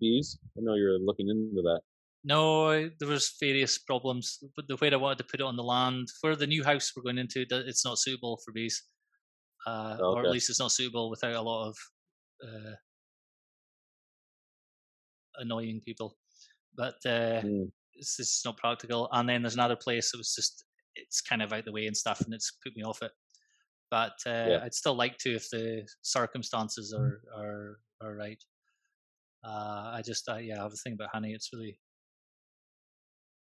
bees? 0.00 0.38
I 0.56 0.60
know 0.62 0.74
you're 0.74 0.98
looking 0.98 1.28
into 1.28 1.62
that. 1.62 1.80
No, 2.24 2.88
there 2.98 3.08
was 3.08 3.34
various 3.40 3.78
problems. 3.78 4.38
But 4.56 4.66
the 4.68 4.76
way 4.76 4.90
I 4.90 4.96
wanted 4.96 5.18
to 5.18 5.24
put 5.24 5.40
it 5.40 5.46
on 5.46 5.56
the 5.56 5.62
land 5.62 6.08
for 6.20 6.36
the 6.36 6.46
new 6.46 6.64
house 6.64 6.92
we're 6.94 7.02
going 7.02 7.18
into, 7.18 7.44
it's 7.50 7.84
not 7.84 7.98
suitable 7.98 8.38
for 8.44 8.52
bees, 8.52 8.82
uh, 9.66 9.96
okay. 10.00 10.02
or 10.02 10.24
at 10.24 10.30
least 10.30 10.48
it's 10.48 10.60
not 10.60 10.72
suitable 10.72 11.10
without 11.10 11.34
a 11.34 11.42
lot 11.42 11.68
of 11.68 11.76
uh, 12.46 12.74
annoying 15.38 15.80
people 15.84 16.16
but 16.76 16.94
uh, 17.06 17.40
mm. 17.42 17.70
it's 17.94 18.16
just 18.16 18.44
not 18.44 18.56
practical. 18.56 19.08
And 19.12 19.28
then 19.28 19.42
there's 19.42 19.54
another 19.54 19.76
place 19.76 20.10
that 20.12 20.18
was 20.18 20.34
just 20.34 20.64
it's 20.96 21.20
kind 21.20 21.42
of 21.42 21.52
out 21.52 21.64
the 21.64 21.72
way 21.72 21.86
and 21.86 21.96
stuff, 21.96 22.20
and 22.20 22.34
it's 22.34 22.52
put 22.62 22.76
me 22.76 22.82
off 22.82 23.02
it. 23.02 23.12
But 23.90 24.14
uh, 24.26 24.46
yeah. 24.48 24.60
I'd 24.64 24.74
still 24.74 24.96
like 24.96 25.18
to 25.18 25.34
if 25.34 25.48
the 25.50 25.86
circumstances 26.02 26.94
are 26.94 27.20
are 27.36 27.78
are 28.02 28.16
right. 28.16 28.42
Uh, 29.46 29.92
I 29.94 30.02
just 30.04 30.28
uh, 30.28 30.36
yeah, 30.36 30.58
I 30.58 30.62
have 30.62 30.72
a 30.72 30.76
thing 30.76 30.94
about 30.94 31.10
honey. 31.12 31.32
It's 31.32 31.50
really 31.52 31.78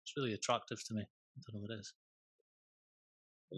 it's 0.04 0.12
really 0.16 0.34
attractive 0.34 0.78
to 0.86 0.94
me. 0.94 1.02
I 1.02 1.40
don't 1.46 1.60
know 1.60 1.66
what 1.66 1.76
it 1.76 1.80
is. 1.80 1.92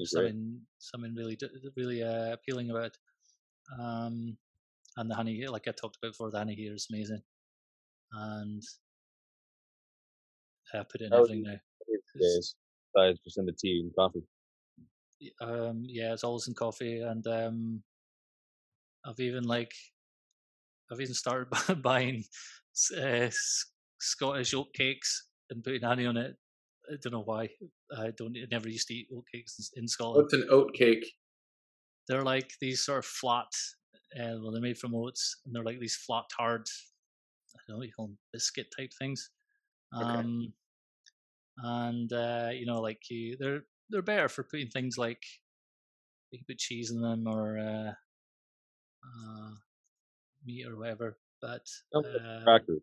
Something 0.04 0.60
something 0.78 1.14
really 1.14 1.38
really 1.76 2.02
uh, 2.02 2.32
appealing 2.32 2.70
about. 2.70 2.86
It. 2.86 2.98
Um, 3.80 4.36
and 4.96 5.10
the 5.10 5.14
honey, 5.14 5.46
like 5.46 5.68
I 5.68 5.72
talked 5.72 5.96
about 5.96 6.12
before, 6.12 6.30
the 6.30 6.38
honey 6.38 6.54
here 6.54 6.74
is 6.74 6.88
amazing. 6.90 7.22
And 8.12 8.62
I 10.74 10.82
put 10.82 11.00
in 11.00 11.12
everything 11.12 11.42
now. 11.42 11.56
Besides 12.14 13.20
just 13.24 13.38
in 13.38 13.46
the 13.46 13.52
tea 13.52 13.82
and 13.84 13.94
coffee. 13.94 14.22
Um, 15.40 15.82
yeah, 15.86 16.12
it's 16.12 16.24
always 16.24 16.48
in 16.48 16.54
coffee, 16.54 17.00
and 17.00 17.26
um, 17.26 17.82
I've 19.04 19.20
even 19.20 19.44
like, 19.44 19.72
I've 20.90 21.00
even 21.00 21.14
started 21.14 21.48
buying 21.82 22.24
uh, 22.96 23.28
Scottish 24.00 24.54
oat 24.54 24.68
cakes 24.74 25.28
and 25.50 25.62
putting 25.64 25.82
honey 25.82 26.06
on 26.06 26.16
it. 26.16 26.36
I 26.90 26.96
don't 27.02 27.12
know 27.12 27.22
why. 27.22 27.48
I 27.96 28.10
don't. 28.16 28.36
I 28.36 28.46
never 28.50 28.68
used 28.68 28.88
to 28.88 28.94
eat 28.94 29.08
oat 29.14 29.24
cakes 29.32 29.70
in 29.74 29.88
Scotland. 29.88 30.24
What's 30.24 30.34
an 30.34 30.46
oat 30.50 30.74
cake? 30.74 31.04
They're 32.08 32.22
like 32.22 32.50
these 32.60 32.84
sort 32.84 33.00
of 33.00 33.06
flat. 33.06 33.46
Uh, 34.14 34.36
well, 34.40 34.52
they're 34.52 34.62
made 34.62 34.78
from 34.78 34.94
oats, 34.94 35.40
and 35.44 35.54
they're 35.54 35.64
like 35.64 35.80
these 35.80 35.96
flat, 35.96 36.24
hard. 36.38 36.66
I 37.54 37.58
don't 37.66 37.74
know 37.74 37.78
what 37.78 37.86
you 37.86 37.92
call 37.92 38.06
them, 38.08 38.18
biscuit 38.32 38.66
type 38.76 38.90
things. 38.98 39.30
Um, 39.92 40.52
And 41.58 42.12
uh, 42.12 42.50
you 42.52 42.66
know, 42.66 42.80
like 42.80 43.00
you, 43.08 43.36
they're 43.38 43.62
they're 43.88 44.02
better 44.02 44.28
for 44.28 44.42
putting 44.42 44.68
things 44.68 44.98
like 44.98 45.22
you 46.30 46.38
can 46.38 46.44
put 46.46 46.58
cheese 46.58 46.90
in 46.90 47.00
them 47.00 47.26
or 47.26 47.58
uh, 47.58 47.92
uh, 49.06 49.50
meat 50.44 50.66
or 50.66 50.76
whatever. 50.76 51.18
But 51.40 51.66
uh, 51.94 52.44
crackers, 52.44 52.80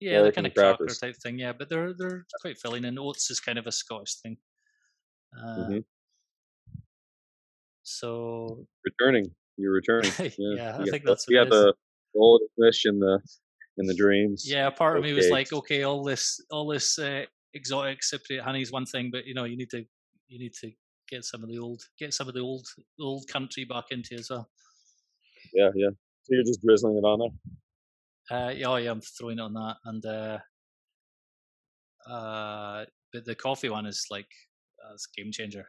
yeah, 0.00 0.22
they're 0.22 0.32
kind 0.32 0.46
of 0.46 0.54
cracker 0.54 0.86
type 0.86 1.16
thing. 1.22 1.38
Yeah, 1.38 1.52
but 1.52 1.68
they're 1.68 1.92
they're 1.96 2.24
quite 2.40 2.58
filling, 2.58 2.84
and 2.84 2.98
oats 2.98 3.30
is 3.30 3.40
kind 3.40 3.58
of 3.58 3.66
a 3.66 3.72
Scottish 3.72 4.16
thing. 4.16 4.38
Uh, 5.36 5.56
mm-hmm. 5.56 5.78
So 7.82 8.66
returning, 8.84 9.30
you're 9.56 9.72
returning. 9.72 10.12
Yeah, 10.18 10.54
yeah 10.54 10.78
I 10.80 10.84
think 10.84 11.04
that's 11.04 11.26
yeah 11.28 11.44
the 11.44 11.74
old 12.14 12.42
fish 12.58 12.84
and 12.86 13.00
the 13.00 13.20
in 13.78 13.86
the 13.86 13.94
dreams. 13.94 14.44
Yeah, 14.46 14.70
part 14.70 14.96
of 14.96 15.04
me 15.04 15.12
was 15.12 15.30
like, 15.30 15.52
okay, 15.52 15.84
all 15.84 16.02
this, 16.04 16.40
all 16.50 16.66
this 16.66 16.98
uh, 16.98 17.22
exotic 17.54 18.00
Cypriot 18.00 18.42
honey 18.42 18.62
is 18.62 18.72
one 18.72 18.86
thing, 18.86 19.10
but 19.10 19.26
you 19.26 19.34
know, 19.34 19.44
you 19.44 19.56
need 19.56 19.70
to, 19.70 19.84
you 20.28 20.38
need 20.38 20.52
to 20.60 20.70
get 21.08 21.24
some 21.24 21.42
of 21.42 21.48
the 21.48 21.58
old, 21.58 21.82
get 21.98 22.12
some 22.12 22.28
of 22.28 22.34
the 22.34 22.40
old, 22.40 22.66
old 23.00 23.26
country 23.28 23.64
back 23.64 23.84
into 23.90 24.14
as 24.14 24.28
well. 24.30 24.48
Yeah, 25.54 25.70
yeah. 25.74 25.90
So 26.24 26.34
you're 26.34 26.44
just 26.44 26.62
drizzling 26.62 26.96
it 26.96 27.04
on 27.04 27.18
there. 27.20 28.38
Uh, 28.38 28.50
yeah, 28.50 28.66
oh, 28.66 28.76
yeah, 28.76 28.90
I'm 28.90 29.00
throwing 29.00 29.38
it 29.38 29.42
on 29.42 29.54
that, 29.54 29.76
and 29.86 30.04
uh, 30.04 30.38
uh, 32.10 32.84
but 33.12 33.24
the 33.24 33.34
coffee 33.34 33.70
one 33.70 33.86
is 33.86 34.06
like, 34.10 34.28
uh, 34.84 34.92
it's 34.92 35.06
game 35.06 35.32
changer. 35.32 35.66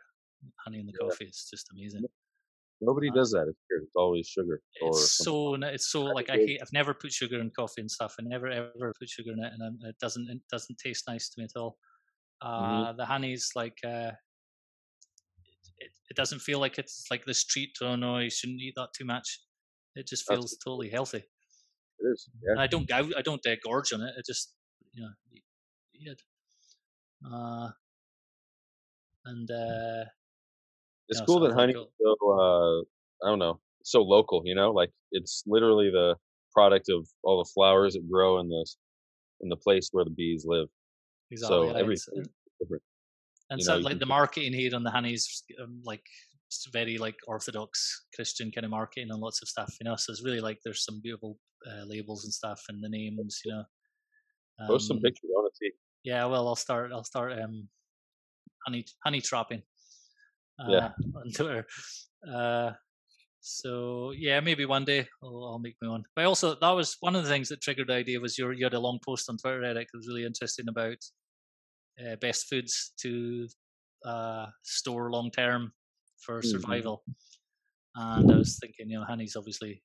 Honey 0.65 0.79
in 0.79 0.85
the 0.85 0.93
yeah. 0.99 1.07
coffee 1.07 1.25
is 1.25 1.47
just 1.49 1.69
amazing. 1.71 2.03
Nobody 2.81 3.09
uh, 3.09 3.13
does 3.13 3.31
that. 3.31 3.47
It's, 3.49 3.59
it's 3.69 3.95
always 3.95 4.27
sugar. 4.27 4.61
It's 4.81 5.17
so 5.17 5.55
it's 5.55 5.91
so 5.91 6.03
like 6.03 6.29
I 6.29 6.37
hate. 6.37 6.59
I've 6.61 6.71
never 6.73 6.93
put 6.93 7.11
sugar 7.11 7.39
in 7.39 7.51
coffee 7.51 7.81
and 7.81 7.91
stuff. 7.91 8.15
I 8.19 8.23
never 8.23 8.47
ever 8.47 8.93
put 8.99 9.09
sugar 9.09 9.31
in 9.31 9.43
it, 9.43 9.51
and 9.57 9.79
it 9.83 9.95
doesn't 9.99 10.29
it 10.29 10.41
doesn't 10.51 10.77
taste 10.79 11.03
nice 11.07 11.29
to 11.29 11.41
me 11.41 11.45
at 11.45 11.59
all. 11.59 11.77
Mm-hmm. 12.43 12.47
Uh, 12.47 12.85
mm-hmm. 12.87 12.97
The 12.97 13.05
honey's 13.05 13.49
like 13.55 13.77
uh, 13.85 14.11
it, 15.79 15.91
it 16.09 16.15
doesn't 16.15 16.39
feel 16.39 16.59
like 16.59 16.77
it's 16.77 17.05
like 17.11 17.25
this 17.25 17.43
treat. 17.43 17.71
Oh 17.81 17.95
no, 17.95 18.19
you 18.19 18.29
shouldn't 18.29 18.61
eat 18.61 18.73
that 18.77 18.89
too 18.97 19.05
much. 19.05 19.41
It 19.95 20.07
just 20.07 20.25
feels 20.27 20.51
That's, 20.51 20.63
totally 20.63 20.89
healthy. 20.89 21.17
It 21.17 22.07
is. 22.13 22.29
Yeah. 22.41 22.51
And 22.51 22.61
I 22.61 22.67
don't 22.67 22.91
I 22.93 23.21
don't 23.21 23.45
uh, 23.45 23.55
gorge 23.63 23.91
on 23.91 24.01
it. 24.01 24.13
It 24.17 24.25
just 24.25 24.53
you 24.93 25.03
know 25.03 25.09
eat. 25.33 25.43
Uh, 27.25 27.69
and 29.25 29.51
uh, 29.51 30.05
it's 31.09 31.21
cool 31.21 31.39
that 31.41 31.53
honey 31.53 31.73
so 31.73 32.15
uh, 32.31 32.79
I 33.25 33.29
don't 33.29 33.39
know 33.39 33.59
so 33.83 34.01
local. 34.01 34.41
You 34.45 34.55
know, 34.55 34.71
like 34.71 34.91
it's 35.11 35.43
literally 35.45 35.89
the 35.89 36.15
product 36.53 36.89
of 36.89 37.07
all 37.23 37.43
the 37.43 37.49
flowers 37.53 37.93
that 37.93 38.09
grow 38.09 38.39
in 38.39 38.49
this 38.49 38.77
in 39.41 39.49
the 39.49 39.55
place 39.55 39.89
where 39.91 40.03
the 40.03 40.11
bees 40.11 40.45
live. 40.45 40.67
Exactly. 41.31 41.69
So 41.69 41.75
everything 41.75 42.25
different. 42.59 42.83
And 43.49 43.59
You 43.59 43.65
so 43.65 43.75
know, 43.75 43.79
like 43.79 43.99
the 43.99 44.05
marketing 44.05 44.53
here 44.53 44.75
on 44.75 44.83
the 44.83 44.91
honey's 44.91 45.43
um, 45.61 45.81
like 45.83 46.03
very 46.71 46.97
like 46.97 47.15
orthodox 47.27 48.05
Christian 48.15 48.51
kind 48.51 48.65
of 48.65 48.71
marketing 48.71 49.09
and 49.11 49.19
lots 49.19 49.41
of 49.41 49.47
stuff, 49.47 49.75
you 49.79 49.85
know. 49.85 49.95
So 49.95 50.11
it's 50.11 50.23
really 50.23 50.41
like 50.41 50.59
there's 50.63 50.85
some 50.85 50.99
beautiful 51.01 51.37
uh, 51.69 51.85
labels 51.85 52.23
and 52.23 52.33
stuff 52.33 52.61
and 52.69 52.83
the 52.83 52.89
names, 52.89 53.39
you 53.45 53.51
know. 53.51 53.63
Post 54.67 54.87
some 54.87 54.97
Um, 54.97 55.03
pictures. 55.03 55.29
Want. 55.29 55.53
Yeah, 56.03 56.25
well, 56.25 56.47
I'll 56.47 56.55
start. 56.55 56.91
I'll 56.91 57.03
start 57.03 57.39
um, 57.39 57.69
honey 58.65 58.85
honey 59.03 59.21
trapping. 59.21 59.63
Uh, 60.59 60.71
Yeah. 60.71 60.91
On 61.15 61.31
Twitter. 61.31 61.65
Uh, 62.27 62.71
so 63.41 64.11
yeah, 64.11 64.39
maybe 64.41 64.65
one 64.65 64.83
day 64.85 65.07
I'll, 65.23 65.43
I'll 65.45 65.59
make 65.59 65.75
my 65.81 65.87
own. 65.89 66.03
But 66.15 66.25
also, 66.25 66.55
that 66.59 66.71
was 66.71 66.97
one 66.99 67.15
of 67.15 67.23
the 67.23 67.29
things 67.29 67.49
that 67.49 67.61
triggered 67.61 67.87
the 67.87 67.93
idea. 67.93 68.19
Was 68.19 68.37
your 68.37 68.51
you 68.53 68.65
had 68.65 68.73
a 68.73 68.79
long 68.79 68.99
post 69.03 69.29
on 69.29 69.37
Twitter, 69.37 69.63
Erik. 69.63 69.87
That 69.91 69.97
was 69.97 70.07
really 70.07 70.25
interesting 70.25 70.67
about 70.67 70.97
uh, 72.03 72.15
best 72.17 72.47
foods 72.49 72.93
to 73.01 73.47
uh, 74.05 74.47
store 74.63 75.11
long 75.11 75.31
term 75.31 75.71
for 76.25 76.41
Mhm. 76.41 76.45
survival. 76.45 77.03
And 77.95 78.31
I 78.31 78.37
was 78.37 78.57
thinking, 78.59 78.89
you 78.89 78.99
know, 78.99 79.05
honey's 79.05 79.35
obviously 79.35 79.83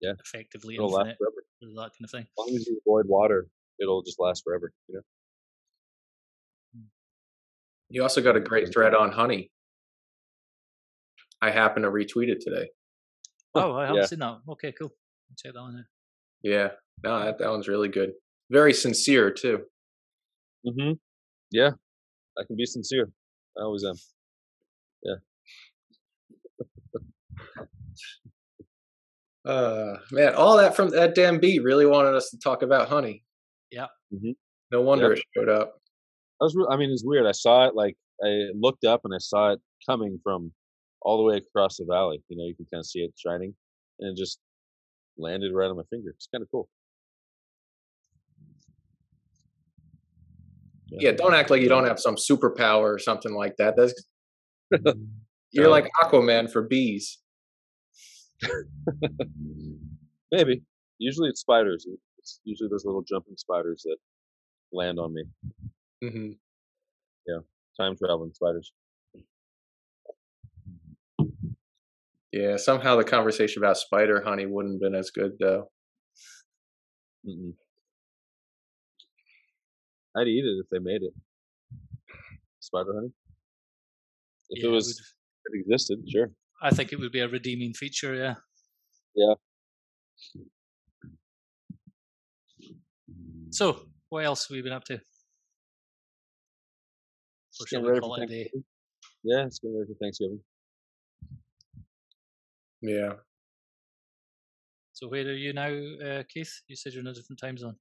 Yeah. 0.00 0.14
effectively 0.24 0.74
It'll 0.76 0.88
last 0.90 1.06
infinite, 1.10 1.18
forever. 1.18 1.44
that 1.60 1.90
kind 1.94 2.04
of 2.04 2.10
thing. 2.10 2.22
As 2.22 2.38
long 2.38 2.56
as 2.56 2.66
you 2.66 2.80
avoid 2.86 3.06
water, 3.06 3.48
it'll 3.80 4.02
just 4.02 4.18
last 4.18 4.42
forever. 4.44 4.72
You 4.88 4.96
know. 4.96 5.02
You 7.92 8.02
also 8.02 8.22
got 8.22 8.36
a 8.36 8.40
great 8.40 8.72
thread 8.72 8.94
on 8.94 9.12
honey. 9.12 9.50
I 11.42 11.50
happen 11.50 11.82
to 11.82 11.90
retweet 11.90 12.28
it 12.28 12.40
today. 12.40 12.70
Oh, 13.54 13.74
I 13.74 13.82
haven't 13.82 13.96
Yeah. 14.00 14.06
seen 14.06 14.18
that. 14.20 14.38
Okay, 14.48 14.72
cool. 14.72 14.88
I'll 14.88 15.36
check 15.36 15.52
that 15.52 15.60
one 15.60 15.76
out. 15.76 15.84
Yeah, 16.42 16.68
no, 17.04 17.22
that, 17.22 17.38
that 17.38 17.50
one's 17.50 17.68
really 17.68 17.88
good. 17.88 18.12
Very 18.50 18.72
sincere 18.72 19.30
too. 19.30 19.64
Mm-hmm. 20.66 20.92
Yeah, 21.50 21.72
I 22.38 22.44
can 22.46 22.56
be 22.56 22.64
sincere. 22.64 23.10
I 23.58 23.62
always 23.62 23.84
am. 23.84 23.94
Yeah. 25.02 25.14
Uh, 29.44 29.96
man, 30.12 30.34
all 30.34 30.56
that 30.56 30.74
from 30.76 30.90
that 30.90 31.14
damn 31.14 31.40
beat 31.40 31.62
really 31.62 31.84
wanted 31.84 32.14
us 32.14 32.30
to 32.30 32.38
talk 32.38 32.62
about 32.62 32.88
honey. 32.88 33.24
Yeah. 33.70 33.88
Mhm. 34.14 34.36
No 34.70 34.80
wonder 34.82 35.08
Yep. 35.10 35.18
it 35.18 35.24
showed 35.34 35.48
up. 35.48 35.81
I 36.42 36.44
was. 36.44 36.56
Re- 36.56 36.66
I 36.68 36.76
mean, 36.76 36.90
it's 36.90 37.04
weird. 37.04 37.26
I 37.26 37.32
saw 37.32 37.66
it 37.66 37.76
like 37.76 37.96
I 38.22 38.48
looked 38.58 38.84
up 38.84 39.02
and 39.04 39.14
I 39.14 39.18
saw 39.18 39.52
it 39.52 39.60
coming 39.88 40.18
from 40.24 40.52
all 41.00 41.16
the 41.16 41.22
way 41.22 41.36
across 41.36 41.76
the 41.76 41.84
valley. 41.84 42.20
You 42.28 42.36
know, 42.36 42.44
you 42.44 42.56
can 42.56 42.66
kind 42.72 42.80
of 42.80 42.86
see 42.86 42.98
it 43.00 43.12
shining, 43.16 43.54
and 44.00 44.10
it 44.10 44.20
just 44.20 44.40
landed 45.16 45.52
right 45.54 45.70
on 45.70 45.76
my 45.76 45.84
finger. 45.88 46.10
It's 46.10 46.28
kind 46.32 46.42
of 46.42 46.50
cool. 46.50 46.68
Yeah, 50.88 51.12
don't 51.12 51.32
act 51.32 51.50
like 51.50 51.62
you 51.62 51.68
don't 51.68 51.86
have 51.86 52.00
some 52.00 52.16
superpower 52.16 52.94
or 52.94 52.98
something 52.98 53.32
like 53.32 53.56
that. 53.56 53.76
That's 53.76 53.94
you're 55.52 55.68
like 55.68 55.88
Aquaman 56.02 56.50
for 56.50 56.62
bees. 56.62 57.18
Maybe. 60.32 60.62
Usually 60.98 61.28
it's 61.28 61.40
spiders. 61.40 61.86
It's 62.18 62.40
usually 62.44 62.68
those 62.68 62.84
little 62.84 63.02
jumping 63.02 63.36
spiders 63.36 63.82
that 63.84 63.96
land 64.72 64.98
on 64.98 65.14
me. 65.14 65.24
Hmm 66.02 66.32
Yeah, 67.26 67.38
Time 67.78 67.96
traveling 67.96 68.32
spiders. 68.34 68.72
Yeah, 72.32 72.56
somehow 72.56 72.96
the 72.96 73.04
conversation 73.04 73.62
about 73.62 73.76
spider 73.76 74.22
honey 74.22 74.46
wouldn't 74.46 74.74
have 74.74 74.80
been 74.80 74.98
as 74.98 75.10
good 75.10 75.32
though. 75.38 75.70
Mm-mm. 77.26 77.54
I'd 80.16 80.28
eat 80.28 80.44
it 80.44 80.60
if 80.64 80.68
they 80.70 80.78
made 80.78 81.02
it. 81.02 81.14
Spider 82.60 82.94
honey. 82.94 83.12
If 84.50 84.62
Yeah, 84.62 84.68
it 84.68 84.72
it 84.72 84.74
was, 84.74 84.86
would- 84.86 85.56
it 85.56 85.60
existed, 85.60 85.98
sure. 86.10 86.30
I 86.62 86.70
think 86.70 86.92
it 86.92 86.98
would 87.00 87.12
be 87.12 87.20
a 87.20 87.28
redeeming 87.28 87.74
feature. 87.74 88.14
Yeah. 88.14 88.34
Yeah. 89.14 89.34
So, 93.50 93.86
what 94.08 94.24
else 94.24 94.48
have 94.48 94.54
we 94.54 94.62
been 94.62 94.72
up 94.72 94.84
to? 94.84 95.00
Or 97.60 97.66
getting 97.70 97.92
we 97.92 98.00
call 98.00 98.14
it 98.16 98.24
a 98.24 98.26
day? 98.26 98.50
Yeah, 99.24 99.46
it's 99.46 99.58
getting 99.58 99.78
ready 99.78 99.92
for 99.92 99.98
Thanksgiving. 100.00 100.40
Yeah. 102.80 103.12
So, 104.92 105.08
where 105.08 105.22
are 105.22 105.32
you 105.32 105.52
now, 105.52 105.68
uh, 105.68 106.22
Keith? 106.28 106.52
You 106.68 106.76
said 106.76 106.92
you're 106.92 107.00
in 107.00 107.06
a 107.06 107.14
different 107.14 107.40
time 107.40 107.56
zone. 107.56 107.76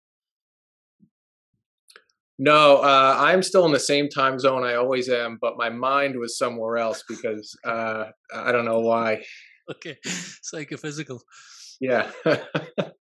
No, 2.40 2.78
uh, 2.78 3.18
I'm 3.20 3.44
still 3.44 3.66
in 3.66 3.72
the 3.72 3.80
same 3.80 4.10
time 4.10 4.40
zone 4.40 4.64
I 4.64 4.74
always 4.74 5.10
am, 5.10 5.38
but 5.40 5.58
my 5.58 5.70
mind 5.70 6.18
was 6.18 6.40
somewhere 6.40 6.78
else 6.78 7.04
because 7.08 7.56
uh, 7.64 8.06
I 8.34 8.52
don't 8.52 8.66
know 8.66 8.80
why. 8.80 9.24
Okay, 9.70 9.96
psychophysical. 10.06 11.22
Yeah. 11.80 12.12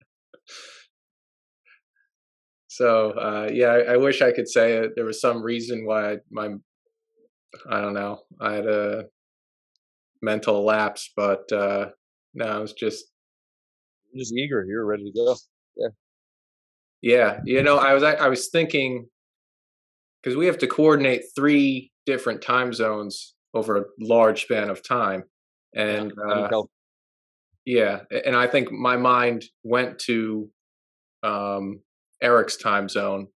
so 2.78 3.10
uh, 3.10 3.48
yeah, 3.52 3.70
I, 3.70 3.94
I 3.94 3.96
wish 3.96 4.22
I 4.22 4.30
could 4.30 4.48
say 4.48 4.74
it. 4.74 4.92
there 4.94 5.04
was 5.04 5.20
some 5.20 5.42
reason 5.42 5.84
why 5.84 6.12
I, 6.12 6.16
my 6.30 6.50
I 7.68 7.80
don't 7.80 7.94
know 7.94 8.20
I 8.40 8.52
had 8.52 8.66
a 8.66 9.06
mental 10.22 10.64
lapse, 10.64 11.10
but 11.16 11.50
uh, 11.50 11.86
no, 12.34 12.44
I 12.44 12.58
was 12.60 12.74
just 12.74 13.06
I'm 14.12 14.20
just 14.20 14.32
eager. 14.32 14.64
You're 14.64 14.86
ready 14.86 15.10
to 15.10 15.12
go. 15.12 15.34
yeah. 15.76 15.88
Yeah. 17.02 17.40
You 17.44 17.64
know, 17.64 17.78
I 17.78 17.94
was 17.94 18.04
I, 18.04 18.12
I 18.12 18.28
was 18.28 18.48
thinking 18.48 19.08
because 20.22 20.36
we 20.36 20.46
have 20.46 20.58
to 20.58 20.68
coordinate 20.68 21.22
three 21.34 21.90
different 22.06 22.42
time 22.42 22.72
zones 22.72 23.34
over 23.54 23.76
a 23.76 23.84
large 23.98 24.42
span 24.42 24.70
of 24.70 24.86
time, 24.86 25.24
and 25.74 26.12
uh, 26.30 26.62
Yeah, 27.64 28.02
and 28.24 28.36
I 28.36 28.46
think 28.46 28.70
my 28.70 28.96
mind 28.96 29.46
went 29.64 29.98
to 30.00 30.48
um, 31.24 31.80
Erik's 32.22 32.56
time 32.56 32.88
zone, 32.88 33.28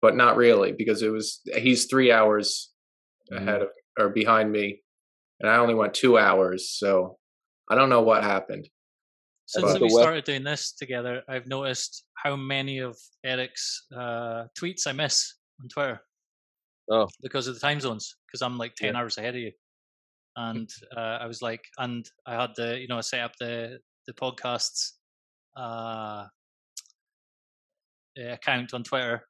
but 0.00 0.16
not 0.16 0.36
really 0.36 0.72
because 0.72 1.02
it 1.02 1.08
was 1.10 1.40
he's 1.56 1.86
three 1.86 2.12
hours 2.12 2.70
ahead 3.32 3.62
of 3.62 3.68
or 3.98 4.08
behind 4.08 4.50
me, 4.52 4.80
and 5.40 5.50
I 5.50 5.56
only 5.56 5.74
went 5.74 5.94
two 5.94 6.18
hours. 6.18 6.70
So 6.70 7.18
I 7.70 7.74
don't 7.74 7.90
know 7.90 8.02
what 8.02 8.22
happened. 8.22 8.68
Since 9.46 9.72
But- 9.72 9.80
we 9.80 9.88
The 9.88 9.94
started 9.94 10.24
doing 10.24 10.44
this 10.44 10.72
together, 10.72 11.22
I've 11.28 11.46
noticed 11.46 12.04
how 12.14 12.36
many 12.36 12.78
of 12.78 12.98
Erik's 13.24 13.86
uh, 13.96 14.44
tweets 14.58 14.86
I 14.86 14.92
miss 14.92 15.34
on 15.60 15.68
Twitter. 15.68 16.00
Oh. 16.90 17.08
Because 17.22 17.48
of 17.48 17.54
the 17.54 17.60
time 17.60 17.80
zones, 17.80 18.16
because 18.26 18.42
I'm 18.42 18.56
like 18.58 18.74
10 18.74 18.96
hours 18.96 19.18
ahead 19.18 19.34
of 19.34 19.40
you. 19.40 19.52
And 20.36 20.70
uh, 20.96 21.18
I 21.20 21.26
was 21.26 21.42
like, 21.42 21.62
and 21.78 22.08
I 22.26 22.40
had 22.40 22.50
the, 22.56 22.78
you 22.78 22.88
know, 22.88 22.98
I 22.98 23.00
set 23.00 23.20
up 23.20 23.32
the 23.40 23.78
the 24.06 24.12
podcasts 24.14 24.92
uh, 25.56 26.24
account 28.18 28.74
on 28.74 28.82
Twitter, 28.82 29.22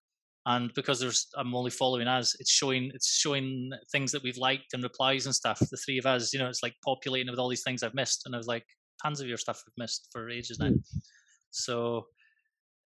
and 0.47 0.73
because 0.75 1.01
there's 1.01 1.29
I'm 1.37 1.55
only 1.55 1.71
following 1.71 2.09
us, 2.09 2.35
it's 2.41 2.51
showing 2.51 2.91
it's 2.95 3.19
showing 3.19 3.71
things 3.93 4.13
that 4.13 4.23
we've 4.23 4.39
liked 4.39 4.73
and 4.73 4.83
replies 4.83 5.27
and 5.27 5.35
stuff. 5.35 5.59
The 5.59 5.77
three 5.77 5.99
of 5.99 6.07
us, 6.07 6.33
you 6.33 6.39
know, 6.39 6.49
it's 6.49 6.63
like 6.63 6.75
populating 6.85 7.31
with 7.31 7.39
all 7.39 7.49
these 7.49 7.63
things 7.63 7.83
I've 7.83 7.95
missed, 7.95 8.23
and 8.25 8.35
I 8.35 8.39
was 8.39 8.47
like, 8.47 8.65
tons 9.03 9.21
of 9.21 9.29
your 9.29 9.37
stuff 9.37 9.63
we've 9.67 9.83
missed 9.85 10.09
for 10.13 10.31
ages 10.31 10.59
now. 10.59 10.73
So, 11.51 12.07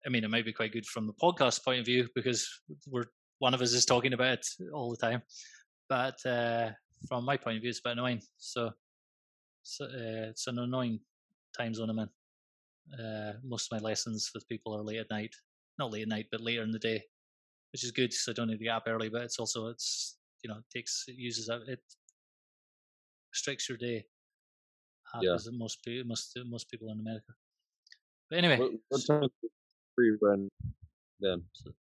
I 0.07 0.11
mean, 0.11 0.25
it 0.25 0.31
might 0.31 0.45
be 0.45 0.53
quite 0.53 0.73
good 0.73 0.87
from 0.87 1.07
the 1.07 1.13
podcast 1.15 1.65
point 1.65 1.81
of 1.81 1.87
view 1.87 2.09
because 2.15 2.49
we're 2.89 3.07
one 3.39 3.55
of 3.55 3.63
us 3.63 3.73
is 3.73 3.85
talking 3.85 4.13
about 4.13 4.39
it 4.39 4.47
all 4.73 4.91
the 4.91 4.97
time, 4.97 5.23
but 5.89 6.15
uh, 6.27 6.71
from 7.09 7.25
my 7.25 7.37
point 7.37 7.57
of 7.57 7.63
view, 7.63 7.71
it's 7.71 7.81
a 7.81 7.89
bit 7.89 7.93
annoying. 7.93 8.23
So, 8.39 8.71
so 9.63 9.85
uh, 9.85 10.31
it's 10.31 10.47
an 10.47 10.59
annoying 10.59 11.01
time 11.57 11.75
zone 11.75 11.91
I'm 11.91 11.99
in. 11.99 13.05
Uh, 13.05 13.33
most 13.45 13.73
of 13.73 13.81
my 13.81 13.89
lessons 13.89 14.31
with 14.35 14.49
people 14.49 14.75
are 14.77 14.83
late 14.83 14.99
at 14.99 15.11
night, 15.11 15.35
not 15.79 15.91
late 15.93 16.03
at 16.03 16.09
night, 16.09 16.27
but 16.31 16.41
later 16.41 16.63
in 16.63 16.71
the 16.71 16.79
day, 16.79 17.03
which 17.73 17.85
is 17.85 17.91
good. 17.91 18.13
So 18.13 18.33
I 18.33 18.35
don't 18.35 18.49
need 18.49 18.59
to 18.59 18.65
get 18.65 18.75
up 18.77 18.85
early, 18.87 19.09
but 19.09 19.23
it's 19.23 19.39
also 19.39 19.69
it's 19.69 20.19
you 20.43 20.49
know 20.49 20.59
it 20.59 20.65
takes 20.73 21.05
it 21.09 21.17
uses 21.17 21.49
up 21.49 21.63
it 21.67 21.81
restricts 23.33 23.69
your 23.69 23.79
day. 23.79 24.07
Uh, 25.15 25.21
Yeah. 25.23 25.33
because 25.33 25.51
most 25.53 25.85
pe- 25.85 26.03
most 26.03 26.37
most 26.47 26.71
people 26.71 26.91
in 26.91 27.01
America. 27.01 27.33
But 28.31 28.39
anyway, 28.39 28.59
What, 28.59 28.73
what 28.89 29.07
time 29.07 29.25
is 29.25 29.31
it 29.43 29.51
for 29.95 30.05
you, 30.05 30.17
Brendan? 30.19 30.49
Then 31.21 31.45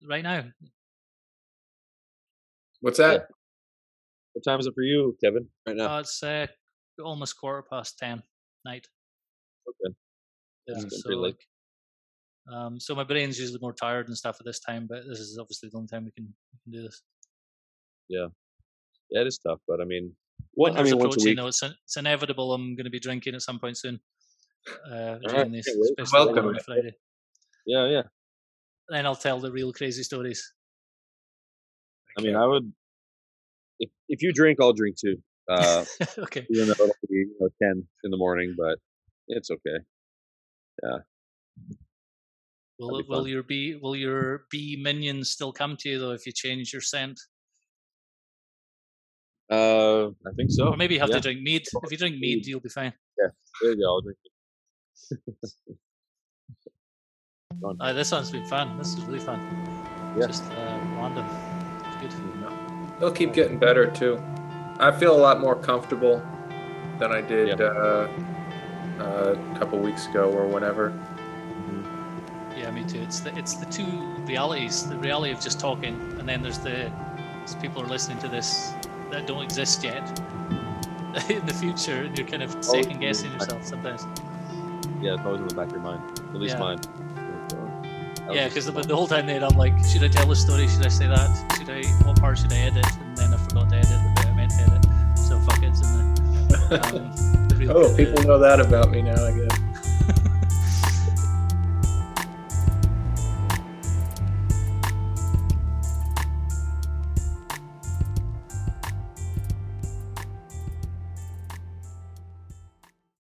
right 0.03 0.23
now 0.23 0.43
What's 2.81 2.97
that? 2.97 3.27
what 4.33 4.43
time 4.43 4.59
is 4.59 4.67
it 4.67 4.73
for 4.75 4.83
you, 4.83 5.17
Kevin? 5.23 5.47
Right 5.65 5.75
now. 5.77 5.95
uh, 5.95 5.99
it's 6.01 6.21
uh, 6.21 6.45
almost 7.03 7.37
quarter 7.37 7.63
past 7.63 7.97
ten 7.97 8.21
night. 8.65 8.85
Okay. 9.67 9.95
Yeah, 10.67 10.79
so 10.89 11.09
like, 11.11 11.39
um, 12.51 12.79
so 12.79 12.93
my 12.93 13.03
brain's 13.03 13.39
usually 13.39 13.59
more 13.61 13.73
tired 13.73 14.07
and 14.07 14.17
stuff 14.17 14.37
at 14.39 14.45
this 14.45 14.59
time, 14.59 14.87
but 14.87 15.03
this 15.07 15.19
is 15.19 15.37
obviously 15.39 15.69
the 15.69 15.77
only 15.77 15.87
time 15.87 16.05
we 16.05 16.11
can 16.11 16.25
we 16.53 16.59
can 16.63 16.81
do 16.81 16.87
this. 16.87 17.01
Yeah, 18.07 18.27
yeah, 19.09 19.21
it 19.21 19.27
is 19.27 19.39
tough, 19.39 19.59
but 19.67 19.81
I 19.81 19.85
mean, 19.85 20.13
what 20.53 20.77
I 20.77 20.83
mean, 20.83 20.97
once 20.97 21.15
a 21.15 21.19
approaching, 21.19 21.25
week. 21.25 21.37
though, 21.37 21.47
it's, 21.47 21.63
it's 21.63 21.97
inevitable. 21.97 22.53
I'm 22.53 22.75
going 22.75 22.85
to 22.85 22.91
be 22.91 22.99
drinking 22.99 23.35
at 23.35 23.41
some 23.41 23.59
point 23.59 23.77
soon. 23.77 23.99
Uh, 24.67 25.17
right, 25.27 25.51
this, 25.51 25.65
can't 25.65 25.79
wait. 25.79 25.91
especially 25.99 26.33
Welcome. 26.33 26.57
Friday. 26.65 26.93
Yeah, 27.65 27.87
yeah. 27.87 28.01
Then 28.89 29.05
I'll 29.05 29.15
tell 29.15 29.39
the 29.39 29.51
real 29.51 29.73
crazy 29.73 30.03
stories. 30.03 30.53
I 32.17 32.21
mean, 32.21 32.35
I 32.35 32.45
would, 32.45 32.71
if, 33.79 33.89
if 34.07 34.21
you 34.21 34.31
drink, 34.31 34.59
I'll 34.61 34.73
drink 34.73 34.95
too. 34.99 35.17
Uh, 35.49 35.83
okay. 36.19 36.45
even 36.49 36.67
though 36.67 36.73
it'll 36.73 36.87
be 37.09 37.17
you 37.17 37.35
know, 37.39 37.49
ten 37.61 37.83
in 38.03 38.11
the 38.11 38.17
morning, 38.17 38.55
but 38.57 38.77
it's 39.27 39.49
okay. 39.51 39.83
Will 42.79 42.89
That'd 42.89 43.07
be 43.07 43.09
will 43.09 43.27
your 43.27 43.43
bee 43.43 43.79
will 43.81 43.95
your 43.95 44.45
bee 44.51 44.77
minions 44.81 45.29
still 45.29 45.53
come 45.53 45.77
to 45.77 45.89
you 45.89 45.99
though 45.99 46.11
if 46.11 46.25
you 46.25 46.31
change 46.31 46.73
your 46.73 46.81
scent? 46.81 47.19
Uh, 49.49 50.07
I 50.07 50.31
think 50.35 50.49
so. 50.49 50.67
Or 50.67 50.77
maybe 50.77 50.95
you 50.95 50.99
have 50.99 51.09
yeah. 51.09 51.15
to 51.15 51.21
drink 51.21 51.41
mead. 51.41 51.63
If 51.83 51.91
you 51.91 51.97
drink 51.97 52.17
mead, 52.17 52.45
you'll 52.45 52.59
be 52.59 52.69
fine. 52.69 52.93
Yeah, 53.17 53.27
there 53.61 53.71
you 53.71 53.77
go. 53.77 53.87
I'll 53.87 54.01
drink 54.01 54.17
it. 54.25 55.49
Fun. 57.61 57.77
Uh, 57.79 57.93
this 57.93 58.11
one's 58.11 58.31
been 58.31 58.45
fun. 58.45 58.77
This 58.77 58.97
is 58.97 59.05
really 59.05 59.19
fun. 59.19 59.39
Yeah. 60.17 60.27
Just 60.27 60.43
uh, 60.43 60.79
random. 60.95 61.25
It's 62.01 62.15
good. 62.15 62.25
It'll 62.97 63.11
keep 63.11 63.33
getting 63.33 63.57
better 63.59 63.87
too. 63.89 64.21
I 64.79 64.91
feel 64.91 65.15
a 65.15 65.21
lot 65.21 65.39
more 65.39 65.55
comfortable 65.55 66.21
than 66.99 67.11
I 67.11 67.21
did 67.21 67.61
uh, 67.61 68.07
uh, 68.99 69.35
a 69.53 69.59
couple 69.59 69.79
weeks 69.79 70.07
ago 70.07 70.31
or 70.31 70.47
whenever. 70.47 70.93
Yeah, 72.57 72.71
me 72.71 72.83
too. 72.83 73.01
It's 73.01 73.19
the 73.19 73.37
it's 73.37 73.55
the 73.55 73.65
two 73.65 73.85
realities. 74.25 74.87
The 74.87 74.97
reality 74.97 75.31
of 75.33 75.39
just 75.41 75.59
talking, 75.59 75.95
and 76.19 76.27
then 76.27 76.41
there's 76.41 76.59
the 76.59 76.91
there's 77.37 77.55
people 77.55 77.81
are 77.81 77.87
listening 77.87 78.17
to 78.19 78.27
this 78.27 78.71
that 79.11 79.27
don't 79.27 79.43
exist 79.43 79.83
yet 79.83 80.03
in 81.29 81.45
the 81.45 81.53
future, 81.53 82.03
and 82.03 82.17
you're 82.17 82.27
kind 82.27 82.43
of 82.43 82.55
second 82.63 82.99
guessing 82.99 83.31
yourself 83.33 83.63
sometimes. 83.65 84.05
Yeah, 85.01 85.15
it's 85.15 85.25
always 85.25 85.41
in 85.41 85.47
the 85.47 85.55
back 85.55 85.67
of 85.67 85.73
your 85.73 85.81
mind. 85.81 86.01
At 86.19 86.35
least 86.35 86.55
Yeah. 86.55 86.59
mine. 86.59 86.79
Yeah, 88.31 88.47
because 88.47 88.65
the, 88.65 88.71
the 88.71 88.95
whole 88.95 89.05
time 89.07 89.27
there, 89.27 89.43
I'm 89.43 89.55
like, 89.55 89.73
should 89.85 90.01
I 90.03 90.07
tell 90.07 90.25
the 90.25 90.35
story? 90.35 90.67
Should 90.67 90.83
I 90.83 90.89
say 90.89 91.05
that? 91.07 91.29
Should 91.59 91.69
I? 91.69 91.83
What 92.07 92.19
part 92.19 92.39
should 92.39 92.51
I 92.51 92.57
edit? 92.57 92.85
And 93.01 93.15
then 93.15 93.31
I 93.33 93.37
forgot 93.37 93.69
to 93.69 93.75
edit 93.75 93.89
the 93.89 94.13
bit 94.15 94.25
I 94.25 94.33
meant 94.33 94.51
to 94.51 94.61
edit. 94.63 95.17
So 95.17 95.39
fuck 95.41 95.61
it, 95.61 95.67
it's 95.67 95.81
in 95.81 95.93
the. 95.93 96.05
Um, 96.95 97.47
the 97.49 97.55
real 97.55 97.77
Oh, 97.77 97.95
people 97.95 98.15
the- 98.21 98.27
know 98.27 98.39
that 98.39 98.59
about 98.59 98.89
me 98.89 99.03
now. 99.03 99.23
I 99.23 99.31
guess. 99.31 99.59